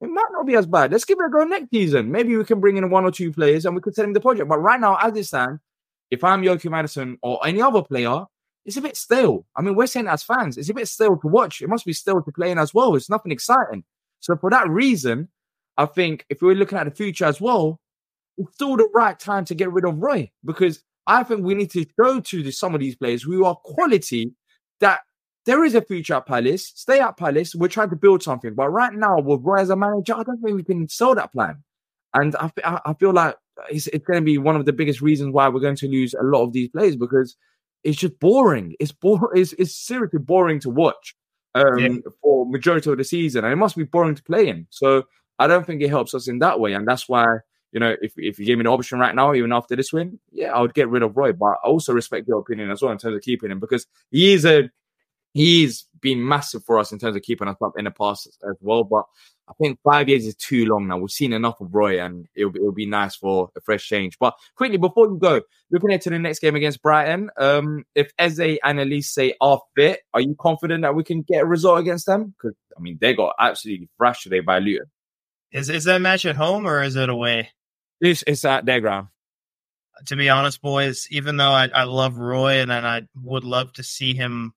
It 0.00 0.08
might 0.08 0.30
not 0.30 0.46
be 0.46 0.54
as 0.54 0.66
bad. 0.66 0.92
Let's 0.92 1.04
give 1.06 1.18
it 1.18 1.26
a 1.26 1.28
go 1.28 1.42
next 1.42 1.70
season. 1.70 2.12
Maybe 2.12 2.36
we 2.36 2.44
can 2.44 2.60
bring 2.60 2.76
in 2.76 2.88
one 2.88 3.04
or 3.04 3.10
two 3.10 3.32
players 3.32 3.66
and 3.66 3.74
we 3.74 3.80
could 3.80 3.96
tell 3.96 4.04
him 4.04 4.12
the 4.12 4.20
project. 4.20 4.48
But 4.48 4.60
right 4.60 4.78
now, 4.78 4.96
as 5.02 5.16
it 5.16 5.24
stands, 5.24 5.60
if 6.08 6.22
I'm 6.22 6.44
Joachim 6.44 6.74
Andersen 6.74 7.18
or 7.20 7.44
any 7.44 7.60
other 7.60 7.82
player, 7.82 8.26
it's 8.66 8.76
a 8.76 8.82
bit 8.82 8.96
stale. 8.96 9.46
I 9.56 9.62
mean, 9.62 9.76
we're 9.76 9.86
saying 9.86 10.08
as 10.08 10.24
fans, 10.24 10.58
it's 10.58 10.68
a 10.68 10.74
bit 10.74 10.88
stale 10.88 11.16
to 11.16 11.28
watch. 11.28 11.62
It 11.62 11.68
must 11.68 11.86
be 11.86 11.92
stale 11.92 12.20
to 12.20 12.32
play 12.32 12.50
in 12.50 12.58
as 12.58 12.74
well. 12.74 12.96
It's 12.96 13.08
nothing 13.08 13.32
exciting. 13.32 13.84
So 14.20 14.36
for 14.36 14.50
that 14.50 14.68
reason, 14.68 15.28
I 15.76 15.86
think 15.86 16.26
if 16.28 16.42
we're 16.42 16.56
looking 16.56 16.76
at 16.76 16.84
the 16.84 16.90
future 16.90 17.26
as 17.26 17.40
well, 17.40 17.80
it's 18.36 18.52
still 18.54 18.76
the 18.76 18.88
right 18.92 19.18
time 19.18 19.44
to 19.46 19.54
get 19.54 19.72
rid 19.72 19.84
of 19.84 19.98
Roy 19.98 20.30
because 20.44 20.82
I 21.06 21.22
think 21.22 21.44
we 21.44 21.54
need 21.54 21.70
to 21.70 21.86
go 21.98 22.20
to 22.20 22.42
the, 22.42 22.50
some 22.50 22.74
of 22.74 22.80
these 22.80 22.96
players 22.96 23.22
who 23.22 23.44
are 23.44 23.54
quality 23.54 24.32
that 24.80 25.00
there 25.46 25.64
is 25.64 25.76
a 25.76 25.80
future 25.80 26.14
at 26.14 26.26
Palace. 26.26 26.72
Stay 26.74 26.98
at 26.98 27.16
Palace. 27.16 27.54
We're 27.54 27.68
trying 27.68 27.90
to 27.90 27.96
build 27.96 28.24
something. 28.24 28.54
But 28.54 28.70
right 28.70 28.92
now, 28.92 29.20
with 29.20 29.42
Roy 29.42 29.60
as 29.60 29.70
a 29.70 29.76
manager, 29.76 30.14
I 30.14 30.24
don't 30.24 30.42
think 30.42 30.56
we 30.56 30.64
can 30.64 30.88
sell 30.88 31.14
that 31.14 31.32
plan. 31.32 31.62
And 32.14 32.34
I, 32.36 32.50
I 32.64 32.94
feel 32.94 33.12
like 33.12 33.36
it's, 33.70 33.86
it's 33.88 34.04
going 34.04 34.18
to 34.18 34.24
be 34.24 34.38
one 34.38 34.56
of 34.56 34.64
the 34.64 34.72
biggest 34.72 35.00
reasons 35.00 35.32
why 35.32 35.48
we're 35.48 35.60
going 35.60 35.76
to 35.76 35.88
lose 35.88 36.14
a 36.14 36.24
lot 36.24 36.42
of 36.42 36.52
these 36.52 36.68
players 36.70 36.96
because 36.96 37.36
it's 37.86 37.98
just 37.98 38.18
boring. 38.18 38.74
It's 38.80 38.92
boring. 38.92 39.40
It's, 39.40 39.52
it's 39.54 39.74
seriously 39.74 40.18
boring 40.18 40.60
to 40.60 40.70
watch 40.70 41.14
um, 41.54 41.78
Yeah. 41.78 41.88
for 42.20 42.44
majority 42.46 42.90
of 42.90 42.98
the 42.98 43.04
season, 43.04 43.44
and 43.44 43.52
it 43.52 43.56
must 43.56 43.76
be 43.76 43.84
boring 43.84 44.14
to 44.16 44.22
play 44.22 44.48
in. 44.48 44.66
So 44.70 45.04
I 45.38 45.46
don't 45.46 45.66
think 45.66 45.82
it 45.82 45.88
helps 45.90 46.14
us 46.14 46.28
in 46.28 46.38
that 46.40 46.60
way, 46.60 46.72
and 46.74 46.86
that's 46.86 47.08
why 47.08 47.26
you 47.72 47.80
know 47.80 47.94
if 48.02 48.12
if 48.16 48.38
you 48.38 48.46
gave 48.46 48.58
me 48.58 48.64
the 48.64 48.70
option 48.70 48.98
right 48.98 49.14
now, 49.14 49.34
even 49.34 49.52
after 49.52 49.76
this 49.76 49.92
win, 49.92 50.18
yeah, 50.32 50.52
I 50.52 50.60
would 50.60 50.74
get 50.74 50.88
rid 50.88 51.02
of 51.02 51.16
Roy. 51.16 51.32
But 51.32 51.46
I 51.46 51.54
also 51.64 51.92
respect 51.92 52.28
your 52.28 52.40
opinion 52.40 52.70
as 52.70 52.82
well 52.82 52.92
in 52.92 52.98
terms 52.98 53.16
of 53.16 53.22
keeping 53.22 53.50
him 53.50 53.60
because 53.60 53.86
he 54.10 54.32
is 54.32 54.44
a 54.44 54.70
he's 55.32 55.86
been 56.00 56.26
massive 56.26 56.64
for 56.64 56.78
us 56.78 56.92
in 56.92 56.98
terms 56.98 57.14
of 57.16 57.22
keeping 57.22 57.48
us 57.48 57.56
up 57.62 57.74
in 57.76 57.84
the 57.84 57.90
past 57.90 58.26
as 58.26 58.56
well. 58.60 58.84
But 58.84 59.04
I 59.48 59.52
think 59.60 59.78
five 59.84 60.08
years 60.08 60.26
is 60.26 60.34
too 60.34 60.66
long 60.66 60.88
now. 60.88 60.98
We've 60.98 61.10
seen 61.10 61.32
enough 61.32 61.60
of 61.60 61.74
Roy, 61.74 62.02
and 62.02 62.26
it'll 62.34 62.50
be, 62.50 62.58
it'll 62.58 62.72
be 62.72 62.86
nice 62.86 63.14
for 63.14 63.50
a 63.56 63.60
fresh 63.60 63.86
change. 63.86 64.18
But 64.18 64.34
quickly 64.56 64.76
before 64.76 65.08
we 65.08 65.18
go, 65.18 65.42
looking 65.70 65.92
into 65.92 66.10
the 66.10 66.18
next 66.18 66.40
game 66.40 66.56
against 66.56 66.82
Brighton, 66.82 67.30
um, 67.36 67.84
if 67.94 68.10
Eze 68.18 68.58
and 68.64 68.78
Olise 68.80 69.04
say 69.04 69.34
are 69.40 69.60
fit, 69.76 70.00
are 70.12 70.20
you 70.20 70.34
confident 70.40 70.82
that 70.82 70.96
we 70.96 71.04
can 71.04 71.22
get 71.22 71.42
a 71.42 71.46
result 71.46 71.78
against 71.78 72.06
them? 72.06 72.34
Because 72.36 72.56
I 72.76 72.80
mean, 72.80 72.98
they 73.00 73.14
got 73.14 73.34
absolutely 73.38 73.88
thrashed 73.96 74.24
today 74.24 74.40
by 74.40 74.58
Luton. 74.58 74.86
Is 75.52 75.70
is 75.70 75.84
that 75.84 76.00
match 76.00 76.26
at 76.26 76.36
home 76.36 76.66
or 76.66 76.82
is 76.82 76.96
it 76.96 77.08
away? 77.08 77.50
It's, 78.00 78.24
it's 78.26 78.44
at 78.44 78.66
their 78.66 78.80
ground. 78.80 79.08
to 80.06 80.16
be 80.16 80.28
honest, 80.28 80.60
boys, 80.60 81.06
even 81.10 81.36
though 81.36 81.50
I, 81.50 81.68
I 81.72 81.84
love 81.84 82.18
Roy 82.18 82.60
and, 82.60 82.70
and 82.70 82.86
I 82.86 83.02
would 83.14 83.44
love 83.44 83.72
to 83.74 83.82
see 83.82 84.14
him 84.14 84.52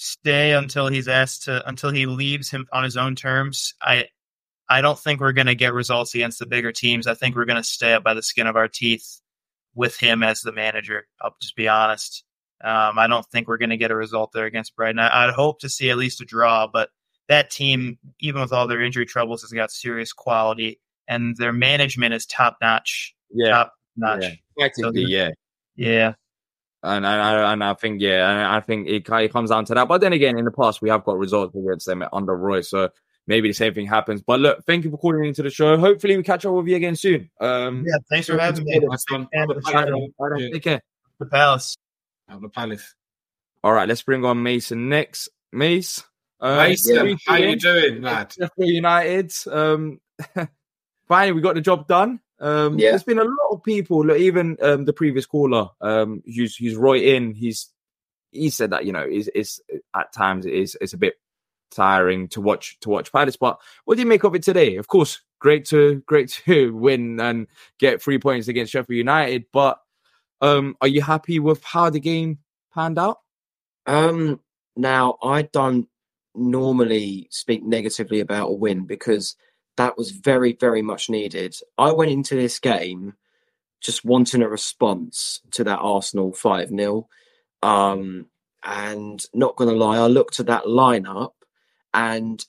stay 0.00 0.52
until 0.52 0.88
he's 0.88 1.08
asked 1.08 1.44
to 1.44 1.66
until 1.68 1.90
he 1.90 2.06
leaves 2.06 2.50
him 2.50 2.66
on 2.72 2.84
his 2.84 2.96
own 2.96 3.14
terms, 3.14 3.74
I 3.82 4.06
I 4.68 4.80
don't 4.80 4.98
think 4.98 5.20
we're 5.20 5.32
going 5.32 5.46
to 5.46 5.54
get 5.54 5.74
results 5.74 6.14
against 6.14 6.38
the 6.38 6.46
bigger 6.46 6.72
teams. 6.72 7.06
I 7.06 7.14
think 7.14 7.36
we're 7.36 7.44
going 7.44 7.60
to 7.60 7.62
stay 7.62 7.92
up 7.92 8.02
by 8.02 8.14
the 8.14 8.22
skin 8.22 8.46
of 8.46 8.56
our 8.56 8.68
teeth 8.68 9.20
with 9.74 9.98
him 9.98 10.22
as 10.22 10.40
the 10.40 10.52
manager. 10.52 11.06
I'll 11.20 11.36
just 11.40 11.54
be 11.54 11.68
honest. 11.68 12.24
Um, 12.62 12.98
I 12.98 13.06
don't 13.08 13.26
think 13.26 13.46
we're 13.46 13.58
going 13.58 13.70
to 13.70 13.76
get 13.76 13.90
a 13.90 13.96
result 13.96 14.32
there 14.32 14.46
against 14.46 14.76
Brighton. 14.76 14.98
I, 14.98 15.26
would 15.26 15.34
hope 15.34 15.60
to 15.60 15.68
see 15.68 15.90
at 15.90 15.96
least 15.96 16.20
a 16.20 16.24
draw, 16.24 16.66
but 16.66 16.90
that 17.28 17.50
team, 17.50 17.98
even 18.20 18.40
with 18.40 18.52
all 18.52 18.66
their 18.66 18.82
injury 18.82 19.06
troubles, 19.06 19.42
has 19.42 19.52
got 19.52 19.70
serious 19.70 20.12
quality, 20.12 20.80
and 21.08 21.36
their 21.36 21.52
management 21.52 22.14
is 22.14 22.26
top 22.26 22.58
notch. 22.60 23.14
Yeah, 23.30 23.50
top 23.50 23.74
notch. 23.96 24.22
Yeah. 24.22 24.34
Yeah, 25.74 25.90
yeah. 25.92 26.12
And, 26.82 27.04
and 27.04 27.22
I 27.22 27.52
and 27.52 27.62
I 27.62 27.74
think 27.74 28.00
yeah, 28.00 28.30
and 28.30 28.40
I 28.40 28.60
think 28.60 28.88
it, 28.88 29.06
it 29.08 29.32
comes 29.32 29.50
down 29.50 29.66
to 29.66 29.74
that. 29.74 29.86
But 29.86 30.00
then 30.00 30.12
again, 30.14 30.38
in 30.38 30.46
the 30.46 30.50
past 30.50 30.80
we 30.80 30.88
have 30.88 31.04
got 31.04 31.18
results 31.18 31.54
against 31.54 31.86
them 31.86 32.02
under 32.12 32.34
Roy, 32.34 32.62
so 32.62 32.88
maybe 33.26 33.48
the 33.48 33.54
same 33.54 33.74
thing 33.74 33.86
happens. 33.86 34.22
But 34.22 34.40
look, 34.40 34.64
thank 34.64 34.84
you 34.84 34.90
for 34.90 34.96
calling 34.96 35.24
into 35.24 35.42
the 35.42 35.50
show. 35.50 35.76
Hopefully, 35.76 36.16
we 36.16 36.22
catch 36.22 36.46
up 36.46 36.54
with 36.54 36.66
you 36.68 36.76
again 36.76 36.96
soon. 36.96 37.30
Um, 37.38 37.84
yeah, 37.86 37.98
thanks 38.08 38.28
for 38.28 38.38
having 38.38 38.64
me. 38.64 38.80
Take 40.52 40.62
care. 40.62 40.80
The 41.18 41.26
Palace. 41.26 41.76
Out 42.30 42.40
the 42.40 42.48
Palace. 42.48 42.94
All 43.62 43.72
right, 43.72 43.86
let's 43.86 44.02
bring 44.02 44.24
on 44.24 44.42
Mason 44.42 44.88
next. 44.88 45.28
Mace. 45.52 46.02
Uh, 46.40 46.56
Mason, 46.56 47.08
yeah. 47.08 47.14
how 47.26 47.36
you 47.36 47.56
doing, 47.56 48.00
lad? 48.00 48.32
Sheffield 48.32 48.70
United. 48.70 49.32
Um, 49.50 50.00
finally, 51.08 51.32
we 51.32 51.42
got 51.42 51.56
the 51.56 51.60
job 51.60 51.86
done. 51.86 52.20
Um, 52.40 52.78
yeah. 52.78 52.90
There's 52.90 53.04
been 53.04 53.18
a 53.18 53.24
lot 53.24 53.50
of 53.52 53.62
people, 53.62 54.04
look, 54.04 54.18
even 54.18 54.56
um, 54.62 54.86
the 54.86 54.92
previous 54.92 55.26
caller, 55.26 55.68
um, 55.80 56.22
who's 56.24 56.56
who's 56.56 56.76
Roy 56.76 56.98
in. 56.98 57.34
He's 57.34 57.68
he 58.32 58.50
said 58.50 58.70
that 58.70 58.86
you 58.86 58.92
know 58.92 59.04
is 59.04 59.28
is 59.28 59.60
at 59.94 60.12
times 60.12 60.46
it 60.46 60.54
is 60.54 60.76
it's 60.80 60.94
a 60.94 60.98
bit 60.98 61.14
tiring 61.70 62.28
to 62.28 62.40
watch 62.40 62.78
to 62.80 62.88
watch 62.88 63.12
Palace. 63.12 63.36
But 63.36 63.58
what 63.84 63.96
do 63.96 64.02
you 64.02 64.08
make 64.08 64.24
of 64.24 64.34
it 64.34 64.42
today? 64.42 64.76
Of 64.76 64.88
course, 64.88 65.20
great 65.38 65.66
to 65.66 65.96
great 66.06 66.30
to 66.46 66.74
win 66.74 67.20
and 67.20 67.46
get 67.78 68.02
three 68.02 68.18
points 68.18 68.48
against 68.48 68.72
Sheffield 68.72 68.96
United. 68.96 69.44
But 69.52 69.78
um, 70.40 70.76
are 70.80 70.88
you 70.88 71.02
happy 71.02 71.38
with 71.38 71.62
how 71.62 71.90
the 71.90 72.00
game 72.00 72.38
panned 72.72 72.98
out? 72.98 73.18
Um, 73.86 74.40
now 74.76 75.18
I 75.22 75.42
don't 75.42 75.88
normally 76.34 77.26
speak 77.30 77.62
negatively 77.64 78.20
about 78.20 78.48
a 78.48 78.52
win 78.52 78.86
because 78.86 79.36
that 79.76 79.96
was 79.96 80.10
very 80.10 80.52
very 80.52 80.82
much 80.82 81.10
needed. 81.10 81.56
I 81.78 81.92
went 81.92 82.10
into 82.10 82.34
this 82.34 82.58
game 82.58 83.14
just 83.80 84.04
wanting 84.04 84.42
a 84.42 84.48
response 84.48 85.40
to 85.52 85.64
that 85.64 85.78
Arsenal 85.78 86.32
five 86.32 86.68
0 86.68 87.08
um, 87.62 88.26
and 88.62 89.24
not 89.32 89.56
going 89.56 89.70
to 89.70 89.76
lie, 89.76 89.96
I 89.96 90.06
looked 90.06 90.38
at 90.38 90.46
that 90.46 90.64
lineup 90.64 91.32
and 91.94 92.44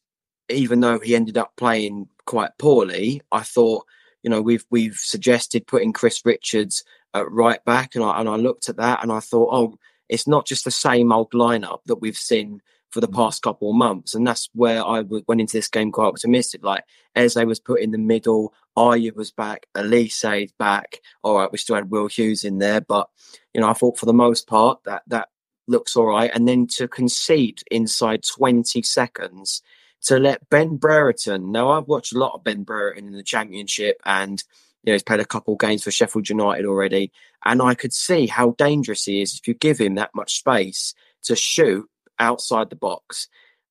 even 0.50 0.82
though 0.82 1.00
he 1.00 1.16
ended 1.16 1.38
up 1.38 1.56
playing 1.56 2.08
quite 2.26 2.52
poorly, 2.58 3.22
I 3.32 3.42
thought, 3.42 3.86
you 4.24 4.30
know, 4.30 4.42
we've 4.42 4.66
we've 4.70 4.98
suggested 4.98 5.68
putting 5.68 5.94
Chris 5.94 6.26
Richards 6.26 6.84
at 7.14 7.30
right 7.32 7.64
back, 7.66 7.96
and 7.96 8.04
I 8.04 8.20
and 8.20 8.30
I 8.30 8.36
looked 8.36 8.70
at 8.70 8.78
that 8.78 9.02
and 9.02 9.12
I 9.12 9.20
thought, 9.20 9.50
oh, 9.52 9.78
it's 10.10 10.28
not 10.28 10.46
just 10.46 10.66
the 10.66 10.72
same 10.72 11.12
old 11.12 11.32
lineup 11.32 11.80
that 11.86 12.02
we've 12.02 12.18
seen 12.18 12.62
for 12.92 13.02
the 13.02 13.08
past 13.08 13.42
couple 13.42 13.70
of 13.70 13.76
months, 13.76 14.14
and 14.14 14.28
that's 14.28 14.50
where 14.54 14.86
I 14.86 15.02
went 15.02 15.42
into 15.42 15.58
this 15.58 15.70
game 15.70 15.92
quite 15.92 16.08
optimistic. 16.08 16.64
Like 16.64 16.84
Eze 17.16 17.36
was 17.36 17.60
put 17.60 17.82
in 17.82 17.92
the 17.92 17.98
middle, 17.98 18.54
Ayew 18.78 19.16
was 19.16 19.32
back, 19.32 19.66
Olise 19.76 20.52
back. 20.60 21.00
All 21.24 21.38
right, 21.38 21.52
we 21.52 21.58
still 21.58 21.76
had 21.76 21.90
Will 21.90 22.08
Hughes 22.08 22.44
in 22.44 22.60
there, 22.60 22.82
but 22.82 23.10
you 23.54 23.62
know, 23.62 23.70
I 23.70 23.74
thought 23.74 23.98
for 23.98 24.06
the 24.06 24.14
most 24.14 24.48
part 24.48 24.84
that 24.84 25.04
that 25.08 25.30
looks 25.68 25.96
all 25.96 26.08
right, 26.08 26.32
and 26.34 26.48
then 26.48 26.68
to 26.68 26.88
concede 26.88 27.62
inside 27.72 28.24
20 28.24 28.82
seconds 28.82 29.62
to 30.04 30.20
let 30.20 30.50
Ben 30.50 30.78
Brereton. 30.78 31.52
Now, 31.52 31.72
I've 31.72 31.88
watched 31.88 32.14
a 32.14 32.20
lot 32.20 32.34
of 32.34 32.44
Ben 32.44 32.64
Brereton 32.64 33.08
in 33.08 33.14
the 33.14 33.24
Championship, 33.24 34.02
and 34.06 34.44
you 34.84 34.92
know 34.92 34.94
he's 34.94 35.04
played 35.04 35.20
a 35.20 35.26
couple 35.26 35.56
games 35.56 35.84
for 35.84 35.92
Sheffield 35.92 36.30
United 36.30 36.66
already, 36.66 37.12
and 37.46 37.62
I 37.62 37.74
could 37.74 37.94
see 37.94 38.28
how 38.28 38.52
dangerous 38.58 39.06
he 39.06 39.22
is 39.22 39.36
if 39.36 39.48
you 39.48 39.54
give 39.54 39.80
him 39.80 39.96
that 39.96 40.14
much 40.14 40.38
space 40.40 40.94
to 41.24 41.36
shoot 41.36 41.88
outside 42.22 42.70
the 42.70 42.76
box. 42.78 43.28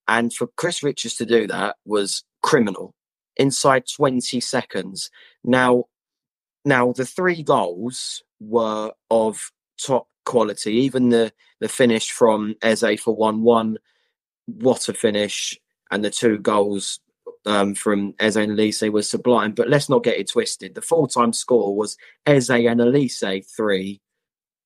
And 0.07 0.32
for 0.34 0.48
Chris 0.57 0.82
Richards 0.82 1.14
to 1.16 1.26
do 1.26 1.46
that 1.46 1.76
was 1.86 2.24
criminal 2.42 2.94
inside 3.36 3.84
20 3.86 4.40
seconds. 4.40 5.11
Now, 5.44 5.84
now 6.64 6.92
the 6.92 7.07
three 7.07 7.42
goals 7.42 8.22
were 8.40 8.92
of 9.11 9.51
top 9.82 10.09
quality. 10.26 10.74
Even 10.74 11.09
the 11.09 11.32
the 11.61 11.68
finish 11.68 12.11
from 12.11 12.55
Eze 12.62 13.01
for 13.01 13.14
one 13.14 13.42
one, 13.42 13.78
what 14.46 14.88
a 14.88 14.94
finish! 14.94 15.59
And 15.90 16.05
the 16.05 16.11
two 16.11 16.38
goals 16.38 17.01
um, 17.46 17.74
from 17.74 18.14
Eze 18.20 18.36
and 18.36 18.53
Olise 18.53 18.90
was 18.90 19.11
sublime. 19.11 19.53
But 19.53 19.68
let's 19.68 19.88
not 19.88 20.05
get 20.05 20.18
it 20.18 20.30
twisted. 20.30 20.74
The 20.74 20.82
full 20.82 21.07
time 21.07 21.32
score 21.32 21.76
was 21.76 21.96
Eze 22.26 22.51
and 22.51 22.80
Olise 22.80 23.44
three, 23.57 24.01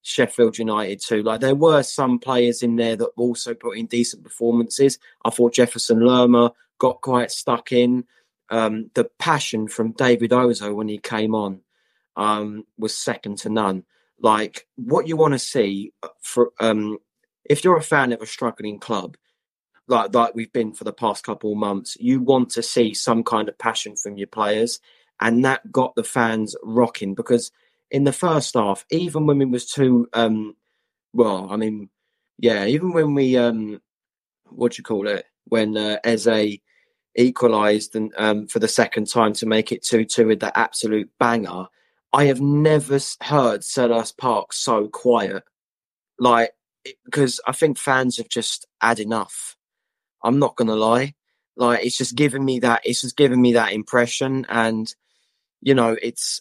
Sheffield 0.05 0.59
United 0.59 1.01
too. 1.01 1.23
Like 1.23 1.41
there 1.41 1.55
were 1.57 1.83
some 1.83 2.21
players 2.21 2.63
in 2.63 2.77
there 2.77 2.95
that 2.97 3.11
also 3.17 3.55
put 3.55 3.77
in 3.77 3.87
decent 3.87 4.23
performances. 4.23 4.99
I 5.25 5.31
thought 5.31 5.55
Jefferson 5.55 6.01
Lerma 6.01 6.53
got 6.79 7.01
quite 7.01 7.33
stuck 7.33 7.73
in. 7.73 8.05
Um, 8.51 8.91
the 8.95 9.11
passion 9.19 9.67
from 9.67 9.93
David 9.93 10.31
Ozoh 10.31 10.75
when 10.75 10.89
he 10.89 10.99
came 10.99 11.35
on 11.35 11.63
um, 12.17 12.65
was 12.79 12.97
second 12.97 13.39
to 13.39 13.49
none 13.49 13.85
like 14.21 14.67
what 14.77 15.09
you 15.09 15.17
want 15.17 15.33
to 15.33 15.39
see 15.39 15.93
uh, 16.03 16.09
for 16.21 16.53
um 16.61 16.99
if 17.45 17.65
you're 17.65 17.77
a 17.77 17.83
fan 17.83 18.13
of 18.13 18.21
a 18.23 18.27
struggling 18.27 18.79
club 18.79 19.17
like 19.89 20.15
like 20.15 20.35
we've 20.35 20.53
been 20.53 20.73
for 20.73 20.85
the 20.85 20.93
past 20.93 21.25
couple 21.25 21.53
of 21.53 21.59
months 21.59 21.97
you 22.01 22.21
want 22.21 22.51
to 22.51 22.63
see 22.63 22.95
some 22.95 23.23
kind 23.23 23.49
of 23.49 23.59
passion 23.59 23.97
from 23.97 24.17
your 24.17 24.27
players 24.27 24.81
and 25.21 25.45
that 25.45 25.71
got 25.71 25.95
the 25.95 26.05
fans 26.05 26.57
rocking 26.63 27.15
because 27.15 27.51
in 27.95 28.05
the 28.05 28.13
first 28.13 28.55
half 28.55 28.85
even 28.91 29.27
when 29.27 29.39
we 29.39 29.45
was 29.45 29.67
too 29.67 30.09
um 30.13 30.55
well 31.13 31.49
i 31.51 31.57
mean 31.57 31.89
yeah 32.39 32.67
even 32.67 32.93
when 32.93 33.15
we 33.15 33.37
um 33.37 33.81
what 34.51 34.73
do 34.73 34.81
you 34.81 34.85
call 34.85 35.09
it 35.09 35.25
when 35.47 35.77
uh, 35.77 35.99
Eze 36.05 36.59
equalised 37.17 37.95
and 37.95 38.13
um, 38.17 38.47
for 38.47 38.59
the 38.59 38.69
second 38.69 39.07
time 39.07 39.33
to 39.35 39.47
make 39.47 39.71
it 39.73 39.83
2-2 39.83 40.27
with 40.27 40.41
that 40.41 40.57
absolute 40.57 41.11
banger 41.19 41.67
I 42.15 42.27
have 42.27 42.41
never 42.41 43.01
heard 43.23 43.63
Selhurst 43.63 44.17
Park 44.17 44.53
so 44.53 44.87
quiet. 44.87 45.43
Like, 46.17 46.53
because 47.05 47.41
I 47.45 47.51
think 47.51 47.77
fans 47.77 48.19
have 48.19 48.29
just 48.29 48.69
had 48.81 49.01
enough. 49.01 49.57
I'm 50.23 50.39
not 50.39 50.57
to 50.57 50.77
lie. 50.77 51.15
Like, 51.57 51.85
it's 51.85 51.99
just 51.99 52.15
giving 52.15 52.45
me 52.45 52.61
that, 52.61 52.83
it's 52.85 53.01
just 53.01 53.17
giving 53.17 53.43
me 53.43 53.55
that 53.55 53.73
impression. 53.73 54.47
And, 54.49 54.95
you 55.61 55.75
know, 55.75 55.97
it's, 56.01 56.41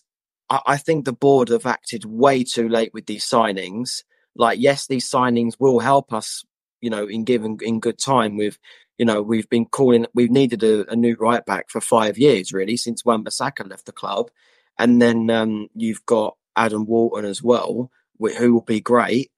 I, 0.53 0.73
I 0.73 0.77
think 0.77 1.05
the 1.05 1.13
board 1.13 1.49
have 1.49 1.65
acted 1.65 2.05
way 2.05 2.43
too 2.43 2.69
late 2.69 2.93
with 2.93 3.05
these 3.07 3.25
signings. 3.25 4.03
Like, 4.35 4.59
yes, 4.59 4.87
these 4.87 5.09
signings 5.09 5.53
will 5.59 5.79
help 5.79 6.13
us, 6.13 6.43
you 6.81 6.89
know, 6.89 7.07
in 7.07 7.23
giving, 7.23 7.59
in 7.61 7.79
good 7.79 7.99
time 7.99 8.37
with, 8.37 8.57
you 8.97 9.05
know, 9.05 9.21
we've 9.21 9.49
been 9.49 9.65
calling, 9.65 10.05
we've 10.13 10.31
needed 10.31 10.63
a, 10.63 10.89
a 10.91 10.95
new 10.95 11.15
right 11.19 11.45
back 11.45 11.69
for 11.69 11.81
five 11.81 12.17
years, 12.17 12.53
really, 12.53 12.77
since 12.77 13.05
Wan-Bissaka 13.05 13.69
left 13.69 13.85
the 13.85 13.91
club 13.91 14.29
and 14.77 15.01
then 15.01 15.29
um, 15.29 15.67
you've 15.75 16.05
got 16.05 16.35
Adam 16.55 16.85
Wharton 16.85 17.29
as 17.29 17.41
well, 17.43 17.91
who 18.19 18.53
will 18.53 18.61
be 18.61 18.81
great. 18.81 19.31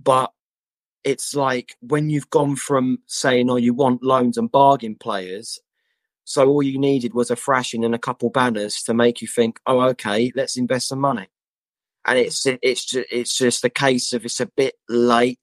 But 0.00 0.32
it's 1.04 1.34
like 1.34 1.76
when 1.80 2.10
you've 2.10 2.30
gone 2.30 2.56
from 2.56 2.98
saying, 3.06 3.50
"Oh, 3.50 3.56
you 3.56 3.74
want 3.74 4.02
loans 4.02 4.38
and 4.38 4.50
bargain 4.50 4.96
players," 4.96 5.60
so 6.28 6.46
all 6.46 6.62
you 6.62 6.78
needed 6.78 7.14
was 7.14 7.30
a 7.30 7.36
thrashing 7.36 7.86
and 7.86 7.94
a 7.94 7.98
couple 7.98 8.28
banners 8.28 8.82
to 8.82 8.92
make 8.92 9.22
you 9.22 9.26
think, 9.26 9.60
"Oh, 9.66 9.80
okay, 9.92 10.30
let's 10.34 10.58
invest 10.58 10.88
some 10.88 11.00
money." 11.00 11.28
And 12.04 12.18
it's 12.18 12.44
it's 12.44 12.84
just, 12.84 13.08
it's 13.10 13.38
just 13.38 13.64
a 13.64 13.70
case 13.70 14.12
of 14.12 14.26
it's 14.26 14.38
a 14.38 14.44
bit 14.44 14.74
late 14.90 15.38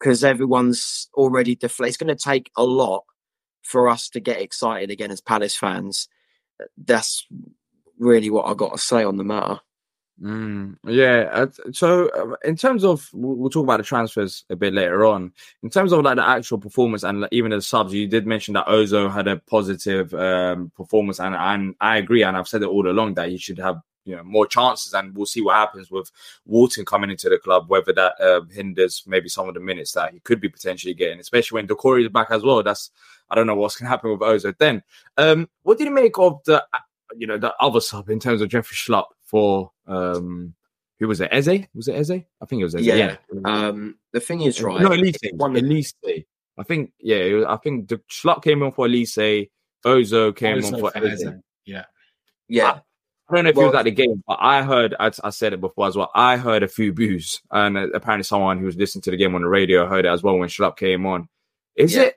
because 0.00 0.24
everyone's 0.24 1.08
already 1.14 1.54
deflated. 1.54 1.90
It's 1.90 1.96
going 1.96 2.16
to 2.16 2.20
take 2.20 2.50
a 2.56 2.64
lot 2.64 3.04
for 3.62 3.88
us 3.88 4.08
to 4.10 4.20
get 4.20 4.40
excited 4.40 4.90
again 4.90 5.12
as 5.12 5.20
Palace 5.20 5.56
fans. 5.56 6.08
That's 6.76 7.24
really 7.96 8.28
what 8.28 8.46
I 8.46 8.54
got 8.54 8.72
to 8.72 8.78
say 8.78 9.04
on 9.04 9.18
the 9.18 9.24
matter. 9.24 9.60
Mm, 10.22 10.76
yeah. 10.86 11.28
Uh, 11.30 11.46
so, 11.72 12.08
uh, 12.08 12.36
in 12.44 12.56
terms 12.56 12.84
of, 12.84 13.08
we'll 13.12 13.50
talk 13.50 13.64
about 13.64 13.76
the 13.78 13.82
transfers 13.82 14.44
a 14.48 14.56
bit 14.56 14.72
later 14.72 15.04
on. 15.04 15.32
In 15.62 15.68
terms 15.68 15.92
of 15.92 16.02
like 16.04 16.16
the 16.16 16.26
actual 16.26 16.58
performance 16.58 17.02
and 17.02 17.28
even 17.32 17.50
the 17.50 17.60
subs, 17.60 17.92
you 17.92 18.08
did 18.08 18.26
mention 18.26 18.54
that 18.54 18.66
Ozoh 18.66 19.12
had 19.12 19.28
a 19.28 19.36
positive 19.36 20.14
um, 20.14 20.72
performance, 20.74 21.20
and 21.20 21.34
and 21.34 21.74
I 21.80 21.98
agree, 21.98 22.22
and 22.22 22.36
I've 22.36 22.48
said 22.48 22.62
it 22.62 22.68
all 22.68 22.88
along 22.88 23.14
that 23.14 23.28
he 23.28 23.36
should 23.36 23.58
have 23.58 23.80
you 24.06 24.16
know 24.16 24.22
more 24.24 24.46
chances, 24.46 24.94
and 24.94 25.14
we'll 25.14 25.26
see 25.26 25.42
what 25.42 25.56
happens 25.56 25.90
with 25.90 26.10
Wharton 26.46 26.86
coming 26.86 27.10
into 27.10 27.28
the 27.28 27.38
club, 27.38 27.68
whether 27.68 27.92
that 27.92 28.18
uh, 28.18 28.40
hinders 28.50 29.02
maybe 29.06 29.28
some 29.28 29.48
of 29.48 29.54
the 29.54 29.60
minutes 29.60 29.92
that 29.92 30.14
he 30.14 30.20
could 30.20 30.40
be 30.40 30.48
potentially 30.48 30.94
getting, 30.94 31.20
especially 31.20 31.56
when 31.56 31.68
Doucouré 31.68 32.04
is 32.04 32.08
back 32.08 32.30
as 32.30 32.42
well. 32.42 32.62
That's 32.62 32.90
I 33.28 33.34
don't 33.34 33.46
know 33.46 33.56
what's 33.56 33.76
going 33.76 33.86
to 33.86 33.90
happen 33.90 34.12
with 34.12 34.20
Ozoh 34.20 34.56
then. 34.56 34.82
Um, 35.18 35.50
what 35.62 35.76
did 35.76 35.88
you 35.88 35.94
make 35.94 36.18
of 36.18 36.42
the 36.44 36.64
you 37.14 37.26
know, 37.26 37.38
the 37.38 37.54
other 37.60 37.80
sub 37.80 38.08
in 38.08 38.18
terms 38.20 38.40
of 38.40 38.48
Jeffrey 38.48 38.74
Schlupp 38.76 39.06
for 39.26 39.70
um 39.86 40.54
who 40.98 41.08
was 41.08 41.20
it? 41.20 41.28
Eze? 41.30 41.66
Was 41.74 41.88
it 41.88 41.94
Eze? 41.94 42.10
I 42.10 42.46
think 42.46 42.60
it 42.60 42.64
was 42.64 42.74
Eze. 42.74 42.86
Yeah. 42.86 42.94
Yeah. 42.94 43.16
Um, 43.44 43.96
the 44.12 44.20
thing 44.20 44.40
is, 44.40 44.62
right? 44.62 44.80
No, 44.80 44.88
Olise. 44.90 45.18
one 45.34 45.54
of- 45.54 45.62
Olise. 45.62 45.92
I 46.58 46.62
think 46.62 46.92
yeah. 46.98 47.34
Was, 47.34 47.44
I 47.44 47.56
think 47.58 47.88
the 47.88 47.98
Schlupp 48.10 48.42
came 48.42 48.62
on 48.62 48.72
for 48.72 48.86
Olise. 48.88 49.50
Ozoh 49.84 50.34
came 50.34 50.56
Ozoh 50.58 50.72
on 50.74 50.80
for 50.80 50.90
for 50.92 50.98
Eze. 51.06 51.24
Eze. 51.24 51.34
Yeah. 51.66 51.84
yeah, 52.48 52.78
I 53.28 53.34
don't 53.34 53.44
know 53.44 53.50
if 53.50 53.56
he 53.56 53.62
was 53.62 53.72
Well- 53.72 53.80
at 53.80 53.84
the 53.84 53.90
game, 53.90 54.22
but 54.26 54.38
I 54.40 54.62
heard, 54.62 54.94
I, 54.98 55.10
I 55.22 55.30
said 55.30 55.52
it 55.52 55.60
before 55.60 55.86
as 55.88 55.96
well. 55.96 56.10
I 56.14 56.36
heard 56.38 56.62
a 56.62 56.68
few 56.68 56.92
boos, 56.92 57.40
and 57.50 57.76
uh, 57.76 57.88
apparently 57.92 58.22
someone 58.24 58.58
who 58.58 58.66
was 58.66 58.76
listening 58.76 59.02
to 59.02 59.10
the 59.10 59.16
game 59.16 59.34
on 59.34 59.42
the 59.42 59.48
radio 59.48 59.86
heard 59.86 60.04
it 60.06 60.08
as 60.08 60.22
well 60.22 60.38
when 60.38 60.48
Schlupp 60.48 60.76
came 60.76 61.04
on. 61.06 61.28
Is 61.76 61.94
Yeah. 61.94 62.02
it? 62.04 62.16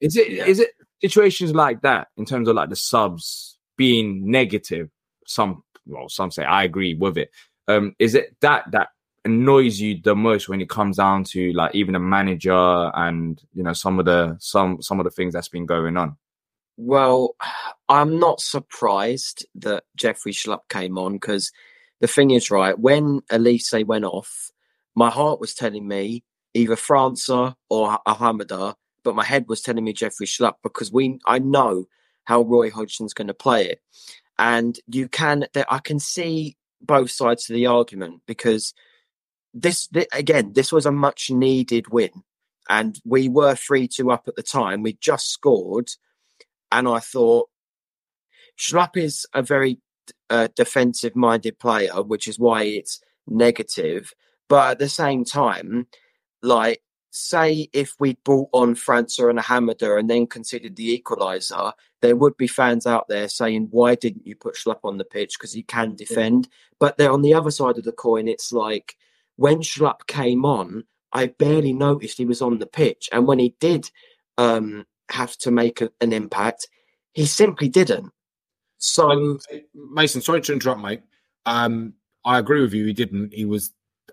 Is 0.00 0.16
it? 0.16 0.28
Is 0.28 0.60
it 0.60 0.70
situations 1.00 1.54
like 1.54 1.82
that 1.82 2.08
in 2.16 2.24
terms 2.24 2.48
of 2.48 2.54
like 2.54 2.68
the 2.70 2.76
subs 2.76 3.58
being 3.76 4.30
negative? 4.30 4.90
Some, 5.26 5.64
well, 5.86 6.08
some 6.08 6.30
say 6.30 6.44
I 6.44 6.64
agree 6.64 6.94
with 6.94 7.18
it. 7.18 7.30
Um, 7.68 7.94
is 7.98 8.14
it 8.14 8.36
that 8.40 8.70
that 8.72 8.88
annoys 9.24 9.80
you 9.80 10.00
the 10.02 10.16
most 10.16 10.48
when 10.48 10.60
it 10.60 10.68
comes 10.68 10.96
down 10.96 11.22
to 11.22 11.52
like 11.52 11.74
even 11.74 11.94
a 11.94 12.00
manager 12.00 12.90
and 12.94 13.40
you 13.54 13.62
know 13.62 13.72
some 13.72 13.98
of 13.98 14.04
the 14.04 14.36
some 14.40 14.82
some 14.82 14.98
of 14.98 15.04
the 15.04 15.10
things 15.10 15.34
that's 15.34 15.48
been 15.48 15.66
going 15.66 15.96
on? 15.96 16.16
Well, 16.76 17.36
I'm 17.88 18.18
not 18.18 18.40
surprised 18.40 19.46
that 19.56 19.84
Jeffrey 19.96 20.32
Schlupp 20.32 20.68
came 20.68 20.98
on 20.98 21.14
because 21.14 21.52
the 22.00 22.06
thing 22.06 22.30
is, 22.30 22.50
right, 22.50 22.78
when 22.78 23.20
Olise 23.30 23.86
went 23.86 24.04
off, 24.04 24.50
my 24.94 25.10
heart 25.10 25.38
was 25.38 25.54
telling 25.54 25.86
me 25.86 26.24
either 26.54 26.76
França 26.76 27.54
or 27.70 27.98
Ahamada, 28.06 28.74
but 29.04 29.14
my 29.14 29.24
head 29.24 29.46
was 29.48 29.60
telling 29.60 29.84
me 29.84 29.92
Jeffrey 29.92 30.26
Schlupp 30.26 30.54
because 30.62 30.92
we 30.92 31.18
I 31.26 31.38
know 31.38 31.86
how 32.24 32.42
Roy 32.42 32.70
Hodgson's 32.70 33.14
going 33.14 33.28
to 33.28 33.34
play 33.34 33.66
it. 33.66 33.80
And 34.42 34.76
you 34.88 35.08
can, 35.08 35.46
there, 35.54 35.72
I 35.72 35.78
can 35.78 36.00
see 36.00 36.56
both 36.80 37.12
sides 37.12 37.48
of 37.48 37.54
the 37.54 37.66
argument 37.66 38.22
because 38.26 38.74
this, 39.54 39.86
thi- 39.86 40.08
again, 40.12 40.52
this 40.52 40.72
was 40.72 40.84
a 40.84 40.90
much 40.90 41.30
needed 41.30 41.90
win. 41.90 42.10
And 42.68 43.00
we 43.04 43.28
were 43.28 43.54
3 43.54 43.86
2 43.86 44.10
up 44.10 44.26
at 44.26 44.34
the 44.34 44.42
time. 44.42 44.82
We 44.82 44.94
just 44.94 45.30
scored 45.30 45.90
and 46.72 46.88
I 46.88 46.98
thought 46.98 47.50
Schlupp 48.58 48.96
is 48.96 49.26
a 49.32 49.42
very 49.42 49.78
uh, 50.28 50.48
defensive 50.56 51.14
minded 51.14 51.60
player, 51.60 52.02
which 52.02 52.26
is 52.26 52.36
why 52.36 52.64
it's 52.64 53.00
negative. 53.28 54.12
But 54.48 54.72
at 54.72 54.78
the 54.80 54.88
same 54.88 55.24
time, 55.24 55.86
like, 56.42 56.82
say 57.12 57.68
if 57.72 57.94
we 58.00 58.14
brought 58.24 58.48
on 58.52 58.74
França 58.74 59.28
and 59.28 59.38
Hamada 59.38 59.98
and 59.98 60.08
then 60.08 60.26
considered 60.26 60.76
the 60.76 60.98
equaliser, 60.98 61.72
there 62.00 62.16
would 62.16 62.36
be 62.36 62.46
fans 62.46 62.86
out 62.86 63.06
there 63.08 63.28
saying, 63.28 63.68
why 63.70 63.94
didn't 63.94 64.26
you 64.26 64.34
put 64.34 64.54
Schlupp 64.54 64.80
on 64.82 64.96
the 64.96 65.04
pitch? 65.04 65.38
Because 65.38 65.52
he 65.52 65.62
can 65.62 65.94
defend. 65.94 66.48
But 66.80 66.96
then 66.96 67.10
on 67.10 67.22
the 67.22 67.34
other 67.34 67.50
side 67.50 67.76
of 67.76 67.84
the 67.84 67.92
coin, 67.92 68.28
it's 68.28 68.50
like 68.50 68.96
when 69.36 69.58
Schlupp 69.58 70.06
came 70.06 70.44
on, 70.44 70.84
I 71.12 71.26
barely 71.26 71.74
noticed 71.74 72.16
he 72.16 72.24
was 72.24 72.40
on 72.40 72.58
the 72.58 72.66
pitch. 72.66 73.10
And 73.12 73.26
when 73.26 73.38
he 73.38 73.54
did 73.60 73.90
um, 74.38 74.86
have 75.10 75.36
to 75.38 75.50
make 75.50 75.82
a, 75.82 75.90
an 76.00 76.14
impact, 76.14 76.68
he 77.12 77.26
simply 77.26 77.68
didn't. 77.68 78.10
So, 78.78 79.38
Mason, 79.74 80.22
sorry 80.22 80.40
to 80.40 80.52
interrupt, 80.54 80.80
mate. 80.80 81.02
Um, 81.44 81.92
I 82.24 82.38
agree 82.38 82.62
with 82.62 82.72
you. 82.72 82.86
He 82.86 82.94
didn't. 82.94 83.34
He 83.34 83.44
was 83.44 83.72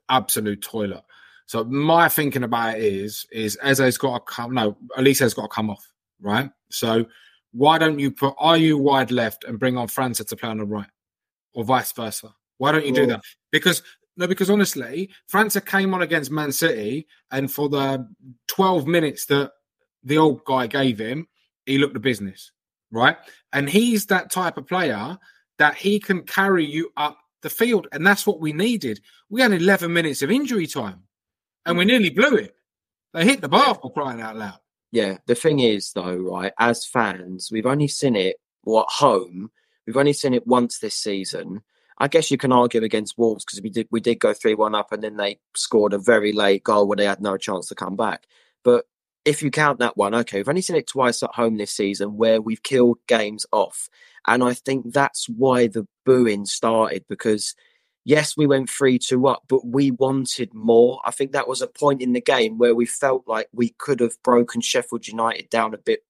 absolute 0.10 0.62
toilet. 0.62 1.04
So 1.50 1.64
my 1.64 2.10
thinking 2.10 2.44
about 2.44 2.78
it 2.78 2.84
is, 2.84 3.26
is 3.32 3.58
Eze's 3.64 3.98
got 3.98 4.14
to 4.20 4.32
come. 4.32 4.54
No, 4.54 4.78
Olise's 4.96 5.34
got 5.34 5.42
to 5.42 5.48
come 5.48 5.72
off, 5.72 5.84
right? 6.22 6.52
So 6.70 7.08
why 7.54 7.80
don't 7.80 7.98
you 7.98 8.12
put? 8.12 8.36
Are 8.38 8.56
you 8.56 8.78
wide 8.78 9.10
left 9.10 9.46
and 9.46 9.58
bring 9.58 9.76
on 9.76 9.88
França 9.88 10.28
to 10.28 10.36
play 10.36 10.48
on 10.48 10.60
the 10.60 10.66
right, 10.66 10.86
or 11.56 11.64
vice 11.64 11.92
versa? 11.92 12.36
Why 12.60 12.72
don't 12.72 12.86
you 12.86 12.94
do 12.94 13.08
that? 13.08 13.22
Because 13.52 13.82
no, 14.16 14.28
because 14.28 14.52
honestly, 14.52 15.10
França 15.28 15.66
came 15.66 15.92
on 15.96 16.04
against 16.04 16.30
Man 16.30 16.52
City, 16.52 17.08
and 17.32 17.52
for 17.52 17.68
the 17.68 18.08
twelve 18.48 18.86
minutes 18.86 19.26
that 19.26 19.54
the 20.04 20.20
old 20.20 20.46
guy 20.46 20.68
gave 20.68 21.00
him, 21.00 21.28
he 21.66 21.80
looked 21.80 21.96
the 21.96 22.00
business, 22.00 22.52
right? 22.92 23.18
And 23.54 23.68
he's 23.68 24.06
that 24.06 24.30
type 24.30 24.58
of 24.58 24.68
player 24.68 25.18
that 25.58 25.74
he 25.74 26.00
can 26.00 26.22
carry 26.22 26.64
you 26.64 26.92
up 26.96 27.18
the 27.42 27.50
field, 27.50 27.88
and 27.92 28.06
that's 28.06 28.28
what 28.28 28.40
we 28.40 28.54
needed. 28.54 29.02
We 29.32 29.42
had 29.42 29.52
eleven 29.52 29.92
minutes 29.92 30.22
of 30.22 30.30
injury 30.30 30.68
time, 30.68 31.06
and 31.66 31.78
we 31.78 31.86
nearly 31.86 32.10
blew 32.10 32.36
it. 32.36 32.56
They 33.14 33.26
hit 33.26 33.42
the 33.42 33.50
bar 33.50 33.76
for 33.76 33.92
crying 33.92 34.22
out 34.22 34.38
loud. 34.38 34.60
Yeah, 34.92 35.18
the 35.28 35.36
thing 35.36 35.60
is, 35.60 35.92
though, 35.94 36.16
right, 36.16 36.54
as 36.60 36.86
fans, 36.86 37.50
we've 37.52 37.66
only 37.66 37.88
seen 37.88 38.16
it, 38.16 38.38
well, 38.64 38.82
at 38.82 38.90
home, 38.90 39.52
we've 39.86 39.98
only 39.98 40.14
seen 40.14 40.34
it 40.34 40.48
once 40.48 40.80
this 40.80 40.96
season. 40.96 41.62
I 42.00 42.08
guess 42.08 42.32
you 42.32 42.38
can 42.38 42.52
argue 42.52 42.84
against 42.84 43.18
Wolves 43.18 43.44
because 43.44 43.62
we 43.62 43.70
did 43.70 43.88
we 43.92 44.00
did 44.00 44.20
go 44.20 44.34
3 44.34 44.56
1 44.56 44.74
up 44.74 44.92
and 44.92 45.04
then 45.04 45.18
they 45.18 45.40
scored 45.56 45.94
a 45.94 45.98
very 45.98 46.32
late 46.32 46.64
goal 46.64 46.88
where 46.88 46.96
they 46.96 47.06
had 47.06 47.22
no 47.22 47.36
chance 47.38 47.68
to 47.68 47.76
come 47.76 47.98
back. 47.98 48.26
But 48.64 48.86
if 49.26 49.44
you 49.44 49.52
count 49.52 49.80
that 49.80 49.98
one, 49.98 50.16
okay, 50.16 50.38
we've 50.38 50.50
only 50.50 50.62
seen 50.62 50.78
it 50.78 50.88
twice 50.88 51.22
at 51.22 51.36
home 51.36 51.58
this 51.58 51.72
season 51.72 52.16
where 52.18 52.42
we've 52.42 52.64
killed 52.64 53.00
games 53.08 53.46
off. 53.52 53.90
And 54.26 54.44
I 54.44 54.54
think 54.54 54.94
that's 54.94 55.28
why 55.28 55.68
the 55.68 55.88
booing 56.06 56.46
started 56.46 57.04
because 57.10 57.54
yes, 58.06 58.36
we 58.38 58.48
went 58.48 58.70
3 58.70 59.00
2 59.00 59.28
up, 59.28 59.44
but 59.48 59.66
we 59.66 59.92
wanted 59.92 60.54
more. 60.54 61.02
I 61.06 61.12
think 61.12 61.32
that 61.32 61.48
was 61.48 61.62
a 61.62 61.68
point 61.68 62.02
in 62.02 62.14
the 62.14 62.22
game 62.22 62.58
where 62.58 62.76
we 62.76 62.86
felt 62.86 63.28
like 63.28 63.48
we 63.54 63.70
could 63.78 64.00
have 64.00 64.22
broken 64.24 64.62
Sheffield 64.62 65.08
United 65.08 65.50
down 65.50 65.74
a 65.74 65.78
bit 65.78 66.04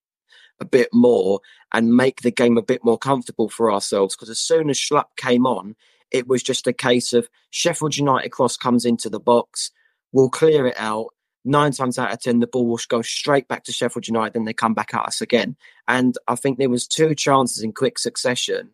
a 0.62 0.66
bit 0.66 0.90
more 0.94 1.40
and 1.74 1.96
make 1.96 2.22
the 2.22 2.32
game 2.32 2.58
a 2.58 2.62
bit 2.62 2.84
more 2.84 2.98
comfortable 2.98 3.50
for 3.50 3.72
ourselves. 3.72 4.16
Because 4.16 4.30
as 4.30 4.40
soon 4.40 4.70
as 4.70 4.78
Schlupp 4.78 5.16
came 5.16 5.46
on, 5.46 5.76
it 6.12 6.28
was 6.28 6.44
just 6.44 6.68
a 6.68 6.74
case 6.74 7.14
of 7.14 7.30
Sheffield 7.50 7.96
United 7.96 8.30
cross 8.30 8.58
comes 8.58 8.86
into 8.86 9.10
the 9.10 9.20
box, 9.20 9.72
we'll 10.12 10.30
clear 10.30 10.68
it 10.68 10.76
out. 10.78 11.14
Nine 11.46 11.72
times 11.72 11.98
out 11.98 12.12
of 12.12 12.22
ten, 12.22 12.40
the 12.40 12.48
ball 12.48 12.68
will 12.68 12.80
go 12.90 13.02
straight 13.02 13.48
back 13.48 13.64
to 13.64 13.72
Sheffield 13.72 14.08
United, 14.08 14.34
then 14.34 14.44
they 14.44 14.54
come 14.54 14.74
back 14.74 14.94
at 14.94 15.06
us 15.06 15.22
again. 15.22 15.56
And 15.88 16.18
I 16.28 16.36
think 16.36 16.58
there 16.58 16.70
was 16.70 16.88
two 16.88 17.16
chances 17.16 17.64
in 17.64 17.72
quick 17.72 17.98
succession 17.98 18.72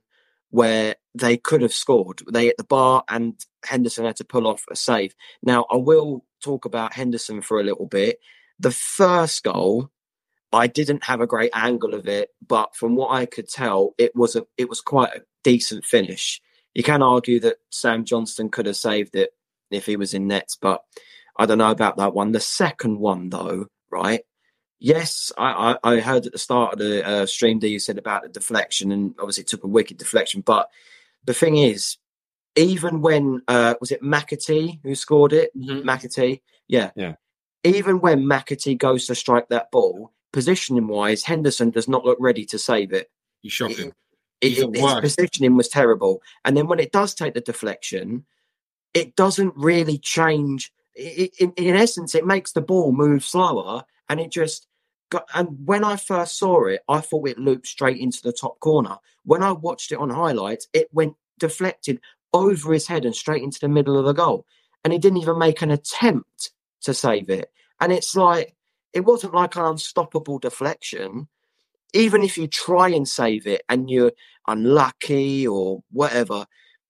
where 0.50 0.96
they 1.14 1.38
could 1.38 1.62
have 1.62 1.74
scored. 1.74 2.22
They 2.32 2.46
hit 2.46 2.58
the 2.58 2.64
bar, 2.64 3.04
and 3.10 3.36
Henderson 3.64 4.06
had 4.06 4.18
to 4.18 4.26
pull 4.26 4.48
off 4.48 4.66
a 4.70 4.76
save. 4.76 5.16
Now, 5.44 5.66
I 5.72 5.78
will 5.78 6.26
talk 6.44 6.66
about 6.66 6.94
Henderson 6.94 7.42
for 7.42 7.60
a 7.60 7.64
little 7.64 7.88
bit. 7.88 8.20
The 8.60 8.72
first 8.72 9.44
goal, 9.44 9.90
I 10.54 10.68
didn't 10.68 11.04
have 11.04 11.22
a 11.22 11.28
great 11.28 11.52
angle 11.54 11.94
of 11.94 12.08
it, 12.08 12.30
but 12.48 12.76
from 12.76 12.96
what 12.96 13.12
I 13.12 13.26
could 13.26 13.50
tell, 13.50 13.94
it 13.98 14.16
was 14.16 14.36
a 14.36 14.46
it 14.58 14.70
was 14.70 14.82
quite 14.82 15.14
a 15.16 15.24
decent 15.44 15.86
finish. 15.86 16.42
You 16.74 16.84
can 16.84 17.02
argue 17.02 17.40
that 17.42 17.58
Sam 17.70 18.06
Johnstone 18.06 18.50
could 18.50 18.66
have 18.66 18.78
saved 18.78 19.16
it 19.16 19.32
if 19.72 19.86
he 19.86 19.98
was 19.98 20.14
in 20.14 20.28
nets, 20.28 20.58
but 20.60 20.82
I 21.38 21.46
don't 21.46 21.58
know 21.58 21.72
about 21.72 21.98
that 21.98 22.14
one. 22.14 22.32
The 22.32 22.40
second 22.40 23.00
one, 23.00 23.30
though, 23.30 23.68
right? 23.92 24.22
Yes, 24.86 25.32
I, 25.36 25.76
I, 25.84 25.94
I 25.96 26.00
heard 26.00 26.28
at 26.28 26.32
the 26.32 26.38
start 26.38 26.74
of 26.74 26.78
the 26.78 27.04
uh, 27.04 27.26
stream 27.26 27.58
that 27.62 27.70
you 27.70 27.80
said 27.80 27.98
about 27.98 28.22
the 28.22 28.30
deflection, 28.30 28.92
and 28.92 29.16
obviously 29.18 29.42
it 29.42 29.48
took 29.48 29.64
a 29.64 29.68
wicked 29.68 29.98
deflection. 29.98 30.42
But 30.42 30.70
the 31.24 31.34
thing 31.34 31.58
is, 31.58 31.98
even 32.56 33.02
when 33.02 33.42
uh, 33.48 33.74
was 33.82 33.90
it 33.90 34.04
McAtee 34.04 34.80
who 34.84 34.94
scored 34.94 35.34
it? 35.34 35.50
McAtee, 35.58 36.42
yeah, 36.68 36.92
Yeah. 36.96 37.16
Even 37.64 38.00
when 38.00 38.26
McAtee 38.26 38.78
goes 38.78 39.08
to 39.08 39.16
strike 39.16 39.50
that 39.50 39.72
ball, 39.72 40.12
positioning 40.32 40.86
wise, 40.88 41.24
Henderson 41.24 41.72
does 41.72 41.88
not 41.88 42.06
look 42.06 42.20
ready 42.22 42.46
to 42.46 42.60
save 42.60 42.94
it. 42.94 43.10
He's 43.42 43.54
shocking. 43.54 43.92
It, 44.42 44.54
it- 44.60 44.76
his 44.76 44.84
positioning 45.02 45.58
was 45.58 45.68
terrible. 45.68 46.22
And 46.44 46.56
then 46.56 46.68
when 46.68 46.80
it 46.80 46.92
does 46.92 47.16
take 47.16 47.34
the 47.34 47.42
deflection, 47.42 48.24
it 48.94 49.16
doesn't 49.16 49.54
really 49.58 49.98
change. 49.98 50.72
It, 50.94 51.32
in, 51.40 51.54
in 51.54 51.76
essence, 51.76 52.14
it 52.14 52.28
makes 52.28 52.52
the 52.52 52.62
ball 52.62 52.92
move 52.92 53.26
slower, 53.26 53.84
and 54.10 54.20
it 54.20 54.30
just 54.30 54.68
got. 55.10 55.28
And 55.34 55.66
when 55.66 55.84
I 55.84 55.96
first 55.96 56.38
saw 56.38 56.66
it, 56.66 56.82
I 56.88 57.00
thought 57.02 57.30
it 57.30 57.40
looped 57.40 57.68
straight 57.68 57.98
into 57.98 58.22
the 58.24 58.34
top 58.34 58.60
corner. 58.60 58.98
When 59.24 59.44
I 59.44 59.52
watched 59.52 59.92
it 59.92 59.98
on 60.00 60.10
highlights, 60.10 60.68
it 60.74 60.88
went 60.92 61.16
deflected 61.40 62.00
over 62.34 62.74
his 62.74 62.88
head 62.88 63.06
and 63.06 63.16
straight 63.16 63.44
into 63.44 63.60
the 63.60 63.70
middle 63.70 63.98
of 63.98 64.06
the 64.06 64.14
goal, 64.14 64.46
and 64.84 64.92
he 64.94 65.00
didn't 65.00 65.20
even 65.22 65.40
make 65.40 65.62
an 65.62 65.72
attempt 65.72 66.52
to 66.82 66.94
save 66.94 67.30
it. 67.30 67.52
And 67.80 67.92
it's 67.92 68.16
like 68.16 68.56
it 68.94 69.06
wasn't 69.06 69.34
like 69.34 69.56
an 69.56 69.66
unstoppable 69.66 70.40
deflection 70.40 71.28
even 71.96 72.24
if 72.24 72.38
you 72.38 72.46
try 72.46 72.90
and 72.90 73.08
save 73.08 73.48
it 73.48 73.64
and 73.70 73.90
you're 73.90 74.12
unlucky 74.48 75.48
or 75.48 75.82
whatever, 75.92 76.46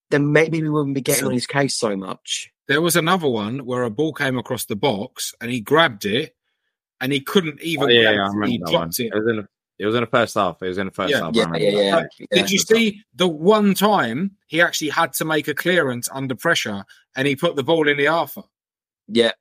then 0.10 0.32
maybe 0.32 0.62
we 0.62 0.70
wouldn't 0.70 0.96
be 0.96 1.02
getting 1.02 1.22
So- 1.22 1.28
on 1.28 1.34
his 1.34 1.48
case 1.48 1.78
so 1.78 1.96
much. 1.96 2.52
There 2.68 2.82
was 2.82 2.96
another 2.96 3.28
one 3.28 3.60
where 3.60 3.84
a 3.84 3.92
ball 3.92 4.12
came 4.12 4.40
across 4.40 4.66
the 4.66 4.76
box 4.76 5.36
and 5.40 5.52
he 5.52 5.62
grabbed 5.62 6.04
it 6.04 6.36
and 7.02 7.12
he 7.12 7.20
couldn't 7.20 7.62
even. 7.62 7.86
Oh, 7.86 7.88
yeah, 7.88 8.12
yeah, 8.12 8.24
I 8.24 8.28
remember 8.28 8.48
he 8.48 8.58
that 8.66 8.72
one. 8.72 8.90
it. 8.90 9.00
It 9.00 9.14
was 9.14 9.28
in 9.28 9.36
the, 9.38 9.48
it 9.80 9.86
was 9.86 9.96
in 9.96 10.02
the 10.02 10.08
first 10.08 10.36
half. 10.36 10.62
It 10.62 10.68
was 10.68 10.78
in 10.78 10.88
the 10.88 10.94
first 10.94 11.12
Yeah. 11.12 11.20
half. 11.22 11.36
I 11.36 11.58
Yeah, 11.58 11.70
yeah, 11.70 11.96
that. 12.02 12.10
yeah. 12.20 12.26
Did 12.32 12.52
you 12.52 12.60
see 12.60 13.04
the 13.16 13.28
one 13.28 13.74
time 13.74 14.32
he 14.48 14.62
actually 14.62 14.90
had 14.90 15.14
to 15.14 15.26
make 15.26 15.48
a 15.48 15.54
clearance 15.54 16.08
under 16.12 16.36
pressure 16.36 16.86
and 17.16 17.28
he 17.28 17.36
put 17.36 17.56
the 17.56 17.64
ball 17.64 17.88
in 17.90 17.98
the 17.98 18.08
Arthur? 18.08 18.44
Yeah. 19.08 19.32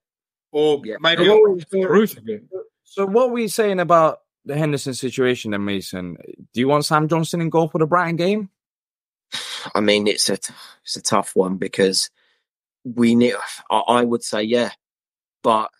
Or 0.52 0.82
Yeah. 0.85 0.97
made 1.01 1.18
So 1.18 1.24
a 1.24 1.28
what 1.40 1.55
was 1.55 1.64
the- 1.70 1.86
roof 1.89 2.16
of 2.16 2.28
it. 2.28 2.44
So 2.85 3.06
what 3.06 3.31
were 3.31 3.39
you 3.40 3.48
saying 3.48 3.81
about 3.81 4.20
the 4.44 4.56
Henderson 4.56 4.94
situation 4.94 5.52
then, 5.52 5.64
Mason? 5.64 6.16
Do 6.52 6.60
you 6.60 6.68
want 6.68 6.85
Sam 6.85 7.09
Johnstone 7.09 7.40
in 7.40 7.51
goal 7.51 7.68
for 7.68 7.78
the 7.78 7.86
Brighton 7.86 8.16
game? 8.16 8.51
I 9.74 9.81
mean, 9.81 10.06
it's 10.06 10.28
a 10.28 10.35
it's 10.85 10.97
a 10.97 11.02
tough 11.02 11.35
one 11.35 11.56
because 11.56 12.10
we 12.85 13.14
need. 13.14 13.35
I, 13.70 13.78
I 13.78 14.05
would 14.05 14.22
say 14.22 14.43
yeah, 14.43 14.70
but 15.43 15.70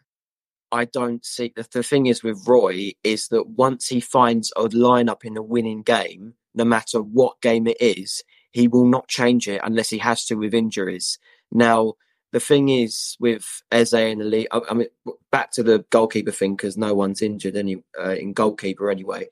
I 0.75 0.87
don't 0.87 1.25
see 1.25 1.53
the, 1.55 1.65
the 1.73 1.85
thing 1.85 2.07
is 2.07 2.25
with 2.25 2.49
Roy 2.49 2.93
is 3.05 3.29
that 3.29 3.47
once 3.47 3.87
he 3.87 4.01
finds 4.01 4.53
a 4.57 4.65
lineup 4.65 5.25
in 5.25 5.37
a 5.37 5.43
winning 5.43 5.83
game, 5.83 6.35
no 6.53 6.65
matter 6.65 7.01
what 7.01 7.41
game 7.41 7.69
it 7.69 7.77
is, 7.81 8.23
he 8.51 8.67
will 8.67 8.87
not 8.87 9.07
change 9.07 9.47
it 9.47 9.61
unless 9.63 9.89
he 9.89 9.99
has 9.99 10.27
to 10.27 10.35
with 10.35 10.53
injuries. 10.53 11.19
Now, 11.53 11.95
the 12.33 12.41
thing 12.41 12.71
is 12.71 13.17
with 13.21 13.63
Eze 13.71 13.95
and 13.95 14.21
Olise, 14.21 14.47
I, 14.51 14.61
I 14.69 14.75
mean, 14.75 14.89
back 15.31 15.53
to 15.53 15.63
the 15.63 15.85
goalkeeper 15.91 16.33
thing 16.33 16.57
because 16.57 16.77
no 16.77 16.93
one's 16.93 17.23
injured 17.23 17.55
any 17.55 17.77
uh, 17.97 18.17
in 18.17 18.33
goalkeeper 18.33 18.91
anyway. 18.91 19.29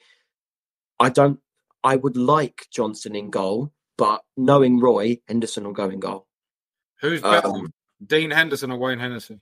I 1.01 1.09
don't. 1.09 1.41
I 1.83 1.97
would 1.97 2.17
like 2.17 2.69
Johnstone 2.71 3.17
in 3.17 3.31
goal, 3.31 3.73
but 3.99 4.23
knowing 4.37 4.79
Roy, 4.79 5.19
Henderson 5.27 5.65
will 5.65 5.73
go 5.73 5.91
in 5.91 5.99
goal. 5.99 6.29
Who's 7.01 7.21
better, 7.21 7.49
Um, 7.49 7.73
Dean 8.07 8.31
Henderson 8.31 8.71
or 8.71 8.79
Wayne 8.79 9.01
Hennessy? 9.01 9.41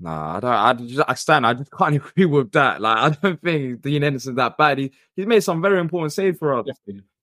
Nah, 0.00 0.36
I 0.36 0.40
don't. 0.40 0.50
I 0.52 0.72
just, 0.74 1.02
I 1.08 1.14
stand. 1.14 1.46
I 1.46 1.54
just 1.54 1.70
can't 1.78 1.94
agree 1.96 2.26
with 2.26 2.52
that. 2.52 2.80
Like, 2.80 2.98
I 2.98 3.10
don't 3.10 3.40
think 3.40 3.80
Dean 3.82 4.02
Henderson's 4.02 4.36
that 4.36 4.56
bad. 4.58 4.78
He 4.78 4.92
he's 5.16 5.26
made 5.26 5.42
some 5.42 5.62
very 5.62 5.78
important 5.78 6.12
saves 6.12 6.38
for 6.38 6.58
us. 6.58 6.66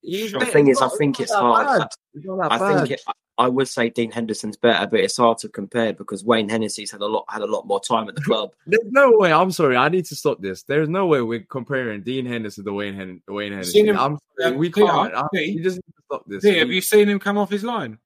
He's 0.00 0.32
The 0.32 0.46
thing 0.46 0.68
is, 0.68 0.80
I 0.80 0.88
think 0.98 1.20
it's 1.20 1.32
hard. 1.32 1.66
bad. 1.80 1.88
He's 2.12 2.24
not 2.24 2.38
that 2.50 2.52
I 2.60 2.74
think 2.78 2.90
it, 2.92 3.02
I 3.38 3.48
would 3.48 3.68
say 3.68 3.88
Dean 3.88 4.10
Henderson's 4.10 4.56
better, 4.56 4.86
but 4.86 5.00
it's 5.00 5.16
hard 5.16 5.38
to 5.38 5.48
compare 5.48 5.92
because 5.92 6.24
Wayne 6.24 6.48
Hennessy's 6.48 6.90
had 6.90 7.00
a 7.02 7.06
lot 7.06 7.24
had 7.28 7.42
a 7.42 7.46
lot 7.46 7.66
more 7.66 7.80
time 7.80 8.08
at 8.08 8.14
the 8.14 8.20
club. 8.22 8.50
There's 8.66 8.82
no 8.90 9.10
way. 9.14 9.32
I'm 9.32 9.50
sorry. 9.52 9.76
I 9.76 9.88
need 9.88 10.04
to 10.06 10.16
stop 10.16 10.40
this. 10.42 10.62
There's 10.64 10.88
no 10.88 11.06
way 11.06 11.20
we're 11.22 11.40
comparing 11.40 12.02
Dean 12.02 12.26
Henderson 12.26 12.64
to 12.64 12.72
Wayne 12.72 12.94
Hen- 12.94 13.22
Wayne 13.28 13.52
Hennessy. 13.52 13.86
him- 13.86 13.98
I'm 13.98 14.18
sorry. 14.40 14.56
We 14.56 14.70
Peter, 14.70 14.86
can't. 14.86 15.14
I- 15.14 15.26
Pete? 15.32 15.56
you 15.56 15.62
just 15.62 15.76
need 15.76 15.94
to 15.96 16.02
stop 16.06 16.24
this. 16.26 16.44
Yeah, 16.44 16.52
have 16.60 16.68
We- 16.68 16.76
you 16.76 16.80
seen 16.80 17.08
him 17.08 17.18
come 17.18 17.38
off 17.38 17.50
his 17.50 17.64
line? 17.64 17.98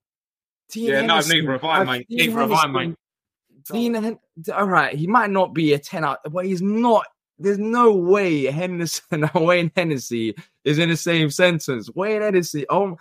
Dean 0.70 0.84
yeah, 0.86 1.00
no, 1.02 1.14
Henderson- 1.14 1.38
neither 1.38 1.52
have 1.52 1.64
I, 1.64 1.84
mate. 1.84 2.06
Dean 2.08 2.18
Neither 2.18 2.40
have 2.40 2.52
I, 2.52 2.66
mate. 2.66 2.94
Dean, 3.72 3.94
Hen- 3.94 4.18
all 4.54 4.68
right, 4.68 4.94
he 4.94 5.06
might 5.06 5.30
not 5.30 5.54
be 5.54 5.72
a 5.72 5.78
10 5.78 6.04
out, 6.04 6.18
but 6.30 6.44
he's 6.46 6.62
not. 6.62 7.06
There's 7.38 7.58
no 7.58 7.92
way 7.92 8.44
Henderson 8.44 9.04
and 9.24 9.30
Wayne 9.34 9.70
Hennessy 9.76 10.34
is 10.64 10.78
in 10.78 10.88
the 10.88 10.96
same 10.96 11.30
sentence. 11.30 11.90
Wayne 11.94 12.22
Hennessy, 12.22 12.64
When- 12.70 12.96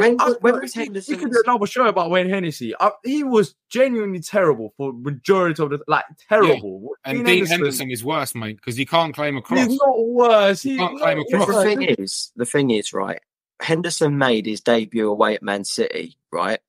Wayne, 0.00 0.16
I- 0.18 0.30
when 0.40 0.54
we- 0.54 0.60
was 0.60 0.74
we 0.74 0.84
Henderson's- 0.84 1.20
could 1.20 1.30
do 1.32 1.42
another 1.46 1.66
show 1.66 1.86
about 1.86 2.10
Wayne 2.10 2.28
Hennessy. 2.30 2.74
Uh, 2.74 2.90
he 3.04 3.22
was 3.22 3.54
genuinely 3.68 4.20
terrible 4.20 4.72
for 4.78 4.92
majority 4.94 5.62
of 5.62 5.70
the 5.70 5.80
like 5.86 6.04
terrible. 6.28 6.90
And 7.04 7.24
Dean 7.26 7.44
Henderson 7.44 7.90
is 7.90 8.02
worse, 8.02 8.34
mate, 8.34 8.56
because 8.56 8.76
he 8.76 8.86
can't 8.86 9.14
claim 9.14 9.36
a 9.36 9.42
cross. 9.42 9.66
He's 9.66 9.78
not 9.78 10.06
worse. 10.06 10.62
He, 10.62 10.78
can't 10.78 10.98
claim 10.98 11.18
a 11.18 11.24
The 11.24 11.62
thing 11.62 11.82
is, 11.82 12.32
the 12.36 12.46
thing 12.46 12.70
is, 12.70 12.92
right? 12.94 13.20
Henderson 13.60 14.16
made 14.16 14.46
his 14.46 14.60
debut 14.62 15.08
away 15.10 15.34
at 15.34 15.42
Man 15.42 15.64
City, 15.64 16.16
right? 16.32 16.60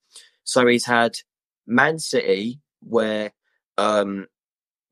So 0.44 0.66
he's 0.68 0.86
had 0.86 1.18
Man 1.68 2.00
City 2.00 2.60
where 2.82 3.32
um 3.78 4.28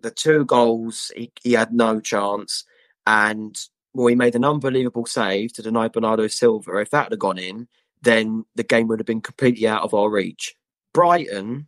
the 0.01 0.11
two 0.11 0.45
goals 0.45 1.11
he, 1.15 1.31
he 1.41 1.53
had 1.53 1.73
no 1.73 1.99
chance, 1.99 2.63
and 3.05 3.57
well, 3.93 4.07
he 4.07 4.15
made 4.15 4.35
an 4.35 4.45
unbelievable 4.45 5.05
save 5.05 5.53
to 5.53 5.61
deny 5.61 5.87
Bernardo 5.87 6.27
Silva. 6.27 6.77
If 6.77 6.91
that 6.91 7.11
had 7.11 7.19
gone 7.19 7.39
in, 7.39 7.67
then 8.01 8.45
the 8.55 8.63
game 8.63 8.87
would 8.87 8.99
have 8.99 9.07
been 9.07 9.21
completely 9.21 9.67
out 9.67 9.83
of 9.83 9.93
our 9.93 10.09
reach. 10.09 10.55
Brighton, 10.93 11.67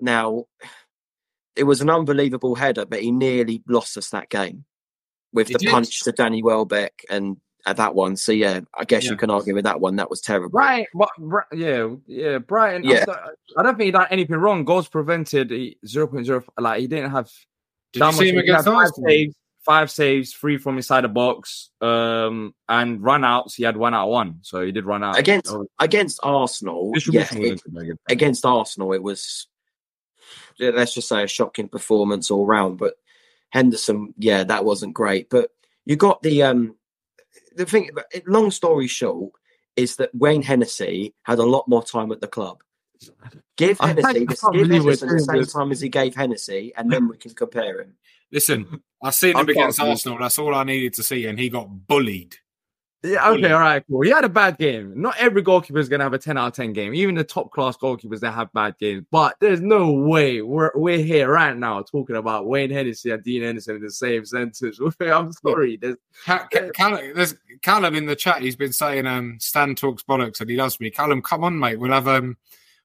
now 0.00 0.46
it 1.56 1.64
was 1.64 1.80
an 1.80 1.90
unbelievable 1.90 2.54
header, 2.54 2.84
but 2.86 3.02
he 3.02 3.10
nearly 3.10 3.62
lost 3.68 3.96
us 3.96 4.10
that 4.10 4.30
game 4.30 4.64
with 5.32 5.48
He 5.48 5.54
the 5.54 5.58
did. 5.58 5.70
punch 5.70 6.00
to 6.00 6.12
Danny 6.12 6.42
Welbeck 6.42 7.04
and 7.10 7.36
at 7.66 7.76
that 7.78 7.94
one. 7.94 8.16
So 8.16 8.32
yeah, 8.32 8.60
I 8.74 8.84
guess 8.84 9.04
Yeah. 9.04 9.12
you 9.12 9.16
can 9.16 9.30
argue 9.30 9.54
with 9.54 9.64
that 9.64 9.80
one. 9.80 9.96
That 9.96 10.10
was 10.10 10.20
terrible. 10.20 10.50
Right. 10.58 10.86
but, 10.94 11.08
Bri- 11.18 11.42
yeah, 11.54 11.88
yeah, 12.06 12.38
Brighton. 12.38 12.84
Yeah. 12.84 13.04
I, 13.08 13.30
I 13.58 13.62
don't 13.62 13.76
think 13.76 13.86
he 13.86 13.90
done 13.90 14.06
anything 14.10 14.36
wrong. 14.36 14.64
Goals 14.64 14.88
prevented 14.88 15.50
he- 15.50 15.78
0.0. 15.86 16.44
Like 16.58 16.80
he 16.80 16.86
didn't 16.86 17.10
have. 17.10 17.30
Did 17.92 18.02
that 18.02 18.12
you 18.14 18.18
see 18.18 18.28
him 18.30 18.38
against 18.38 18.64
five 18.66 18.74
Arsenal? 18.74 19.08
saves, 19.08 19.34
five 19.64 19.90
saves, 19.90 20.32
three 20.34 20.58
from 20.58 20.76
inside 20.76 21.02
the 21.04 21.08
box, 21.08 21.70
um, 21.80 22.54
and 22.68 23.02
run 23.02 23.24
outs. 23.24 23.54
He 23.54 23.62
had 23.64 23.76
one 23.76 23.94
out 23.94 24.06
of 24.06 24.10
one, 24.12 24.38
so 24.42 24.60
he 24.64 24.72
did 24.72 24.84
run 24.84 25.04
out 25.04 25.18
Against 25.18 25.52
Oh, 25.52 25.66
against 25.78 26.18
Arsenal, 26.22 26.92
yeah, 27.10 27.22
it- 27.32 27.38
wasn't 27.38 27.62
very 27.74 27.86
good. 27.86 27.98
against 28.08 28.44
Arsenal, 28.44 28.92
it 28.92 29.02
was 29.02 29.46
yeah, 30.58 30.70
let's 30.70 30.94
just 30.94 31.08
say 31.08 31.22
a 31.22 31.26
shocking 31.28 31.68
performance 31.68 32.30
all 32.30 32.46
round. 32.46 32.78
But 32.78 32.94
Henderson, 33.50 34.12
yeah, 34.18 34.44
that 34.44 34.64
wasn't 34.64 34.94
great. 34.94 35.30
But 35.30 35.50
you 35.84 35.96
got 35.96 36.22
the 36.22 36.42
um 36.42 36.74
the 37.54 37.66
thing. 37.66 37.90
Long 38.26 38.50
story 38.50 38.86
short, 38.86 39.32
is 39.76 39.96
that 39.96 40.14
Wayne 40.14 40.42
Hennessy 40.42 41.14
had 41.24 41.38
a 41.38 41.44
lot 41.44 41.68
more 41.68 41.82
time 41.82 42.12
at 42.12 42.20
the 42.20 42.28
club. 42.28 42.62
Give 43.56 43.80
I 43.80 43.88
Hennessy, 43.88 44.26
can't 44.26 44.54
give 44.54 44.70
Henderson 44.70 45.08
the 45.08 45.18
same 45.20 45.38
this. 45.38 45.52
time 45.52 45.72
as 45.72 45.80
he 45.80 45.88
gave 45.88 46.14
Hennessy, 46.14 46.72
and 46.76 46.90
then 46.90 47.08
we 47.08 47.16
can 47.16 47.34
compare 47.34 47.82
him. 47.82 47.96
Listen, 48.32 48.82
I 49.02 49.10
seen 49.10 49.36
I 49.36 49.40
him 49.40 49.48
against 49.48 49.80
Arsenal. 49.80 50.18
That's 50.18 50.38
all 50.38 50.54
I 50.54 50.64
needed 50.64 50.94
to 50.94 51.02
see, 51.02 51.26
and 51.26 51.38
he 51.38 51.48
got 51.48 51.68
bullied. 51.86 52.36
Yeah, 53.04 53.30
okay, 53.32 53.52
all 53.52 53.60
right, 53.60 53.84
cool. 53.86 54.00
He 54.00 54.08
had 54.08 54.24
a 54.24 54.30
bad 54.30 54.56
game. 54.56 54.94
Not 54.96 55.14
every 55.18 55.42
goalkeeper 55.42 55.78
is 55.78 55.90
gonna 55.90 56.04
have 56.04 56.14
a 56.14 56.18
10 56.18 56.38
out 56.38 56.46
of 56.46 56.52
10 56.54 56.72
game. 56.72 56.94
Even 56.94 57.14
the 57.14 57.22
top 57.22 57.50
class 57.50 57.76
goalkeepers 57.76 58.20
that 58.20 58.32
have 58.32 58.50
bad 58.54 58.78
games. 58.78 59.04
But 59.10 59.36
there's 59.40 59.60
no 59.60 59.92
way 59.92 60.40
we're 60.40 60.70
we're 60.74 60.98
here 60.98 61.30
right 61.30 61.54
now 61.54 61.82
talking 61.82 62.16
about 62.16 62.46
Wayne 62.46 62.70
Hennessy 62.70 63.10
and 63.10 63.22
Dean 63.22 63.42
Henderson 63.42 63.76
in 63.76 63.82
the 63.82 63.90
same 63.90 64.24
sentence. 64.24 64.80
I'm 65.00 65.32
sorry. 65.32 65.76
There's 65.76 65.96
Ca- 66.24 66.48
Ca- 66.50 66.70
Callum, 66.70 67.12
there's 67.14 67.34
Callum 67.60 67.94
in 67.94 68.06
the 68.06 68.16
chat. 68.16 68.40
He's 68.40 68.56
been 68.56 68.72
saying, 68.72 69.06
"Um, 69.06 69.36
Stan 69.38 69.74
talks 69.74 70.02
bollocks," 70.02 70.40
and 70.40 70.48
he 70.48 70.56
loves 70.56 70.80
me. 70.80 70.90
Callum, 70.90 71.20
come 71.20 71.44
on, 71.44 71.58
mate. 71.58 71.78
We'll 71.78 71.92
have 71.92 72.08
um, 72.08 72.38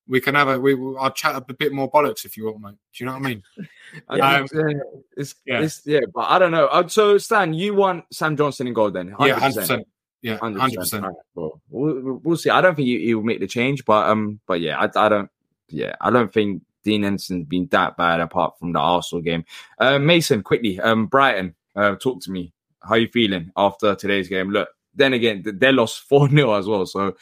we 0.06 0.20
can 0.20 0.36
have 0.36 0.50
a 0.50 0.60
we. 0.60 0.76
I'll 1.00 1.12
chat 1.12 1.36
up 1.36 1.50
a 1.50 1.54
bit 1.54 1.72
more 1.72 1.90
bollocks 1.90 2.26
if 2.26 2.36
you 2.36 2.46
want, 2.46 2.60
mate. 2.60 2.76
Do 2.94 3.04
you 3.04 3.06
know 3.06 3.14
what 3.14 3.26
I 3.26 3.30
mean? 3.30 3.44
I 4.10 4.20
Um, 4.20 4.48
yeah, 4.54 4.74
it's, 5.16 5.36
yeah. 5.46 5.62
it's 5.62 5.82
yeah, 5.86 6.02
but 6.14 6.30
I 6.30 6.40
don't 6.40 6.52
know. 6.52 6.66
Uh, 6.66 6.90
so 6.90 7.18
Stan, 7.18 7.54
you 7.54 7.74
want 7.74 8.04
Sam 8.12 8.36
Johnstone 8.36 8.68
in 8.68 8.74
goal 8.74 8.92
then? 8.92 9.16
Yeah, 9.22 9.40
hundred 9.40 9.62
percent. 9.62 9.88
Yeah, 10.22 10.38
100%. 10.38 10.60
hundred 10.60 10.76
percent. 10.78 11.04
All 11.06 11.10
right, 11.12 11.20
cool. 11.36 11.62
We'll, 11.70 12.20
we'll- 12.24 12.38
see. 12.38 12.50
I 12.50 12.62
don't 12.62 12.76
think 12.76 12.88
he, 12.88 13.06
he 13.06 13.16
will 13.16 13.24
make 13.24 13.40
the 13.40 13.48
change, 13.48 13.86
but 13.86 14.10
um, 14.10 14.40
but 14.48 14.60
yeah, 14.62 14.78
I, 14.80 15.06
I 15.06 15.10
don't. 15.10 15.30
Yeah, 15.70 15.96
I 16.02 16.10
don't 16.10 16.34
think 16.34 16.64
Dean 16.84 17.04
Henderson's 17.04 17.46
been 17.48 17.68
that 17.68 17.96
bad 17.96 18.20
apart 18.20 18.58
from 18.60 18.74
the 18.74 18.80
Arsenal 18.80 19.22
game. 19.22 19.46
Uh, 19.78 20.00
Mason, 20.00 20.42
quickly, 20.44 20.80
um, 20.80 21.06
Brighton, 21.08 21.56
uh, 21.76 21.96
talk 21.96 22.22
to 22.24 22.32
me. 22.32 22.54
How 22.82 22.96
you 22.96 23.08
feeling 23.08 23.52
after 23.56 23.94
today's 23.96 24.28
game? 24.30 24.50
Look, 24.50 24.70
then 24.96 25.14
again, 25.14 25.44
they 25.46 25.72
lost 25.72 26.02
four 26.10 26.30
0 26.30 26.54
as 26.54 26.66
well. 26.68 26.86
So 26.86 27.16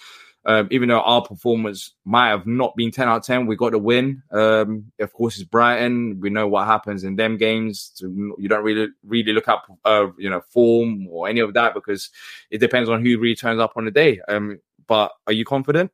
um, 0.47 0.67
even 0.71 0.89
though 0.89 1.01
our 1.01 1.21
performance 1.21 1.93
might 2.05 2.29
have 2.29 2.47
not 2.47 2.75
been 2.75 2.89
ten 2.89 3.07
out 3.07 3.17
of 3.17 3.23
ten, 3.23 3.45
we 3.45 3.55
got 3.55 3.73
the 3.73 3.77
win. 3.77 4.23
Um, 4.31 4.91
of 4.99 5.13
course, 5.13 5.35
it's 5.35 5.43
Brighton. 5.43 6.19
We 6.19 6.29
know 6.29 6.47
what 6.47 6.65
happens 6.65 7.03
in 7.03 7.15
them 7.15 7.37
games. 7.37 7.93
You 8.01 8.47
don't 8.47 8.63
really 8.63 8.87
really 9.03 9.33
look 9.33 9.47
up, 9.47 9.65
uh, 9.85 10.07
you 10.17 10.29
know, 10.29 10.41
form 10.49 11.07
or 11.09 11.27
any 11.27 11.41
of 11.41 11.53
that 11.53 11.73
because 11.75 12.09
it 12.49 12.57
depends 12.57 12.89
on 12.89 13.05
who 13.05 13.19
really 13.19 13.35
turns 13.35 13.59
up 13.59 13.73
on 13.75 13.85
the 13.85 13.91
day. 13.91 14.21
Um, 14.27 14.59
but 14.87 15.11
are 15.27 15.33
you 15.33 15.45
confident? 15.45 15.91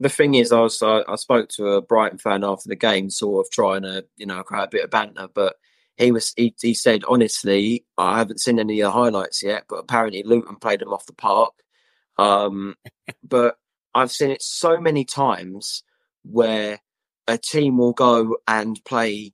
the 0.00 0.08
thing 0.08 0.34
is, 0.34 0.52
I 0.52 0.60
was 0.60 0.82
I 0.82 1.16
spoke 1.16 1.48
to 1.50 1.68
a 1.68 1.82
Brighton 1.82 2.18
fan 2.18 2.44
after 2.44 2.68
the 2.68 2.76
game, 2.76 3.10
sort 3.10 3.46
of 3.46 3.50
trying 3.50 3.82
to 3.82 4.04
you 4.16 4.26
know 4.26 4.42
create 4.42 4.64
a 4.64 4.68
bit 4.68 4.84
of 4.84 4.90
banter, 4.90 5.28
but 5.32 5.56
he 5.96 6.12
was 6.12 6.32
he, 6.36 6.54
he 6.60 6.74
said 6.74 7.02
honestly, 7.08 7.84
I 7.96 8.18
haven't 8.18 8.40
seen 8.40 8.58
any 8.58 8.80
of 8.80 8.86
the 8.86 8.98
highlights 8.98 9.42
yet, 9.42 9.64
but 9.68 9.76
apparently 9.76 10.22
Luton 10.22 10.56
played 10.56 10.80
them 10.80 10.92
off 10.92 11.06
the 11.06 11.14
park. 11.14 11.54
Um, 12.18 12.74
but 13.22 13.56
I've 13.94 14.10
seen 14.10 14.30
it 14.30 14.42
so 14.42 14.78
many 14.80 15.04
times 15.04 15.82
where 16.24 16.80
a 17.28 17.38
team 17.38 17.78
will 17.78 17.92
go 17.92 18.36
and 18.46 18.78
play 18.84 19.32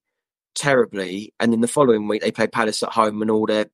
terribly, 0.54 1.34
and 1.40 1.52
then 1.52 1.60
the 1.60 1.68
following 1.68 2.08
week 2.08 2.22
they 2.22 2.32
play 2.32 2.46
Palace 2.46 2.82
at 2.82 2.92
home, 2.92 3.22
and 3.22 3.30
all 3.30 3.46
their 3.46 3.66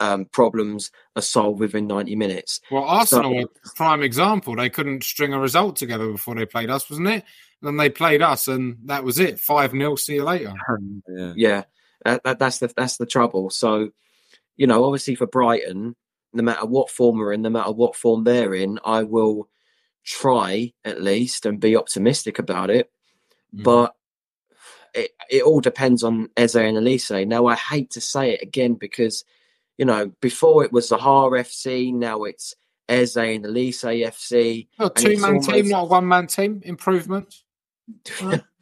um, 0.00 0.24
problems 0.26 0.90
are 1.16 1.22
solved 1.22 1.60
within 1.60 1.86
ninety 1.86 2.16
minutes. 2.16 2.60
Well, 2.70 2.84
Arsenal 2.84 3.32
So- 3.42 3.48
a 3.72 3.76
prime 3.76 4.02
example. 4.02 4.56
They 4.56 4.70
couldn't 4.70 5.04
string 5.04 5.32
a 5.32 5.40
result 5.40 5.76
together 5.76 6.10
before 6.10 6.34
they 6.34 6.46
played 6.46 6.70
us, 6.70 6.88
wasn't 6.90 7.08
it? 7.08 7.24
then 7.62 7.76
they 7.78 7.88
played 7.88 8.20
us, 8.20 8.46
and 8.46 8.76
that 8.84 9.04
was 9.04 9.18
it. 9.18 9.40
Five 9.40 9.70
0 9.70 9.96
See 9.96 10.14
you 10.14 10.24
later. 10.24 10.52
Yeah. 11.08 11.32
Yeah, 11.36 11.62
that, 12.04 12.22
that, 12.24 12.38
that's 12.38 12.58
the 12.58 12.72
that's 12.76 12.96
the 12.98 13.06
trouble. 13.06 13.50
So, 13.50 13.90
you 14.56 14.66
know, 14.66 14.84
obviously 14.84 15.14
for 15.14 15.26
Brighton, 15.26 15.96
no 16.34 16.42
matter 16.42 16.66
what 16.66 16.90
form 16.90 17.18
we're 17.18 17.32
in, 17.32 17.42
no 17.42 17.50
matter 17.50 17.72
what 17.72 17.96
form 17.96 18.24
they're 18.24 18.54
in, 18.54 18.78
I 18.84 19.04
will 19.04 19.48
try 20.04 20.72
at 20.84 21.02
least 21.02 21.46
and 21.46 21.60
be 21.60 21.76
optimistic 21.76 22.38
about 22.38 22.70
it. 22.70 22.90
Mm-hmm. 23.54 23.62
But 23.62 23.94
it 24.92 25.10
it 25.30 25.42
all 25.42 25.60
depends 25.60 26.02
on 26.02 26.28
Eze 26.36 26.56
and 26.56 26.76
Olise. 26.76 27.26
Now, 27.26 27.46
I 27.46 27.54
hate 27.54 27.90
to 27.92 28.00
say 28.00 28.32
it 28.32 28.42
again 28.42 28.74
because 28.74 29.24
you 29.78 29.84
know 29.84 30.12
before 30.20 30.64
it 30.64 30.72
was 30.72 30.88
the 30.88 30.98
Har 30.98 31.30
FC, 31.30 31.94
now 31.94 32.24
it's 32.24 32.54
Eze 32.88 33.16
and 33.16 33.44
Olise 33.44 34.06
FC. 34.06 34.68
A 34.78 34.84
and 34.84 34.96
two-man 34.96 35.40
team, 35.40 35.68
not 35.68 35.82
a 35.82 35.86
one 35.86 36.08
man 36.08 36.26
team. 36.26 36.60
Improvement. 36.64 37.42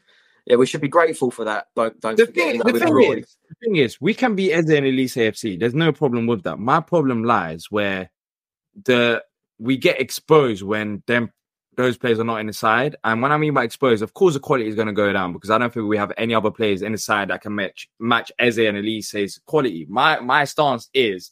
yeah, 0.46 0.56
we 0.56 0.66
should 0.66 0.80
be 0.80 0.88
grateful 0.88 1.30
for 1.30 1.44
that. 1.44 1.68
Don't 1.76 1.98
don't 2.00 2.16
The 2.16 2.26
forget 2.26 2.50
thing, 2.52 2.58
that 2.58 2.72
the 2.72 2.80
thing 2.80 2.92
Roy. 2.92 3.12
is, 3.18 3.36
the 3.48 3.54
thing 3.62 3.76
is, 3.76 4.00
we 4.00 4.14
can 4.14 4.34
be 4.34 4.52
Eze 4.52 4.70
and 4.70 4.86
Olise 4.86 5.16
AFC. 5.16 5.58
There's 5.58 5.74
no 5.74 5.92
problem 5.92 6.26
with 6.26 6.42
that. 6.44 6.58
My 6.58 6.80
problem 6.80 7.24
lies 7.24 7.70
where 7.70 8.10
the 8.84 9.22
we 9.58 9.76
get 9.76 10.00
exposed 10.00 10.62
when 10.62 11.02
them 11.06 11.30
those 11.76 11.96
players 11.96 12.18
are 12.18 12.24
not 12.24 12.40
in 12.40 12.46
the 12.46 12.52
side. 12.52 12.96
And 13.04 13.22
when 13.22 13.32
I 13.32 13.38
mean 13.38 13.54
by 13.54 13.64
exposed, 13.64 14.02
of 14.02 14.12
course 14.14 14.34
the 14.34 14.40
quality 14.40 14.68
is 14.68 14.74
going 14.74 14.88
to 14.88 14.92
go 14.92 15.12
down 15.12 15.32
because 15.32 15.50
I 15.50 15.58
don't 15.58 15.72
think 15.72 15.86
we 15.86 15.96
have 15.96 16.12
any 16.18 16.34
other 16.34 16.50
players 16.50 16.82
in 16.82 16.92
the 16.92 16.98
side 16.98 17.28
that 17.28 17.40
can 17.40 17.54
match 17.54 17.88
match 17.98 18.30
Eze 18.38 18.58
and 18.58 18.76
Olise's 18.76 19.40
quality. 19.46 19.86
My 19.88 20.20
my 20.20 20.44
stance 20.44 20.90
is 20.92 21.30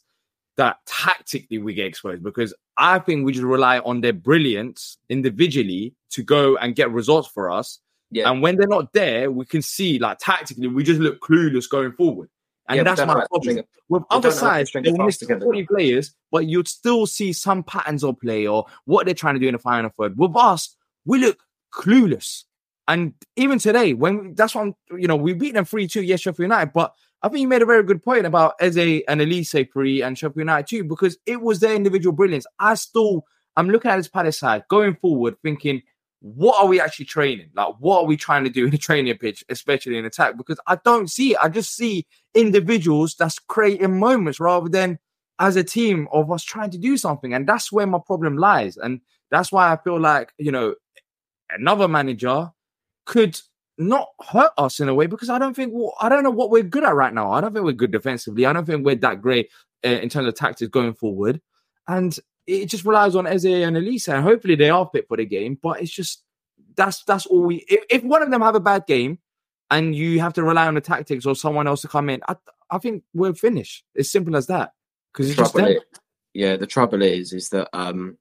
that 0.57 0.77
tactically 0.85 1.57
we 1.57 1.73
get 1.73 1.85
exposed 1.85 2.23
because 2.23 2.53
I 2.77 2.99
think 2.99 3.25
we 3.25 3.33
just 3.33 3.43
rely 3.43 3.79
on 3.79 4.01
their 4.01 4.13
brilliance 4.13 4.97
individually 5.09 5.93
to 6.11 6.23
go 6.23 6.57
and 6.57 6.75
get 6.75 6.91
results 6.91 7.27
for 7.27 7.51
us. 7.51 7.79
Yeah. 8.11 8.29
And 8.29 8.41
when 8.41 8.57
they're 8.57 8.67
not 8.67 8.93
there, 8.93 9.31
we 9.31 9.45
can 9.45 9.61
see 9.61 9.97
like 9.97 10.19
tactically 10.19 10.67
we 10.67 10.83
just 10.83 10.99
look 10.99 11.21
clueless 11.21 11.69
going 11.69 11.93
forward. 11.93 12.29
And 12.67 12.77
Yeah, 12.77 12.83
that's 12.83 13.05
my 13.05 13.25
problem. 13.29 13.63
With 13.89 14.03
other 14.09 14.29
don't 14.29 14.33
have 14.33 14.33
to 14.33 14.37
sides, 14.37 14.71
they 14.71 14.91
miss 14.91 15.17
pass 15.17 15.41
20 15.41 15.65
players, 15.65 16.13
but 16.31 16.45
you'd 16.45 16.67
still 16.67 17.05
see 17.05 17.33
some 17.33 17.63
patterns 17.63 18.03
of 18.03 18.19
play 18.19 18.47
or 18.47 18.65
what 18.85 19.05
they're 19.05 19.15
trying 19.15 19.35
to 19.35 19.39
do 19.39 19.47
in 19.47 19.53
the 19.53 19.59
final 19.59 19.91
third. 19.99 20.17
With 20.17 20.35
us, 20.35 20.75
we 21.05 21.19
look 21.19 21.39
clueless. 21.73 22.43
And 22.87 23.13
even 23.35 23.59
today, 23.59 23.93
when 23.93 24.35
that's 24.35 24.55
why 24.55 24.63
I'm, 24.63 24.75
you 24.97 25.07
know, 25.07 25.15
we 25.15 25.33
beat 25.33 25.53
them 25.53 25.65
3 25.65 25.87
2, 25.87 26.01
yes, 26.01 26.21
Sheffield 26.21 26.43
United. 26.43 26.73
But 26.73 26.93
I 27.23 27.29
think 27.29 27.41
you 27.41 27.47
made 27.47 27.61
a 27.61 27.65
very 27.65 27.83
good 27.83 28.03
point 28.03 28.25
about 28.25 28.55
Eze 28.59 29.03
and 29.07 29.21
Olise 29.21 29.69
pre 29.69 30.01
and 30.01 30.17
Sheffield 30.17 30.37
United 30.37 30.67
too, 30.67 30.83
because 30.83 31.17
it 31.25 31.41
was 31.41 31.59
their 31.59 31.75
individual 31.75 32.15
brilliance. 32.15 32.45
I 32.59 32.75
still, 32.75 33.25
I'm 33.55 33.69
looking 33.69 33.91
at 33.91 33.97
this 33.97 34.07
Palace 34.07 34.39
side 34.39 34.63
going 34.69 34.95
forward, 34.95 35.35
thinking, 35.43 35.81
what 36.21 36.61
are 36.61 36.67
we 36.67 36.79
actually 36.79 37.05
training? 37.05 37.49
Like, 37.55 37.73
what 37.79 38.01
are 38.01 38.05
we 38.05 38.15
trying 38.15 38.43
to 38.43 38.49
do 38.49 38.67
in 38.67 38.73
a 38.73 38.77
training 38.77 39.17
pitch, 39.17 39.43
especially 39.49 39.97
in 39.97 40.05
attack? 40.05 40.37
Because 40.37 40.59
I 40.67 40.77
don't 40.85 41.09
see 41.09 41.31
it. 41.31 41.39
I 41.41 41.49
just 41.49 41.75
see 41.75 42.05
individuals 42.35 43.15
that's 43.15 43.39
creating 43.39 43.99
moments 43.99 44.39
rather 44.39 44.69
than 44.69 44.99
as 45.39 45.55
a 45.55 45.63
team 45.63 46.07
of 46.13 46.31
us 46.31 46.43
trying 46.43 46.69
to 46.69 46.77
do 46.77 46.95
something. 46.95 47.33
And 47.33 47.47
that's 47.47 47.71
where 47.71 47.87
my 47.87 47.99
problem 48.05 48.37
lies. 48.37 48.77
And 48.77 49.01
that's 49.31 49.51
why 49.51 49.71
I 49.71 49.77
feel 49.77 49.99
like, 49.99 50.31
you 50.37 50.51
know, 50.51 50.75
another 51.49 51.87
manager 51.87 52.51
could 53.05 53.39
not 53.79 54.09
hurt 54.29 54.51
us 54.57 54.79
in 54.79 54.89
a 54.89 54.93
way 54.93 55.07
because 55.07 55.29
I 55.29 55.39
don't 55.39 55.55
think 55.55 55.73
well, 55.73 55.95
I 55.99 56.07
don't 56.07 56.23
know 56.23 56.29
what 56.29 56.51
we're 56.51 56.61
good 56.61 56.83
at 56.83 56.93
right 56.93 57.13
now. 57.13 57.31
I 57.31 57.41
don't 57.41 57.53
think 57.53 57.65
we're 57.65 57.71
good 57.71 57.91
defensively. 57.91 58.45
I 58.45 58.53
don't 58.53 58.65
think 58.65 58.85
we're 58.85 58.95
that 58.95 59.21
great 59.21 59.49
uh, 59.83 59.89
in 59.89 60.09
terms 60.09 60.27
of 60.27 60.35
tactics 60.35 60.69
going 60.69 60.93
forward, 60.93 61.41
and 61.87 62.15
it 62.51 62.65
just 62.67 62.85
relies 62.85 63.15
on 63.15 63.27
Eze 63.27 63.45
and 63.45 63.77
Olise. 63.77 64.13
And 64.13 64.23
hopefully 64.23 64.55
they 64.55 64.69
are 64.69 64.89
fit 64.91 65.07
for 65.07 65.17
the 65.17 65.25
game. 65.25 65.57
But 65.61 65.81
it's 65.81 65.91
just 65.91 66.23
that's 66.75 67.03
that's 67.03 67.25
all 67.25 67.43
we. 67.43 67.65
If, 67.67 67.83
if 67.89 68.03
one 68.03 68.21
of 68.21 68.31
them 68.31 68.41
have 68.41 68.55
a 68.55 68.59
bad 68.59 68.85
game, 68.87 69.19
and 69.71 69.95
you 69.95 70.19
have 70.19 70.33
to 70.33 70.43
rely 70.43 70.67
on 70.67 70.75
the 70.75 70.81
tactics 70.81 71.25
or 71.25 71.35
someone 71.35 71.67
else 71.67 71.81
to 71.81 71.87
come 71.87 72.09
in, 72.09 72.21
I 72.27 72.35
I 72.69 72.77
think 72.77 73.03
we're 73.13 73.33
finished. 73.33 73.85
It's 73.95 74.11
simple 74.11 74.35
as 74.35 74.47
that 74.47 74.73
because 75.11 75.29
it's 75.29 75.37
just 75.37 75.53
trouble 75.53 75.71
is, 75.71 75.81
yeah, 76.33 76.57
the 76.57 76.67
trouble 76.67 77.01
is, 77.01 77.33
is 77.33 77.49
that 77.49 77.69
um, 77.73 78.17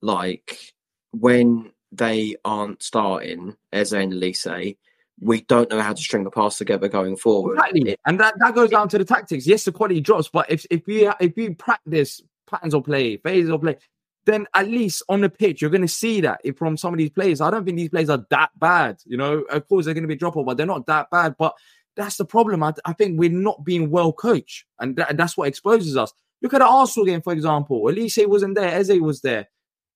like 0.00 0.72
when 1.12 1.72
they 1.90 2.36
aren't 2.44 2.82
starting 2.82 3.56
Eze 3.72 3.92
and 3.92 4.12
Olise, 4.12 4.76
we 5.20 5.42
don't 5.42 5.70
know 5.70 5.80
how 5.80 5.92
to 5.92 6.02
string 6.02 6.26
a 6.26 6.30
pass 6.30 6.58
together 6.58 6.88
going 6.88 7.16
forward. 7.16 7.58
Exactly, 7.58 7.96
and 8.06 8.18
that, 8.18 8.34
that 8.38 8.54
goes 8.54 8.70
down 8.70 8.88
to 8.88 8.98
the 8.98 9.04
tactics. 9.04 9.46
Yes, 9.46 9.64
the 9.64 9.72
quality 9.72 10.00
drops, 10.00 10.28
but 10.28 10.50
if 10.50 10.64
if 10.70 10.86
you 10.86 11.12
if 11.20 11.36
you 11.36 11.54
practice 11.54 12.22
patterns 12.52 12.74
of 12.74 12.84
play, 12.84 13.16
phases 13.16 13.50
of 13.50 13.60
play, 13.60 13.76
then 14.24 14.46
at 14.54 14.68
least 14.68 15.02
on 15.08 15.20
the 15.20 15.28
pitch 15.28 15.60
you're 15.60 15.70
going 15.70 15.82
to 15.82 15.88
see 15.88 16.20
that 16.20 16.40
if 16.44 16.56
from 16.56 16.76
some 16.76 16.94
of 16.94 16.98
these 16.98 17.10
players. 17.10 17.40
I 17.40 17.50
don't 17.50 17.64
think 17.64 17.76
these 17.76 17.88
players 17.88 18.10
are 18.10 18.24
that 18.30 18.50
bad. 18.58 18.98
You 19.04 19.16
know, 19.16 19.40
of 19.50 19.66
course 19.68 19.84
they're 19.84 19.94
going 19.94 20.04
to 20.04 20.08
be 20.08 20.16
drop 20.16 20.36
off, 20.36 20.46
but 20.46 20.56
they're 20.56 20.66
not 20.66 20.86
that 20.86 21.08
bad. 21.10 21.34
But 21.38 21.54
that's 21.96 22.16
the 22.16 22.24
problem. 22.24 22.62
I, 22.62 22.72
I 22.84 22.92
think 22.92 23.18
we're 23.18 23.30
not 23.30 23.64
being 23.64 23.90
well 23.90 24.12
coached, 24.12 24.64
and 24.78 24.94
that, 24.96 25.16
that's 25.16 25.36
what 25.36 25.48
exposes 25.48 25.96
us. 25.96 26.12
Look 26.40 26.54
at 26.54 26.58
the 26.58 26.66
Arsenal 26.66 27.06
game, 27.06 27.22
for 27.22 27.32
example. 27.32 27.82
Olise 27.82 28.26
wasn't 28.26 28.54
there, 28.54 28.68
Eze 28.68 28.98
was 29.00 29.20
there. 29.20 29.48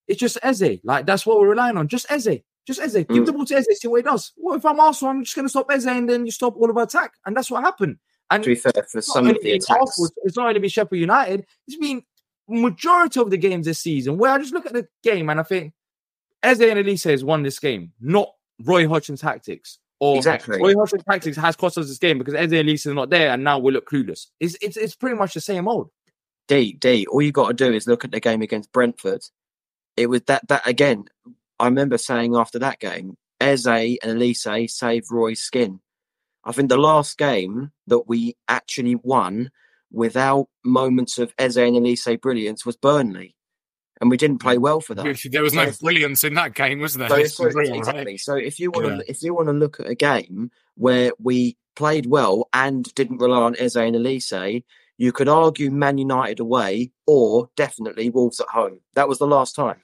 It's 0.09 0.21
just 0.21 0.39
Eze. 0.43 0.79
Like 0.85 1.07
that's 1.07 1.27
what 1.27 1.41
we're 1.41 1.49
relying 1.51 1.77
on. 1.77 1.89
Just 1.89 2.11
Eze. 2.11 2.41
Just 2.67 2.81
Eze. 2.81 2.95
Give 2.95 3.07
Mm. 3.09 3.27
the 3.27 3.33
ball 3.33 3.45
to 3.47 3.55
Eze, 3.57 3.67
see 3.81 3.89
what 3.89 3.99
he 3.99 4.03
does. 4.03 4.33
What 4.37 4.57
if 4.57 4.65
I'm 4.67 4.79
Arsenal? 4.81 5.11
I'm 5.13 5.25
just 5.25 5.35
going 5.37 5.45
to 5.47 5.51
stop 5.51 5.67
Eze 5.71 5.87
and 5.87 6.09
then 6.09 6.25
you 6.27 6.33
stop 6.33 6.57
all 6.57 6.69
of 6.71 6.77
our 6.77 6.85
attack. 6.85 7.13
And 7.25 7.37
that's 7.37 7.51
what 7.51 7.63
happened. 7.65 7.99
And 8.31 8.43
To 8.43 8.51
be 8.51 8.55
fair, 8.57 8.73
for 8.91 9.01
some 9.01 9.29
of 9.29 9.37
the 9.41 9.53
attacks, 9.53 10.01
it's 10.25 10.37
not 10.37 10.49
only 10.49 10.59
been 10.61 10.71
Sheffield 10.71 11.01
United. 11.01 11.47
It's 11.69 11.77
been 11.77 12.03
majority 12.49 13.21
of 13.21 13.31
the 13.31 13.37
games 13.37 13.67
this 13.67 13.81
season 13.81 14.19
where 14.19 14.33
I 14.33 14.39
just 14.39 14.55
look 14.55 14.67
at 14.67 14.73
the 14.73 14.87
game 15.03 15.29
and 15.31 15.41
I 15.41 15.43
think 15.43 15.73
Eze 16.43 16.61
and 16.61 16.79
Olise 16.79 17.11
has 17.11 17.25
won 17.25 17.43
this 17.43 17.59
game, 17.59 17.93
not 18.01 18.33
Roy 18.63 18.89
Hodgson's 18.89 19.21
tactics. 19.21 19.79
Or 19.99 20.17
Exactly. 20.17 20.61
Roy 20.61 20.75
Hodgson's 20.75 21.05
tactics 21.05 21.37
has 21.37 21.57
cost 21.57 21.79
us 21.79 21.89
this 21.89 21.99
game 21.99 22.19
because 22.19 22.35
Eze 22.35 22.53
and 22.53 22.69
Olise 22.69 22.87
is 22.87 22.95
not 22.95 23.11
there 23.11 23.31
and 23.31 23.43
now 23.43 23.59
we 23.59 23.73
look 23.73 23.89
clueless. 23.89 24.27
It's, 24.41 24.57
it's, 24.61 24.77
it's 24.77 24.95
pretty 24.95 25.17
much 25.17 25.35
the 25.35 25.41
same 25.41 25.67
old. 25.69 25.91
D 26.49 26.75
D. 26.75 27.07
All 27.11 27.23
you 27.23 27.33
got 27.33 27.49
to 27.49 27.55
do 27.55 27.73
is 27.73 27.87
look 27.87 28.05
at 28.05 28.13
the 28.13 28.21
game 28.21 28.43
against 28.43 28.73
Brentford. 28.73 29.23
It 29.97 30.09
was 30.09 30.23
that 30.27 30.47
that 30.49 30.67
again. 30.67 31.07
I 31.59 31.65
remember 31.65 31.99
saying 31.99 32.37
after 32.37 32.59
that 32.61 32.79
game, 32.79 33.17
Eze 33.41 33.67
and 33.67 33.99
Olise 34.21 34.71
saved 34.71 35.07
Roy's 35.11 35.41
skin. 35.41 35.81
I 36.45 36.53
think 36.53 36.69
the 36.69 36.77
last 36.77 37.19
game 37.19 37.73
that 37.89 38.07
we 38.07 38.37
actually 38.47 38.95
won 38.95 39.51
without 39.91 40.49
moments 40.65 41.19
of 41.19 41.33
Eze 41.39 41.57
and 41.59 41.77
Olise 41.77 42.21
brilliance 42.21 42.65
was 42.67 42.77
Burnley, 42.77 43.37
and 44.01 44.11
we 44.11 44.17
didn't 44.17 44.39
play 44.39 44.59
well 44.59 44.81
for 44.81 44.95
that. 44.95 45.05
There 45.31 45.43
was 45.43 45.55
no 45.55 45.71
So- 45.71 45.85
brilliance 45.85 46.25
in 46.25 46.35
that 46.35 46.55
game, 46.55 46.81
was 46.81 46.95
there? 46.95 47.09
So, 47.09 47.17
Let's 47.17 47.35
so- 47.37 47.49
be 47.49 47.55
real, 47.55 47.71
right? 47.71 47.79
exactly. 47.79 48.19
So 48.19 48.35
if 48.35 48.59
you 48.61 48.71
want 48.71 48.87
to 48.87 48.93
Yeah. 48.97 49.03
if 49.09 49.23
you 49.23 49.35
want 49.35 49.49
to 49.49 49.53
look 49.53 49.81
at 49.81 49.89
a 49.89 49.95
game 49.95 50.51
where 50.77 51.13
we 51.19 51.57
played 51.77 52.07
well 52.07 52.49
and 52.53 52.85
didn't 52.95 53.19
rely 53.19 53.43
on 53.43 53.57
Eze 53.59 53.77
and 53.77 53.97
Olise, 53.97 54.65
you 54.99 55.13
could 55.13 55.29
argue 55.29 55.71
Man 55.71 55.99
United 55.99 56.41
away 56.41 56.91
or 57.07 57.51
definitely 57.57 58.09
Wolves 58.11 58.41
at 58.41 58.49
home. 58.49 58.81
That 58.95 59.09
was 59.09 59.19
the 59.19 59.27
last 59.27 59.55
time. 59.55 59.83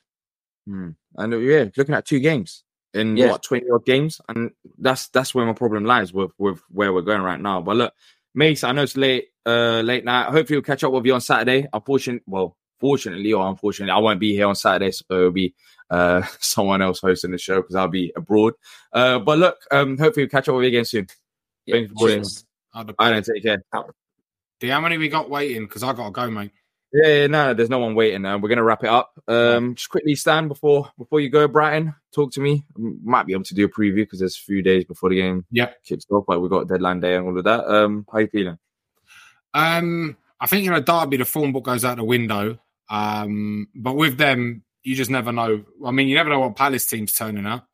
Hmm. 0.67 0.91
And 1.17 1.35
uh, 1.35 1.39
yeah, 1.39 1.67
looking 1.77 1.95
at 1.95 2.07
two 2.07 2.19
games 2.21 2.65
in 2.95 3.17
Yeah. 3.17 3.31
what 3.33 3.43
twenty 3.43 3.67
odd 3.71 3.85
games, 3.85 4.21
and 4.29 4.51
that's 4.79 5.09
that's 5.09 5.35
where 5.35 5.45
my 5.47 5.53
problem 5.53 5.85
lies 5.85 6.13
with 6.13 6.31
with 6.39 6.61
where 6.71 6.93
we're 6.93 7.03
going 7.03 7.23
right 7.23 7.41
now. 7.41 7.61
But 7.61 7.77
look, 7.77 7.95
Mace, 8.35 8.65
I 8.65 8.73
know 8.73 8.83
it's 8.83 8.97
late, 8.97 9.29
uh, 9.47 9.81
late 9.81 10.05
night. 10.05 10.31
Hopefully, 10.31 10.57
we'll 10.57 10.63
catch 10.63 10.85
up 10.85 10.93
with 10.93 11.05
you 11.05 11.15
on 11.15 11.21
Saturday. 11.21 11.67
Unfortunately, 11.73 12.23
well, 12.27 12.57
fortunately 12.81 13.33
or 13.33 13.47
unfortunately, 13.49 13.93
I 13.93 13.99
won't 13.99 14.21
be 14.21 14.35
here 14.35 14.47
on 14.47 14.55
Saturday, 14.55 14.91
so 14.91 15.05
it'll 15.11 15.31
be 15.31 15.55
uh 15.91 16.23
someone 16.41 16.83
else 16.83 17.01
hosting 17.01 17.31
the 17.31 17.39
show 17.39 17.57
because 17.61 17.75
I'll 17.75 17.89
be 17.89 18.13
abroad. 18.17 18.55
Uh, 18.93 19.19
but 19.19 19.39
look, 19.39 19.59
um, 19.71 19.99
hopefully, 19.99 20.25
we'll 20.25 20.31
catch 20.31 20.49
up 20.49 20.55
with 20.55 20.65
you 20.65 20.69
again 20.69 20.85
soon. 20.85 21.07
Yeah, 21.67 21.77
Thanks 21.77 21.93
for 21.93 22.09
the- 22.85 22.95
I 22.99 23.11
don't 23.11 23.25
take 23.25 23.43
care. 23.43 23.63
How 23.73 24.81
many 24.81 24.97
we 24.97 25.09
got 25.09 25.29
waiting? 25.29 25.65
Because 25.65 25.83
I 25.83 25.93
got 25.93 26.07
to 26.07 26.11
go, 26.13 26.31
mate. 26.31 26.53
Yeah, 26.93 27.09
yeah, 27.09 27.27
no, 27.27 27.55
there's 27.55 27.71
no 27.71 27.79
one 27.79 27.95
waiting. 27.95 28.25
Uh, 28.27 28.39
we're 28.39 28.51
gonna 28.51 28.63
wrap 28.63 28.85
it 28.85 28.91
up. 28.91 29.19
Um, 29.27 29.75
just 29.75 29.89
quickly, 29.89 30.15
Stan, 30.15 30.47
before 30.47 30.91
before 30.99 31.21
you 31.21 31.31
go, 31.31 31.49
Brighton, 31.49 31.95
talk 32.15 32.33
to 32.33 32.41
me. 32.41 32.65
Might 32.77 33.27
be 33.27 33.33
able 33.33 33.45
to 33.45 33.55
do 33.55 33.65
a 33.65 33.69
preview 33.69 33.97
because 33.97 34.19
there's 34.19 34.37
a 34.37 34.41
few 34.41 34.63
days 34.63 34.85
before 34.85 35.09
the 35.09 35.17
game 35.17 35.47
Yeah, 35.51 35.71
kicks 35.85 36.05
off. 36.11 36.27
Like 36.29 36.41
we 36.41 36.51
got 36.51 36.61
a 36.61 36.67
deadline 36.67 37.01
day 37.01 37.17
and 37.17 37.27
all 37.27 37.39
of 37.39 37.45
that. 37.45 37.67
Um, 37.67 38.07
how 38.13 38.19
you 38.19 38.27
feeling? 38.27 38.59
Um, 39.55 40.17
I 40.39 40.47
think 40.47 40.65
you 40.65 40.71
know 40.71 40.81
Derby, 40.81 41.17
the 41.17 41.25
form 41.25 41.53
book 41.53 41.65
goes 41.65 41.85
out 41.85 41.97
the 41.97 42.05
window. 42.05 42.59
Um, 42.91 43.69
but 43.75 43.95
with 43.95 44.19
them, 44.19 44.63
you 44.83 44.95
just 44.95 45.11
never 45.11 45.33
know. 45.33 45.65
I 45.87 45.93
mean, 45.93 46.09
you 46.09 46.15
never 46.15 46.29
know 46.29 46.41
what 46.41 46.57
Palace 46.57 46.87
team's 46.87 47.15
turning 47.15 47.47
up. 47.47 47.69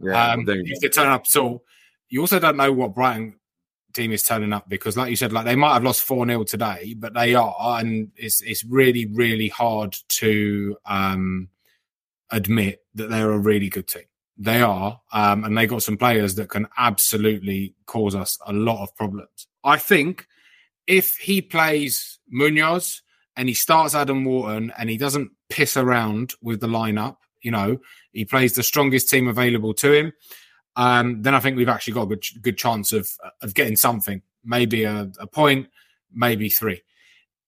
Yeah, 0.00 0.32
um, 0.32 0.44
if 0.48 0.80
they 0.80 0.88
turn 0.88 1.08
up 1.08 1.24
at 1.28 1.36
all, 1.38 1.62
you 2.08 2.22
also 2.22 2.38
don't 2.38 2.56
know 2.56 2.72
what 2.72 2.94
Brighton 2.94 3.34
team 3.96 4.12
is 4.12 4.22
turning 4.22 4.52
up 4.52 4.68
because, 4.68 4.96
like 4.96 5.10
you 5.10 5.16
said, 5.16 5.32
like 5.32 5.44
they 5.44 5.56
might 5.56 5.74
have 5.74 5.84
lost 5.84 6.02
four 6.02 6.26
0 6.26 6.44
today, 6.44 6.94
but 6.96 7.14
they 7.14 7.34
are, 7.34 7.80
and 7.80 8.10
it's 8.16 8.40
it's 8.42 8.64
really 8.64 9.06
really 9.06 9.48
hard 9.48 9.96
to 10.08 10.76
um, 10.86 11.48
admit 12.30 12.84
that 12.94 13.10
they're 13.10 13.32
a 13.32 13.38
really 13.38 13.68
good 13.68 13.88
team. 13.88 14.04
They 14.38 14.60
are, 14.60 15.00
um, 15.12 15.44
and 15.44 15.56
they 15.56 15.66
got 15.66 15.82
some 15.82 15.96
players 15.96 16.34
that 16.34 16.50
can 16.50 16.68
absolutely 16.76 17.74
cause 17.86 18.14
us 18.14 18.38
a 18.46 18.52
lot 18.52 18.82
of 18.82 18.94
problems. 18.94 19.48
I 19.64 19.78
think 19.78 20.26
if 20.86 21.16
he 21.16 21.42
plays 21.42 22.18
Muñoz 22.32 23.00
and 23.36 23.48
he 23.48 23.54
starts 23.54 23.94
Adam 23.94 24.24
Wharton 24.24 24.72
and 24.78 24.88
he 24.90 24.96
doesn't 24.96 25.32
piss 25.48 25.76
around 25.76 26.34
with 26.42 26.60
the 26.60 26.66
lineup, 26.66 27.16
you 27.42 27.50
know, 27.50 27.78
he 28.12 28.24
plays 28.24 28.54
the 28.54 28.62
strongest 28.62 29.08
team 29.08 29.28
available 29.28 29.74
to 29.74 29.92
him. 29.92 30.12
Um, 30.76 31.22
then 31.22 31.34
I 31.34 31.40
think 31.40 31.56
we've 31.56 31.68
actually 31.68 31.94
got 31.94 32.02
a 32.02 32.06
good, 32.06 32.24
good 32.42 32.58
chance 32.58 32.92
of 32.92 33.10
of 33.40 33.54
getting 33.54 33.76
something, 33.76 34.22
maybe 34.44 34.84
a, 34.84 35.10
a 35.18 35.26
point, 35.26 35.68
maybe 36.12 36.48
three. 36.48 36.82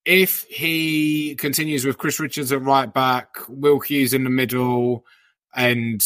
If 0.04 0.44
he 0.44 1.34
continues 1.36 1.84
with 1.84 1.98
Chris 1.98 2.18
Richards 2.18 2.50
at 2.50 2.62
right 2.62 2.92
back, 2.92 3.36
Will 3.48 3.80
Hughes 3.80 4.14
in 4.14 4.24
the 4.24 4.30
middle, 4.30 5.04
and 5.54 6.02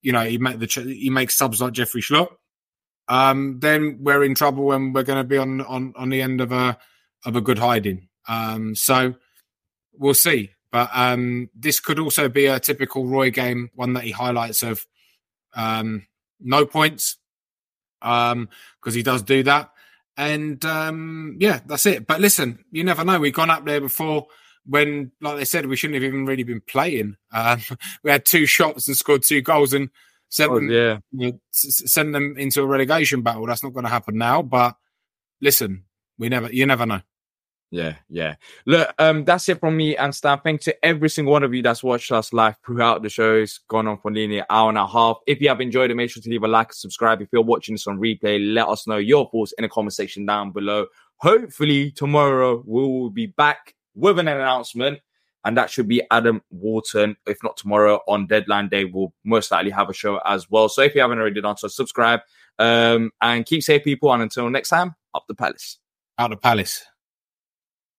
you 0.00 0.12
know 0.12 0.24
he 0.24 0.38
make 0.38 0.58
the 0.58 0.66
he 0.66 1.10
makes 1.10 1.36
subs 1.36 1.60
like 1.60 1.74
Jeffrey 1.74 2.00
Schlupp, 2.00 2.30
um, 3.08 3.58
then 3.60 3.98
we're 4.00 4.24
in 4.24 4.34
trouble 4.34 4.72
and 4.72 4.94
we're 4.94 5.02
going 5.02 5.18
to 5.18 5.28
be 5.28 5.36
on 5.36 5.60
on 5.60 5.92
on 5.96 6.08
the 6.08 6.22
end 6.22 6.40
of 6.40 6.52
a 6.52 6.78
of 7.26 7.36
a 7.36 7.42
good 7.42 7.58
hiding. 7.58 8.08
Um, 8.26 8.74
so 8.74 9.14
we'll 9.92 10.14
see. 10.14 10.50
But 10.70 10.88
um, 10.94 11.50
this 11.54 11.80
could 11.80 11.98
also 11.98 12.30
be 12.30 12.46
a 12.46 12.58
typical 12.58 13.06
Roy 13.06 13.30
game, 13.30 13.70
one 13.74 13.92
that 13.92 14.04
he 14.04 14.10
highlights 14.10 14.62
of 14.62 14.86
um, 15.54 16.06
no 16.44 16.66
points 16.66 17.16
um, 18.02 18.48
because 18.80 18.94
he 18.94 19.02
does 19.02 19.22
do 19.22 19.42
that. 19.44 19.70
And 20.16 20.62
um, 20.64 21.36
yeah, 21.40 21.60
that's 21.66 21.86
it. 21.86 22.06
But 22.06 22.20
listen, 22.20 22.64
you 22.70 22.84
never 22.84 23.04
know. 23.04 23.18
We've 23.18 23.32
gone 23.32 23.50
up 23.50 23.64
there 23.64 23.80
before. 23.80 24.26
when, 24.66 25.10
like 25.20 25.38
they 25.38 25.44
said, 25.44 25.66
we 25.66 25.76
shouldn't 25.76 25.94
have 25.94 26.04
even 26.04 26.26
really 26.26 26.42
been 26.44 26.60
playing. 26.60 27.16
Um, 27.32 27.60
we 28.04 28.10
had 28.10 28.24
two 28.24 28.46
shots 28.46 28.86
and 28.88 28.96
scored 28.96 29.22
two 29.22 29.40
goals 29.42 29.72
and 29.72 29.88
sent 30.28 30.52
Oh, 30.52 30.56
them, 30.56 30.70
yeah. 30.70 30.98
you 31.12 31.32
know, 31.32 31.38
send 31.52 32.14
them 32.14 32.34
into 32.36 32.62
a 32.62 32.66
relegation 32.66 33.22
battle. 33.22 33.46
That's 33.46 33.62
not 33.64 33.72
going 33.72 33.84
to 33.84 33.90
happen 33.90 34.16
now. 34.18 34.42
But 34.42 34.76
listen, 35.40 35.84
we 36.18 36.28
never, 36.28 36.52
you 36.52 36.66
never 36.66 36.86
know. 36.86 37.00
Yeah, 37.72 37.94
yeah. 38.10 38.34
Look, 38.66 38.92
um, 38.98 39.24
that's 39.24 39.48
it 39.48 39.58
from 39.58 39.78
me 39.78 39.96
and 39.96 40.14
Stan. 40.14 40.40
Thanks 40.44 40.66
to 40.66 40.84
every 40.84 41.08
single 41.08 41.32
one 41.32 41.42
of 41.42 41.54
you 41.54 41.62
that's 41.62 41.82
watched 41.82 42.12
us 42.12 42.34
live 42.34 42.56
throughout 42.66 43.02
the 43.02 43.08
show. 43.08 43.36
It's 43.36 43.60
gone 43.66 43.88
on 43.88 43.96
for 43.96 44.10
nearly 44.10 44.40
an 44.40 44.44
hour 44.50 44.68
and 44.68 44.76
a 44.76 44.86
half. 44.86 45.16
If 45.26 45.40
you 45.40 45.48
have 45.48 45.62
enjoyed 45.62 45.90
it, 45.90 45.94
make 45.94 46.10
sure 46.10 46.22
to 46.22 46.28
leave 46.28 46.42
a 46.42 46.48
like 46.48 46.68
and 46.68 46.74
subscribe. 46.74 47.22
If 47.22 47.30
you're 47.32 47.42
watching 47.42 47.74
this 47.74 47.86
on 47.86 47.98
replay, 47.98 48.52
let 48.52 48.68
us 48.68 48.86
know 48.86 48.98
your 48.98 49.26
thoughts 49.30 49.52
in 49.52 49.62
the 49.62 49.70
comment 49.70 49.94
section 49.94 50.26
down 50.26 50.52
below. 50.52 50.86
Hopefully, 51.16 51.90
tomorrow 51.92 52.62
we 52.66 52.82
will 52.82 53.08
be 53.08 53.24
back 53.24 53.74
with 53.94 54.18
an 54.18 54.28
announcement, 54.28 55.00
and 55.42 55.56
that 55.56 55.70
should 55.70 55.88
be 55.88 56.02
Adam 56.10 56.42
Wharton. 56.50 57.16
If 57.26 57.38
not 57.42 57.56
tomorrow, 57.56 58.00
on 58.06 58.26
deadline 58.26 58.68
day, 58.68 58.84
we'll 58.84 59.14
most 59.24 59.50
likely 59.50 59.70
have 59.70 59.88
a 59.88 59.94
show 59.94 60.20
as 60.26 60.50
well. 60.50 60.68
So 60.68 60.82
if 60.82 60.94
you 60.94 61.00
haven't 61.00 61.18
already 61.18 61.40
done 61.40 61.56
so, 61.56 61.68
subscribe 61.68 62.20
um, 62.58 63.12
and 63.22 63.46
keep 63.46 63.62
safe, 63.62 63.82
people. 63.82 64.12
And 64.12 64.22
until 64.22 64.50
next 64.50 64.68
time, 64.68 64.94
up 65.14 65.24
the 65.26 65.34
palace. 65.34 65.78
Out 66.18 66.28
the 66.28 66.36
palace. 66.36 66.84